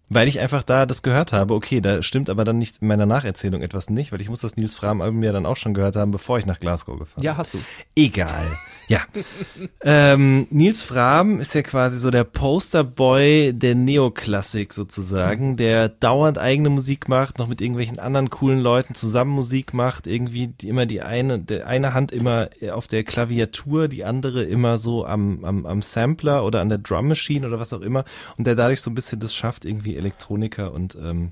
Weil 0.09 0.27
ich 0.27 0.39
einfach 0.39 0.61
da 0.61 0.85
das 0.85 1.01
gehört 1.01 1.33
habe, 1.33 1.53
okay, 1.55 1.81
da 1.81 2.03
stimmt 2.03 2.29
aber 2.29 2.43
dann 2.43 2.59
nicht 2.59 2.81
in 2.81 2.87
meiner 2.87 3.07
Nacherzählung 3.07 3.61
etwas 3.61 3.89
nicht, 3.89 4.11
weil 4.11 4.21
ich 4.21 4.29
muss 4.29 4.41
das 4.41 4.55
Nils 4.55 4.75
Fram 4.75 5.01
Album 5.01 5.23
ja 5.23 5.31
dann 5.31 5.45
auch 5.45 5.57
schon 5.57 5.73
gehört 5.73 5.95
haben, 5.95 6.11
bevor 6.11 6.37
ich 6.37 6.45
nach 6.45 6.59
Glasgow 6.59 6.99
gefahren 6.99 7.15
bin. 7.15 7.23
Ja, 7.23 7.37
hast 7.37 7.55
du. 7.55 7.59
Egal. 7.95 8.59
Ja. 8.87 9.01
ähm, 9.81 10.45
Nils 10.51 10.83
Fram 10.83 11.39
ist 11.39 11.55
ja 11.55 11.63
quasi 11.63 11.97
so 11.97 12.11
der 12.11 12.23
Posterboy 12.23 13.53
der 13.53 13.73
Neoklassik 13.73 14.73
sozusagen, 14.73 15.57
der 15.57 15.89
dauernd 15.89 16.37
eigene 16.37 16.69
Musik 16.69 17.09
macht, 17.09 17.39
noch 17.39 17.47
mit 17.47 17.61
irgendwelchen 17.61 17.97
anderen 17.97 18.29
coolen 18.29 18.59
Leuten 18.59 18.93
zusammen 18.93 19.31
Musik 19.31 19.73
macht, 19.73 20.05
irgendwie 20.05 20.47
die, 20.47 20.69
immer 20.69 20.85
die 20.85 21.01
eine, 21.01 21.39
der 21.39 21.67
eine 21.67 21.95
Hand 21.95 22.11
immer 22.11 22.49
auf 22.71 22.85
der 22.85 23.03
Klaviatur, 23.03 23.87
die 23.87 24.05
andere 24.05 24.43
immer 24.43 24.77
so 24.77 25.05
am, 25.05 25.43
am, 25.43 25.65
am 25.65 25.81
Sampler 25.81 26.45
oder 26.45 26.61
an 26.61 26.69
der 26.69 26.77
Drum 26.77 27.07
Machine 27.07 27.47
oder 27.47 27.59
was 27.59 27.73
auch 27.73 27.81
immer 27.81 28.05
und 28.37 28.45
der 28.45 28.55
dadurch 28.55 28.81
so 28.81 28.91
ein 28.91 28.95
bisschen 28.95 29.19
das 29.19 29.35
schafft, 29.35 29.65
irgendwie 29.65 29.94
Elektroniker 29.95 30.73
und 30.73 30.95
ähm, 30.95 31.31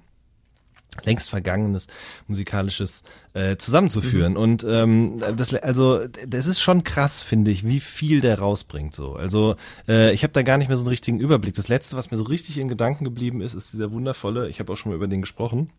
längst 1.04 1.30
vergangenes 1.30 1.88
musikalisches 2.28 3.04
äh, 3.34 3.58
zusammenzuführen. 3.58 4.38
Und 4.38 4.64
ähm, 4.68 5.20
das 5.36 5.54
also 5.56 6.02
das 6.28 6.46
ist 6.46 6.62
schon 6.62 6.84
krass 6.84 7.20
finde 7.20 7.52
ich 7.52 7.66
wie 7.66 7.80
viel 7.80 8.22
der 8.22 8.40
rausbringt 8.40 8.94
so. 8.94 9.16
Also 9.16 9.56
äh, 9.88 10.14
ich 10.14 10.24
habe 10.24 10.34
da 10.34 10.44
gar 10.44 10.58
nicht 10.58 10.68
mehr 10.68 10.78
so 10.78 10.84
einen 10.84 10.90
richtigen 10.90 11.20
Überblick. 11.20 11.56
Das 11.56 11.68
letzte 11.68 11.98
was 11.98 12.12
mir 12.12 12.18
so 12.18 12.24
richtig 12.24 12.60
in 12.60 12.68
Gedanken 12.68 13.06
geblieben 13.06 13.42
ist 13.42 13.54
ist 13.54 13.74
dieser 13.74 13.92
wundervolle 13.92 14.48
ich 14.50 14.60
habe 14.60 14.72
auch 14.72 14.78
schon 14.78 14.92
mal 14.92 14.96
über 14.96 15.08
den 15.08 15.22
gesprochen 15.22 15.70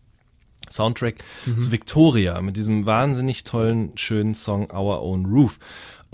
Soundtrack 0.71 1.17
zu 1.59 1.73
Victoria 1.73 2.41
mit 2.41 2.57
diesem 2.57 2.87
wahnsinnig 2.87 3.45
tollen 3.45 3.97
schönen 3.97 4.35
Song 4.35 4.71
Our 4.73 5.03
Own 5.03 5.27
Roof 5.27 5.59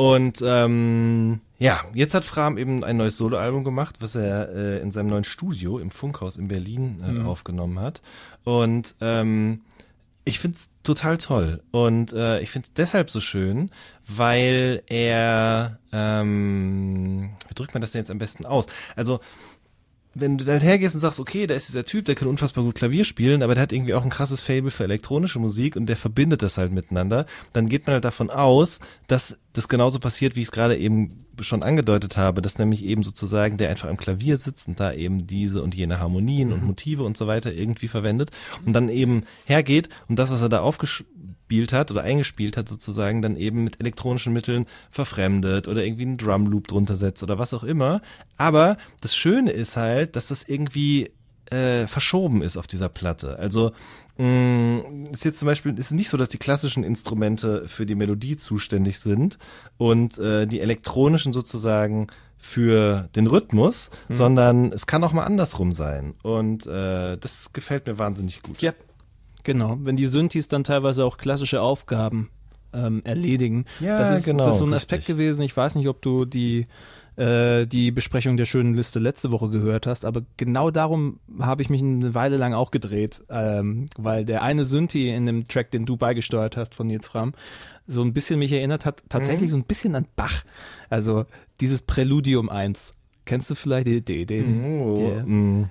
und 0.01 0.43
ähm, 0.43 1.43
ja, 1.59 1.85
jetzt 1.93 2.15
hat 2.15 2.25
Fram 2.25 2.57
eben 2.57 2.83
ein 2.85 2.97
neues 2.97 3.19
Soloalbum 3.19 3.65
gemacht, 3.65 3.97
was 4.01 4.15
er 4.15 4.49
äh, 4.49 4.81
in 4.81 4.91
seinem 4.91 5.09
neuen 5.09 5.25
Studio 5.25 5.79
im 5.79 5.91
Funkhaus 5.91 6.39
in 6.39 6.49
Berlin 6.49 7.05
äh, 7.05 7.21
aufgenommen 7.21 7.79
hat. 7.79 8.01
Und 8.43 8.95
ähm, 9.03 9.61
ich 10.25 10.39
find's 10.39 10.71
total 10.85 11.19
toll. 11.19 11.63
Und 11.71 12.15
äh, 12.15 12.41
ich 12.41 12.49
find's 12.49 12.73
deshalb 12.73 13.11
so 13.11 13.21
schön, 13.21 13.71
weil 14.09 14.83
er, 14.87 15.79
ähm, 15.93 17.33
wie 17.49 17.55
drückt 17.55 17.75
man 17.75 17.83
das 17.83 17.93
denn 17.93 18.01
jetzt 18.01 18.11
am 18.11 18.19
besten 18.19 18.47
aus? 18.47 18.69
Also, 18.97 19.21
wenn 20.15 20.39
du 20.39 20.45
dann 20.45 20.61
hergehst 20.61 20.95
und 20.95 21.01
sagst, 21.01 21.21
okay, 21.21 21.47
da 21.47 21.55
ist 21.55 21.69
dieser 21.69 21.85
Typ, 21.85 22.05
der 22.05 22.17
kann 22.17 22.27
unfassbar 22.27 22.65
gut 22.65 22.75
Klavier 22.75 23.05
spielen, 23.05 23.43
aber 23.43 23.55
der 23.55 23.63
hat 23.63 23.73
irgendwie 23.73 23.95
auch 23.95 24.03
ein 24.03 24.11
krasses 24.11 24.41
Fable 24.41 24.71
für 24.71 24.85
elektronische 24.85 25.39
Musik 25.39 25.77
und 25.77 25.87
der 25.87 25.97
verbindet 25.97 26.43
das 26.43 26.59
halt 26.59 26.73
miteinander, 26.73 27.27
dann 27.53 27.69
geht 27.69 27.87
man 27.87 27.95
halt 27.95 28.05
davon 28.05 28.31
aus, 28.31 28.81
dass 29.07 29.39
das 29.53 29.69
genauso 29.69 30.01
passiert, 30.01 30.35
wie 30.35 30.41
ich 30.41 30.49
es 30.49 30.53
gerade 30.53 30.77
eben 30.77 31.25
schon 31.41 31.63
angedeutet 31.63 32.17
habe, 32.17 32.43
dass 32.43 32.59
nämlich 32.59 32.85
eben 32.85 33.03
sozusagen 33.03 33.57
der 33.57 33.71
einfach 33.71 33.89
am 33.89 33.97
Klavier 33.97 34.37
sitzt 34.37 34.69
und 34.69 34.81
da 34.81 34.93
eben 34.93 35.27
diese 35.27 35.63
und 35.63 35.75
jene 35.75 36.01
Harmonien 36.01 36.53
und 36.53 36.65
Motive 36.65 37.05
und 37.05 37.17
so 37.17 37.27
weiter 37.27 37.53
irgendwie 37.53 37.89
verwendet 37.89 38.31
und 38.67 38.73
dann 38.73 38.89
eben 38.89 39.25
hergeht 39.45 39.89
und 40.09 40.19
das, 40.19 40.31
was 40.31 40.43
er 40.43 40.49
da 40.49 40.61
aufgespielt 41.51 41.73
hat 41.73 41.91
oder 41.91 42.03
eingespielt 42.03 42.57
hat 42.57 42.69
sozusagen, 42.69 43.23
dann 43.23 43.37
eben 43.37 43.65
mit 43.65 43.81
elektronischen 43.81 44.33
Mitteln 44.33 44.67
verfremdet 44.91 45.67
oder 45.67 45.85
irgendwie 45.85 46.03
einen 46.03 46.17
Drumloop 46.17 46.69
drunter 46.69 46.97
setzt 46.97 47.23
oder 47.23 47.39
was 47.39 47.53
auch 47.55 47.65
immer. 47.65 48.01
Aber 48.37 48.77
das 49.01 49.17
Schöne 49.17 49.51
ist 49.51 49.77
halt, 49.77 50.15
dass 50.15 50.29
das 50.29 50.45
irgendwie 50.45 51.11
äh, 51.51 51.89
verschoben 51.89 52.43
ist 52.43 52.57
auf 52.57 52.69
dieser 52.69 52.89
Platte. 52.89 53.37
Also 53.39 53.73
mh, 54.19 55.11
ist 55.13 55.25
jetzt 55.25 55.41
zum 55.41 55.47
Beispiel 55.47 55.77
ist 55.77 55.91
nicht 55.91 56.09
so, 56.09 56.17
dass 56.17 56.29
die 56.29 56.39
klassischen 56.39 56.85
Instrumente 56.85 57.67
für 57.67 57.85
die 57.85 57.97
Melodie 57.97 58.37
zuständig 58.37 59.01
sind 59.01 59.39
und 59.77 60.19
äh, 60.19 60.47
die 60.47 60.61
elektronischen 60.61 61.33
sozusagen 61.33 62.07
für 62.39 63.09
den 63.17 63.27
Rhythmus, 63.27 63.91
sondern 64.09 64.73
es 64.73 64.87
kann 64.87 65.05
auch 65.05 65.13
mal 65.13 65.25
andersrum 65.25 65.75
sein. 65.75 66.15
Und 66.23 66.67
äh, 66.67 67.19
das 67.19 67.53
gefällt 67.53 67.87
mir 67.87 67.99
wahnsinnig 67.99 68.41
gut. 68.41 68.63
Ja, 68.63 68.73
genau. 69.45 69.79
Wenn 69.81 69.97
die 69.97 70.07
Synthes 70.07 70.49
dann 70.49 70.65
teilweise 70.65 71.05
auch 71.05 71.19
klassische 71.19 71.63
Aufgaben 71.63 72.31
ähm, 72.73 73.03
erledigen. 73.05 73.65
Ja, 73.81 73.99
das 73.99 74.19
ist, 74.19 74.25
genau, 74.25 74.45
Das 74.45 74.55
ist 74.55 74.59
so 74.59 74.65
ein 74.65 74.73
richtig. 74.73 74.93
Aspekt 74.93 75.07
gewesen. 75.07 75.43
Ich 75.43 75.57
weiß 75.57 75.75
nicht, 75.75 75.89
ob 75.89 76.03
du 76.03 76.25
die 76.25 76.67
äh, 77.17 77.67
die 77.67 77.91
Besprechung 77.91 78.37
der 78.37 78.47
schönen 78.47 78.75
Liste 78.75 78.99
letzte 78.99 79.31
Woche 79.31 79.51
gehört 79.51 79.87
hast, 79.87 80.05
aber 80.05 80.23
genau 80.37 80.71
darum 80.71 81.19
habe 81.39 81.61
ich 81.61 81.69
mich 81.69 81.83
eine 81.83 82.15
Weile 82.15 82.37
lang 82.37 82.55
auch 82.55 82.71
gedreht, 82.71 83.23
ähm, 83.29 83.87
weil 83.99 84.25
der 84.25 84.43
eine 84.43 84.65
Synthi 84.65 85.11
in 85.11 85.27
dem 85.27 85.47
Track, 85.47 85.71
den 85.71 85.85
du 85.85 85.97
beigesteuert 85.97 86.57
hast 86.57 86.75
von 86.75 86.87
Nils 86.87 87.09
Fram, 87.09 87.35
so 87.87 88.03
ein 88.03 88.13
bisschen 88.13 88.39
mich 88.39 88.53
erinnert 88.53 88.87
hat, 88.87 89.03
tatsächlich 89.09 89.51
so 89.51 89.57
ein 89.57 89.65
bisschen 89.65 89.95
an 89.97 90.07
Bach. 90.17 90.45
Also 90.89 91.27
dieses 91.61 91.83
Präludium 91.83 92.49
1. 92.49 92.95
Kennst 93.27 93.51
du 93.51 93.55
vielleicht 93.55 93.87
den? 93.87 94.05
den, 94.05 94.27
den 94.27 94.81
Oh, 94.81 95.23
mm. 95.27 95.71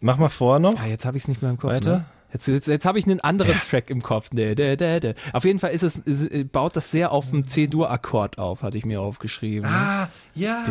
Mach 0.00 0.18
mal 0.18 0.28
vor 0.28 0.58
noch. 0.58 0.76
Ah, 0.78 0.86
jetzt 0.86 1.04
habe 1.04 1.16
ich 1.16 1.24
es 1.24 1.28
nicht 1.28 1.40
mehr 1.40 1.50
im 1.50 1.58
Kopf. 1.58 1.70
Weiter? 1.70 1.98
Ne? 1.98 2.04
Jetzt, 2.34 2.48
jetzt, 2.48 2.66
jetzt 2.66 2.84
habe 2.84 2.98
ich 2.98 3.06
einen 3.06 3.20
anderen 3.20 3.54
Track 3.70 3.90
im 3.90 4.02
Kopf. 4.02 4.30
Nee, 4.32 4.56
de, 4.56 4.76
de, 4.76 4.98
de. 4.98 5.14
Auf 5.32 5.44
jeden 5.44 5.60
Fall 5.60 5.70
ist 5.70 5.84
es, 5.84 5.98
ist, 5.98 6.50
baut 6.50 6.74
das 6.74 6.90
sehr 6.90 7.12
auf 7.12 7.30
dem 7.30 7.46
C-Dur-Akkord 7.46 8.38
auf, 8.38 8.64
hatte 8.64 8.76
ich 8.76 8.84
mir 8.84 9.00
aufgeschrieben. 9.00 9.70
Ah, 9.70 10.08
ja. 10.34 10.64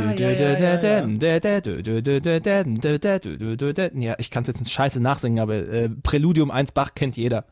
Ja, 3.93 4.15
ich 4.17 4.29
kann 4.29 4.43
es 4.43 4.49
jetzt 4.49 4.59
ein 4.59 4.65
scheiße 4.65 4.99
nachsingen, 4.99 5.39
aber 5.39 5.55
äh, 5.55 5.89
Präludium 5.89 6.51
1 6.51 6.73
Bach 6.73 6.95
kennt 6.95 7.15
jeder. 7.15 7.45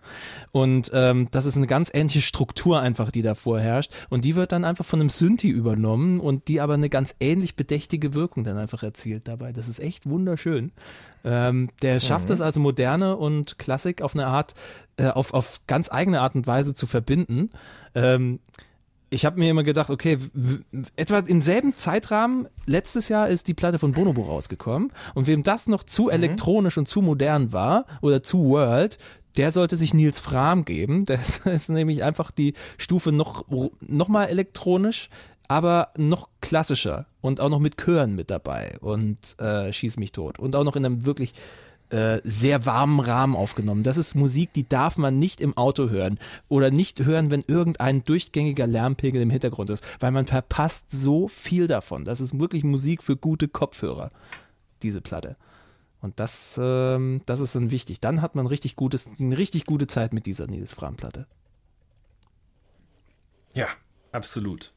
Und 0.51 0.91
ähm, 0.93 1.29
das 1.31 1.45
ist 1.45 1.55
eine 1.55 1.67
ganz 1.67 1.89
ähnliche 1.93 2.21
Struktur 2.21 2.81
einfach, 2.81 3.11
die 3.11 3.21
da 3.21 3.33
vorherrscht. 3.33 3.93
Und 4.09 4.25
die 4.25 4.35
wird 4.35 4.51
dann 4.51 4.65
einfach 4.65 4.83
von 4.83 4.99
einem 4.99 5.09
Synthi 5.09 5.47
übernommen 5.47 6.19
und 6.19 6.49
die 6.49 6.59
aber 6.59 6.73
eine 6.73 6.89
ganz 6.89 7.15
ähnlich 7.21 7.55
bedächtige 7.55 8.13
Wirkung 8.13 8.43
dann 8.43 8.57
einfach 8.57 8.83
erzielt 8.83 9.29
dabei. 9.29 9.53
Das 9.53 9.69
ist 9.69 9.79
echt 9.79 10.09
wunderschön. 10.09 10.73
Ähm, 11.23 11.69
der 11.81 11.99
schafft 11.99 12.29
es 12.29 12.41
also 12.41 12.59
Moderne 12.59 13.17
und 13.17 13.59
Klassik 13.59 14.01
auf 14.01 14.15
eine 14.15 14.27
Art, 14.27 14.55
äh, 14.97 15.07
auf, 15.07 15.33
auf 15.33 15.61
ganz 15.67 15.91
eigene 15.91 16.21
Art 16.21 16.35
und 16.35 16.47
Weise 16.47 16.73
zu 16.73 16.87
verbinden. 16.87 17.49
Ähm, 17.95 18.39
ich 19.13 19.25
habe 19.25 19.37
mir 19.37 19.51
immer 19.51 19.63
gedacht, 19.63 19.89
okay, 19.89 20.17
etwa 20.95 21.19
im 21.19 21.41
selben 21.41 21.75
Zeitrahmen, 21.75 22.47
letztes 22.65 23.09
Jahr 23.09 23.27
ist 23.27 23.49
die 23.49 23.53
Platte 23.53 23.77
von 23.77 23.91
Bonobo 23.91 24.21
rausgekommen 24.21 24.93
und 25.13 25.27
wem 25.27 25.43
das 25.43 25.67
noch 25.67 25.83
zu 25.83 26.09
elektronisch 26.09 26.77
und 26.77 26.87
zu 26.87 27.01
modern 27.01 27.51
war 27.51 27.85
oder 28.01 28.23
zu 28.23 28.45
World, 28.45 28.97
der 29.37 29.51
sollte 29.51 29.77
sich 29.77 29.93
Nils 29.93 30.19
Fram 30.19 30.65
geben. 30.65 31.05
Das 31.11 31.39
ist 31.39 31.69
nämlich 31.69 32.03
einfach 32.03 32.31
die 32.31 32.53
Stufe 32.77 33.11
noch, 33.11 33.45
noch 33.81 34.07
mal 34.07 34.25
elektronisch, 34.25 35.09
aber 35.51 35.89
noch 35.97 36.29
klassischer 36.39 37.07
und 37.19 37.41
auch 37.41 37.49
noch 37.49 37.59
mit 37.59 37.75
Chören 37.75 38.15
mit 38.15 38.29
dabei 38.31 38.77
und 38.79 39.37
äh, 39.37 39.73
schieß 39.73 39.97
mich 39.97 40.13
tot 40.13 40.39
und 40.39 40.55
auch 40.55 40.63
noch 40.63 40.77
in 40.77 40.85
einem 40.85 41.05
wirklich 41.05 41.33
äh, 41.89 42.21
sehr 42.23 42.65
warmen 42.65 43.01
Rahmen 43.01 43.35
aufgenommen. 43.35 43.83
Das 43.83 43.97
ist 43.97 44.15
Musik, 44.15 44.53
die 44.53 44.69
darf 44.69 44.95
man 44.97 45.17
nicht 45.17 45.41
im 45.41 45.57
Auto 45.57 45.89
hören 45.89 46.19
oder 46.47 46.71
nicht 46.71 47.03
hören, 47.03 47.31
wenn 47.31 47.43
irgendein 47.45 48.05
durchgängiger 48.05 48.65
Lärmpegel 48.65 49.21
im 49.21 49.29
Hintergrund 49.29 49.69
ist, 49.71 49.83
weil 49.99 50.13
man 50.13 50.25
verpasst 50.25 50.89
so 50.89 51.27
viel 51.27 51.67
davon. 51.67 52.05
Das 52.05 52.21
ist 52.21 52.39
wirklich 52.39 52.63
Musik 52.63 53.03
für 53.03 53.17
gute 53.17 53.49
Kopfhörer, 53.49 54.09
diese 54.83 55.01
Platte. 55.01 55.35
Und 55.99 56.21
das, 56.21 56.57
ähm, 56.63 57.23
das 57.25 57.41
ist 57.41 57.55
dann 57.55 57.71
wichtig. 57.71 57.99
Dann 57.99 58.21
hat 58.21 58.35
man 58.35 58.47
richtig 58.47 58.77
gutes, 58.77 59.09
eine 59.19 59.37
richtig 59.37 59.65
gute 59.65 59.87
Zeit 59.87 60.13
mit 60.13 60.25
dieser 60.27 60.47
Nils 60.47 60.73
Fram 60.73 60.95
Platte. 60.95 61.27
Ja, 63.53 63.67
absolut. 64.13 64.71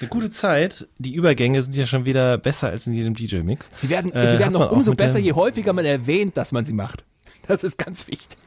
Eine 0.00 0.08
gute 0.08 0.30
Zeit. 0.30 0.88
Die 0.98 1.14
Übergänge 1.14 1.62
sind 1.62 1.74
ja 1.74 1.86
schon 1.86 2.04
wieder 2.04 2.38
besser 2.38 2.68
als 2.68 2.86
in 2.86 2.92
jedem 2.94 3.14
DJ-Mix. 3.14 3.70
Sie 3.74 3.88
werden, 3.88 4.12
Äh, 4.12 4.32
sie 4.32 4.38
werden 4.38 4.52
noch 4.52 4.70
umso 4.70 4.94
besser, 4.94 5.18
je 5.18 5.32
häufiger 5.32 5.72
man 5.72 5.84
erwähnt, 5.84 6.36
dass 6.36 6.52
man 6.52 6.64
sie 6.64 6.72
macht. 6.74 7.04
Das 7.48 7.62
ist 7.64 7.78
ganz 7.78 8.06
wichtig. 8.08 8.38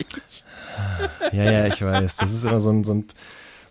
Ja, 1.32 1.44
ja, 1.52 1.68
ich 1.68 1.82
weiß. 1.82 2.18
Das 2.18 2.34
ist 2.34 2.44
immer 2.44 2.60
so 2.60 2.70
ein, 2.72 2.84
so 2.84 2.94
ein, 2.94 3.06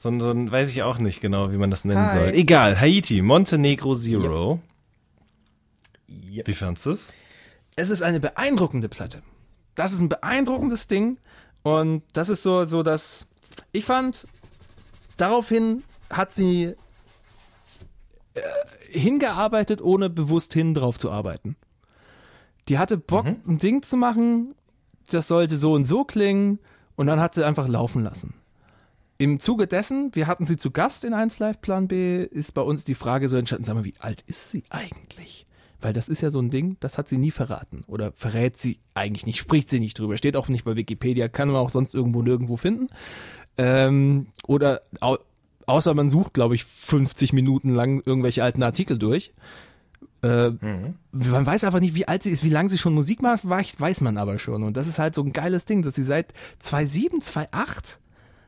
so 0.00 0.08
ein, 0.08 0.20
so 0.20 0.30
ein 0.30 0.50
weiß 0.50 0.70
ich 0.70 0.82
auch 0.82 0.98
nicht 0.98 1.20
genau, 1.20 1.52
wie 1.52 1.56
man 1.56 1.70
das 1.70 1.84
nennen 1.84 2.06
Hi. 2.06 2.18
soll. 2.18 2.28
Egal, 2.34 2.80
Haiti, 2.80 3.22
Montenegro 3.22 3.94
Zero. 3.94 4.60
Wie 6.06 6.52
fandst 6.52 6.86
du 6.86 6.92
es? 6.92 7.12
es 7.78 7.90
ist 7.90 8.02
eine 8.02 8.18
beeindruckende 8.18 8.88
Platte. 8.88 9.22
Das 9.76 9.92
ist 9.92 10.00
ein 10.00 10.08
beeindruckendes 10.08 10.88
Ding 10.88 11.18
und 11.62 12.02
das 12.12 12.28
ist 12.28 12.42
so, 12.42 12.64
so 12.64 12.82
das, 12.82 13.26
ich 13.70 13.84
fand, 13.84 14.26
daraufhin 15.16 15.84
hat 16.10 16.32
sie 16.32 16.74
hingearbeitet, 18.90 19.82
ohne 19.82 20.10
bewusst 20.10 20.52
hin 20.54 20.74
drauf 20.74 20.98
zu 20.98 21.10
arbeiten. 21.10 21.56
Die 22.68 22.78
hatte 22.78 22.98
Bock, 22.98 23.26
ein 23.26 23.58
Ding 23.58 23.82
zu 23.82 23.96
machen, 23.96 24.54
das 25.10 25.28
sollte 25.28 25.56
so 25.56 25.72
und 25.72 25.86
so 25.86 26.04
klingen 26.04 26.58
und 26.96 27.06
dann 27.06 27.20
hat 27.20 27.34
sie 27.34 27.46
einfach 27.46 27.68
laufen 27.68 28.02
lassen. 28.02 28.34
Im 29.16 29.40
Zuge 29.40 29.66
dessen, 29.66 30.14
wir 30.14 30.26
hatten 30.26 30.44
sie 30.44 30.56
zu 30.56 30.70
Gast 30.70 31.04
in 31.04 31.12
1 31.12 31.38
Live 31.40 31.60
Plan 31.60 31.88
B, 31.88 32.22
ist 32.22 32.54
bei 32.54 32.62
uns 32.62 32.84
die 32.84 32.94
Frage 32.94 33.28
so 33.28 33.36
entstanden, 33.36 33.64
sag 33.64 33.74
mal, 33.74 33.84
wie 33.84 33.94
alt 33.98 34.22
ist 34.26 34.50
sie 34.50 34.62
eigentlich? 34.70 35.46
Weil 35.80 35.92
das 35.92 36.08
ist 36.08 36.20
ja 36.20 36.30
so 36.30 36.40
ein 36.40 36.50
Ding, 36.50 36.76
das 36.80 36.98
hat 36.98 37.08
sie 37.08 37.18
nie 37.18 37.30
verraten. 37.30 37.82
Oder 37.86 38.12
verrät 38.12 38.56
sie 38.56 38.78
eigentlich 38.94 39.26
nicht, 39.26 39.38
spricht 39.38 39.70
sie 39.70 39.80
nicht 39.80 39.98
drüber. 39.98 40.16
Steht 40.16 40.36
auch 40.36 40.48
nicht 40.48 40.64
bei 40.64 40.76
Wikipedia, 40.76 41.28
kann 41.28 41.48
man 41.48 41.56
auch 41.56 41.70
sonst 41.70 41.94
irgendwo 41.94 42.22
nirgendwo 42.22 42.56
finden. 42.56 42.88
Ähm, 43.56 44.28
oder 44.46 44.82
außer 45.68 45.94
man 45.94 46.10
sucht, 46.10 46.34
glaube 46.34 46.54
ich, 46.54 46.64
50 46.64 47.32
Minuten 47.32 47.74
lang 47.74 48.02
irgendwelche 48.04 48.42
alten 48.42 48.62
Artikel 48.62 48.98
durch. 48.98 49.32
Äh, 50.22 50.50
Man 51.12 51.46
weiß 51.46 51.64
einfach 51.64 51.80
nicht, 51.80 51.94
wie 51.94 52.08
alt 52.08 52.22
sie 52.22 52.30
ist, 52.30 52.42
wie 52.42 52.48
lange 52.48 52.68
sie 52.70 52.78
schon 52.78 52.94
Musik 52.94 53.22
macht, 53.22 53.48
weiß 53.48 54.00
man 54.00 54.16
aber 54.18 54.38
schon. 54.38 54.62
Und 54.62 54.76
das 54.76 54.88
ist 54.88 54.98
halt 54.98 55.14
so 55.14 55.22
ein 55.22 55.32
geiles 55.32 55.64
Ding, 55.64 55.82
dass 55.82 55.94
sie 55.94 56.02
seit 56.02 56.32
2007, 56.58 57.20
2008 57.20 58.00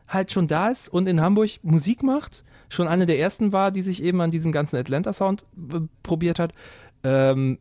halt 0.09 0.33
schon 0.33 0.47
da 0.47 0.69
ist 0.71 0.89
und 0.89 1.07
in 1.07 1.21
Hamburg 1.21 1.51
Musik 1.63 2.03
macht. 2.03 2.45
Schon 2.69 2.89
eine 2.89 3.07
der 3.07 3.19
ersten 3.19 3.53
war, 3.53 3.71
die 3.71 3.83
sich 3.83 4.03
eben 4.03 4.21
an 4.21 4.31
diesen 4.31 4.53
ganzen 4.53 4.77
Atlanta-Sound 4.77 5.45
äh, 5.73 5.81
probiert 6.03 6.39
hat. 6.39 6.53
Ähm, 7.05 7.59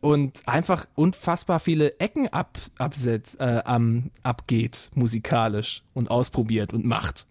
und 0.00 0.42
einfach 0.46 0.86
unfassbar 0.96 1.60
viele 1.60 1.98
Ecken 1.98 2.28
ab, 2.28 2.58
absetzt, 2.76 3.40
äh, 3.40 3.62
am, 3.64 4.10
abgeht 4.22 4.90
musikalisch 4.94 5.82
und 5.94 6.10
ausprobiert 6.10 6.72
und 6.74 6.84
macht. 6.84 7.26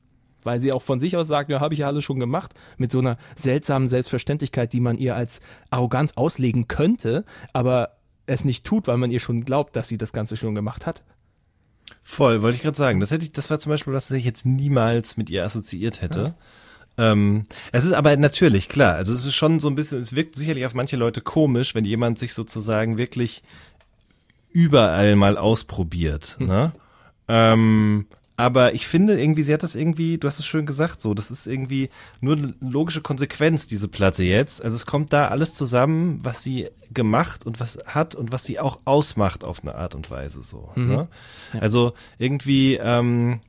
Weil 0.46 0.60
sie 0.60 0.72
auch 0.72 0.82
von 0.82 1.00
sich 1.00 1.18
aus 1.18 1.28
sagt, 1.28 1.50
ja, 1.50 1.60
habe 1.60 1.74
ich 1.74 1.82
ja 1.82 1.88
alles 1.88 2.04
schon 2.04 2.20
gemacht, 2.20 2.54
mit 2.78 2.92
so 2.92 3.00
einer 3.00 3.18
seltsamen 3.36 3.88
Selbstverständlichkeit, 3.88 4.74
die 4.74 4.80
man 4.80 4.98
ihr 4.98 5.16
als 5.16 5.42
Arroganz 5.70 6.14
auslegen 6.14 6.68
könnte, 6.68 7.26
aber 7.54 7.98
es 8.26 8.46
nicht 8.46 8.66
tut, 8.66 8.88
weil 8.88 8.98
man 8.98 9.12
ihr 9.12 9.20
schon 9.20 9.46
glaubt, 9.46 9.76
dass 9.76 9.88
sie 9.88 9.98
das 9.98 10.14
Ganze 10.14 10.38
schon 10.38 10.56
gemacht 10.56 10.86
hat. 10.86 11.04
Voll, 12.02 12.42
wollte 12.42 12.58
ich 12.58 12.62
gerade 12.62 12.78
sagen. 12.78 13.00
Das 13.00 13.12
hätte 13.12 13.26
ich, 13.26 13.32
das 13.32 13.50
war 13.50 13.60
zum 13.60 13.70
Beispiel, 13.70 13.94
was 13.94 14.12
ich 14.12 14.26
jetzt 14.26 14.46
niemals 14.46 15.18
mit 15.18 15.30
ihr 15.30 15.46
assoziiert 15.46 16.02
hätte. 16.02 16.36
Ähm, 16.98 17.48
es 17.72 17.86
ist 17.86 17.94
aber 17.94 18.16
natürlich, 18.18 18.70
klar, 18.70 18.96
also 18.96 19.14
es 19.14 19.26
ist 19.26 19.36
schon 19.36 19.60
so 19.60 19.68
ein 19.68 19.76
bisschen, 19.76 20.00
es 20.00 20.16
wirkt 20.16 20.36
sicherlich 20.36 20.66
auf 20.66 20.76
manche 20.76 20.96
Leute 20.96 21.22
komisch, 21.22 21.74
wenn 21.74 21.86
jemand 21.86 22.20
sich 22.20 22.34
sozusagen 22.34 22.98
wirklich 22.98 23.42
überall 24.52 25.16
mal 25.16 25.38
ausprobiert. 25.38 26.38
Ne? 26.40 26.72
Ähm, 27.28 28.06
aber 28.36 28.74
ich 28.74 28.88
finde 28.88 29.20
irgendwie, 29.20 29.44
sie 29.44 29.54
hat 29.54 29.62
das 29.62 29.76
irgendwie, 29.76 30.18
du 30.18 30.28
hast 30.28 30.40
es 30.40 30.46
schön 30.46 30.66
gesagt, 30.66 31.02
so, 31.02 31.14
das 31.14 31.30
ist 31.30 31.46
irgendwie 31.46 31.90
nur 32.20 32.36
eine 32.36 32.54
logische 32.62 33.02
Konsequenz, 33.02 33.68
diese 33.68 33.88
Platte 33.88 34.24
jetzt. 34.24 34.64
Also 34.64 34.76
es 34.76 34.86
kommt 34.88 35.14
da 35.14 35.28
alles 35.28 35.54
zusammen, 35.54 36.20
was 36.24 36.42
sie 36.42 36.70
gemacht 36.92 37.46
und 37.46 37.60
was 37.60 37.78
hat 37.86 38.16
und 38.16 38.32
was 38.32 38.44
sie 38.44 38.60
auch 38.60 38.80
ausmacht 38.86 39.44
auf 39.44 39.62
eine 39.62 39.76
Art 39.76 39.94
und 39.94 40.10
Weise 40.10 40.42
so. 40.42 40.72
Ne? 40.76 41.08
Also 41.60 41.94
irgendwie, 42.18 42.76
ähm, 42.76 43.40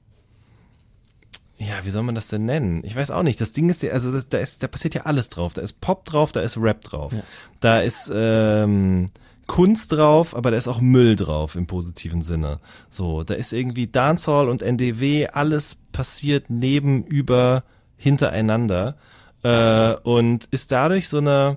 ja, 1.56 1.85
wie 1.85 1.90
soll 1.90 2.02
man 2.02 2.15
das 2.15 2.28
denn 2.28 2.44
nennen? 2.44 2.82
Ich 2.85 2.94
weiß 2.94 3.11
auch 3.11 3.23
nicht. 3.23 3.40
Das 3.40 3.52
Ding 3.52 3.70
ist 3.70 3.82
ja, 3.82 3.93
also 3.93 4.12
das, 4.12 4.28
da 4.28 4.39
ist, 4.39 4.62
da 4.62 4.66
passiert 4.66 4.94
ja 4.94 5.02
alles 5.02 5.28
drauf. 5.31 5.55
Da 5.55 5.62
ist 5.62 5.81
Pop 5.81 6.05
drauf, 6.05 6.32
da 6.32 6.40
ist 6.40 6.59
Rap 6.59 6.82
drauf. 6.82 7.12
Da 7.61 7.81
ist 7.81 8.11
ähm, 8.15 9.09
Kunst 9.46 9.92
drauf, 9.92 10.34
aber 10.34 10.50
da 10.50 10.56
ist 10.56 10.68
auch 10.68 10.80
Müll 10.80 11.16
drauf 11.16 11.54
im 11.54 11.66
positiven 11.66 12.22
Sinne. 12.22 12.60
So, 12.90 13.24
da 13.24 13.34
ist 13.34 13.52
irgendwie 13.52 13.86
Dancehall 13.86 14.48
und 14.48 14.62
NDW, 14.62 15.28
alles 15.28 15.76
passiert 15.92 16.46
neben, 16.48 17.04
über, 17.04 17.64
hintereinander 17.96 18.96
äh, 19.42 19.94
und 20.02 20.46
ist 20.50 20.72
dadurch 20.72 21.08
so 21.08 21.18
eine, 21.18 21.56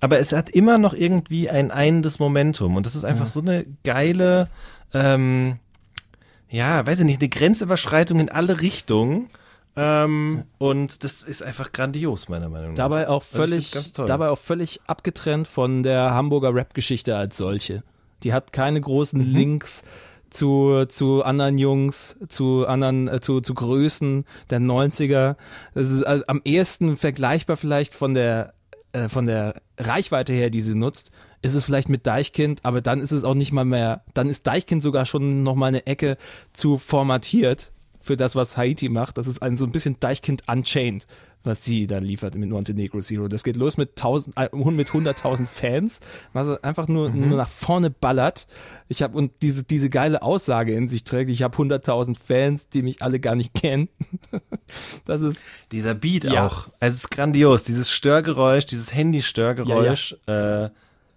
aber 0.00 0.18
es 0.18 0.32
hat 0.32 0.50
immer 0.50 0.78
noch 0.78 0.94
irgendwie 0.94 1.50
ein 1.50 1.70
einendes 1.70 2.18
Momentum 2.18 2.76
und 2.76 2.86
das 2.86 2.96
ist 2.96 3.04
einfach 3.04 3.28
so 3.28 3.40
eine 3.40 3.66
geile, 3.84 4.48
ähm, 4.94 5.58
ja, 6.48 6.86
weiß 6.86 7.00
ich 7.00 7.04
nicht, 7.04 7.20
eine 7.20 7.28
Grenzüberschreitung 7.28 8.20
in 8.20 8.28
alle 8.28 8.60
Richtungen. 8.60 9.30
Ähm, 9.74 10.44
und 10.58 11.02
das 11.02 11.22
ist 11.22 11.42
einfach 11.44 11.72
grandios, 11.72 12.28
meiner 12.28 12.48
Meinung 12.48 12.70
nach. 12.70 12.76
Dabei 12.76 13.08
auch 13.08 13.22
Also 13.22 13.38
völlig, 13.38 13.70
toll. 13.94 14.06
dabei 14.06 14.28
auch 14.28 14.38
völlig 14.38 14.80
abgetrennt 14.86 15.48
von 15.48 15.82
der 15.82 16.10
Hamburger 16.12 16.54
Rap-Geschichte 16.54 17.16
als 17.16 17.36
solche. 17.36 17.82
Die 18.22 18.32
hat 18.32 18.52
keine 18.52 18.80
großen 18.80 19.28
Mhm. 19.30 19.34
Links 19.34 19.82
zu, 20.30 20.84
zu 20.86 21.22
anderen 21.22 21.58
Jungs, 21.58 22.18
zu 22.28 22.66
anderen, 22.66 23.08
äh, 23.08 23.20
zu, 23.20 23.40
zu 23.40 23.54
Größen 23.54 24.24
der 24.50 24.60
90er. 24.60 25.36
Das 25.74 25.90
ist 25.90 26.02
also 26.04 26.24
am 26.26 26.40
ehesten 26.44 26.96
vergleichbar 26.96 27.56
vielleicht 27.56 27.94
von 27.94 28.14
der, 28.14 28.54
äh, 28.92 29.08
von 29.08 29.26
der 29.26 29.62
Reichweite 29.78 30.32
her, 30.32 30.50
die 30.50 30.60
sie 30.60 30.74
nutzt, 30.74 31.10
ist 31.42 31.54
es 31.54 31.64
vielleicht 31.64 31.88
mit 31.88 32.06
Deichkind, 32.06 32.60
aber 32.62 32.80
dann 32.80 33.00
ist 33.00 33.10
es 33.10 33.24
auch 33.24 33.34
nicht 33.34 33.52
mal 33.52 33.64
mehr, 33.64 34.04
dann 34.14 34.28
ist 34.28 34.46
Deichkind 34.46 34.82
sogar 34.82 35.06
schon 35.06 35.42
noch 35.42 35.56
mal 35.56 35.66
eine 35.66 35.86
Ecke 35.86 36.16
zu 36.52 36.78
formatiert 36.78 37.72
für 38.02 38.16
das, 38.16 38.36
was 38.36 38.56
Haiti 38.56 38.88
macht. 38.88 39.16
Das 39.16 39.26
ist 39.26 39.42
ein 39.42 39.56
so 39.56 39.64
ein 39.64 39.72
bisschen 39.72 39.98
Deichkind 40.00 40.42
Unchained, 40.48 41.06
was 41.44 41.64
sie 41.64 41.86
dann 41.86 42.04
liefert 42.04 42.34
mit 42.34 42.50
Montenegro 42.50 43.00
Zero. 43.00 43.28
Das 43.28 43.44
geht 43.44 43.56
los 43.56 43.76
mit, 43.76 43.90
1000, 43.90 44.36
äh, 44.36 44.48
mit 44.54 44.90
100.000 44.90 45.46
Fans, 45.46 46.00
was 46.32 46.62
einfach 46.62 46.88
nur, 46.88 47.10
nur 47.10 47.36
nach 47.36 47.48
vorne 47.48 47.90
ballert. 47.90 48.46
Ich 48.88 49.02
habe 49.02 49.16
und 49.16 49.32
diese, 49.40 49.64
diese 49.64 49.88
geile 49.88 50.22
Aussage 50.22 50.72
in 50.74 50.88
sich 50.88 51.04
trägt, 51.04 51.30
ich 51.30 51.42
habe 51.42 51.56
100.000 51.56 52.16
Fans, 52.18 52.68
die 52.68 52.82
mich 52.82 53.02
alle 53.02 53.20
gar 53.20 53.36
nicht 53.36 53.54
kennen. 53.54 53.88
das 55.04 55.20
ist 55.20 55.38
Dieser 55.70 55.94
Beat 55.94 56.24
Ja. 56.24 56.46
auch. 56.46 56.68
Es 56.80 56.94
ist 56.94 57.10
grandios. 57.10 57.62
Dieses 57.62 57.90
Störgeräusch, 57.90 58.66
dieses 58.66 58.92
Handy-Störgeräusch, 58.94 60.16
äh, 60.26 60.68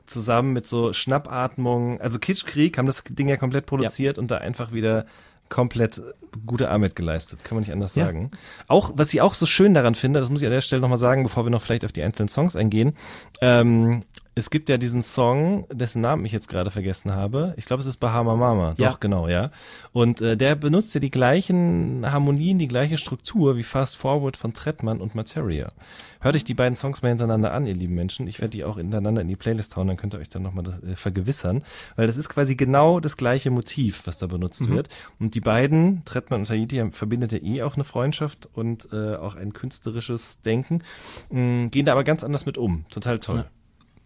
zusammen 0.06 0.54
mit 0.54 0.68
so 0.68 0.94
Schnappatmung, 0.94 2.00
also 2.00 2.20
Kitschkrieg 2.20 2.78
haben 2.78 2.86
das 2.86 3.04
Ding 3.04 3.28
ja 3.28 3.38
komplett 3.38 3.66
produziert 3.66 4.18
und 4.20 4.30
da 4.30 4.38
einfach 4.38 4.72
wieder 4.72 5.06
komplett 5.50 6.02
gute 6.46 6.70
Arbeit 6.70 6.96
geleistet, 6.96 7.44
kann 7.44 7.56
man 7.56 7.62
nicht 7.62 7.72
anders 7.72 7.96
Ja. 7.96 8.06
sagen. 8.06 8.32
Auch, 8.68 8.92
was 8.96 9.14
ich 9.14 9.22
auch 9.22 9.34
so 9.34 9.46
schön 9.46 9.74
daran 9.74 9.96
finde, 9.96 10.20
das 10.20 10.30
muss 10.30 10.42
ich 10.42 10.48
an 10.48 10.54
der 10.54 10.62
Stelle 10.62 10.82
nochmal 10.82 10.98
sagen, 10.98 11.24
bevor 11.24 11.46
wir 11.46 11.50
noch 11.50 11.62
vielleicht 11.62 11.86
auf 11.86 11.92
die 11.92 12.04
einzelnen 12.04 12.28
Songs 12.30 12.56
eingehen, 12.56 12.94
ähm, 13.42 14.04
es 14.38 14.50
gibt 14.50 14.68
ja 14.68 14.78
diesen 14.78 15.02
Song, 15.02 15.66
dessen 15.72 16.02
Namen 16.02 16.26
ich 16.26 16.34
jetzt 16.34 16.50
gerade 16.50 16.70
vergessen 16.70 17.14
habe. 17.16 17.54
Ich 17.56 17.64
glaube, 17.66 17.80
es 17.80 17.88
ist 17.88 17.98
Bahama 17.98 18.36
Mama. 18.36 18.74
Doch, 18.78 18.80
Ja. 18.86 18.98
genau, 19.00 19.30
ja. 19.30 19.50
Und 19.94 20.20
äh, 20.20 20.36
der 20.36 20.56
benutzt 20.56 20.94
ja 20.94 21.00
die 21.00 21.10
gleichen 21.10 22.06
Harmonien, 22.10 22.60
die 22.60 22.68
gleiche 22.68 22.98
Struktur 22.98 23.56
wie 23.56 23.64
Fast 23.64 23.96
Forward 23.96 24.36
von 24.36 24.54
Trettmann 24.54 25.00
und 25.00 25.16
Materia. 25.16 25.72
Hört 26.20 26.36
euch 26.36 26.44
die 26.44 26.54
beiden 26.54 26.76
Songs 26.76 27.02
mal 27.02 27.10
hintereinander 27.10 27.54
an, 27.54 27.66
ihr 27.66 27.76
lieben 27.76 27.96
Menschen. 27.96 28.28
Ich 28.28 28.42
werde 28.42 28.52
die 28.52 28.66
auch 28.66 28.76
hintereinander 28.78 29.22
in 29.22 29.30
die 29.30 29.36
Playlist 29.38 29.78
hauen, 29.78 29.88
dann 29.88 29.96
könnt 29.96 30.14
ihr 30.16 30.20
euch 30.20 30.28
dann 30.30 30.42
nochmal 30.44 30.82
äh, 30.86 30.96
vergewissern. 30.98 31.64
Weil 31.96 32.08
das 32.08 32.18
ist 32.18 32.28
quasi 32.28 32.56
genau 32.56 33.00
das 33.00 33.16
gleiche 33.16 33.52
Motiv, 33.52 34.02
was 34.06 34.18
da 34.18 34.28
benutzt 34.28 34.70
wird. 34.70 34.90
Und 35.20 35.36
die 35.36 35.42
beiden, 35.42 36.04
Trettmann 36.04 36.42
und 36.42 36.48
Tahiti, 36.48 36.84
verbindet 36.92 37.32
ja 37.32 37.40
eh 37.42 37.64
auch 37.64 37.76
eine 37.76 37.86
Freundschaft 37.86 38.50
und 38.54 38.90
äh, 38.92 39.16
auch 39.16 39.36
ein 39.36 39.54
künstlerisches 39.54 40.42
Denken, 40.42 40.82
mh, 41.30 41.68
gehen 41.70 41.86
da 41.86 41.94
aber 41.94 42.04
ganz 42.04 42.24
anders 42.24 42.46
mit 42.46 42.58
um. 42.58 42.86
Total 42.90 43.18
toll. 43.20 43.38
Ja. 43.38 43.46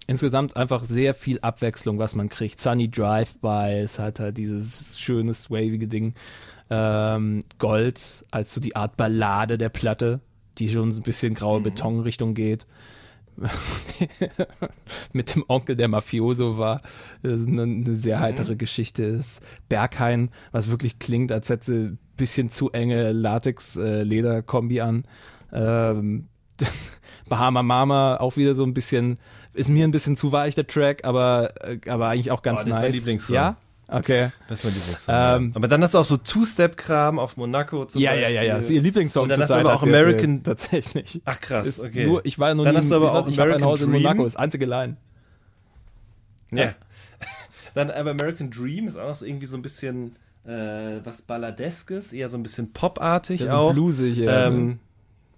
Insgesamt 0.08 0.56
einfach 0.56 0.86
sehr 0.86 1.14
viel 1.14 1.40
Abwechslung, 1.42 2.00
was 2.00 2.16
man 2.16 2.30
kriegt. 2.30 2.60
Sunny 2.60 2.90
Drive-By, 2.90 3.82
es 3.84 4.00
hat 4.00 4.20
halt 4.20 4.38
dieses 4.38 5.00
schöne, 5.00 5.34
swavige 5.34 5.88
Ding. 5.88 6.16
Ähm, 6.72 7.44
Gold 7.58 8.26
als 8.32 8.54
so 8.54 8.62
die 8.62 8.76
Art 8.76 8.98
Ballade 8.98 9.58
der 9.58 9.70
Platte, 9.70 10.20
die 10.58 10.70
schon 10.70 10.92
so 10.92 11.00
ein 11.00 11.04
bisschen 11.04 11.34
graue 11.36 11.62
Betonrichtung 11.62 12.34
geht. 12.34 12.66
Mit 15.14 15.36
dem 15.36 15.46
Onkel, 15.48 15.76
der 15.76 15.88
Mafioso 15.88 16.58
war. 16.58 16.82
Das 17.22 17.42
ist 17.42 17.48
eine, 17.48 17.64
eine 17.64 17.96
sehr 17.96 18.20
heitere 18.20 18.56
Geschichte. 18.56 19.18
Das 19.18 19.40
Berghain, 19.70 20.30
was 20.52 20.70
wirklich 20.70 21.00
klingt, 21.00 21.32
als 21.32 21.50
hätte 21.50 21.66
sie 21.66 21.86
ein 21.90 22.00
bisschen 22.18 22.50
zu 22.50 22.72
enge 22.72 23.12
Latex-Leder-Kombi 23.12 24.82
an. 24.82 25.04
Ähm, 25.54 26.28
Bahama 27.30 27.64
Mama 27.64 28.18
auch 28.18 28.38
wieder 28.38 28.56
so 28.56 28.64
ein 28.64 28.74
bisschen, 28.74 29.18
ist 29.60 29.70
mir 29.70 29.88
ein 29.88 29.92
bisschen 29.92 30.16
zu 30.16 30.32
weich 30.32 30.56
der 30.56 30.66
Track, 30.68 31.06
aber, 31.06 31.54
äh, 31.64 31.80
aber 31.90 32.08
eigentlich 32.10 32.32
auch 32.32 32.42
ganz 32.42 32.62
Oh, 32.62 32.64
das 32.64 32.68
ist 32.68 32.74
nice. 32.74 32.82
mein 32.82 32.92
Lieblingssong. 32.94 33.36
Ja? 33.36 33.58
Okay. 33.88 34.30
Das 34.48 34.64
war 34.64 34.72
Lieblingssong. 34.72 35.16
Ähm, 35.16 35.52
aber 35.56 35.68
dann 35.68 35.82
hast 35.84 35.94
du 35.94 35.98
auch 36.00 36.06
so 36.06 36.18
Two-Step-Kram 36.18 37.18
auf 37.20 37.38
Monaco 37.38 37.86
zum 37.86 38.02
Ja, 38.02 38.14
ja, 38.14 38.22
Beispiel. 38.22 38.36
ja, 38.36 38.44
ja. 38.44 38.56
Das 38.58 38.66
ist 38.66 38.72
ihr 38.72 38.82
Lieblingssong 38.82 39.24
Und 39.24 39.30
dann 39.30 39.42
hast 39.42 39.50
du 39.50 39.56
aber 39.56 39.74
auch. 39.76 39.84
American- 39.84 40.44
Tatsächlich. 40.44 41.22
Ach 41.26 41.40
krass, 41.40 41.68
Ist 41.68 41.80
okay. 41.80 42.06
Nur, 42.06 42.26
ich 42.26 42.38
war 42.40 42.50
ja 42.50 42.56
noch 42.56 42.64
Dann 42.64 42.74
nie, 42.74 42.80
hast 42.80 42.92
du 42.92 42.96
aber 42.96 43.08
ich 43.08 43.14
weiß, 43.14 43.24
auch 43.24 43.28
ich 43.30 43.40
American 43.42 43.64
Haus 43.68 43.82
in. 43.82 43.92
Monaco, 43.92 44.24
das 44.24 44.36
einzige 44.36 44.66
Line. 44.66 44.98
Ja. 46.52 46.74
Dann 47.76 47.92
aber 47.92 48.12
American 48.12 48.50
Dream 48.52 48.88
ist 48.88 48.98
auch 48.98 49.08
noch 49.08 49.16
so 49.16 49.26
irgendwie 49.26 49.46
so 49.46 49.58
ein 49.58 49.62
bisschen 49.62 50.16
äh, 50.46 51.00
was 51.04 51.22
Balladeskes, 51.24 52.14
eher 52.14 52.30
so 52.30 52.38
ein 52.38 52.44
bisschen 52.44 52.72
popartig 52.74 53.42
ist 53.42 53.52
so 53.52 53.58
auch. 53.58 53.74
bluesig, 53.74 54.18
ja. 54.18 54.48
Ähm, 54.48 54.80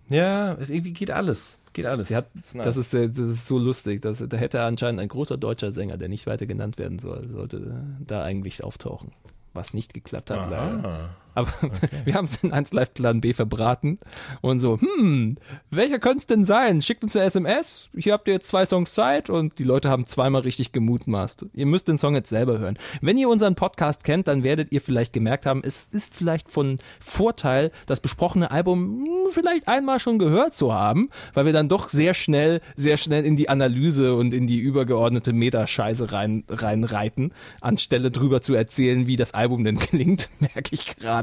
ja, 0.10 0.54
es 0.54 0.70
irgendwie 0.70 0.94
geht 0.94 1.12
alles. 1.12 1.58
Geht 1.74 1.86
alles. 1.86 2.10
Sie 2.10 2.16
hat, 2.16 2.28
Ist 2.38 2.56
nice. 2.56 2.66
das, 2.66 2.78
ist, 2.78 2.92
sehr- 2.92 3.08
das 3.08 3.18
ist 3.18 3.48
so 3.48 3.58
lustig. 3.58 4.02
Das, 4.02 4.24
da 4.28 4.38
hätte 4.38 4.62
anscheinend 4.62 5.00
ein 5.00 5.08
großer 5.08 5.38
deutscher 5.38 5.72
Sänger, 5.72 5.98
der 5.98 6.10
nicht 6.10 6.28
weiter 6.28 6.46
genannt 6.46 6.78
werden 6.78 7.00
soll, 7.00 7.30
sollte 7.30 7.82
da 8.06 8.24
eigentlich 8.24 8.64
auftauchen. 8.64 9.12
Was 9.54 9.74
nicht 9.74 9.94
geklappt 9.94 10.32
hat, 10.32 10.50
leider. 10.50 11.10
Aber 11.34 11.52
wir 12.06 12.14
haben 12.14 12.26
es 12.26 12.44
in 12.44 12.52
1 12.52 12.74
Live 12.74 12.94
Plan 12.94 13.22
B 13.22 13.34
verbraten 13.34 14.00
und 14.42 14.60
so, 14.60 14.80
hm, 14.80 15.38
welcher 15.70 16.00
könnte 16.00 16.20
es 16.20 16.26
denn 16.26 16.44
sein? 16.44 16.82
Schickt 16.82 17.04
uns 17.04 17.16
eine 17.16 17.26
SMS, 17.26 17.90
hier 17.96 18.14
habt 18.14 18.28
ihr 18.28 18.34
jetzt 18.34 18.48
zwei 18.48 18.66
Songs 18.66 18.94
Zeit 18.94 19.30
und 19.30 19.60
die 19.60 19.64
Leute 19.64 19.90
haben 19.90 20.06
zweimal 20.06 20.42
richtig 20.42 20.72
gemutmaßt. 20.72 21.46
Ihr 21.54 21.66
müsst 21.66 21.88
den 21.88 21.98
Song 21.98 22.16
jetzt 22.16 22.30
selber 22.30 22.60
hören. 22.60 22.78
Wenn 23.02 23.18
ihr 23.18 23.30
unseren 23.30 23.56
Podcast 23.56 24.04
kennt, 24.04 24.28
dann 24.28 24.44
werdet 24.44 24.72
ihr 24.72 24.82
vielleicht 24.82 25.14
gemerkt 25.14 25.46
haben, 25.46 25.62
es 25.64 25.88
ist 25.92 26.16
vielleicht 26.16 26.50
von 26.50 26.80
Vorteil, 27.00 27.72
das 27.86 28.00
besprochene 28.00 28.52
Album 28.52 29.06
hm, 29.06 29.32
vielleicht 29.32 29.68
einmal 29.68 30.00
schon 30.00 30.20
gehört 30.20 30.54
zu 30.54 30.74
haben, 30.74 31.10
weil 31.34 31.46
wir 31.46 31.54
dann 31.54 31.70
doch 31.70 31.90
sehr 31.90 32.14
schnell, 32.14 32.62
sehr 32.76 32.98
schnell 32.98 33.26
in 33.26 33.36
die 33.36 33.50
Analyse 33.50 34.16
und 34.16 34.34
in 34.34 34.48
die 34.48 34.60
übergeordnete 34.60 35.34
Metascheiße 35.34 36.12
rein, 36.12 36.44
reinreiten, 36.50 37.34
anstelle 37.62 38.12
drüber 38.12 38.42
zu 38.42 38.54
erzählen, 38.54 39.08
wie 39.08 39.16
das 39.16 39.34
Album 39.34 39.64
denn 39.64 39.80
klingt, 39.80 40.30
merke 40.40 40.72
ich 40.72 40.96
gerade. 40.98 41.21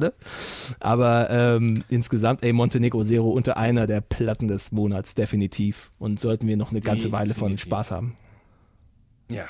Aber 0.81 1.31
ähm, 1.31 1.83
insgesamt, 1.89 2.43
ey, 2.43 2.53
Montenegro 2.53 3.05
Zero 3.05 3.31
unter 3.31 3.57
einer 3.57 3.87
der 3.87 4.01
Platten 4.01 4.49
des 4.49 4.73
Monats, 4.73 5.15
definitiv. 5.15 5.91
Und 5.99 6.21
sollten 6.21 6.47
wir 6.47 6.57
noch 6.57 6.71
eine 6.71 6.81
ganze 6.81 7.13
Weile 7.13 7.35
von 7.35 7.51
Definitiv. 7.51 7.65
Spaß 7.65 7.91
haben. 7.91 8.17
Ja. 9.31 9.45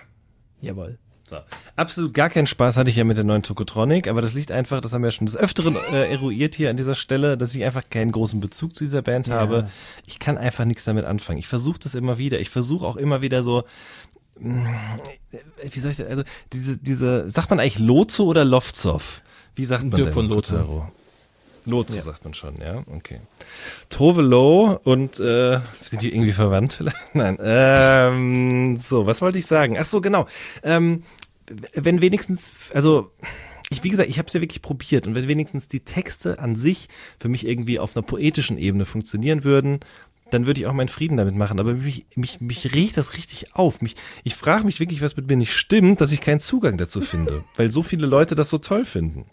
Jawohl. 0.60 0.98
So. 1.28 1.36
Absolut 1.76 2.14
gar 2.14 2.30
keinen 2.30 2.46
Spaß 2.46 2.78
hatte 2.78 2.88
ich 2.88 2.96
ja 2.96 3.04
mit 3.04 3.18
der 3.18 3.24
neuen 3.24 3.42
Tokotronic, 3.42 4.08
aber 4.08 4.22
das 4.22 4.32
liegt 4.32 4.50
einfach, 4.50 4.80
das 4.80 4.94
haben 4.94 5.02
wir 5.02 5.08
ja 5.08 5.12
schon 5.12 5.26
des 5.26 5.36
Öfteren 5.36 5.76
äh, 5.76 6.10
eruiert 6.10 6.54
hier 6.54 6.70
an 6.70 6.78
dieser 6.78 6.94
Stelle, 6.94 7.36
dass 7.36 7.54
ich 7.54 7.62
einfach 7.64 7.82
keinen 7.90 8.12
großen 8.12 8.40
Bezug 8.40 8.74
zu 8.74 8.84
dieser 8.84 9.02
Band 9.02 9.28
habe. 9.28 9.68
Ich 10.06 10.18
kann 10.18 10.38
einfach 10.38 10.64
nichts 10.64 10.84
damit 10.84 11.04
anfangen. 11.04 11.38
Ich 11.38 11.46
versuche 11.46 11.78
das 11.80 11.94
immer 11.94 12.16
wieder. 12.16 12.40
Ich 12.40 12.48
versuche 12.48 12.86
auch 12.86 12.96
immer 12.96 13.20
wieder 13.20 13.42
so, 13.42 13.64
mh, 14.40 14.98
wie 15.70 15.80
soll 15.80 15.90
ich 15.90 15.98
das, 15.98 16.06
also 16.06 16.22
diese, 16.54 16.78
diese, 16.78 17.28
sagt 17.28 17.50
man 17.50 17.60
eigentlich 17.60 17.78
Lozo 17.78 18.24
oder 18.24 18.46
Loftsov? 18.46 19.20
Wie 19.58 19.64
sagt 19.64 19.82
man 19.82 19.92
Dirk 19.92 20.06
denn? 20.06 20.14
von 20.14 20.28
Lozo. 20.28 20.56
Kotaro? 20.56 20.92
Lozo 21.64 22.00
sagt 22.00 22.24
man 22.24 22.32
schon, 22.32 22.60
ja, 22.60 22.82
okay. 22.94 23.20
Tove 23.90 24.22
Lo 24.22 24.80
und 24.84 25.20
äh, 25.20 25.60
sind 25.84 26.02
die 26.02 26.14
irgendwie 26.14 26.32
verwandt 26.32 26.72
vielleicht? 26.74 26.96
Nein. 27.14 27.36
Ähm, 27.42 28.78
so, 28.78 29.06
was 29.06 29.20
wollte 29.20 29.38
ich 29.38 29.46
sagen? 29.46 29.76
Ach 29.78 29.84
so, 29.84 30.00
genau. 30.00 30.26
Ähm, 30.62 31.00
wenn 31.74 32.00
wenigstens, 32.00 32.52
also 32.72 33.10
ich, 33.70 33.84
wie 33.84 33.90
gesagt, 33.90 34.08
ich 34.08 34.18
habe 34.18 34.28
es 34.28 34.34
ja 34.34 34.40
wirklich 34.40 34.62
probiert 34.62 35.06
und 35.06 35.14
wenn 35.14 35.28
wenigstens 35.28 35.68
die 35.68 35.80
Texte 35.80 36.38
an 36.38 36.56
sich 36.56 36.88
für 37.18 37.28
mich 37.28 37.46
irgendwie 37.46 37.78
auf 37.78 37.96
einer 37.96 38.02
poetischen 38.02 38.56
Ebene 38.56 38.86
funktionieren 38.86 39.44
würden, 39.44 39.80
dann 40.30 40.46
würde 40.46 40.60
ich 40.60 40.66
auch 40.66 40.72
meinen 40.72 40.88
Frieden 40.88 41.16
damit 41.16 41.34
machen. 41.34 41.58
Aber 41.60 41.74
mich, 41.74 42.06
mich, 42.14 42.40
mich 42.40 42.74
riecht 42.74 42.96
das 42.96 43.14
richtig 43.14 43.54
auf. 43.54 43.80
Mich, 43.82 43.96
ich 44.24 44.34
frage 44.34 44.64
mich 44.64 44.80
wirklich, 44.80 45.02
was 45.02 45.16
mit 45.16 45.28
mir 45.28 45.36
nicht 45.36 45.54
stimmt, 45.54 46.00
dass 46.00 46.12
ich 46.12 46.20
keinen 46.20 46.40
Zugang 46.40 46.78
dazu 46.78 47.00
finde, 47.00 47.44
weil 47.56 47.70
so 47.70 47.82
viele 47.82 48.06
Leute 48.06 48.34
das 48.34 48.50
so 48.50 48.58
toll 48.58 48.84
finden. 48.84 49.24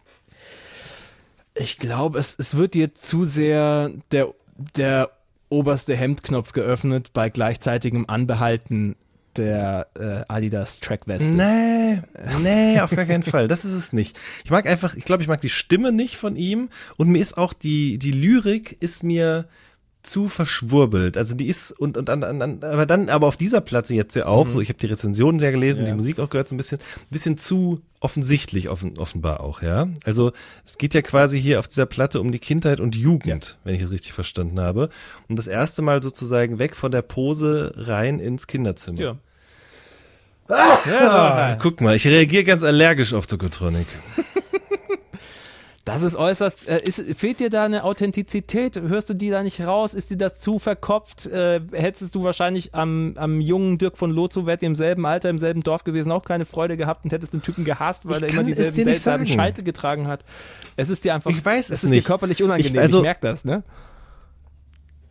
Ich 1.56 1.80
glaube, 1.80 2.20
es, 2.20 2.36
es 2.38 2.58
wird 2.58 2.74
dir 2.74 2.94
zu 2.94 3.24
sehr 3.24 3.92
der, 4.12 4.34
der 4.76 5.12
oberste 5.50 5.96
Hemdknopf 5.96 6.52
geöffnet 6.52 7.12
bei 7.14 7.30
gleichzeitigem 7.30 8.06
Anbehalten 8.08 8.96
der 9.38 9.88
äh, 9.96 10.24
Adidas 10.28 10.80
Trackweste. 10.80 11.36
Nee, 11.36 12.02
nee, 12.42 12.80
auf 12.80 12.92
gar 12.92 13.06
keinen 13.06 13.24
Fall. 13.24 13.48
Das 13.48 13.66
ist 13.66 13.74
es 13.74 13.94
nicht. 13.94 14.18
Ich 14.44 14.52
mag 14.52 14.66
einfach, 14.66 14.96
ich 14.96 15.06
glaube, 15.06 15.24
ich 15.24 15.28
mag 15.28 15.42
die 15.42 15.50
Stimme 15.50 15.92
nicht 15.92 16.16
von 16.18 16.36
ihm 16.36 16.70
und 16.98 17.10
mir 17.10 17.22
ist 17.22 17.38
auch 17.38 17.54
die, 17.54 17.98
die 17.98 18.12
Lyrik 18.12 18.78
ist 18.80 19.04
mir 19.04 19.48
zu 20.06 20.28
verschwurbelt. 20.28 21.18
Also 21.18 21.36
die 21.36 21.48
ist 21.48 21.72
und 21.72 21.98
und 21.98 22.10
an, 22.10 22.24
an, 22.24 22.64
aber 22.64 22.86
dann 22.86 23.10
aber 23.10 23.28
auf 23.28 23.38
dieser 23.38 23.62
Platte 23.62 23.94
jetzt 23.94 24.16
ja 24.16 24.26
auch 24.28 24.50
so, 24.50 24.62
ich 24.62 24.70
habe 24.70 24.80
die 24.80 24.86
Rezensionen 24.86 25.40
ja 25.42 25.52
gelesen, 25.52 25.82
Ja. 25.82 25.88
die 25.88 25.96
Musik 25.96 26.20
auch 26.20 26.30
gehört 26.30 26.48
so 26.48 26.56
ein 26.56 26.58
bisschen 26.58 26.80
ein 26.80 27.08
bisschen 27.10 27.38
zu 27.38 27.82
offensichtlich 28.00 28.70
offen, 28.70 28.98
offenbar 29.00 29.40
auch, 29.40 29.62
ja? 29.62 29.88
Also 30.04 30.32
es 30.66 30.78
geht 30.78 30.94
ja 30.94 31.02
quasi 31.02 31.42
hier 31.42 31.60
auf 31.60 31.68
dieser 31.68 31.86
Platte 31.88 32.22
um 32.22 32.32
die 32.32 32.40
Kindheit 32.40 32.80
und 32.80 32.96
Jugend, 32.96 33.58
wenn 33.64 33.74
ich 33.76 33.82
es 33.82 33.90
richtig 33.92 34.14
verstanden 34.14 34.60
habe, 34.60 34.90
und 35.28 35.38
das 35.40 35.48
erste 35.48 35.82
Mal 35.82 36.04
sozusagen 36.04 36.60
weg 36.60 36.76
von 36.76 36.92
der 36.92 37.02
Pose 37.02 37.74
rein 37.76 38.20
ins 38.20 38.46
Kinderzimmer. 38.48 39.00
Ja. 39.02 39.16
Ah, 40.48 41.58
guck 41.60 41.82
mal, 41.82 41.96
ich 41.96 42.06
reagiere 42.06 42.44
ganz 42.44 42.64
allergisch 42.64 43.14
auf 43.14 43.26
Tokotronic. 43.26 43.88
Das 45.86 46.02
ist 46.02 46.16
äußerst. 46.16 46.68
Äh, 46.68 46.82
ist, 46.82 47.00
fehlt 47.16 47.40
dir 47.40 47.52
da 47.52 47.64
eine 47.64 47.84
Authentizität? 47.84 48.82
Hörst 48.82 49.08
du 49.12 49.14
die 49.14 49.30
da 49.30 49.44
nicht 49.44 49.62
raus? 49.62 49.94
Ist 49.94 50.10
dir 50.10 50.18
das 50.18 50.40
zu 50.40 50.58
verkopft? 50.58 51.28
Äh, 51.28 51.62
hättest 51.74 52.16
du 52.16 52.24
wahrscheinlich 52.24 52.74
am, 52.74 53.14
am 53.18 53.40
jungen 53.40 53.78
Dirk 53.78 53.96
von 53.96 54.10
ihr 54.64 54.68
im 54.68 54.76
selben 54.76 55.06
Alter, 55.06 55.30
im 55.30 55.38
selben 55.38 55.62
Dorf 55.62 55.84
gewesen, 55.84 56.12
auch 56.12 56.24
keine 56.26 56.46
Freude 56.46 56.76
gehabt 56.76 57.06
und 57.06 57.12
hättest 57.14 57.34
den 57.34 57.44
Typen 57.44 57.66
gehasst, 57.66 58.08
weil 58.08 58.18
Ich 58.18 58.24
er 58.24 58.30
immer 58.30 58.38
kann 58.40 58.48
dieselben 58.48 58.74
seltsamen 58.84 59.28
sagen. 59.28 59.40
Scheitel 59.40 59.64
getragen 59.64 60.08
hat. 60.08 60.26
Es 60.76 60.90
ist 60.90 61.06
dir 61.06 61.14
einfach. 61.14 61.30
Ich 61.30 61.46
weiß 61.46 61.66
es 61.66 61.70
es 61.72 61.84
ist 61.84 61.92
nicht. 61.92 62.04
dir 62.04 62.08
körperlich 62.08 62.42
unangenehm. 62.42 62.74
Ich, 62.74 62.80
also- 62.82 63.04
merke 63.04 63.22
das, 63.22 63.46
ne? 63.46 63.64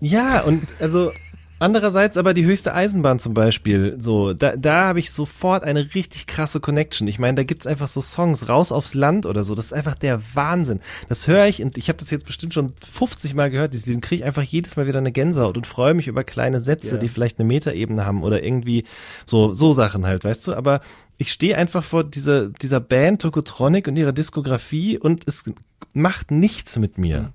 Ja, 0.00 0.40
und 0.42 0.66
also 0.80 1.12
andererseits 1.58 2.16
aber 2.16 2.34
die 2.34 2.44
höchste 2.44 2.74
Eisenbahn 2.74 3.18
zum 3.18 3.34
Beispiel, 3.34 3.96
so, 3.98 4.32
da, 4.34 4.56
da 4.56 4.86
habe 4.88 4.98
ich 4.98 5.10
sofort 5.10 5.64
eine 5.64 5.94
richtig 5.94 6.26
krasse 6.26 6.60
Connection. 6.60 7.08
Ich 7.08 7.18
meine, 7.18 7.36
da 7.36 7.42
gibt's 7.42 7.66
einfach 7.66 7.88
so 7.88 8.00
Songs, 8.00 8.48
raus 8.48 8.72
aufs 8.72 8.94
Land 8.94 9.26
oder 9.26 9.44
so, 9.44 9.54
das 9.54 9.66
ist 9.66 9.72
einfach 9.72 9.94
der 9.94 10.20
Wahnsinn. 10.34 10.80
Das 11.08 11.26
höre 11.26 11.46
ich 11.46 11.62
und 11.62 11.78
ich 11.78 11.88
habe 11.88 11.98
das 11.98 12.10
jetzt 12.10 12.26
bestimmt 12.26 12.54
schon 12.54 12.72
50 12.82 13.34
Mal 13.34 13.50
gehört, 13.50 13.72
dieses 13.72 13.86
Lied, 13.86 13.96
und 13.96 14.00
kriege 14.02 14.24
einfach 14.24 14.42
jedes 14.42 14.76
Mal 14.76 14.86
wieder 14.86 14.98
eine 14.98 15.12
Gänsehaut 15.12 15.56
und 15.56 15.66
freue 15.66 15.94
mich 15.94 16.06
über 16.08 16.24
kleine 16.24 16.60
Sätze, 16.60 16.96
Ja. 16.96 17.00
die 17.00 17.08
vielleicht 17.08 17.38
eine 17.38 17.46
Metaebene 17.46 18.04
haben 18.04 18.22
oder 18.22 18.42
irgendwie 18.42 18.84
so, 19.26 19.54
so 19.54 19.72
Sachen 19.72 20.06
halt, 20.06 20.24
weißt 20.24 20.46
du, 20.48 20.54
aber 20.54 20.80
ich 21.18 21.30
stehe 21.32 21.56
einfach 21.56 21.84
vor 21.84 22.04
dieser, 22.04 22.48
dieser 22.48 22.80
Band 22.80 23.22
Tokotronic 23.22 23.86
und 23.88 23.96
ihrer 23.96 24.12
Diskografie 24.12 24.98
und 24.98 25.22
es 25.26 25.44
macht 25.92 26.30
nichts 26.30 26.76
mit 26.78 26.98
mir. 26.98 27.32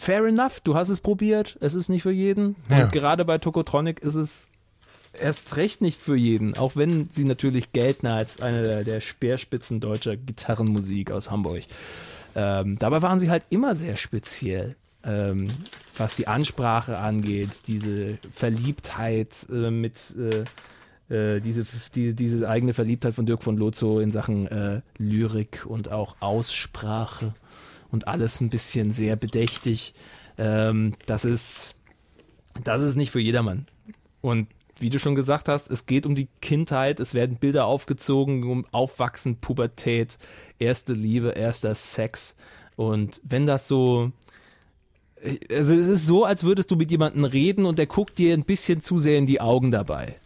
Fair 0.00 0.24
enough, 0.26 0.60
du 0.60 0.76
hast 0.76 0.90
es 0.90 1.00
probiert, 1.00 1.58
es 1.60 1.74
ist 1.74 1.88
nicht 1.88 2.04
für 2.04 2.12
jeden. 2.12 2.54
Ja. 2.70 2.84
Und 2.84 2.92
gerade 2.92 3.24
bei 3.24 3.38
Tokotronic 3.38 3.98
ist 3.98 4.14
es 4.14 4.46
erst 5.12 5.56
recht 5.56 5.80
nicht 5.80 6.00
für 6.00 6.14
jeden, 6.14 6.56
auch 6.56 6.76
wenn 6.76 7.10
sie 7.10 7.24
natürlich 7.24 7.72
gelten 7.72 8.06
als 8.06 8.40
eine 8.40 8.62
der, 8.62 8.84
der 8.84 9.00
Speerspitzen 9.00 9.80
deutscher 9.80 10.16
Gitarrenmusik 10.16 11.10
aus 11.10 11.32
Hamburg. 11.32 11.64
Ähm, 12.36 12.78
dabei 12.78 13.02
waren 13.02 13.18
sie 13.18 13.28
halt 13.28 13.42
immer 13.50 13.74
sehr 13.74 13.96
speziell, 13.96 14.76
ähm, 15.02 15.48
was 15.96 16.14
die 16.14 16.28
Ansprache 16.28 16.98
angeht, 16.98 17.66
diese 17.66 18.18
Verliebtheit 18.32 19.48
äh, 19.50 19.72
mit 19.72 20.14
äh, 20.16 20.44
äh, 21.12 21.40
diese, 21.40 21.64
die, 21.96 22.14
diese 22.14 22.48
eigene 22.48 22.72
Verliebtheit 22.72 23.14
von 23.14 23.26
Dirk 23.26 23.42
von 23.42 23.56
Lozo 23.56 23.98
in 23.98 24.12
Sachen 24.12 24.46
äh, 24.46 24.80
Lyrik 24.96 25.66
und 25.66 25.90
auch 25.90 26.14
Aussprache 26.20 27.34
und 27.90 28.08
alles 28.08 28.40
ein 28.40 28.50
bisschen 28.50 28.90
sehr 28.90 29.16
bedächtig. 29.16 29.94
Ähm, 30.36 30.94
das 31.06 31.24
ist 31.24 31.74
das 32.64 32.82
ist 32.82 32.96
nicht 32.96 33.10
für 33.10 33.20
jedermann. 33.20 33.66
Und 34.20 34.48
wie 34.80 34.90
du 34.90 34.98
schon 34.98 35.14
gesagt 35.14 35.48
hast, 35.48 35.70
es 35.70 35.86
geht 35.86 36.06
um 36.06 36.14
die 36.14 36.28
Kindheit, 36.40 37.00
es 37.00 37.14
werden 37.14 37.36
Bilder 37.36 37.66
aufgezogen, 37.66 38.44
um 38.44 38.64
Aufwachsen, 38.70 39.36
Pubertät, 39.36 40.18
erste 40.58 40.92
Liebe, 40.92 41.30
erster 41.30 41.74
Sex. 41.74 42.36
Und 42.76 43.20
wenn 43.24 43.46
das 43.46 43.66
so, 43.66 44.12
also 45.50 45.74
es 45.74 45.88
ist 45.88 46.06
so, 46.06 46.24
als 46.24 46.44
würdest 46.44 46.70
du 46.70 46.76
mit 46.76 46.90
jemandem 46.90 47.24
reden 47.24 47.66
und 47.66 47.78
der 47.78 47.86
guckt 47.86 48.18
dir 48.18 48.34
ein 48.34 48.44
bisschen 48.44 48.80
zu 48.80 48.98
sehr 48.98 49.18
in 49.18 49.26
die 49.26 49.40
Augen 49.40 49.70
dabei. 49.70 50.16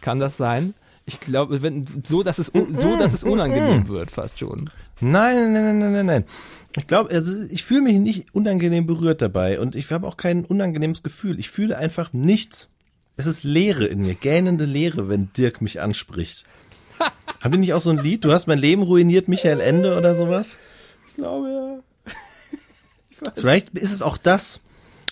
Kann 0.00 0.18
das 0.18 0.36
sein? 0.36 0.74
Ich 1.06 1.20
glaube, 1.20 1.62
wenn 1.62 1.86
so, 2.04 2.22
dass 2.22 2.38
es 2.38 2.46
so, 2.48 2.96
dass 2.96 3.14
es 3.14 3.24
unangenehm 3.24 3.88
wird, 3.88 4.10
fast 4.10 4.38
schon. 4.38 4.70
Nein, 5.00 5.52
nein, 5.52 5.64
nein, 5.64 5.78
nein, 5.78 5.92
nein, 5.92 6.06
nein. 6.06 6.24
Ich 6.76 6.86
glaube, 6.86 7.10
also 7.10 7.32
ich 7.50 7.64
fühle 7.64 7.82
mich 7.82 7.98
nicht 7.98 8.34
unangenehm 8.34 8.86
berührt 8.86 9.22
dabei 9.22 9.58
und 9.58 9.74
ich 9.74 9.90
habe 9.90 10.06
auch 10.06 10.16
kein 10.16 10.44
unangenehmes 10.44 11.02
Gefühl. 11.02 11.38
Ich 11.38 11.50
fühle 11.50 11.76
einfach 11.76 12.12
nichts. 12.12 12.68
Es 13.16 13.26
ist 13.26 13.42
Leere 13.42 13.86
in 13.86 14.02
mir, 14.02 14.14
gähnende 14.14 14.64
Leere, 14.64 15.08
wenn 15.08 15.32
Dirk 15.36 15.60
mich 15.60 15.80
anspricht. 15.80 16.44
Haben 17.40 17.52
die 17.52 17.58
nicht 17.58 17.74
auch 17.74 17.80
so 17.80 17.90
ein 17.90 17.98
Lied? 17.98 18.24
Du 18.24 18.32
hast 18.32 18.46
mein 18.46 18.58
Leben 18.58 18.82
ruiniert, 18.82 19.26
Michael 19.26 19.60
Ende 19.60 19.96
oder 19.96 20.14
sowas? 20.14 20.58
Ich 21.08 21.14
glaube 21.14 21.82
ja. 22.06 23.32
Vielleicht 23.36 23.70
ist 23.70 23.92
es 23.92 24.02
auch 24.02 24.16
das. 24.16 24.60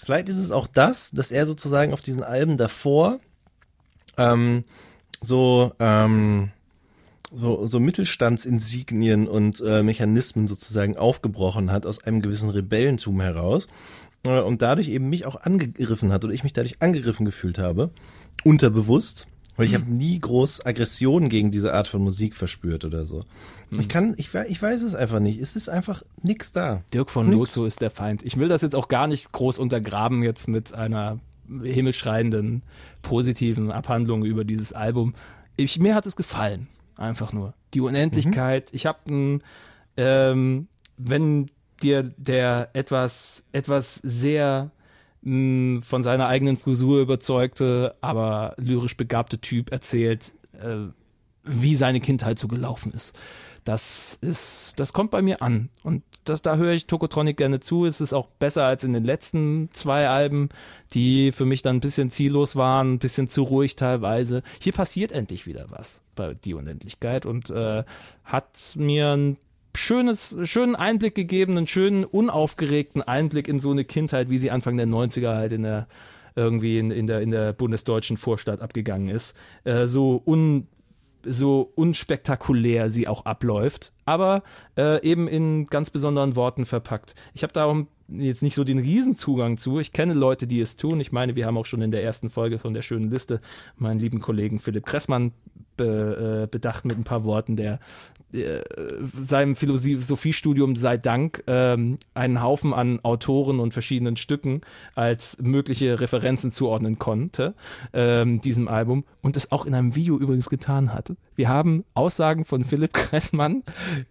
Vielleicht 0.05 0.29
ist 0.29 0.39
es 0.39 0.53
auch 0.53 0.69
das, 0.69 1.11
dass 1.11 1.31
er 1.31 1.45
sozusagen 1.45 1.93
auf 1.93 2.01
diesen 2.01 2.23
Alben 2.23 2.57
davor 2.57 3.19
ähm, 4.17 4.65
so 5.21 5.73
ähm, 5.81 6.51
so, 7.33 7.67
so 7.67 7.81
Mittelstandsinsignien 7.81 9.29
und 9.29 9.61
äh, 9.61 9.83
Mechanismen 9.83 10.49
sozusagen 10.49 10.97
aufgebrochen 10.97 11.71
hat 11.71 11.87
aus 11.87 12.03
einem 12.05 12.23
gewissen 12.23 12.51
Rebellentum 12.51 13.21
heraus 13.21 13.67
äh, 14.25 14.41
und 14.41 14.63
dadurch 14.63 14.89
eben 14.89 15.09
mich 15.09 15.27
auch 15.27 15.37
angegriffen 15.37 16.13
hat 16.13 16.25
oder 16.25 16.33
ich 16.33 16.45
mich 16.45 16.53
dadurch 16.53 16.81
angegriffen 16.81 17.27
gefühlt 17.27 17.59
habe, 17.59 17.91
unterbewusst, 18.45 19.27
weil 19.57 19.67
ich 19.67 19.75
Hm. 19.75 19.83
habe 19.83 19.91
nie 19.93 20.19
groß 20.19 20.65
Aggression 20.65 21.29
gegen 21.29 21.51
diese 21.51 21.75
Art 21.75 21.89
von 21.89 22.03
Musik 22.03 22.35
verspürt 22.35 22.85
oder 22.85 23.05
so. 23.05 23.25
Hm. 23.71 23.81
Ich 23.81 23.89
kann, 23.89 24.15
ich, 24.17 24.31
ich 24.35 24.63
weiß 24.63 24.83
es 24.83 24.95
einfach 24.95 25.21
nicht. 25.21 25.41
Es 25.41 25.57
ist 25.57 25.69
einfach 25.69 26.03
nix 26.23 26.53
da. 26.53 26.83
Dirk 26.95 27.11
von 27.11 27.27
Nix. 27.27 27.37
Lozo 27.37 27.67
ist 27.67 27.81
der 27.81 27.91
Feind. 27.91 28.23
Ich 28.25 28.37
will 28.39 28.49
das 28.49 28.63
jetzt 28.63 28.77
auch 28.77 28.89
gar 28.89 29.07
nicht 29.07 29.33
groß 29.33 29.59
untergraben 29.59 30.23
jetzt 30.23 30.49
mit 30.49 30.73
einer 30.73 31.19
himmelschreienden 31.49 32.63
positiven 33.03 33.71
Abhandlung 33.73 34.25
über 34.25 34.45
dieses 34.45 34.73
Album. 34.73 35.15
Ich, 35.57 35.79
mir 35.79 35.95
hat 35.95 36.07
es 36.07 36.15
gefallen, 36.15 36.69
einfach 36.99 37.33
nur. 37.33 37.55
Die 37.75 37.81
Unendlichkeit. 37.81 38.71
Ich 38.73 38.87
habe 38.87 38.99
ein, 39.09 39.43
ähm, 39.97 40.69
wenn 40.97 41.51
dir 41.83 42.03
der 42.03 42.71
etwas, 42.73 43.45
etwas 43.53 43.97
sehr 43.97 44.71
mh, 45.23 45.83
von 45.83 46.03
seiner 46.03 46.27
eigenen 46.27 46.57
Frisur 46.57 47.01
überzeugte, 47.01 47.95
aber 48.01 48.55
lyrisch 48.57 48.97
begabte 48.97 49.39
Typ 49.41 49.71
erzählt, 49.71 50.33
äh, 50.61 50.87
wie 51.45 51.77
seine 51.77 52.01
Kindheit 52.01 52.39
so 52.39 52.49
gelaufen 52.49 52.93
ist. 52.93 53.17
Das 53.65 54.15
ist, 54.21 54.75
das 54.79 54.93
kommt 54.93 55.11
bei 55.11 55.23
mir 55.23 55.43
an. 55.43 55.71
Und 55.83 56.03
das, 56.29 56.43
da 56.43 56.57
höre 56.57 56.73
ich 56.73 56.87
Tokotronic 56.87 57.37
gerne 57.37 57.61
zu. 57.61 57.87
Es 57.87 58.01
ist 58.01 58.13
auch 58.13 58.27
besser 58.39 58.65
als 58.65 58.85
in 58.85 58.93
den 58.93 59.05
letzten 59.05 59.71
zwei 59.73 60.09
Alben, 60.09 60.49
die 60.93 61.33
für 61.33 61.45
mich 61.45 61.63
dann 61.63 61.77
ein 61.77 61.81
bisschen 61.81 62.11
ziellos 62.11 62.57
waren, 62.57 62.95
ein 62.95 62.99
bisschen 62.99 63.29
zu 63.29 63.43
ruhig 63.43 63.77
teilweise. 63.77 64.43
Hier 64.61 64.73
passiert 64.73 65.13
endlich 65.13 65.47
wieder 65.47 65.67
was 65.71 66.03
bei 66.15 66.35
Die 66.35 66.55
Unendlichkeit 66.55 67.27
und 67.27 67.51
äh, 67.51 67.85
hat 68.25 68.75
mir 68.77 69.11
ein 69.11 69.37
schönes, 69.75 70.37
schönen 70.45 70.77
Einblick 70.77 71.15
gegeben, 71.15 71.57
einen 71.57 71.67
schönen, 71.67 72.05
unaufgeregten 72.05 73.03
Einblick 73.03 73.49
in 73.49 73.61
so 73.61 73.71
eine 73.71 73.85
Kindheit, 73.85 74.29
wie 74.31 74.39
sie 74.39 74.51
Anfang 74.51 74.77
der 74.77 74.87
90er 74.87 75.35
halt 75.35 75.53
in 75.53 75.63
der 75.63 75.87
irgendwie 76.35 76.79
in, 76.79 76.91
in 76.91 77.07
der 77.07 77.21
in 77.21 77.31
der 77.31 77.53
bundesdeutschen 77.53 78.17
Vorstadt 78.17 78.61
abgegangen 78.61 79.09
ist. 79.09 79.37
Äh, 79.65 79.87
so 79.87 80.23
un 80.25 80.69
so 81.25 81.73
unspektakulär 81.75 82.91
sie 82.91 83.09
auch 83.09 83.25
abläuft, 83.25 83.93
aber 84.05 84.43
äh, 84.77 85.03
eben 85.03 85.29
in 85.29 85.67
ganz 85.67 85.91
besonderen 85.91 86.37
Worten 86.37 86.67
verpackt. 86.67 87.15
Ich 87.35 87.43
habe 87.43 87.53
darum 87.53 87.89
jetzt 88.09 88.43
nicht 88.43 88.55
so 88.55 88.65
den 88.65 88.79
Riesenzugang 88.79 89.57
zu. 89.57 89.79
Ich 89.79 89.93
kenne 89.93 90.15
Leute, 90.15 90.47
die 90.47 90.61
es 90.61 90.77
tun. 90.77 91.01
Ich 91.01 91.13
meine, 91.13 91.37
wir 91.37 91.47
haben 91.47 91.59
auch 91.59 91.67
schon 91.67 91.83
in 91.83 91.91
der 91.91 92.03
ersten 92.03 92.31
Folge 92.31 92.59
von 92.59 92.75
der 92.75 92.83
schönen 92.83 93.11
Liste 93.11 93.41
meinen 93.77 94.01
lieben 94.01 94.21
Kollegen 94.21 94.59
Philipp 94.59 94.87
Kressmann 94.87 95.33
be, 95.77 96.43
äh, 96.45 96.47
bedacht 96.47 96.85
mit 96.85 96.99
ein 96.99 97.05
paar 97.05 97.25
Worten, 97.25 97.57
der 97.57 97.81
äh, 98.33 98.61
seinem 99.15 99.57
Philosophiestudium 99.57 100.77
sei 100.77 100.99
Dank 100.99 101.43
ähm, 101.47 101.99
einen 102.13 102.43
Haufen 102.43 102.75
an 102.75 103.01
Autoren 103.03 103.59
und 103.59 103.73
verschiedenen 103.73 104.17
Stücken 104.17 104.61
als 104.95 105.39
mögliche 105.41 106.01
Referenzen 106.01 106.51
zuordnen 106.51 106.99
konnte, 106.99 107.55
ähm, 107.95 108.43
diesem 108.43 108.69
Album, 108.69 109.05
und 109.23 109.39
es 109.39 109.51
auch 109.51 109.65
in 109.65 109.75
einem 109.75 109.95
Video 109.95 110.19
übrigens 110.19 110.51
getan 110.51 110.93
hatte. 110.93 111.17
Wir 111.37 111.49
haben 111.49 111.85
Aussagen 111.95 112.45
von 112.45 112.65
Philipp 112.65 112.93
Kressmann 112.93 113.63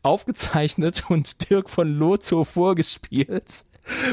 aufgezeichnet 0.01 1.03
und 1.09 1.49
Dirk 1.49 1.69
von 1.69 1.87
Lozo 1.87 2.43
vorgespielt. 2.43 3.65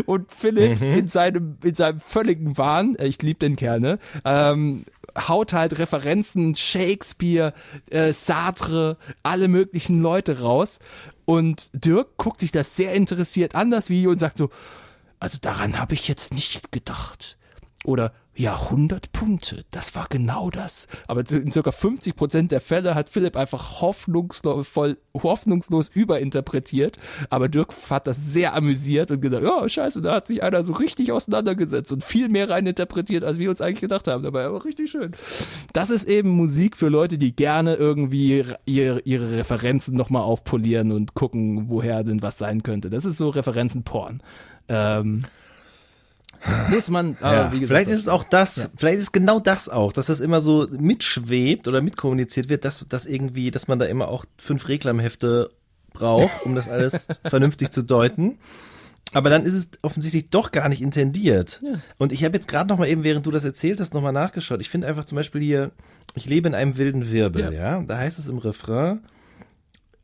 Und 0.06 0.30
Philipp 0.32 0.80
in 0.80 1.08
seinem, 1.08 1.58
in 1.62 1.74
seinem 1.74 2.00
völligen 2.00 2.56
Wahn, 2.58 2.96
äh, 2.96 3.06
ich 3.06 3.20
liebe 3.22 3.38
den 3.38 3.56
Kerl, 3.56 3.80
ne, 3.80 3.98
ähm, 4.24 4.84
haut 5.16 5.52
halt 5.52 5.78
Referenzen, 5.78 6.54
Shakespeare, 6.56 7.52
äh, 7.90 8.12
Sartre, 8.12 8.96
alle 9.22 9.48
möglichen 9.48 10.02
Leute 10.02 10.40
raus. 10.40 10.78
Und 11.24 11.70
Dirk 11.72 12.16
guckt 12.16 12.40
sich 12.40 12.52
das 12.52 12.76
sehr 12.76 12.92
interessiert 12.92 13.54
an, 13.54 13.70
das 13.70 13.88
Video, 13.88 14.10
und 14.10 14.18
sagt 14.18 14.38
so, 14.38 14.50
also 15.20 15.38
daran 15.40 15.78
habe 15.78 15.94
ich 15.94 16.08
jetzt 16.08 16.34
nicht 16.34 16.70
gedacht. 16.72 17.38
Oder, 17.84 18.12
ja, 18.36 18.54
100 18.54 19.12
Punkte, 19.12 19.64
das 19.70 19.94
war 19.94 20.06
genau 20.08 20.50
das. 20.50 20.88
Aber 21.06 21.22
in 21.30 21.50
circa 21.52 21.70
50 21.70 22.16
Prozent 22.16 22.52
der 22.52 22.60
Fälle 22.60 22.94
hat 22.94 23.08
Philipp 23.08 23.36
einfach 23.36 23.80
hoffnungslos, 23.80 24.66
hoffnungslos 25.14 25.88
überinterpretiert. 25.90 26.98
Aber 27.30 27.48
Dirk 27.48 27.72
hat 27.90 28.06
das 28.08 28.16
sehr 28.16 28.54
amüsiert 28.54 29.12
und 29.12 29.20
gesagt, 29.20 29.44
ja, 29.44 29.68
scheiße, 29.68 30.02
da 30.02 30.16
hat 30.16 30.26
sich 30.26 30.42
einer 30.42 30.64
so 30.64 30.72
richtig 30.72 31.12
auseinandergesetzt 31.12 31.92
und 31.92 32.02
viel 32.02 32.28
mehr 32.28 32.50
reininterpretiert, 32.50 33.22
als 33.22 33.38
wir 33.38 33.50
uns 33.50 33.60
eigentlich 33.60 33.80
gedacht 33.80 34.08
haben. 34.08 34.24
Dabei 34.24 34.44
aber 34.46 34.64
richtig 34.64 34.90
schön. 34.90 35.12
Das 35.72 35.90
ist 35.90 36.08
eben 36.08 36.30
Musik 36.30 36.76
für 36.76 36.88
Leute, 36.88 37.18
die 37.18 37.36
gerne 37.36 37.74
irgendwie 37.74 38.44
ihre, 38.66 39.00
ihre 39.00 39.36
Referenzen 39.36 39.96
nochmal 39.96 40.22
aufpolieren 40.22 40.90
und 40.90 41.14
gucken, 41.14 41.68
woher 41.68 42.02
denn 42.02 42.20
was 42.20 42.38
sein 42.38 42.64
könnte. 42.64 42.90
Das 42.90 43.04
ist 43.04 43.18
so 43.18 43.28
Referenzen-Porn. 43.28 44.22
Ähm, 44.68 45.24
muss 46.70 46.90
man, 46.90 47.16
aber 47.20 47.34
Ja, 47.34 47.52
wie 47.52 47.60
gesagt, 47.60 47.68
vielleicht 47.68 47.90
ist 47.90 48.02
es 48.02 48.08
auch 48.08 48.24
das, 48.24 48.68
vielleicht 48.76 48.98
ist 48.98 49.12
genau 49.12 49.40
das 49.40 49.68
auch, 49.68 49.92
dass 49.92 50.06
das 50.06 50.20
immer 50.20 50.40
so 50.40 50.66
mitschwebt 50.70 51.68
oder 51.68 51.80
mitkommuniziert 51.80 52.48
wird, 52.48 52.64
dass, 52.64 52.86
dass 52.88 53.06
irgendwie, 53.06 53.50
dass 53.50 53.68
man 53.68 53.78
da 53.78 53.86
immer 53.86 54.08
auch 54.08 54.24
fünf 54.38 54.68
Reklamhefte 54.68 55.50
braucht, 55.92 56.44
um 56.44 56.54
das 56.54 56.68
alles 56.68 57.08
vernünftig 57.24 57.70
zu 57.70 57.82
deuten. 57.82 58.38
Aber 59.12 59.30
dann 59.30 59.46
ist 59.46 59.54
es 59.54 59.68
offensichtlich 59.82 60.30
doch 60.30 60.50
gar 60.50 60.68
nicht 60.68 60.82
intendiert. 60.82 61.60
Und 61.98 62.10
ich 62.10 62.24
habe 62.24 62.34
jetzt 62.34 62.48
gerade 62.48 62.68
noch 62.68 62.78
mal 62.78 62.88
eben, 62.88 63.04
während 63.04 63.24
du 63.24 63.30
das 63.30 63.44
erzählt 63.44 63.78
hast, 63.78 63.94
noch 63.94 64.02
mal 64.02 64.10
nachgeschaut. 64.10 64.60
Ich 64.60 64.70
finde 64.70 64.88
einfach 64.88 65.04
zum 65.04 65.16
Beispiel 65.16 65.40
hier, 65.40 65.70
ich 66.14 66.26
lebe 66.26 66.48
in 66.48 66.54
einem 66.54 66.76
wilden 66.78 67.10
Wirbel, 67.12 67.52
ja. 67.54 67.80
Da 67.82 67.98
heißt 67.98 68.18
es 68.18 68.28
im 68.28 68.38
Refrain, 68.38 69.00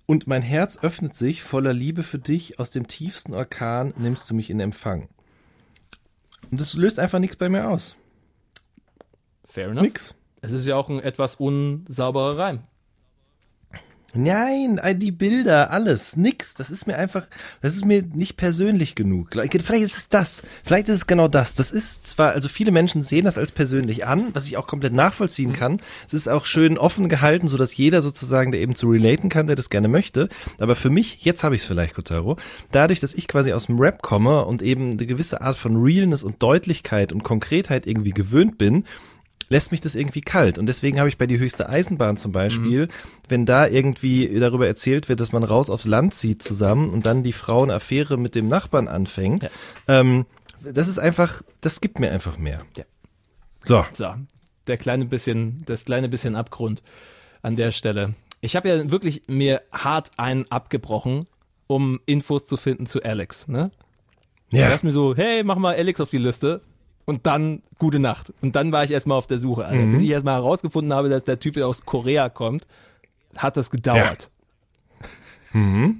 und 0.07 0.27
mein 0.27 0.43
Herz 0.43 0.79
öffnet 0.83 1.15
sich 1.15 1.43
voller 1.43 1.73
Liebe 1.73 2.03
für 2.03 2.19
dich, 2.19 2.59
aus 2.59 2.73
dem 2.73 2.89
tiefsten 2.89 3.33
Orkan 3.33 3.95
nimmst 3.97 4.29
du 4.29 4.35
mich 4.35 4.51
in 4.51 4.59
Empfang. 4.59 5.09
Und 6.51 6.61
das 6.61 6.75
löst 6.75 6.99
einfach 6.99 7.19
nichts 7.19 7.37
bei 7.37 7.49
mir 7.49 7.69
aus. 7.69 7.97
Fair 9.45 9.69
enough. 9.69 9.83
Nix. 9.83 10.15
Es 10.43 10.53
ist 10.53 10.67
ja 10.67 10.77
auch 10.77 10.89
ein 10.89 11.01
etwas 11.01 11.37
unsauberer 11.37 12.39
Reim. 12.39 12.61
Nein, 14.15 14.81
die 14.97 15.13
Bilder, 15.13 15.71
alles, 15.71 16.17
nix. 16.17 16.55
Das 16.55 16.71
ist 16.71 16.87
mir 16.87 16.97
einfach, 16.97 17.27
das 17.61 17.77
ist 17.77 17.85
mir 17.85 18.03
nicht 18.03 18.37
persönlich 18.37 18.95
genug. 18.95 19.29
Vielleicht 19.31 19.55
ist 19.55 19.97
es 19.97 20.09
das. 20.09 20.43
Vielleicht 20.65 20.89
ist 20.89 20.97
es 20.97 21.07
genau 21.07 21.29
das. 21.29 21.55
Das 21.55 21.71
ist 21.71 22.07
zwar, 22.07 22.33
also 22.33 22.49
viele 22.49 22.73
Menschen 22.73 23.03
sehen 23.03 23.25
das 23.25 23.39
als 23.39 23.53
persönlich 23.53 24.07
an, 24.07 24.29
was 24.33 24.47
ich 24.47 24.57
auch 24.57 24.67
komplett 24.67 24.93
nachvollziehen 24.93 25.53
kann. 25.53 25.81
Es 26.07 26.15
ist 26.15 26.29
auch 26.29 26.45
schön 26.45 26.79
offen 26.79 27.09
gehalten, 27.09 27.49
so 27.49 27.57
dass 27.57 27.77
jeder 27.77 28.03
sozusagen, 28.03 28.53
der 28.53 28.61
eben 28.61 28.75
zu 28.75 28.89
relaten 28.89 29.29
kann, 29.29 29.47
der 29.47 29.57
das 29.57 29.71
gerne 29.71 29.89
möchte. 29.89 30.29
Aber 30.59 30.77
für 30.77 30.91
mich, 30.91 31.25
jetzt 31.25 31.45
habe 31.45 31.55
ich 31.55 31.63
es 31.63 31.67
vielleicht, 31.67 31.95
Kotaro, 31.95 32.37
dadurch, 32.73 33.01
dass 33.01 33.15
ich 33.15 33.29
quasi 33.29 33.53
aus 33.53 33.67
dem 33.67 33.79
Rap 33.79 34.03
komme 34.03 34.45
und 34.45 34.63
eben 34.63 34.93
eine 34.93 35.07
gewisse 35.07 35.41
Art 35.41 35.57
von 35.57 35.77
Realness 35.77 36.23
und 36.23 36.43
Deutlichkeit 36.43 37.13
und 37.13 37.23
Konkretheit 37.23 37.87
irgendwie 37.87 38.11
gewöhnt 38.11 38.59
bin, 38.59 38.85
lässt 39.51 39.73
mich 39.73 39.81
das 39.81 39.95
irgendwie 39.95 40.23
kalt. 40.23 40.59
Und 40.59 40.67
deswegen 40.67 40.99
habe 40.99 41.09
ich 41.09 41.19
bei 41.19 41.27
die 41.27 41.39
höchste 41.39 41.69
Eisenbahn 41.69 42.17
zum 42.17 42.33
Beispiel, 42.33 42.89
wenn 43.29 43.45
da 43.45 43.67
irgendwie 43.67 44.39
darüber 44.39 44.67
erzählt 44.67 45.09
wird, 45.09 45.21
dass 45.21 45.33
man 45.33 45.43
raus 45.43 45.69
aufs 45.69 45.87
Land 45.87 46.15
zieht 46.15 46.43
zusammen 46.43 46.89
und 46.89 47.05
dann 47.05 47.25
die 47.25 47.33
Frau 47.33 47.65
eine 47.65 47.75
Affäre 47.75 48.17
mit 48.17 48.35
dem 48.35 48.47
Nachbarn 48.47 48.89
anfängt, 48.89 49.51
ähm, 49.89 50.25
das 50.63 50.89
ist 50.89 50.99
einfach, 50.99 51.43
das 51.61 51.81
gibt 51.81 51.99
mir 51.99 52.11
einfach 52.13 52.39
mehr. 52.39 52.63
Ja. 52.77 52.85
So. 53.65 53.85
So, 53.93 54.15
der 54.67 54.79
kleine 54.79 55.05
bisschen, 55.05 55.63
das 55.67 55.85
kleine 55.85 56.09
bisschen 56.09 56.37
Abgrund 56.37 56.83
an 57.43 57.57
der 57.57 57.73
Stelle. 57.73 58.15
Ich 58.41 58.57
habe 58.57 58.69
ja 58.69 58.91
wirklich 58.91 59.25
mir 59.27 59.63
hart 59.73 60.13
einen 60.17 60.51
abgebrochen, 60.51 61.27
um 61.67 62.01
Infos 62.07 62.47
zu 62.47 62.57
finden 62.57 62.87
zu 62.87 63.03
Alex, 63.03 63.49
ne? 63.49 63.71
Ja. 64.53 64.69
Da 64.69 64.75
ist 64.75 64.85
mir 64.85 64.93
so, 64.93 65.15
hey, 65.15 65.45
mach 65.45 65.57
mal 65.57 65.77
Alex 65.77 66.01
auf 66.01 66.11
die 66.11 66.19
Liste. 66.19 66.61
Und 67.11 67.27
dann 67.27 67.65
gute 67.81 67.99
Nacht. 67.99 68.33
Und 68.41 68.55
dann 68.55 68.71
war 68.71 68.85
ich 68.85 68.93
erstmal 68.93 69.19
auf 69.19 69.27
der 69.27 69.41
Suche. 69.41 69.65
Alter. 69.65 69.85
Mhm. 69.85 69.91
Bis 69.91 70.03
ich 70.03 70.11
erstmal 70.11 70.37
herausgefunden 70.37 70.93
habe, 70.95 71.09
dass 71.09 71.25
der 71.25 71.41
Typ 71.41 71.57
aus 71.57 71.85
Korea 71.85 72.29
kommt, 72.29 72.69
hat 73.37 73.57
das 73.57 73.73
gedauert. 73.73 74.31
Mehr 75.53 75.97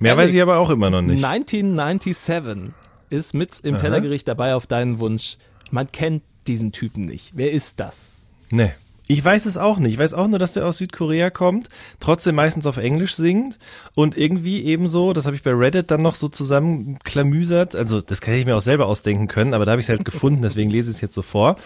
Alex, 0.00 0.16
weiß 0.16 0.34
ich 0.34 0.42
aber 0.42 0.56
auch 0.56 0.70
immer 0.70 0.90
noch 0.90 1.00
nicht. 1.00 1.24
1997 1.24 2.74
ist 3.08 3.34
mit 3.34 3.60
im 3.60 3.78
Tellergericht 3.78 4.26
dabei 4.26 4.56
auf 4.56 4.66
deinen 4.66 4.98
Wunsch. 4.98 5.36
Man 5.70 5.92
kennt 5.92 6.24
diesen 6.48 6.72
Typen 6.72 7.04
nicht. 7.04 7.30
Wer 7.36 7.52
ist 7.52 7.78
das? 7.78 8.16
Nee. 8.50 8.72
Ich 9.08 9.24
weiß 9.24 9.46
es 9.46 9.56
auch 9.56 9.78
nicht. 9.78 9.92
Ich 9.92 9.98
weiß 9.98 10.14
auch 10.14 10.26
nur, 10.26 10.38
dass 10.38 10.54
der 10.54 10.66
aus 10.66 10.78
Südkorea 10.78 11.30
kommt, 11.30 11.68
trotzdem 12.00 12.34
meistens 12.34 12.66
auf 12.66 12.76
Englisch 12.76 13.14
singt 13.14 13.58
und 13.94 14.16
irgendwie 14.16 14.64
ebenso, 14.64 15.12
das 15.12 15.26
habe 15.26 15.36
ich 15.36 15.42
bei 15.42 15.52
Reddit 15.52 15.90
dann 15.90 16.02
noch 16.02 16.16
so 16.16 16.28
zusammenklamüsert, 16.28 17.76
also 17.76 18.00
das 18.00 18.20
kann 18.20 18.34
ich 18.34 18.46
mir 18.46 18.56
auch 18.56 18.60
selber 18.60 18.86
ausdenken 18.86 19.28
können, 19.28 19.54
aber 19.54 19.64
da 19.64 19.72
habe 19.72 19.80
ich 19.80 19.86
es 19.86 19.90
halt 19.90 20.04
gefunden, 20.04 20.42
deswegen 20.42 20.70
lese 20.70 20.90
ich 20.90 20.96
es 20.96 21.00
jetzt 21.00 21.14
so 21.14 21.22
vor. 21.22 21.56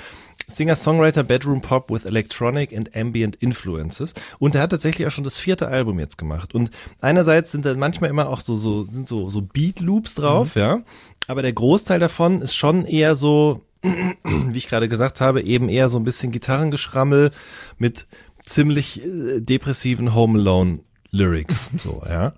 Singer-Songwriter 0.50 1.22
Bedroom 1.22 1.60
Pop 1.60 1.90
with 1.90 2.04
Electronic 2.04 2.76
and 2.76 2.94
Ambient 2.96 3.36
Influences. 3.36 4.14
Und 4.38 4.54
er 4.54 4.62
hat 4.62 4.70
tatsächlich 4.70 5.06
auch 5.06 5.12
schon 5.12 5.24
das 5.24 5.38
vierte 5.38 5.68
Album 5.68 6.00
jetzt 6.00 6.18
gemacht. 6.18 6.54
Und 6.54 6.70
einerseits 7.00 7.52
sind 7.52 7.64
da 7.64 7.74
manchmal 7.74 8.10
immer 8.10 8.28
auch 8.28 8.40
so, 8.40 8.56
so, 8.56 8.84
sind 8.84 9.06
so, 9.06 9.30
so 9.30 9.42
Beat-Loops 9.42 10.16
drauf, 10.16 10.56
ja. 10.56 10.80
Aber 11.28 11.42
der 11.42 11.52
Großteil 11.52 12.00
davon 12.00 12.42
ist 12.42 12.56
schon 12.56 12.84
eher 12.84 13.14
so, 13.14 13.62
wie 13.82 14.58
ich 14.58 14.68
gerade 14.68 14.88
gesagt 14.88 15.20
habe, 15.20 15.42
eben 15.42 15.68
eher 15.68 15.88
so 15.88 15.98
ein 15.98 16.04
bisschen 16.04 16.30
Gitarrengeschrammel 16.30 17.30
mit 17.78 18.06
ziemlich 18.44 19.02
äh, 19.04 19.40
depressiven 19.40 20.14
Home 20.14 20.38
Alone 20.38 20.80
Lyrics, 21.10 21.70
so, 21.82 22.02
ja. 22.08 22.32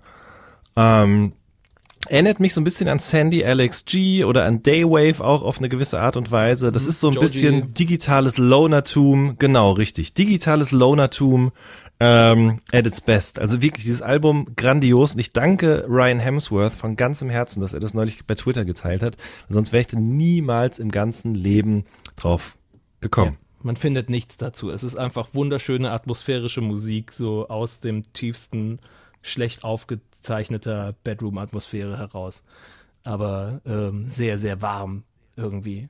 Ähm, 0.75 1.33
erinnert 2.07 2.39
mich 2.39 2.53
so 2.53 2.61
ein 2.61 2.63
bisschen 2.63 2.87
an 2.87 2.99
Sandy 2.99 3.45
Alex 3.45 3.85
G 3.85 4.23
oder 4.23 4.45
an 4.45 4.63
Daywave 4.63 5.23
auch 5.23 5.43
auf 5.43 5.59
eine 5.59 5.69
gewisse 5.69 6.01
Art 6.01 6.17
und 6.17 6.31
Weise. 6.31 6.71
Das 6.71 6.85
ist 6.85 6.99
so 6.99 7.07
ein 7.07 7.13
Joji. 7.13 7.25
bisschen 7.25 7.73
digitales 7.73 8.37
Lonertum, 8.37 9.37
genau, 9.37 9.71
richtig. 9.71 10.13
Digitales 10.13 10.71
Lonertum 10.71 11.51
ähm, 12.03 12.59
at 12.73 12.85
its 12.85 12.99
best. 12.99 13.39
Also 13.39 13.61
wirklich 13.61 13.85
dieses 13.85 14.01
Album 14.01 14.47
grandios 14.57 15.13
und 15.13 15.19
ich 15.19 15.31
danke 15.31 15.85
Ryan 15.87 16.19
Hemsworth 16.19 16.73
von 16.73 16.97
ganzem 16.97 17.29
Herzen, 17.29 17.61
dass 17.61 17.73
er 17.73 17.79
das 17.79 17.93
neulich 17.93 18.25
bei 18.25 18.35
Twitter 18.35 18.65
geteilt 18.65 19.01
hat. 19.01 19.15
Sonst 19.47 19.71
wäre 19.71 19.81
ich 19.81 19.87
da 19.87 19.97
niemals 19.97 20.79
im 20.79 20.91
ganzen 20.91 21.33
Leben 21.33 21.85
drauf 22.17 22.57
gekommen. 22.99 23.37
Man 23.61 23.77
findet 23.77 24.09
nichts 24.09 24.35
dazu. 24.35 24.69
Es 24.69 24.83
ist 24.83 24.97
einfach 24.97 25.29
wunderschöne 25.31 25.91
atmosphärische 25.91 26.59
Musik, 26.59 27.13
so 27.13 27.47
aus 27.47 27.79
dem 27.79 28.11
tiefsten, 28.11 28.79
schlecht 29.21 29.63
aufgezeichneter 29.63 30.95
Bedroom-Atmosphäre 31.05 31.97
heraus. 31.97 32.43
Aber 33.05 33.61
ähm, 33.65 34.09
sehr, 34.09 34.37
sehr 34.37 34.61
warm 34.61 35.03
irgendwie. 35.37 35.87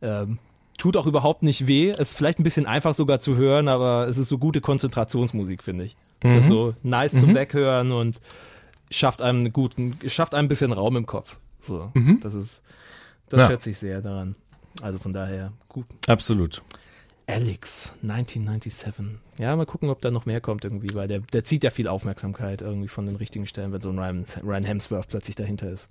Ähm, 0.00 0.38
tut 0.78 0.96
auch 0.96 1.06
überhaupt 1.06 1.42
nicht 1.42 1.66
weh. 1.66 1.90
Ist 1.90 2.14
vielleicht 2.16 2.38
ein 2.38 2.42
bisschen 2.42 2.66
einfach 2.66 2.94
sogar 2.94 3.18
zu 3.18 3.36
hören, 3.36 3.68
aber 3.68 4.06
es 4.08 4.18
ist 4.18 4.28
so 4.28 4.38
gute 4.38 4.60
Konzentrationsmusik, 4.60 5.62
finde 5.62 5.84
ich. 5.84 5.94
Das 6.20 6.40
ist 6.44 6.48
so 6.48 6.74
nice 6.82 7.12
zum 7.18 7.34
Weghören 7.34 7.92
und 7.92 8.20
schafft 8.90 9.22
einem 9.22 9.40
einen 9.40 9.52
guten, 9.52 9.98
schafft 10.06 10.34
einem 10.34 10.46
ein 10.46 10.48
bisschen 10.48 10.72
Raum 10.72 10.96
im 10.96 11.06
Kopf. 11.06 11.38
So, 11.62 11.90
das 12.22 12.34
ist, 12.34 12.62
das 13.28 13.40
Ja. 13.40 13.46
schätze 13.48 13.70
ich 13.70 13.78
sehr 13.78 14.00
daran. 14.00 14.34
Also 14.82 14.98
von 14.98 15.12
daher 15.12 15.52
gut. 15.68 15.86
Absolut. 16.06 16.62
Alex, 17.28 17.92
1997. 18.02 19.18
Ja, 19.38 19.56
mal 19.56 19.66
gucken, 19.66 19.88
ob 19.90 20.00
da 20.00 20.10
noch 20.12 20.26
mehr 20.26 20.40
kommt 20.40 20.64
irgendwie, 20.64 20.94
weil 20.94 21.08
der, 21.08 21.18
der 21.20 21.42
zieht 21.42 21.64
ja 21.64 21.70
viel 21.70 21.88
Aufmerksamkeit 21.88 22.60
irgendwie 22.62 22.86
von 22.88 23.04
den 23.06 23.16
richtigen 23.16 23.46
Stellen, 23.48 23.72
wenn 23.72 23.80
so 23.80 23.90
ein 23.90 23.98
Ryan, 23.98 24.24
Ryan 24.44 24.62
Hemsworth 24.64 25.08
plötzlich 25.08 25.34
dahinter 25.34 25.68
ist. 25.68 25.88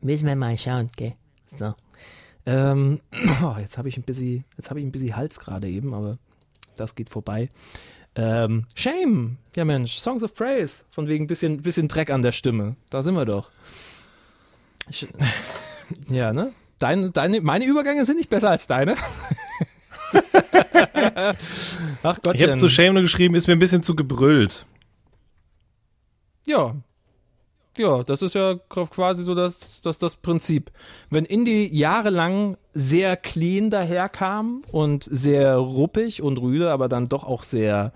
Müssen 0.00 0.26
wir 0.26 0.36
mal 0.36 0.56
schauen, 0.58 0.88
gell? 0.96 1.14
So. 1.46 1.74
Ähm, 2.46 3.00
oh, 3.42 3.56
jetzt 3.58 3.78
habe 3.78 3.88
ich 3.88 3.96
ein 3.96 4.02
bisschen, 4.02 4.44
jetzt 4.56 4.70
habe 4.70 4.80
ich 4.80 4.86
ein 4.86 4.92
bisschen 4.92 5.16
Hals 5.16 5.38
gerade 5.38 5.68
eben, 5.68 5.94
aber 5.94 6.12
das 6.76 6.94
geht 6.94 7.10
vorbei. 7.10 7.48
Ähm, 8.14 8.66
Shame, 8.74 9.38
ja 9.56 9.64
Mensch, 9.64 9.96
Songs 9.96 10.22
of 10.22 10.34
Praise, 10.34 10.84
von 10.90 11.08
wegen 11.08 11.26
bisschen, 11.26 11.62
bisschen 11.62 11.88
Dreck 11.88 12.10
an 12.10 12.22
der 12.22 12.32
Stimme. 12.32 12.76
Da 12.90 13.02
sind 13.02 13.14
wir 13.14 13.24
doch. 13.24 13.50
Ich, 14.88 15.06
ja, 16.08 16.32
ne? 16.32 16.52
Deine, 16.78 17.10
deine, 17.10 17.40
meine 17.40 17.64
Übergänge 17.64 18.04
sind 18.04 18.16
nicht 18.18 18.28
besser 18.28 18.50
als 18.50 18.66
deine. 18.66 18.96
Ach 22.02 22.18
Gott, 22.22 22.34
Ich 22.34 22.42
habe 22.42 22.58
zu 22.58 22.68
Shame 22.68 22.94
nur 22.94 23.02
geschrieben, 23.02 23.34
ist 23.34 23.46
mir 23.46 23.54
ein 23.54 23.60
bisschen 23.60 23.82
zu 23.82 23.94
gebrüllt. 23.94 24.66
Ja. 26.46 26.74
Ja, 27.78 28.02
das 28.02 28.20
ist 28.20 28.34
ja 28.34 28.56
quasi 28.68 29.24
so 29.24 29.34
das, 29.34 29.80
das, 29.80 29.98
das 29.98 30.16
Prinzip. 30.16 30.70
Wenn 31.08 31.24
Indie 31.24 31.66
jahrelang 31.74 32.58
sehr 32.74 33.16
clean 33.16 33.70
daherkam 33.70 34.62
und 34.72 35.04
sehr 35.10 35.56
ruppig 35.56 36.22
und 36.22 36.38
rüde, 36.38 36.70
aber 36.70 36.88
dann 36.88 37.08
doch 37.08 37.24
auch 37.24 37.42
sehr, 37.42 37.92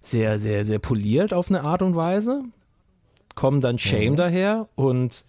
sehr, 0.00 0.38
sehr, 0.38 0.66
sehr 0.66 0.78
poliert 0.78 1.32
auf 1.32 1.48
eine 1.48 1.62
Art 1.62 1.80
und 1.80 1.96
Weise, 1.96 2.42
kommen 3.34 3.60
dann 3.60 3.78
Shame 3.78 4.16
daher 4.16 4.68
und 4.74 5.24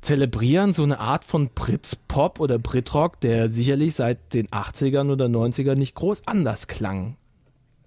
zelebrieren 0.00 0.72
so 0.72 0.84
eine 0.84 1.00
Art 1.00 1.24
von 1.24 1.48
Brit-Pop 1.48 2.38
oder 2.38 2.60
Brit-Rock, 2.60 3.20
der 3.20 3.48
sicherlich 3.48 3.96
seit 3.96 4.34
den 4.34 4.46
80ern 4.48 5.10
oder 5.10 5.26
90ern 5.26 5.74
nicht 5.74 5.96
groß 5.96 6.26
anders 6.26 6.68
klang. 6.68 7.16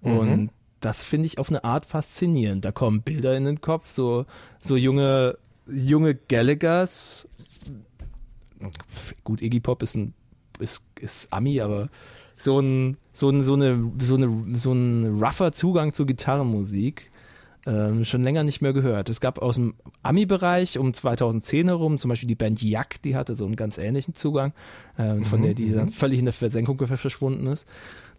Und 0.02 0.50
das 0.82 1.04
finde 1.04 1.26
ich 1.26 1.38
auf 1.38 1.48
eine 1.48 1.64
Art 1.64 1.86
faszinierend. 1.86 2.64
Da 2.64 2.72
kommen 2.72 3.02
Bilder 3.02 3.36
in 3.36 3.44
den 3.44 3.60
Kopf, 3.60 3.88
so, 3.88 4.26
so 4.58 4.76
junge, 4.76 5.38
junge 5.66 6.14
Gallaghers. 6.14 7.28
Gut, 9.24 9.40
Iggy 9.40 9.60
Pop 9.60 9.82
ist 9.82 9.94
ein, 9.94 10.12
ist, 10.58 10.82
ist 11.00 11.32
Ami, 11.32 11.60
aber 11.60 11.88
so 12.36 12.58
ein, 12.60 12.96
so 13.12 13.30
ein, 13.30 13.42
so 13.42 13.54
eine, 13.54 13.92
so 14.00 14.16
eine, 14.16 14.58
so 14.58 14.72
ein 14.72 15.22
rougher 15.22 15.52
Zugang 15.52 15.92
zur 15.92 16.06
Gitarrenmusik. 16.06 17.10
Ähm, 17.64 18.04
schon 18.04 18.24
länger 18.24 18.42
nicht 18.42 18.60
mehr 18.60 18.72
gehört. 18.72 19.08
Es 19.08 19.20
gab 19.20 19.38
aus 19.38 19.54
dem 19.54 19.74
Ami-Bereich 20.02 20.78
um 20.78 20.92
2010 20.92 21.68
herum 21.68 21.96
zum 21.96 22.08
Beispiel 22.08 22.26
die 22.26 22.34
Band 22.34 22.60
Yak, 22.60 23.00
die 23.02 23.14
hatte 23.14 23.36
so 23.36 23.44
einen 23.44 23.54
ganz 23.54 23.78
ähnlichen 23.78 24.14
Zugang, 24.14 24.52
ähm, 24.98 25.24
von 25.24 25.42
der 25.42 25.54
die 25.54 25.70
dann 25.70 25.90
völlig 25.90 26.18
in 26.18 26.24
der 26.24 26.34
Versenkung 26.34 26.76
verschwunden 26.76 27.46
ist. 27.46 27.68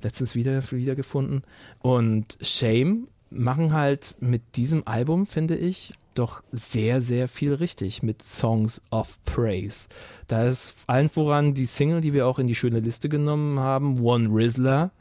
Letztens 0.03 0.35
wieder 0.35 0.61
wiedergefunden. 0.71 1.43
Und 1.79 2.37
Shame 2.41 3.07
machen 3.29 3.73
halt 3.73 4.17
mit 4.19 4.57
diesem 4.57 4.87
Album, 4.87 5.25
finde 5.25 5.55
ich, 5.55 5.93
doch 6.13 6.43
sehr, 6.51 7.01
sehr 7.01 7.27
viel 7.27 7.53
richtig 7.53 8.03
mit 8.03 8.21
Songs 8.21 8.81
of 8.91 9.19
Praise. 9.25 9.87
Da 10.27 10.47
ist 10.47 10.75
allen 10.87 11.09
voran 11.09 11.53
die 11.53 11.65
Single, 11.65 12.01
die 12.01 12.13
wir 12.13 12.27
auch 12.27 12.39
in 12.39 12.47
die 12.47 12.55
schöne 12.55 12.79
Liste 12.79 13.09
genommen 13.09 13.59
haben, 13.59 13.99
One 13.99 14.29
Rizzler, 14.29 14.91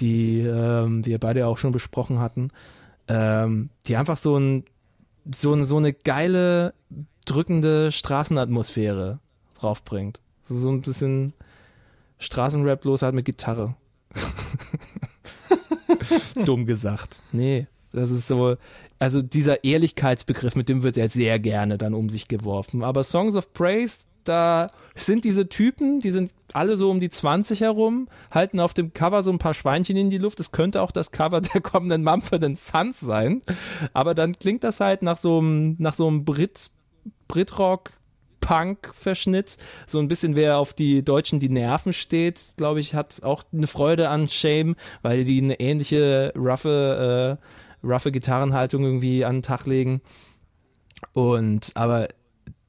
die 0.00 0.40
ähm, 0.40 1.04
wir 1.04 1.18
beide 1.18 1.46
auch 1.46 1.58
schon 1.58 1.72
besprochen 1.72 2.18
hatten, 2.18 2.50
ähm, 3.08 3.70
die 3.86 3.96
einfach 3.96 4.16
so, 4.16 4.36
ein, 4.38 4.64
so, 5.30 5.62
so 5.64 5.76
eine 5.76 5.92
geile, 5.92 6.74
drückende 7.26 7.92
Straßenatmosphäre 7.92 9.18
draufbringt. 9.58 10.20
So, 10.42 10.56
so 10.56 10.70
ein 10.70 10.80
bisschen 10.80 11.34
Straßenrap 12.18 12.80
bloß 12.80 13.02
halt 13.02 13.14
mit 13.14 13.24
Gitarre. 13.24 13.74
Dumm 16.44 16.66
gesagt. 16.66 17.22
Nee, 17.32 17.66
das 17.92 18.10
ist 18.10 18.28
so, 18.28 18.56
also 18.98 19.22
dieser 19.22 19.64
Ehrlichkeitsbegriff, 19.64 20.56
mit 20.56 20.68
dem 20.68 20.82
wird 20.82 20.96
ja 20.96 21.08
sehr 21.08 21.38
gerne 21.38 21.78
dann 21.78 21.94
um 21.94 22.08
sich 22.08 22.28
geworfen. 22.28 22.82
Aber 22.82 23.04
Songs 23.04 23.36
of 23.36 23.52
Praise, 23.52 24.04
da 24.24 24.68
sind 24.94 25.24
diese 25.24 25.48
Typen, 25.48 26.00
die 26.00 26.10
sind 26.10 26.32
alle 26.52 26.76
so 26.76 26.90
um 26.90 27.00
die 27.00 27.10
20 27.10 27.60
herum, 27.60 28.08
halten 28.30 28.60
auf 28.60 28.74
dem 28.74 28.92
Cover 28.94 29.22
so 29.22 29.30
ein 29.30 29.38
paar 29.38 29.54
Schweinchen 29.54 29.96
in 29.96 30.10
die 30.10 30.18
Luft. 30.18 30.40
Es 30.40 30.52
könnte 30.52 30.82
auch 30.82 30.90
das 30.90 31.10
Cover 31.12 31.40
der 31.40 31.60
kommenden 31.60 32.02
Mumford 32.02 32.56
Sons 32.56 33.00
sein. 33.00 33.42
Aber 33.92 34.14
dann 34.14 34.38
klingt 34.38 34.64
das 34.64 34.80
halt 34.80 35.02
nach 35.02 35.18
so 35.18 35.38
einem, 35.38 35.76
nach 35.78 35.94
so 35.94 36.06
einem 36.06 36.24
Brit, 36.24 36.70
Britrock, 37.28 37.92
Punk-Verschnitt. 38.44 39.56
So 39.86 39.98
ein 39.98 40.08
bisschen, 40.08 40.36
wer 40.36 40.58
auf 40.58 40.74
die 40.74 41.02
Deutschen 41.02 41.40
die 41.40 41.48
Nerven 41.48 41.92
steht, 41.92 42.54
glaube 42.56 42.80
ich, 42.80 42.94
hat 42.94 43.22
auch 43.22 43.42
eine 43.52 43.66
Freude 43.66 44.08
an 44.08 44.28
Shame, 44.28 44.76
weil 45.02 45.24
die 45.24 45.40
eine 45.42 45.58
ähnliche 45.60 46.32
roughe, 46.36 47.38
äh, 47.82 47.86
roughe 47.86 48.12
Gitarrenhaltung 48.12 48.84
irgendwie 48.84 49.24
an 49.24 49.36
den 49.36 49.42
Tag 49.42 49.66
legen. 49.66 50.00
Und 51.12 51.72
aber 51.74 52.08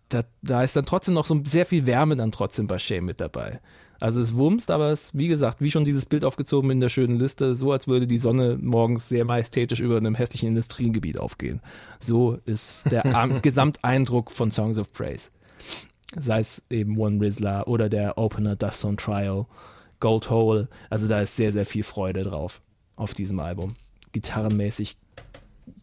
da, 0.10 0.24
da 0.42 0.64
ist 0.64 0.76
dann 0.76 0.86
trotzdem 0.86 1.14
noch 1.14 1.26
so 1.26 1.40
sehr 1.46 1.66
viel 1.66 1.86
Wärme 1.86 2.16
dann 2.16 2.32
trotzdem 2.32 2.68
bei 2.68 2.80
Shame 2.80 3.06
mit 3.06 3.20
dabei. 3.20 3.60
Also 4.00 4.20
es 4.20 4.36
wumst, 4.36 4.72
aber 4.72 4.90
es, 4.92 5.12
wie 5.18 5.30
gesagt, 5.30 5.62
wie 5.62 5.72
schon 5.72 5.86
dieses 5.86 6.06
Bild 6.06 6.26
aufgezogen 6.26 6.70
in 6.70 6.80
der 6.82 6.90
schönen 6.90 7.18
Liste, 7.18 7.56
so 7.56 7.72
als 7.72 7.88
würde 7.88 8.06
die 8.08 8.18
Sonne 8.18 8.58
morgens 8.62 9.08
sehr 9.10 9.24
majestätisch 9.26 9.80
über 9.80 9.98
einem 9.98 10.16
hässlichen 10.16 10.50
Industriegebiet 10.50 11.18
aufgehen. 11.18 11.62
So 12.00 12.38
ist 12.46 12.92
der 12.92 13.06
Am- 13.16 13.42
Gesamteindruck 13.42 14.32
von 14.32 14.52
Songs 14.52 14.78
of 14.78 14.92
Praise. 14.92 15.30
Sei 16.18 16.40
es 16.40 16.64
eben 16.70 16.98
One 16.98 17.20
Rizzler 17.20 17.68
oder 17.68 17.90
der 17.90 18.18
Opener 18.18 18.56
Dust 18.56 18.86
on 18.86 18.98
Trial, 18.98 19.46
Gold 20.00 20.30
Hole. 20.30 20.70
Also 20.90 21.08
da 21.08 21.22
ist 21.22 21.36
sehr, 21.36 21.52
sehr 21.52 21.66
viel 21.66 21.84
Freude 21.84 22.24
drauf 22.24 22.62
auf 22.96 23.14
diesem 23.14 23.40
Album. 23.40 23.76
Gitarrenmäßig 24.14 24.98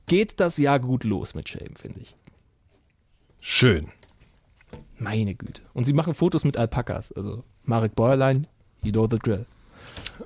geht 0.06 0.40
das 0.40 0.56
Jahr 0.56 0.80
gut 0.80 1.04
los 1.04 1.34
mit 1.34 1.48
Shame, 1.48 1.76
finde 1.76 2.00
ich. 2.00 2.16
Schön. 3.40 3.88
Meine 4.98 5.34
Güte. 5.34 5.62
Und 5.74 5.84
sie 5.84 5.92
machen 5.92 6.14
Fotos 6.14 6.44
mit 6.44 6.56
Alpakas. 6.56 7.12
Also 7.12 7.44
Marek 7.64 7.94
Bäuerlein, 7.94 8.46
you 8.82 8.92
know 8.92 9.06
the 9.10 9.18
drill. 9.18 9.46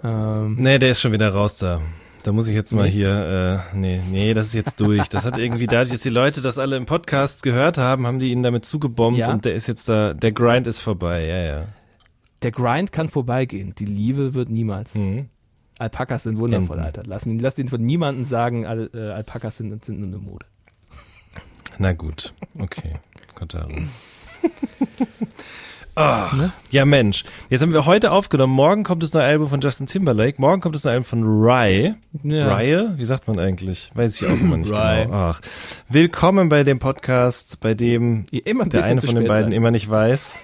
Ähm, 0.04 0.56
Nee, 0.56 0.78
der 0.78 0.90
ist 0.90 1.00
schon 1.00 1.12
wieder 1.12 1.32
raus 1.32 1.58
da. 1.58 1.80
Da 2.26 2.32
muss 2.32 2.48
ich 2.48 2.56
jetzt 2.56 2.72
mal 2.74 2.86
Nee. 2.86 2.90
hier, 2.90 3.62
äh, 3.72 3.76
nee, 3.76 4.02
nee, 4.10 4.34
das 4.34 4.48
ist 4.48 4.54
jetzt 4.54 4.80
durch. 4.80 5.06
Das 5.06 5.24
hat 5.24 5.38
irgendwie 5.38 5.68
dadurch, 5.68 5.90
dass 5.92 6.00
die 6.00 6.08
Leute 6.08 6.40
das 6.42 6.58
alle 6.58 6.76
im 6.76 6.84
Podcast 6.84 7.44
gehört 7.44 7.78
haben, 7.78 8.04
haben 8.04 8.18
die 8.18 8.32
ihn 8.32 8.42
damit 8.42 8.64
zugebombt 8.64 9.20
Ja? 9.20 9.32
und 9.32 9.44
der 9.44 9.54
ist 9.54 9.68
jetzt 9.68 9.88
da, 9.88 10.12
der 10.12 10.32
Grind 10.32 10.66
ist 10.66 10.80
vorbei, 10.80 11.24
ja, 11.24 11.38
ja. 11.38 11.68
der 12.42 12.50
Grind 12.50 12.90
kann 12.90 13.08
vorbeigehen. 13.08 13.74
Die 13.78 13.84
Liebe 13.84 14.34
wird 14.34 14.48
niemals. 14.48 14.96
Mhm. 14.96 15.28
Alpakas 15.78 16.24
sind 16.24 16.40
wundervoll. 16.40 16.80
Alter. 16.80 17.04
Lass, 17.06 17.26
lass 17.26 17.54
den 17.54 17.68
von 17.68 17.80
niemandem 17.80 18.24
sagen, 18.24 18.66
Al, 18.66 18.90
äh, 18.92 19.12
Alpakas 19.12 19.58
sind, 19.58 19.84
sind 19.84 20.00
nur 20.00 20.08
eine 20.08 20.18
Mode. 20.18 20.46
Na 21.78 21.92
gut, 21.92 22.34
okay. 22.58 22.94
Gott 23.36 23.54
darum. 23.54 23.88
Ah, 25.98 26.50
Ja 26.70 26.84
Mensch, 26.84 27.24
jetzt 27.48 27.62
haben 27.62 27.72
wir 27.72 27.86
heute 27.86 28.12
aufgenommen, 28.12 28.52
morgen 28.52 28.84
kommt 28.84 29.02
das 29.02 29.14
neue 29.14 29.24
Album 29.24 29.48
von 29.48 29.62
Justin 29.62 29.86
Timberlake, 29.86 30.34
morgen 30.38 30.60
kommt 30.60 30.74
das 30.74 30.84
neue 30.84 30.92
Album 30.92 31.04
von 31.04 31.22
Rye. 31.24 31.94
Ja. 32.22 32.54
Rye? 32.54 32.88
Wie 32.98 33.04
sagt 33.04 33.26
man 33.26 33.38
eigentlich? 33.38 33.90
Weiß 33.94 34.20
ich 34.20 34.28
auch 34.28 34.32
immer 34.38 34.58
nicht 34.58 34.70
Rye. 34.70 35.04
genau. 35.06 35.16
Ach. 35.16 35.40
Willkommen 35.88 36.50
bei 36.50 36.64
dem 36.64 36.78
Podcast, 36.78 37.60
bei 37.60 37.72
dem 37.72 38.26
immer 38.30 38.64
ein 38.64 38.70
der 38.70 38.84
eine 38.84 39.00
von 39.00 39.14
den 39.14 39.26
beiden 39.26 39.52
seid. 39.52 39.56
immer 39.56 39.70
nicht 39.70 39.88
weiß. 39.88 40.38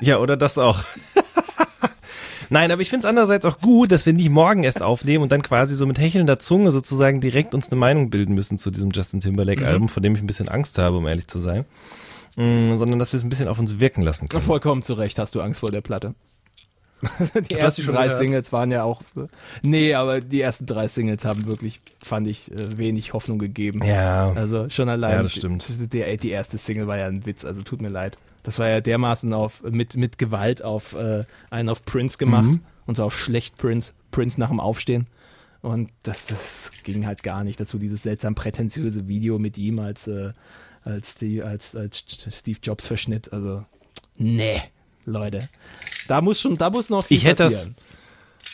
Ja, 0.00 0.18
oder 0.18 0.36
das 0.36 0.58
auch. 0.58 0.82
Nein, 2.50 2.72
aber 2.72 2.82
ich 2.82 2.90
finde 2.90 3.06
es 3.06 3.08
andererseits 3.08 3.46
auch 3.46 3.60
gut, 3.60 3.92
dass 3.92 4.06
wir 4.06 4.12
nicht 4.12 4.30
morgen 4.30 4.64
erst 4.64 4.82
aufnehmen 4.82 5.22
und 5.22 5.30
dann 5.30 5.42
quasi 5.42 5.76
so 5.76 5.86
mit 5.86 6.00
hechelnder 6.00 6.40
Zunge 6.40 6.72
sozusagen 6.72 7.20
direkt 7.20 7.54
uns 7.54 7.70
eine 7.70 7.78
Meinung 7.78 8.10
bilden 8.10 8.34
müssen 8.34 8.58
zu 8.58 8.72
diesem 8.72 8.90
Justin 8.90 9.18
Mhm. 9.18 9.22
Timberlake-Album, 9.22 9.88
von 9.88 10.02
dem 10.02 10.16
ich 10.16 10.20
ein 10.22 10.26
bisschen 10.26 10.48
Angst 10.48 10.78
habe, 10.78 10.96
um 10.96 11.06
ehrlich 11.06 11.28
zu 11.28 11.38
sein. 11.38 11.64
Mm, 12.36 12.76
sondern 12.76 12.98
dass 12.98 13.12
wir 13.12 13.18
es 13.18 13.24
ein 13.24 13.28
bisschen 13.28 13.48
auf 13.48 13.58
uns 13.58 13.78
wirken 13.78 14.02
lassen 14.02 14.28
können. 14.28 14.42
Vollkommen 14.42 14.82
zu 14.82 14.94
Recht 14.94 15.18
hast 15.18 15.34
du 15.34 15.40
Angst 15.40 15.60
vor 15.60 15.70
der 15.70 15.80
Platte. 15.80 16.14
die 17.34 17.40
die 17.42 17.54
ersten 17.54 17.84
drei 17.86 18.04
gehört? 18.04 18.18
Singles 18.18 18.52
waren 18.52 18.70
ja 18.70 18.82
auch. 18.82 19.02
Nee, 19.62 19.92
aber 19.94 20.22
die 20.22 20.40
ersten 20.40 20.64
drei 20.64 20.88
Singles 20.88 21.26
haben 21.26 21.44
wirklich, 21.46 21.80
fand 22.02 22.26
ich, 22.26 22.50
äh, 22.50 22.78
wenig 22.78 23.12
Hoffnung 23.12 23.38
gegeben. 23.38 23.84
Ja, 23.84 24.32
Also 24.32 24.68
schon 24.70 24.88
allein. 24.88 25.12
Ja, 25.12 25.22
das 25.22 25.32
stimmt. 25.32 25.66
Die, 25.68 25.88
die, 25.88 26.16
die 26.16 26.30
erste 26.30 26.56
Single 26.56 26.86
war 26.86 26.96
ja 26.96 27.06
ein 27.06 27.26
Witz, 27.26 27.44
also 27.44 27.60
tut 27.62 27.82
mir 27.82 27.90
leid. 27.90 28.16
Das 28.44 28.58
war 28.58 28.68
ja 28.68 28.80
dermaßen 28.80 29.32
auf, 29.34 29.62
mit, 29.62 29.96
mit 29.96 30.16
Gewalt 30.18 30.62
auf 30.64 30.94
äh, 30.94 31.24
einen 31.50 31.68
auf 31.68 31.84
Prince 31.84 32.16
gemacht 32.16 32.46
Mhm. 32.46 32.60
und 32.86 32.96
so 32.96 33.04
auf 33.04 33.18
schlecht 33.18 33.58
Prince, 33.58 33.92
Prince 34.10 34.40
nach 34.40 34.48
dem 34.48 34.60
Aufstehen. 34.60 35.06
Und 35.60 35.90
das, 36.04 36.26
das 36.26 36.70
ging 36.82 37.06
halt 37.06 37.22
gar 37.22 37.44
nicht. 37.44 37.60
Dazu 37.60 37.78
dieses 37.78 38.04
seltsam 38.04 38.34
prätentiöse 38.34 39.06
Video 39.08 39.38
mit 39.38 39.58
ihm 39.58 39.80
als, 39.80 40.06
äh, 40.06 40.32
als, 40.86 41.16
die, 41.16 41.42
als, 41.42 41.76
als 41.76 42.04
Steve 42.30 42.58
Jobs 42.62 42.86
Verschnitt. 42.86 43.32
Also, 43.32 43.64
nee, 44.16 44.62
Leute. 45.04 45.48
Da 46.08 46.20
muss 46.20 46.40
schon, 46.40 46.54
da 46.54 46.70
muss 46.70 46.88
noch 46.88 47.04
viel 47.04 47.16
Ich 47.16 47.24
hätte 47.24 47.42
das 47.44 47.54
passieren. 47.54 47.76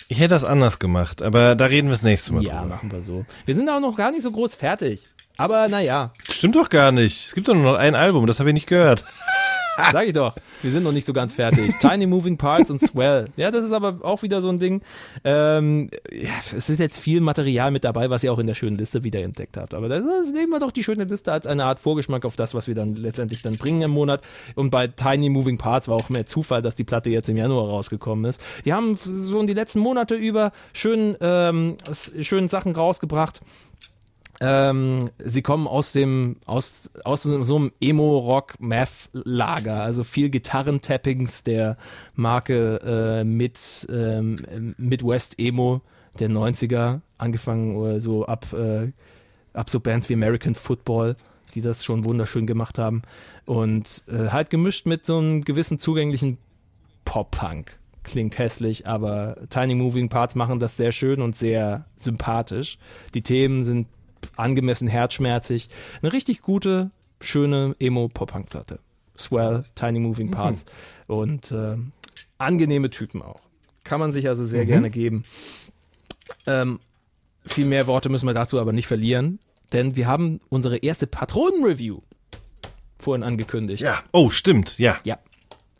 ich 0.08 0.18
hätte 0.18 0.30
das 0.30 0.44
anders 0.44 0.78
gemacht, 0.78 1.22
aber 1.22 1.54
da 1.54 1.66
reden 1.66 1.88
wir 1.88 1.92
das 1.92 2.02
nächste 2.02 2.32
Mal 2.32 2.42
Ja, 2.44 2.62
drüber. 2.62 2.74
machen 2.76 2.90
wir 2.92 3.02
so. 3.02 3.24
Wir 3.46 3.54
sind 3.54 3.68
auch 3.68 3.80
noch 3.80 3.96
gar 3.96 4.10
nicht 4.10 4.22
so 4.22 4.30
groß 4.32 4.54
fertig. 4.54 5.06
Aber 5.36 5.68
naja, 5.68 6.12
Stimmt 6.30 6.56
doch 6.56 6.68
gar 6.68 6.92
nicht. 6.92 7.26
Es 7.28 7.34
gibt 7.34 7.48
doch 7.48 7.54
nur 7.54 7.64
noch 7.64 7.74
ein 7.78 7.94
Album, 7.94 8.26
das 8.26 8.38
habe 8.40 8.50
ich 8.50 8.54
nicht 8.54 8.66
gehört. 8.66 9.04
Sag 9.90 10.06
ich 10.06 10.12
doch, 10.12 10.34
wir 10.60 10.70
sind 10.70 10.82
noch 10.84 10.92
nicht 10.92 11.06
so 11.06 11.12
ganz 11.12 11.32
fertig. 11.32 11.74
Tiny 11.80 12.06
Moving 12.06 12.36
Parts 12.36 12.70
und 12.70 12.80
Swell. 12.80 13.26
Ja, 13.36 13.50
das 13.50 13.64
ist 13.64 13.72
aber 13.72 13.98
auch 14.04 14.22
wieder 14.22 14.40
so 14.42 14.48
ein 14.48 14.58
Ding. 14.58 14.82
Ähm, 15.24 15.90
ja, 16.10 16.30
es 16.54 16.68
ist 16.68 16.78
jetzt 16.78 16.98
viel 16.98 17.20
Material 17.20 17.70
mit 17.70 17.84
dabei, 17.84 18.10
was 18.10 18.22
ihr 18.22 18.32
auch 18.32 18.38
in 18.38 18.46
der 18.46 18.54
schönen 18.54 18.76
Liste 18.76 19.02
wieder 19.02 19.20
entdeckt 19.20 19.56
habt. 19.56 19.74
Aber 19.74 19.88
das, 19.88 20.04
das 20.04 20.32
nehmen 20.32 20.50
wir 20.52 20.60
doch 20.60 20.72
die 20.72 20.84
schöne 20.84 21.04
Liste 21.04 21.32
als 21.32 21.46
eine 21.46 21.64
Art 21.64 21.80
Vorgeschmack 21.80 22.24
auf 22.24 22.36
das, 22.36 22.54
was 22.54 22.66
wir 22.68 22.74
dann 22.74 22.94
letztendlich 22.96 23.42
dann 23.42 23.56
bringen 23.56 23.82
im 23.82 23.90
Monat. 23.92 24.22
Und 24.54 24.70
bei 24.70 24.88
Tiny 24.88 25.28
Moving 25.30 25.58
Parts 25.58 25.88
war 25.88 25.96
auch 25.96 26.08
mehr 26.10 26.26
Zufall, 26.26 26.60
dass 26.62 26.76
die 26.76 26.84
Platte 26.84 27.10
jetzt 27.10 27.28
im 27.28 27.36
Januar 27.36 27.66
rausgekommen 27.68 28.24
ist. 28.26 28.40
Die 28.64 28.72
haben 28.72 28.94
so 28.94 29.40
in 29.40 29.46
die 29.46 29.54
letzten 29.54 29.80
Monate 29.80 30.14
über 30.14 30.52
schön, 30.74 31.16
ähm, 31.20 31.76
s- 31.88 32.12
schön 32.20 32.48
Sachen 32.48 32.74
rausgebracht. 32.76 33.40
Ähm, 34.44 35.10
sie 35.24 35.40
kommen 35.40 35.68
aus 35.68 35.92
dem, 35.92 36.34
aus, 36.46 36.90
aus 37.04 37.22
so 37.22 37.56
einem 37.56 37.70
Emo-Rock-Math-Lager, 37.80 39.80
also 39.80 40.02
viel 40.02 40.30
Gitarrentappings 40.30 41.44
der 41.44 41.76
Marke 42.16 43.20
äh, 43.20 43.22
mit 43.22 43.86
ähm, 43.88 44.74
Midwest-Emo 44.78 45.80
der 46.18 46.28
90er, 46.28 47.02
angefangen 47.18 47.76
oder 47.76 48.00
so 48.00 48.26
ab, 48.26 48.52
äh, 48.52 48.90
ab 49.52 49.70
so 49.70 49.78
Bands 49.78 50.08
wie 50.08 50.14
American 50.14 50.56
Football, 50.56 51.14
die 51.54 51.60
das 51.60 51.84
schon 51.84 52.04
wunderschön 52.04 52.48
gemacht 52.48 52.80
haben. 52.80 53.02
Und 53.44 54.02
äh, 54.08 54.30
halt 54.30 54.50
gemischt 54.50 54.86
mit 54.86 55.06
so 55.06 55.18
einem 55.18 55.44
gewissen 55.44 55.78
zugänglichen 55.78 56.38
Pop-Punk. 57.04 57.78
Klingt 58.02 58.38
hässlich, 58.38 58.88
aber 58.88 59.36
Tiny 59.50 59.76
Moving 59.76 60.08
Parts 60.08 60.34
machen 60.34 60.58
das 60.58 60.76
sehr 60.76 60.90
schön 60.90 61.22
und 61.22 61.36
sehr 61.36 61.84
sympathisch. 61.94 62.78
Die 63.14 63.22
Themen 63.22 63.62
sind 63.62 63.86
angemessen 64.36 64.88
herzschmerzig. 64.88 65.68
Eine 66.00 66.12
richtig 66.12 66.42
gute, 66.42 66.90
schöne 67.20 67.76
Emo-Pop-Punk-Platte. 67.78 68.78
Swell, 69.18 69.64
Tiny 69.74 70.00
Moving 70.00 70.30
Parts 70.30 70.64
und 71.06 71.52
äh, 71.52 71.76
angenehme 72.38 72.90
Typen 72.90 73.22
auch. 73.22 73.40
Kann 73.84 74.00
man 74.00 74.12
sich 74.12 74.28
also 74.28 74.44
sehr 74.44 74.64
gerne 74.66 74.90
geben. 74.90 75.22
Ähm, 76.46 76.80
viel 77.44 77.66
mehr 77.66 77.86
Worte 77.86 78.08
müssen 78.08 78.26
wir 78.26 78.34
dazu 78.34 78.60
aber 78.60 78.72
nicht 78.72 78.86
verlieren, 78.86 79.38
denn 79.72 79.96
wir 79.96 80.06
haben 80.06 80.40
unsere 80.48 80.78
erste 80.78 81.06
Patronen-Review 81.06 82.00
vorhin 82.98 83.22
angekündigt. 83.22 83.82
Ja. 83.82 84.02
Oh, 84.12 84.30
stimmt, 84.30 84.78
ja. 84.78 84.98
Ja. 85.04 85.18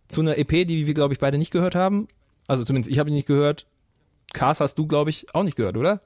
Zu 0.09 0.21
einer 0.21 0.37
EP, 0.37 0.67
die 0.67 0.87
wir, 0.87 0.95
glaube 0.95 1.15
ich, 1.15 1.21
beide 1.21 1.39
nicht 1.39 1.53
gehört 1.53 1.75
haben. 1.75 2.09
Also 2.47 2.65
zumindest 2.65 2.91
ich 2.91 2.99
habe 2.99 3.09
die 3.09 3.17
nicht 3.17 3.29
gehört. 3.29 3.67
Cars 4.35 4.61
hast 4.61 4.79
du, 4.79 4.87
glaube 4.87 5.11
ich, 5.11 5.35
auch 5.35 5.43
nicht 5.43 5.57
gehört, 5.57 5.77
oder? 5.77 6.01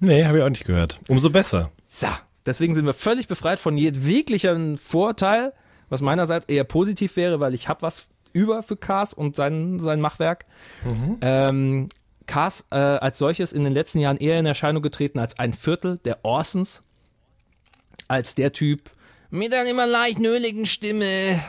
Nee, 0.00 0.24
habe 0.24 0.38
ich 0.38 0.44
auch 0.44 0.48
nicht 0.48 0.64
gehört. 0.64 1.00
Umso 1.08 1.30
besser. 1.30 1.70
So. 1.86 2.08
Deswegen 2.44 2.74
sind 2.74 2.86
wir 2.86 2.94
völlig 2.94 3.26
befreit 3.26 3.58
von 3.58 3.76
jedweglichem 3.76 4.78
Vorteil, 4.78 5.52
was 5.88 6.00
meinerseits 6.00 6.46
eher 6.46 6.62
positiv 6.62 7.16
wäre, 7.16 7.40
weil 7.40 7.54
ich 7.54 7.68
habe 7.68 7.82
was 7.82 8.06
über 8.32 8.62
für 8.62 8.76
Cars 8.76 9.12
und 9.12 9.34
sein, 9.34 9.80
sein 9.80 10.00
Machwerk. 10.00 10.46
Ähm, 11.22 11.88
Cars 12.26 12.66
äh, 12.70 12.76
als 12.76 13.18
solches 13.18 13.52
in 13.52 13.64
den 13.64 13.72
letzten 13.72 13.98
Jahren 13.98 14.16
eher 14.18 14.38
in 14.38 14.46
Erscheinung 14.46 14.82
getreten 14.82 15.18
als 15.18 15.38
ein 15.38 15.54
Viertel 15.54 15.98
der 15.98 16.24
Orsons. 16.24 16.82
Als 18.08 18.36
der 18.36 18.52
Typ 18.52 18.90
mit 19.30 19.52
einer 19.52 19.68
immer 19.68 19.86
leicht 19.86 20.20
nöligen 20.20 20.66
Stimme 20.66 21.42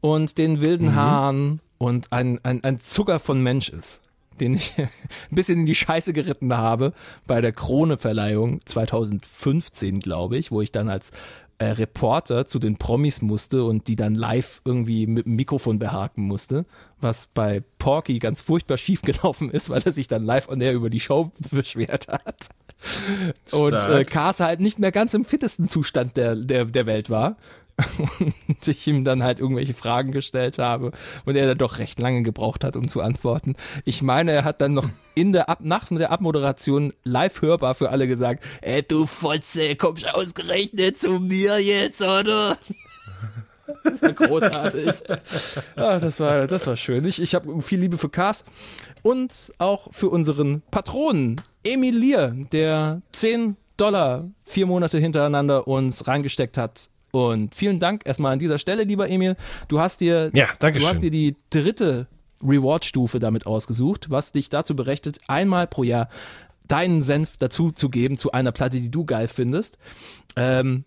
und 0.00 0.38
den 0.38 0.64
wilden 0.64 0.94
Haaren 0.96 1.60
und 1.78 2.12
ein, 2.12 2.40
ein, 2.42 2.64
ein 2.64 2.80
Zucker 2.80 3.20
von 3.20 3.42
Mensch 3.42 3.68
ist, 3.68 4.02
den 4.40 4.54
ich 4.54 4.74
ein 4.78 4.88
bisschen 5.30 5.60
in 5.60 5.66
die 5.66 5.74
Scheiße 5.74 6.12
geritten 6.12 6.56
habe 6.56 6.92
bei 7.26 7.40
der 7.40 7.52
Krone-Verleihung 7.52 8.60
2015, 8.64 10.00
glaube 10.00 10.38
ich, 10.38 10.50
wo 10.50 10.60
ich 10.60 10.72
dann 10.72 10.88
als 10.88 11.12
äh, 11.60 11.72
Reporter 11.72 12.46
zu 12.46 12.58
den 12.58 12.76
Promis 12.76 13.20
musste 13.20 13.64
und 13.64 13.86
die 13.86 13.96
dann 13.96 14.14
live 14.14 14.62
irgendwie 14.64 15.06
mit 15.06 15.26
dem 15.26 15.36
Mikrofon 15.36 15.78
behaken 15.78 16.22
musste, 16.22 16.64
was 17.00 17.28
bei 17.34 17.62
Porky 17.78 18.18
ganz 18.18 18.40
furchtbar 18.40 18.78
schief 18.78 19.02
gelaufen 19.02 19.50
ist, 19.50 19.68
weil 19.68 19.82
er 19.82 19.92
sich 19.92 20.08
dann 20.08 20.22
live 20.22 20.48
on 20.48 20.60
air 20.62 20.72
über 20.72 20.88
die 20.88 21.00
Show 21.00 21.32
beschwert 21.50 22.08
hat. 22.08 22.48
Und 23.52 23.74
äh, 23.74 23.80
Stark. 23.80 24.10
Cars 24.10 24.40
halt 24.40 24.60
nicht 24.60 24.78
mehr 24.78 24.90
ganz 24.90 25.12
im 25.12 25.26
fittesten 25.26 25.68
Zustand 25.68 26.16
der, 26.16 26.34
der, 26.34 26.64
der 26.64 26.86
Welt 26.86 27.10
war. 27.10 27.36
Und 28.48 28.68
ich 28.68 28.86
ihm 28.86 29.04
dann 29.04 29.22
halt 29.22 29.40
irgendwelche 29.40 29.74
Fragen 29.74 30.12
gestellt 30.12 30.58
habe 30.58 30.92
und 31.24 31.36
er 31.36 31.46
dann 31.46 31.58
doch 31.58 31.78
recht 31.78 32.00
lange 32.00 32.22
gebraucht 32.22 32.64
hat, 32.64 32.76
um 32.76 32.88
zu 32.88 33.00
antworten. 33.00 33.56
Ich 33.84 34.02
meine, 34.02 34.32
er 34.32 34.44
hat 34.44 34.60
dann 34.60 34.74
noch 34.74 34.88
in 35.14 35.32
der 35.32 35.48
Ab 35.48 35.60
nach 35.62 35.86
der 35.88 36.10
Abmoderation 36.10 36.92
live 37.04 37.42
hörbar 37.42 37.74
für 37.74 37.90
alle 37.90 38.06
gesagt, 38.06 38.44
ey 38.60 38.82
du 38.82 39.06
Fotze, 39.06 39.76
kommst 39.76 40.12
ausgerechnet 40.14 40.98
zu 40.98 41.20
mir 41.20 41.58
jetzt, 41.58 42.02
oder? 42.02 42.56
Das 43.84 44.02
war 44.02 44.12
großartig. 44.12 45.02
ah, 45.76 45.98
das, 46.00 46.18
war, 46.18 46.46
das 46.48 46.66
war 46.66 46.76
schön. 46.76 47.04
Ich, 47.04 47.22
ich 47.22 47.36
habe 47.36 47.62
viel 47.62 47.78
Liebe 47.78 47.98
für 47.98 48.08
Cars 48.08 48.44
und 49.02 49.52
auch 49.58 49.92
für 49.92 50.08
unseren 50.08 50.62
Patronen, 50.72 51.40
Emil 51.62 51.96
Lier, 51.96 52.34
der 52.52 53.00
10 53.12 53.56
Dollar 53.76 54.28
vier 54.44 54.66
Monate 54.66 54.98
hintereinander 54.98 55.66
uns 55.66 56.06
reingesteckt 56.06 56.58
hat. 56.58 56.90
Und 57.10 57.54
vielen 57.54 57.78
Dank 57.78 58.02
erstmal 58.04 58.32
an 58.32 58.38
dieser 58.38 58.58
Stelle, 58.58 58.84
lieber 58.84 59.08
Emil. 59.08 59.36
Du 59.68 59.80
hast 59.80 60.00
dir, 60.00 60.30
Ja, 60.34 60.46
du 60.80 60.86
hast 60.86 61.02
dir 61.02 61.10
die 61.10 61.36
dritte 61.50 62.06
Reward-Stufe 62.42 63.18
damit 63.18 63.46
ausgesucht, 63.46 64.10
was 64.10 64.32
dich 64.32 64.48
dazu 64.48 64.74
berechtigt, 64.74 65.20
einmal 65.28 65.66
pro 65.66 65.82
Jahr 65.82 66.08
deinen 66.68 67.02
Senf 67.02 67.36
dazu 67.36 67.72
zu 67.72 67.88
geben 67.88 68.16
zu 68.16 68.32
einer 68.32 68.52
Platte, 68.52 68.78
die 68.78 68.90
du 68.90 69.04
geil 69.04 69.28
findest. 69.28 69.76
Ähm, 70.36 70.84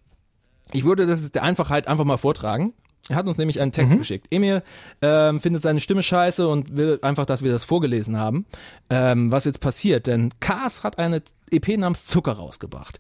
ich 0.72 0.86
würde 0.86 1.06
das 1.06 1.32
der 1.32 1.44
Einfachheit 1.44 1.88
einfach 1.88 2.06
mal 2.06 2.18
vortragen. 2.18 2.74
Er 3.10 3.18
hat 3.18 3.28
uns 3.28 3.38
nämlich 3.38 3.60
einen 3.60 3.74
Text 3.74 3.98
geschickt. 3.98 4.28
Emil 4.32 4.64
ähm, 5.02 5.42
findet 5.42 5.62
seine 5.62 5.82
Stimme 5.82 6.02
scheiße 6.02 6.48
und 6.48 6.78
will 6.78 7.00
einfach, 7.02 7.26
dass 7.26 7.44
wir 7.44 7.52
das 7.52 7.66
vorgelesen 7.66 8.18
haben. 8.18 8.46
Ähm, 8.90 9.30
was 9.30 9.44
jetzt 9.44 9.60
passiert, 9.60 10.08
denn 10.08 10.32
Cars 10.40 10.84
hat 10.84 10.98
eine 11.00 11.22
EP 11.52 11.78
namens 11.78 12.06
Zucker 12.06 12.32
rausgebracht. 12.34 13.00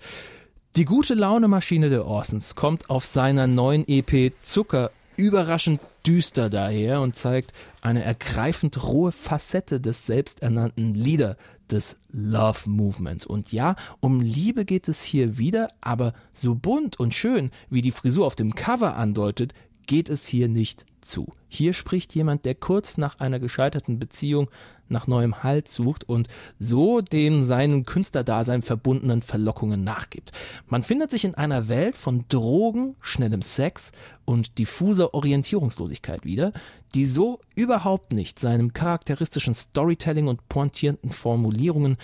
Die 0.75 0.85
gute 0.85 1.13
Laune-Maschine 1.13 1.91
der 1.91 2.07
Orsons 2.07 2.55
kommt 2.55 2.89
auf 2.89 3.05
seiner 3.05 3.45
neuen 3.45 3.87
EP 3.87 4.33
Zucker 4.41 4.89
überraschend 5.17 5.79
düster 6.03 6.49
daher 6.49 7.01
und 7.01 7.15
zeigt 7.15 7.53
eine 7.81 8.03
ergreifend 8.03 8.81
rohe 8.81 9.11
Facette 9.11 9.79
des 9.79 10.07
selbsternannten 10.07 10.95
Leader 10.95 11.37
des 11.69 11.97
Love 12.11 12.67
Movements. 12.67 13.23
Und 13.23 13.51
ja, 13.51 13.75
um 13.99 14.19
Liebe 14.19 14.65
geht 14.65 14.87
es 14.87 15.03
hier 15.03 15.37
wieder, 15.37 15.69
aber 15.79 16.15
so 16.33 16.55
bunt 16.55 16.99
und 16.99 17.13
schön, 17.13 17.51
wie 17.69 17.83
die 17.83 17.91
Frisur 17.91 18.25
auf 18.25 18.35
dem 18.35 18.55
Cover 18.55 18.95
andeutet, 18.95 19.53
geht 19.85 20.09
es 20.09 20.25
hier 20.25 20.47
nicht 20.47 20.87
zu. 21.05 21.27
Hier 21.47 21.73
spricht 21.73 22.15
jemand, 22.15 22.45
der 22.45 22.55
kurz 22.55 22.97
nach 22.97 23.19
einer 23.19 23.39
gescheiterten 23.39 23.99
Beziehung 23.99 24.49
nach 24.89 25.07
neuem 25.07 25.43
Halt 25.43 25.67
sucht 25.67 26.07
und 26.07 26.27
so 26.59 27.01
den 27.01 27.43
seinem 27.43 27.85
Künstlerdasein 27.85 28.61
verbundenen 28.61 29.21
Verlockungen 29.21 29.83
nachgibt. 29.83 30.31
Man 30.67 30.83
findet 30.83 31.11
sich 31.11 31.25
in 31.25 31.35
einer 31.35 31.67
Welt 31.67 31.97
von 31.97 32.25
Drogen, 32.29 32.95
schnellem 33.01 33.41
Sex 33.41 33.91
und 34.25 34.57
diffuser 34.57 35.13
Orientierungslosigkeit 35.13 36.25
wieder, 36.25 36.53
die 36.95 37.05
so 37.05 37.39
überhaupt 37.55 38.13
nicht 38.13 38.39
seinem 38.39 38.73
charakteristischen 38.73 39.53
Storytelling 39.53 40.27
und 40.27 40.47
pointierenden 40.47 41.11
Formulierungen 41.11 41.97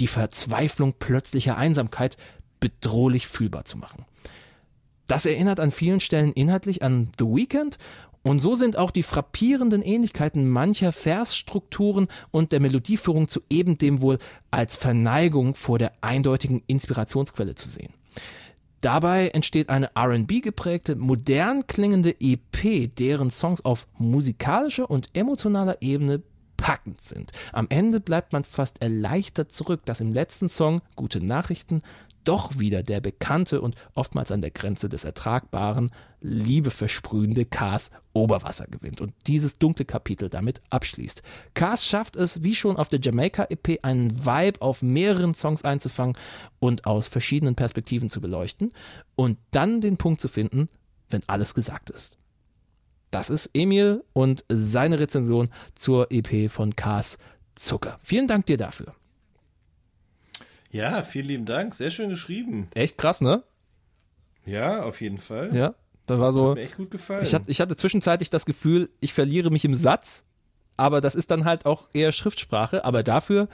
die 0.00 0.06
Verzweiflung 0.06 0.94
plötzlicher 0.98 1.56
Einsamkeit 1.56 2.16
bedrohlich 2.60 3.26
fühlbar 3.26 3.64
zu 3.64 3.76
machen. 3.76 4.06
Das 5.06 5.24
erinnert 5.24 5.60
an 5.60 5.70
vielen 5.70 6.00
Stellen 6.00 6.32
inhaltlich 6.32 6.82
an 6.82 7.10
The 7.18 7.26
Weeknd 7.26 7.78
und 8.26 8.40
so 8.40 8.56
sind 8.56 8.76
auch 8.76 8.90
die 8.90 9.04
frappierenden 9.04 9.82
Ähnlichkeiten 9.82 10.48
mancher 10.48 10.90
Versstrukturen 10.90 12.08
und 12.32 12.50
der 12.50 12.58
Melodieführung 12.58 13.28
zu 13.28 13.40
eben 13.48 13.78
dem 13.78 14.00
wohl 14.00 14.18
als 14.50 14.74
Verneigung 14.74 15.54
vor 15.54 15.78
der 15.78 15.92
eindeutigen 16.00 16.60
Inspirationsquelle 16.66 17.54
zu 17.54 17.68
sehen. 17.68 17.92
Dabei 18.80 19.28
entsteht 19.28 19.68
eine 19.68 19.90
RB 19.96 20.42
geprägte, 20.42 20.96
modern 20.96 21.68
klingende 21.68 22.16
EP, 22.18 22.92
deren 22.96 23.30
Songs 23.30 23.64
auf 23.64 23.86
musikalischer 23.96 24.90
und 24.90 25.08
emotionaler 25.14 25.80
Ebene 25.80 26.20
packend 26.56 27.00
sind. 27.00 27.30
Am 27.52 27.66
Ende 27.68 28.00
bleibt 28.00 28.32
man 28.32 28.42
fast 28.42 28.82
erleichtert 28.82 29.52
zurück, 29.52 29.82
dass 29.84 30.00
im 30.00 30.12
letzten 30.12 30.48
Song 30.48 30.82
Gute 30.96 31.24
Nachrichten 31.24 31.82
doch 32.26 32.58
wieder 32.58 32.82
der 32.82 33.00
bekannte 33.00 33.60
und 33.60 33.76
oftmals 33.94 34.30
an 34.30 34.40
der 34.42 34.50
Grenze 34.50 34.88
des 34.88 35.04
Ertragbaren 35.04 35.90
liebeversprühende 36.20 37.44
Cars 37.44 37.90
Oberwasser 38.12 38.66
gewinnt 38.66 39.00
und 39.00 39.14
dieses 39.26 39.58
dunkle 39.58 39.84
Kapitel 39.84 40.28
damit 40.28 40.60
abschließt. 40.70 41.22
Cars 41.54 41.86
schafft 41.86 42.16
es, 42.16 42.42
wie 42.42 42.54
schon 42.54 42.76
auf 42.76 42.88
der 42.88 43.00
Jamaica-EP, 43.00 43.78
einen 43.82 44.26
Vibe 44.26 44.60
auf 44.60 44.82
mehreren 44.82 45.34
Songs 45.34 45.64
einzufangen 45.64 46.16
und 46.58 46.84
aus 46.84 47.06
verschiedenen 47.06 47.54
Perspektiven 47.54 48.10
zu 48.10 48.20
beleuchten 48.20 48.72
und 49.14 49.38
dann 49.52 49.80
den 49.80 49.96
Punkt 49.96 50.20
zu 50.20 50.28
finden, 50.28 50.68
wenn 51.10 51.22
alles 51.28 51.54
gesagt 51.54 51.90
ist. 51.90 52.18
Das 53.10 53.30
ist 53.30 53.50
Emil 53.54 54.04
und 54.12 54.44
seine 54.48 54.98
Rezension 54.98 55.48
zur 55.74 56.10
EP 56.10 56.50
von 56.50 56.74
Cars 56.74 57.18
Zucker. 57.54 57.98
Vielen 58.02 58.26
Dank 58.26 58.46
dir 58.46 58.56
dafür. 58.56 58.94
Ja, 60.70 61.02
vielen 61.02 61.26
lieben 61.26 61.44
Dank. 61.46 61.74
Sehr 61.74 61.90
schön 61.90 62.10
geschrieben. 62.10 62.68
Echt 62.74 62.98
krass, 62.98 63.20
ne? 63.20 63.42
Ja, 64.44 64.82
auf 64.82 65.00
jeden 65.00 65.18
Fall. 65.18 65.54
Ja, 65.54 65.74
das 66.06 66.18
war 66.20 66.32
so. 66.32 66.50
Hat 66.50 66.56
mir 66.56 66.62
echt 66.62 66.76
gut 66.76 66.90
gefallen. 66.90 67.22
Ich 67.24 67.34
hatte, 67.34 67.50
ich 67.50 67.60
hatte 67.60 67.76
zwischenzeitlich 67.76 68.30
das 68.30 68.46
Gefühl, 68.46 68.90
ich 69.00 69.12
verliere 69.12 69.50
mich 69.50 69.64
im 69.64 69.74
Satz, 69.74 70.24
aber 70.76 71.00
das 71.00 71.14
ist 71.14 71.30
dann 71.30 71.44
halt 71.44 71.66
auch 71.66 71.88
eher 71.92 72.12
Schriftsprache, 72.12 72.84
aber 72.84 73.02
dafür 73.02 73.48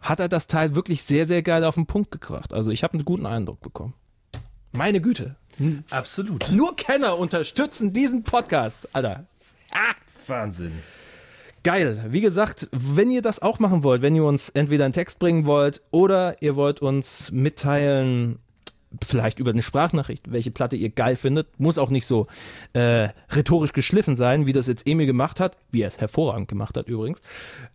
hat 0.00 0.20
er 0.20 0.28
das 0.28 0.46
Teil 0.46 0.74
wirklich 0.74 1.02
sehr, 1.02 1.26
sehr 1.26 1.42
geil 1.42 1.64
auf 1.64 1.76
den 1.76 1.86
Punkt 1.86 2.10
gebracht. 2.10 2.52
Also 2.52 2.70
ich 2.70 2.82
habe 2.82 2.94
einen 2.94 3.04
guten 3.04 3.26
Eindruck 3.26 3.60
bekommen. 3.60 3.94
Meine 4.72 5.00
Güte. 5.00 5.36
Absolut. 5.90 6.50
Nur 6.50 6.74
Kenner 6.76 7.18
unterstützen 7.18 7.92
diesen 7.92 8.24
Podcast, 8.24 8.88
Alter. 8.92 9.26
Wahnsinn. 10.26 10.72
Geil. 11.64 12.04
Wie 12.10 12.20
gesagt, 12.20 12.68
wenn 12.72 13.10
ihr 13.10 13.22
das 13.22 13.40
auch 13.40 13.58
machen 13.58 13.82
wollt, 13.82 14.02
wenn 14.02 14.14
ihr 14.14 14.24
uns 14.24 14.50
entweder 14.50 14.84
einen 14.84 14.92
Text 14.92 15.18
bringen 15.18 15.46
wollt 15.46 15.80
oder 15.90 16.36
ihr 16.42 16.56
wollt 16.56 16.82
uns 16.82 17.32
mitteilen, 17.32 18.38
vielleicht 19.02 19.38
über 19.38 19.50
eine 19.50 19.62
Sprachnachricht, 19.62 20.30
welche 20.30 20.50
Platte 20.50 20.76
ihr 20.76 20.90
geil 20.90 21.16
findet, 21.16 21.58
muss 21.58 21.78
auch 21.78 21.88
nicht 21.88 22.04
so 22.04 22.26
äh, 22.74 23.08
rhetorisch 23.30 23.72
geschliffen 23.72 24.14
sein, 24.14 24.44
wie 24.44 24.52
das 24.52 24.66
jetzt 24.66 24.86
Emil 24.86 25.06
gemacht 25.06 25.40
hat, 25.40 25.56
wie 25.70 25.80
er 25.80 25.88
es 25.88 25.98
hervorragend 25.98 26.48
gemacht 26.48 26.76
hat 26.76 26.86
übrigens. 26.86 27.22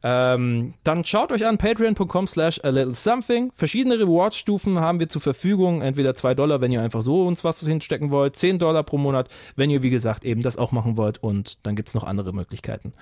Ähm, 0.04 0.76
dann 0.84 1.04
schaut 1.04 1.32
euch 1.32 1.48
an 1.48 1.58
patreon.com 1.58 2.28
slash 2.28 2.64
a 2.64 2.70
little 2.70 2.94
something. 2.94 3.52
Verschiedene 3.56 4.00
Reward-Stufen 4.00 4.80
haben 4.80 5.00
wir 5.00 5.10
zur 5.10 5.22
Verfügung. 5.22 5.82
Entweder 5.82 6.14
2 6.14 6.36
Dollar, 6.36 6.62
wenn 6.62 6.72
ihr 6.72 6.84
einfach 6.84 7.02
so 7.02 7.26
uns 7.26 7.44
was 7.44 7.60
hinstecken 7.60 8.12
wollt, 8.12 8.36
10 8.36 8.60
Dollar 8.60 8.84
pro 8.84 9.00
Monat, 9.00 9.30
wenn 9.56 9.72
ihr 9.72 9.82
wie 9.82 9.90
gesagt 9.90 10.26
eben 10.26 10.44
das 10.44 10.58
auch 10.58 10.72
machen 10.72 10.96
wollt 10.96 11.18
und 11.24 11.58
dann 11.66 11.76
gibt's 11.76 11.96
noch 11.96 12.04
andere 12.04 12.34
Möglichkeiten. 12.34 12.94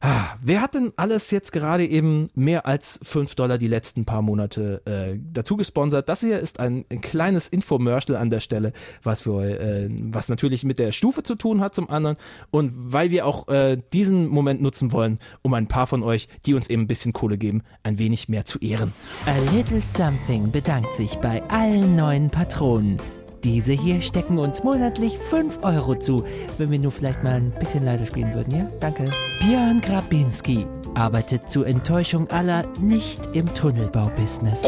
Ah, 0.00 0.30
Wer 0.42 0.62
hat 0.62 0.74
denn 0.74 0.92
alles 0.96 1.30
jetzt 1.30 1.52
gerade 1.52 1.86
eben 1.86 2.28
mehr 2.34 2.66
als 2.66 2.98
5 3.02 3.34
Dollar 3.34 3.58
die 3.58 3.68
letzten 3.68 4.06
paar 4.06 4.22
Monate 4.22 4.80
äh, 4.86 5.18
dazu 5.32 5.56
gesponsert? 5.56 6.08
Das 6.08 6.20
hier 6.20 6.38
ist 6.38 6.60
ein, 6.60 6.86
ein 6.90 7.02
kleines 7.02 7.48
Infomercial 7.48 8.16
an 8.16 8.30
der 8.30 8.40
Stelle, 8.40 8.72
was 9.02 9.20
für 9.20 9.42
äh, 9.44 9.90
was 10.00 10.28
natürlich 10.30 10.64
mit 10.64 10.78
der 10.78 10.92
Stufe 10.92 11.22
zu 11.22 11.34
tun 11.34 11.60
hat 11.60 11.74
zum 11.74 11.90
anderen 11.90 12.16
und 12.50 12.72
weil 12.74 13.10
wir 13.10 13.26
auch 13.26 13.48
äh, 13.48 13.76
diesen 13.92 14.28
Moment 14.28 14.62
nutzen 14.62 14.92
wollen, 14.92 15.18
um 15.42 15.52
ein 15.52 15.66
paar 15.66 15.86
von 15.86 16.02
euch, 16.02 16.28
die 16.46 16.54
uns 16.54 16.70
eben 16.70 16.82
ein 16.82 16.88
bisschen 16.88 17.12
Kohle 17.12 17.36
geben, 17.36 17.62
ein 17.82 17.98
wenig 17.98 18.28
mehr 18.30 18.46
zu 18.46 18.58
ehren. 18.60 18.94
A 19.26 19.54
Little 19.54 19.82
Something 19.82 20.50
bedankt 20.52 20.94
sich 20.94 21.16
bei 21.16 21.42
allen 21.50 21.96
neuen 21.96 22.30
Patronen. 22.30 22.96
Diese 23.44 23.72
hier 23.72 24.02
stecken 24.02 24.38
uns 24.38 24.62
monatlich 24.62 25.18
5 25.18 25.60
Euro 25.62 25.94
zu, 25.94 26.24
wenn 26.58 26.70
wir 26.70 26.78
nur 26.78 26.92
vielleicht 26.92 27.22
mal 27.22 27.34
ein 27.34 27.52
bisschen 27.58 27.84
leiser 27.84 28.04
spielen 28.04 28.34
würden, 28.34 28.54
ja? 28.54 28.66
Danke. 28.80 29.06
Björn 29.40 29.80
Grabinski 29.80 30.66
arbeitet 30.94 31.50
zur 31.50 31.66
Enttäuschung 31.66 32.28
aller 32.30 32.64
nicht 32.80 33.20
im 33.32 33.52
Tunnelbaubusiness. 33.54 34.62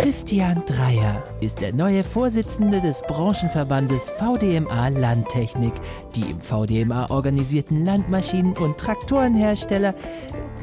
Christian 0.00 0.62
Dreier 0.64 1.22
ist 1.40 1.60
der 1.60 1.74
neue 1.74 2.02
Vorsitzende 2.02 2.80
des 2.80 3.02
Branchenverbandes 3.02 4.08
VDMA 4.10 4.88
Landtechnik, 4.88 5.74
die 6.14 6.22
im 6.22 6.40
VDMA 6.40 7.10
organisierten 7.10 7.84
Landmaschinen- 7.84 8.56
und 8.56 8.78
Traktorenhersteller. 8.78 9.94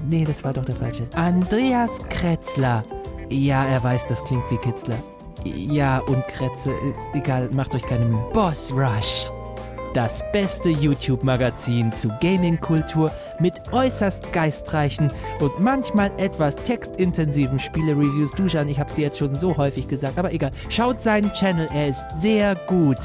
Nee, 0.10 0.26
das 0.26 0.44
war 0.44 0.54
doch 0.54 0.66
der 0.66 0.76
falsche. 0.76 1.08
Andreas 1.16 2.00
Kretzler. 2.10 2.84
Ja, 3.30 3.66
er 3.66 3.84
weiß, 3.84 4.08
das 4.08 4.24
klingt 4.24 4.50
wie 4.50 4.58
Kitzler. 4.58 4.98
Ja, 5.44 6.00
und 6.00 6.28
Kretze, 6.28 6.74
ist 6.74 7.10
egal, 7.14 7.50
macht 7.52 7.76
euch 7.76 7.84
keine 7.84 8.06
Mühe. 8.06 8.24
Boss 8.34 8.72
Rush. 8.72 9.28
Das 9.94 10.24
beste 10.32 10.70
YouTube-Magazin 10.70 11.92
zu 11.94 12.10
Gaming-Kultur 12.22 13.12
mit 13.40 13.54
äußerst 13.72 14.32
geistreichen 14.32 15.12
und 15.40 15.60
manchmal 15.60 16.12
etwas 16.18 16.56
textintensiven 16.56 17.58
Spiele-Reviews. 17.58 18.32
Duschan, 18.34 18.70
ich 18.70 18.80
hab's 18.80 18.96
dir 18.96 19.04
jetzt 19.04 19.18
schon 19.18 19.36
so 19.36 19.58
häufig 19.58 19.88
gesagt, 19.88 20.20
aber 20.20 20.34
egal. 20.34 20.52
Schaut 20.70 21.00
seinen 21.00 21.34
Channel, 21.34 21.68
er 21.74 21.88
ist 21.88 22.22
sehr 22.22 22.56
gut. 22.68 23.00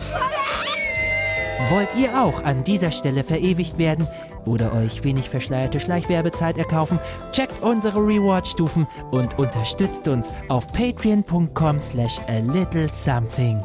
Wollt 1.71 1.95
ihr 1.97 2.21
auch 2.21 2.43
an 2.45 2.65
dieser 2.65 2.91
Stelle 2.91 3.25
verewigt 3.25 3.79
werden 3.79 4.07
oder 4.45 4.73
euch 4.73 5.05
wenig 5.05 5.29
verschleierte 5.29 5.81
Schleichwerbezeit 5.81 6.59
erkaufen? 6.59 6.99
Checkt 7.33 7.63
unsere 7.63 7.99
Reward-Stufen 7.99 8.87
und 9.11 9.39
unterstützt 9.39 10.09
uns 10.09 10.31
auf 10.49 10.73
patreon.com 10.73 11.81
slash 11.81 12.19
a 12.29 12.39
little 12.39 12.89
something. 12.89 13.61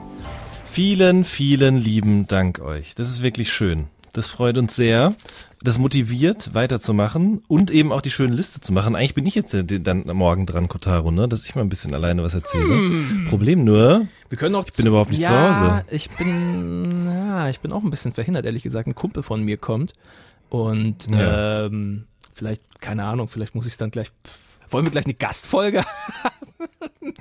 Vielen, 0.63 1.23
vielen 1.23 1.77
lieben 1.77 2.27
Dank 2.27 2.59
euch. 2.59 2.93
Das 2.95 3.09
ist 3.09 3.23
wirklich 3.23 3.51
schön. 3.51 3.87
Das 4.17 4.29
freut 4.29 4.57
uns 4.57 4.75
sehr. 4.75 5.13
Das 5.63 5.77
motiviert, 5.77 6.55
weiterzumachen 6.55 7.41
und 7.47 7.69
eben 7.69 7.91
auch 7.91 8.01
die 8.01 8.09
schöne 8.09 8.35
Liste 8.35 8.61
zu 8.61 8.73
machen. 8.73 8.95
Eigentlich 8.95 9.13
bin 9.13 9.27
ich 9.27 9.35
jetzt 9.35 9.55
dann 9.55 10.03
morgen 10.07 10.47
dran, 10.47 10.67
Kotaro, 10.67 11.11
ne? 11.11 11.27
dass 11.27 11.45
ich 11.45 11.53
mal 11.53 11.61
ein 11.61 11.69
bisschen 11.69 11.93
alleine 11.93 12.23
was 12.23 12.33
erzähle. 12.33 13.25
Problem 13.29 13.63
nur, 13.63 14.07
Wir 14.29 14.37
können 14.37 14.55
auch 14.55 14.65
ich 14.65 14.73
bin 14.73 14.87
überhaupt 14.87 15.11
nicht 15.11 15.19
ja, 15.19 15.29
zu 15.29 15.65
Hause. 15.65 15.85
Ich 15.91 16.09
bin, 16.09 17.05
ja, 17.05 17.49
ich 17.49 17.59
bin 17.59 17.71
auch 17.71 17.83
ein 17.83 17.89
bisschen 17.89 18.11
verhindert, 18.11 18.45
ehrlich 18.45 18.63
gesagt. 18.63 18.87
Ein 18.87 18.95
Kumpel 18.95 19.23
von 19.23 19.43
mir 19.43 19.57
kommt 19.57 19.93
und 20.49 21.09
Ja. 21.11 21.65
ähm, 21.65 22.05
vielleicht, 22.33 22.81
keine 22.81 23.03
Ahnung, 23.05 23.27
vielleicht 23.27 23.55
muss 23.55 23.65
ich 23.65 23.73
es 23.73 23.77
dann 23.77 23.91
gleich. 23.91 24.07
Pff, 24.25 24.47
wollen 24.69 24.85
wir 24.85 24.91
gleich 24.91 25.05
eine 25.05 25.13
Gastfolge 25.13 25.83
haben? 26.23 27.13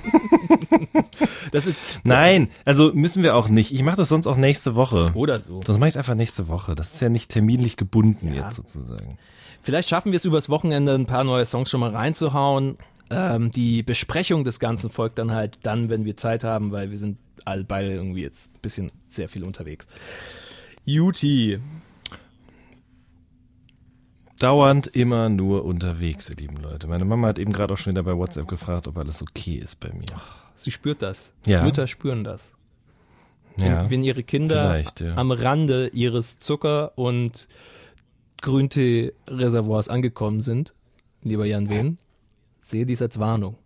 Das 1.52 1.66
ist 1.66 1.76
Nein, 2.04 2.50
also 2.64 2.92
müssen 2.92 3.22
wir 3.22 3.36
auch 3.36 3.48
nicht. 3.48 3.72
Ich 3.72 3.82
mache 3.82 3.96
das 3.96 4.08
sonst 4.08 4.26
auch 4.26 4.36
nächste 4.36 4.74
Woche. 4.74 5.12
oder 5.14 5.40
so. 5.40 5.60
Sonst 5.64 5.78
mache 5.78 5.88
ich 5.90 5.98
einfach 5.98 6.14
nächste 6.14 6.48
Woche. 6.48 6.74
Das 6.74 6.94
ist 6.94 7.00
ja 7.00 7.08
nicht 7.08 7.30
terminlich 7.30 7.76
gebunden 7.76 8.32
Ja. 8.34 8.44
jetzt 8.44 8.56
sozusagen. 8.56 9.18
Vielleicht 9.62 9.88
schaffen 9.88 10.12
wir 10.12 10.16
es 10.16 10.24
übers 10.24 10.48
Wochenende 10.48 10.94
ein 10.94 11.06
paar 11.06 11.24
neue 11.24 11.44
Songs 11.46 11.70
schon 11.70 11.80
mal 11.80 11.90
reinzuhauen. 11.94 12.76
Ähm, 13.10 13.50
die 13.52 13.82
Besprechung 13.82 14.44
des 14.44 14.58
Ganzen 14.60 14.90
folgt 14.90 15.18
dann 15.18 15.32
halt 15.32 15.58
dann, 15.62 15.88
wenn 15.88 16.04
wir 16.04 16.16
Zeit 16.16 16.44
haben, 16.44 16.72
weil 16.72 16.90
wir 16.90 16.98
sind 16.98 17.18
all 17.44 17.62
beide 17.64 17.92
irgendwie 17.92 18.22
jetzt 18.22 18.52
ein 18.54 18.60
bisschen 18.60 18.92
sehr 19.06 19.28
viel 19.28 19.44
unterwegs. 19.44 19.86
Juti. 20.84 21.58
Dauernd 24.38 24.86
immer 24.88 25.28
nur 25.28 25.64
unterwegs, 25.64 26.28
ihr 26.28 26.36
lieben 26.36 26.56
Leute. 26.58 26.86
Meine 26.88 27.04
Mama 27.04 27.28
hat 27.28 27.38
eben 27.38 27.52
gerade 27.52 27.72
auch 27.72 27.78
schon 27.78 27.92
wieder 27.92 28.02
bei 28.02 28.16
WhatsApp 28.16 28.46
gefragt, 28.48 28.86
ob 28.86 28.98
alles 28.98 29.22
okay 29.22 29.56
ist 29.56 29.80
bei 29.80 29.90
mir. 29.90 30.20
Sie 30.56 30.70
spürt 30.70 31.00
das. 31.02 31.32
Ja. 31.46 31.62
Mütter 31.62 31.86
spüren 31.86 32.22
das. 32.22 32.54
Ja. 33.58 33.88
Wenn 33.88 34.02
ihre 34.02 34.22
Kinder 34.22 34.78
ja. 34.78 35.16
am 35.16 35.30
Rande 35.30 35.88
ihres 35.88 36.38
Zucker- 36.38 36.92
und 36.96 37.48
Grüntee-Reservoirs 38.42 39.88
angekommen 39.88 40.42
sind, 40.42 40.74
lieber 41.22 41.46
Jan 41.46 41.70
Wehn, 41.70 41.98
sehe 42.60 42.84
dies 42.84 43.00
als 43.00 43.18
Warnung. 43.18 43.56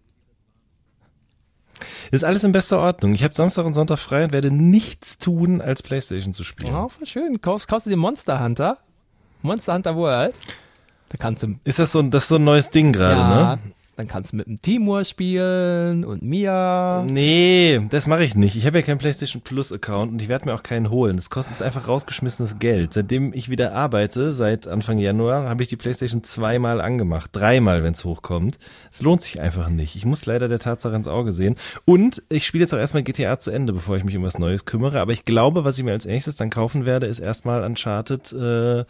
Ist 2.13 2.25
alles 2.25 2.45
in 2.45 2.53
bester 2.53 2.79
Ordnung. 2.79 3.15
Ich 3.15 3.25
habe 3.25 3.35
Samstag 3.35 3.65
und 3.65 3.73
Sonntag 3.73 3.99
frei 3.99 4.25
und 4.25 4.33
werde 4.33 4.51
nichts 4.51 5.19
tun, 5.19 5.61
als 5.61 5.83
Playstation 5.83 6.33
zu 6.33 6.45
spielen. 6.45 6.75
Oh, 6.75 6.89
voll 6.89 7.07
schön. 7.07 7.41
Kaufst, 7.41 7.67
kaufst 7.67 7.87
du 7.87 7.91
dir 7.91 7.97
Monster 7.97 8.43
Hunter? 8.43 8.79
Monster 9.43 9.75
Hunter 9.75 9.97
World? 9.97 10.35
Da 11.09 11.17
kannst 11.19 11.43
du 11.43 11.55
Ist 11.65 11.79
das 11.79 11.93
so, 11.93 12.01
ein- 12.01 12.11
das 12.11 12.25
ist 12.25 12.29
so 12.29 12.37
ein 12.37 12.45
neues 12.45 12.71
Ding 12.71 12.93
gerade, 12.93 13.21
ja, 13.21 13.57
ne? 13.57 13.59
Dann 14.01 14.09
kannst 14.09 14.33
du 14.33 14.37
mit 14.37 14.47
dem 14.47 14.61
Timur 14.63 15.05
spielen 15.05 16.05
und 16.05 16.23
Mia. 16.23 17.05
Nee, 17.07 17.83
das 17.91 18.07
mache 18.07 18.25
ich 18.25 18.35
nicht. 18.35 18.57
Ich 18.57 18.65
habe 18.67 18.79
ja 18.79 18.83
keinen 18.83 18.99
PlayStation 18.99 19.43
Plus 19.43 19.73
Account 19.73 20.13
und 20.13 20.23
ich 20.23 20.29
werde 20.29 20.47
mir 20.47 20.55
auch 20.55 20.63
keinen 20.63 20.89
holen. 20.91 21.17
Das 21.17 21.29
kostet 21.29 21.53
ist 21.53 21.63
einfach 21.63 21.87
rausgeschmissenes 21.87 22.59
Geld. 22.59 22.95
Seitdem 22.95 23.35
ich 23.35 23.51
wieder 23.51 23.75
arbeite, 23.75 24.33
seit 24.33 24.67
Anfang 24.67 24.99
Januar, 24.99 25.49
habe 25.49 25.63
ich 25.63 25.69
die 25.69 25.77
PlayStation 25.77 26.25
zweimal 26.25 26.81
angemacht. 26.81 27.31
Dreimal, 27.33 27.85
wenn 27.85 27.93
es 27.93 28.05
hochkommt. 28.05 28.59
Es 28.91 29.03
lohnt 29.03 29.21
sich 29.21 29.41
einfach 29.41 29.69
nicht. 29.69 29.97
Ich 29.97 30.07
muss 30.07 30.25
leider 30.25 30.49
der 30.49 30.59
Tatsache 30.59 30.97
ins 30.97 31.09
Auge 31.09 31.33
sehen. 31.33 31.57
Und 31.85 32.23
ich 32.31 32.47
spiele 32.47 32.63
jetzt 32.63 32.73
auch 32.73 32.79
erstmal 32.79 33.03
GTA 33.03 33.39
zu 33.39 33.51
Ende, 33.51 33.75
bevor 33.75 33.99
ich 33.99 34.05
mich 34.05 34.17
um 34.17 34.23
was 34.23 34.39
Neues 34.39 34.65
kümmere. 34.65 35.01
Aber 35.01 35.13
ich 35.13 35.27
glaube, 35.27 35.65
was 35.65 35.79
ich 35.79 35.85
mir 35.85 35.93
als 35.93 36.07
nächstes 36.07 36.37
dann 36.37 36.49
kaufen 36.49 36.87
werde, 36.87 37.07
ist 37.07 37.19
erstmal 37.19 37.65
Uncharted, 37.65 38.33
äh, 38.33 38.85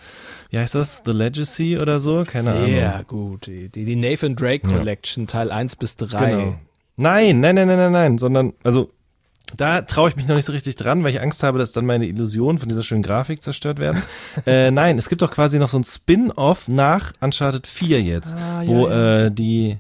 wie 0.51 0.59
heißt 0.59 0.77
das? 0.77 1.03
The 1.05 1.13
Legacy 1.13 1.79
oder 1.79 1.99
so? 1.99 2.25
Keine 2.25 2.53
Ahnung. 2.53 2.67
Sehr 2.67 3.05
gut. 3.09 3.47
Die, 3.47 3.69
die 3.69 3.85
die 3.85 3.97
Nathan 3.97 4.37
Drake 4.37 4.61
Collection, 4.69 5.00
Teil 5.27 5.51
1 5.51 5.77
bis 5.77 5.97
3. 5.97 6.31
Genau. 6.31 6.55
Nein, 6.97 7.41
nein, 7.41 7.55
nein, 7.55 7.67
nein, 7.67 7.79
nein, 7.79 7.93
nein, 7.93 8.19
sondern, 8.19 8.53
also, 8.63 8.91
da 9.57 9.81
traue 9.83 10.11
ich 10.11 10.17
mich 10.17 10.29
noch 10.29 10.37
nicht 10.37 10.45
so 10.45 10.53
richtig 10.53 10.77
dran, 10.77 11.03
weil 11.03 11.13
ich 11.13 11.21
Angst 11.21 11.43
habe, 11.43 11.59
dass 11.59 11.73
dann 11.73 11.87
meine 11.87 12.07
Illusionen 12.07 12.59
von 12.59 12.69
dieser 12.69 12.83
schönen 12.83 13.03
Grafik 13.03 13.43
zerstört 13.43 13.79
werden. 13.79 14.03
äh, 14.47 14.71
nein, 14.71 14.99
es 14.99 15.09
gibt 15.09 15.23
doch 15.23 15.31
quasi 15.31 15.59
noch 15.59 15.69
so 15.69 15.79
ein 15.79 15.85
Spin-off 15.85 16.69
nach 16.69 17.13
Uncharted 17.21 17.67
4 17.67 18.03
jetzt, 18.03 18.35
Ah, 18.35 18.63
ja, 18.63 18.69
wo 18.69 18.89
ja. 18.89 19.27
Äh, 19.27 19.31
die, 19.33 19.79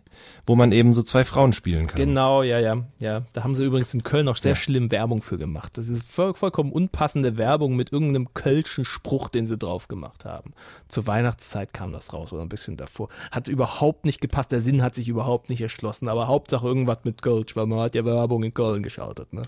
wo 0.50 0.56
man 0.56 0.72
eben 0.72 0.94
so 0.94 1.02
zwei 1.04 1.24
Frauen 1.24 1.52
spielen 1.52 1.86
kann. 1.86 1.96
Genau, 1.96 2.42
ja, 2.42 2.58
ja, 2.58 2.82
ja. 2.98 3.22
Da 3.34 3.44
haben 3.44 3.54
sie 3.54 3.64
übrigens 3.64 3.94
in 3.94 4.02
Köln 4.02 4.26
auch 4.26 4.36
sehr 4.36 4.56
schlimm 4.56 4.90
Werbung 4.90 5.22
für 5.22 5.38
gemacht. 5.38 5.78
Das 5.78 5.86
ist 5.86 6.02
voll, 6.02 6.34
vollkommen 6.34 6.72
unpassende 6.72 7.36
Werbung 7.36 7.76
mit 7.76 7.92
irgendeinem 7.92 8.34
kölschen 8.34 8.84
Spruch, 8.84 9.28
den 9.28 9.46
sie 9.46 9.56
drauf 9.56 9.86
gemacht 9.86 10.24
haben. 10.24 10.52
Zur 10.88 11.06
Weihnachtszeit 11.06 11.72
kam 11.72 11.92
das 11.92 12.12
raus 12.12 12.32
oder 12.32 12.42
ein 12.42 12.48
bisschen 12.48 12.76
davor. 12.76 13.10
Hat 13.30 13.46
überhaupt 13.46 14.04
nicht 14.04 14.20
gepasst, 14.20 14.50
der 14.50 14.60
Sinn 14.60 14.82
hat 14.82 14.96
sich 14.96 15.06
überhaupt 15.06 15.50
nicht 15.50 15.60
erschlossen, 15.60 16.08
aber 16.08 16.26
Hauptsache 16.26 16.66
irgendwas 16.66 16.98
mit 17.04 17.22
Kölsch, 17.22 17.54
weil 17.54 17.66
man 17.66 17.78
hat 17.78 17.94
ja 17.94 18.04
Werbung 18.04 18.42
in 18.42 18.52
Köln 18.52 18.82
geschaltet, 18.82 19.32
ne? 19.32 19.42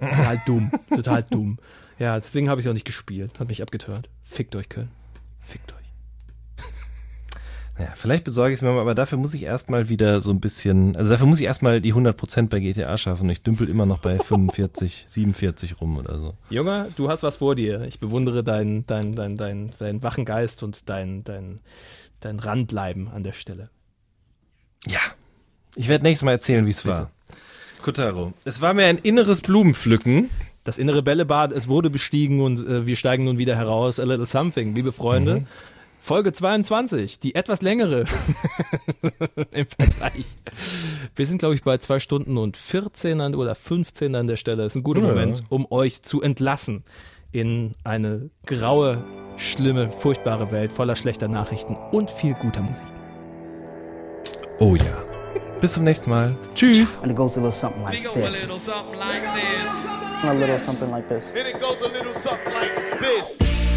Ja. 0.00 0.08
Total 0.08 0.42
dumm, 0.46 0.72
total 0.88 1.24
dumm. 1.24 1.58
Ja, 1.98 2.18
deswegen 2.18 2.48
habe 2.48 2.58
ich 2.58 2.64
es 2.64 2.70
auch 2.70 2.74
nicht 2.74 2.86
gespielt, 2.86 3.38
hat 3.38 3.48
mich 3.48 3.60
abgeturnt. 3.60 4.08
Fickt 4.22 4.56
euch, 4.56 4.70
Köln. 4.70 4.88
Fickt 5.42 5.74
euch. 5.74 5.83
Ja, 7.78 7.88
vielleicht 7.96 8.22
besorge 8.22 8.52
ich 8.52 8.58
es 8.58 8.62
mir 8.62 8.70
mal, 8.70 8.80
aber 8.80 8.94
dafür 8.94 9.18
muss 9.18 9.34
ich 9.34 9.42
erstmal 9.42 9.88
wieder 9.88 10.20
so 10.20 10.30
ein 10.30 10.38
bisschen, 10.38 10.94
also 10.96 11.10
dafür 11.10 11.26
muss 11.26 11.40
ich 11.40 11.46
erstmal 11.46 11.80
die 11.80 11.92
100% 11.92 12.48
bei 12.48 12.60
GTA 12.60 12.96
schaffen. 12.96 13.28
Ich 13.30 13.42
dümpel 13.42 13.68
immer 13.68 13.84
noch 13.84 13.98
bei 13.98 14.18
45, 14.18 15.06
47 15.08 15.76
rum 15.80 15.98
oder 15.98 16.18
so. 16.18 16.34
Junge, 16.50 16.88
du 16.96 17.08
hast 17.08 17.24
was 17.24 17.38
vor 17.38 17.56
dir. 17.56 17.82
Ich 17.82 17.98
bewundere 17.98 18.44
deinen 18.44 18.86
dein, 18.86 19.16
dein, 19.16 19.36
dein, 19.36 19.72
dein 19.80 20.02
wachen 20.04 20.24
Geist 20.24 20.62
und 20.62 20.88
dein, 20.88 21.24
dein, 21.24 21.60
dein 22.20 22.38
Randbleiben 22.38 23.08
an 23.08 23.24
der 23.24 23.32
Stelle. 23.32 23.70
Ja. 24.86 25.00
Ich 25.74 25.88
werde 25.88 26.04
nächstes 26.04 26.24
Mal 26.24 26.32
erzählen, 26.32 26.66
wie 26.66 26.70
es 26.70 26.86
war. 26.86 27.10
Kotaro, 27.82 28.32
es 28.44 28.60
war 28.60 28.72
mir 28.72 28.86
ein 28.86 28.98
inneres 28.98 29.40
Blumenpflücken. 29.40 30.30
Das 30.62 30.78
innere 30.78 31.02
Bällebad, 31.02 31.52
es 31.52 31.68
wurde 31.68 31.90
bestiegen 31.90 32.40
und 32.40 32.66
äh, 32.66 32.86
wir 32.86 32.96
steigen 32.96 33.24
nun 33.24 33.36
wieder 33.36 33.56
heraus. 33.56 33.98
A 33.98 34.04
little 34.04 34.26
something, 34.26 34.74
liebe 34.74 34.92
Freunde. 34.92 35.40
Mhm. 35.40 35.46
Folge 36.04 36.34
22, 36.34 37.18
die 37.18 37.34
etwas 37.34 37.62
längere 37.62 38.04
im 39.52 39.66
Vergleich. 39.66 40.26
Wir 41.16 41.26
sind, 41.26 41.38
glaube 41.38 41.54
ich, 41.54 41.62
bei 41.62 41.78
zwei 41.78 41.98
Stunden 41.98 42.36
und 42.36 42.58
14 42.58 43.22
an, 43.22 43.34
oder 43.34 43.54
15 43.54 44.14
an 44.14 44.26
der 44.26 44.36
Stelle. 44.36 44.64
Das 44.64 44.72
ist 44.72 44.76
ein 44.76 44.82
guter 44.82 45.00
Ja. 45.00 45.08
Moment, 45.08 45.44
um 45.48 45.66
euch 45.72 46.02
zu 46.02 46.20
entlassen 46.20 46.84
in 47.32 47.72
eine 47.84 48.28
graue, 48.44 49.02
schlimme, 49.38 49.90
furchtbare 49.92 50.52
Welt 50.52 50.72
voller 50.72 50.94
schlechter 50.94 51.26
Nachrichten 51.26 51.74
und 51.74 52.10
viel 52.10 52.34
guter 52.34 52.60
Musik. 52.60 52.88
Oh 54.58 54.76
ja. 54.76 55.02
Bis 55.62 55.72
zum 55.72 55.84
nächsten 55.84 56.10
Mal. 56.10 56.36
Tschüss. 56.54 56.98
And 56.98 57.12
it 57.12 57.16
goes 57.16 57.38
a 57.38 57.40
little 57.40 57.50
something 57.50 57.82
like 57.82 58.04
go 58.04 58.10
a 58.10 58.28
this. 58.28 58.42
little 58.42 58.58
something 58.58 58.98
like 58.98 59.22
this. 59.22 60.22
A 60.22 60.34
little 60.34 60.58
something 60.58 60.90
like 60.90 61.08
this. 61.08 61.32
And 61.32 61.48
it 61.48 61.58
goes 61.58 61.80
a 61.80 61.88
little 61.88 62.12
something 62.12 62.52
like 62.52 63.00
this. 63.00 63.73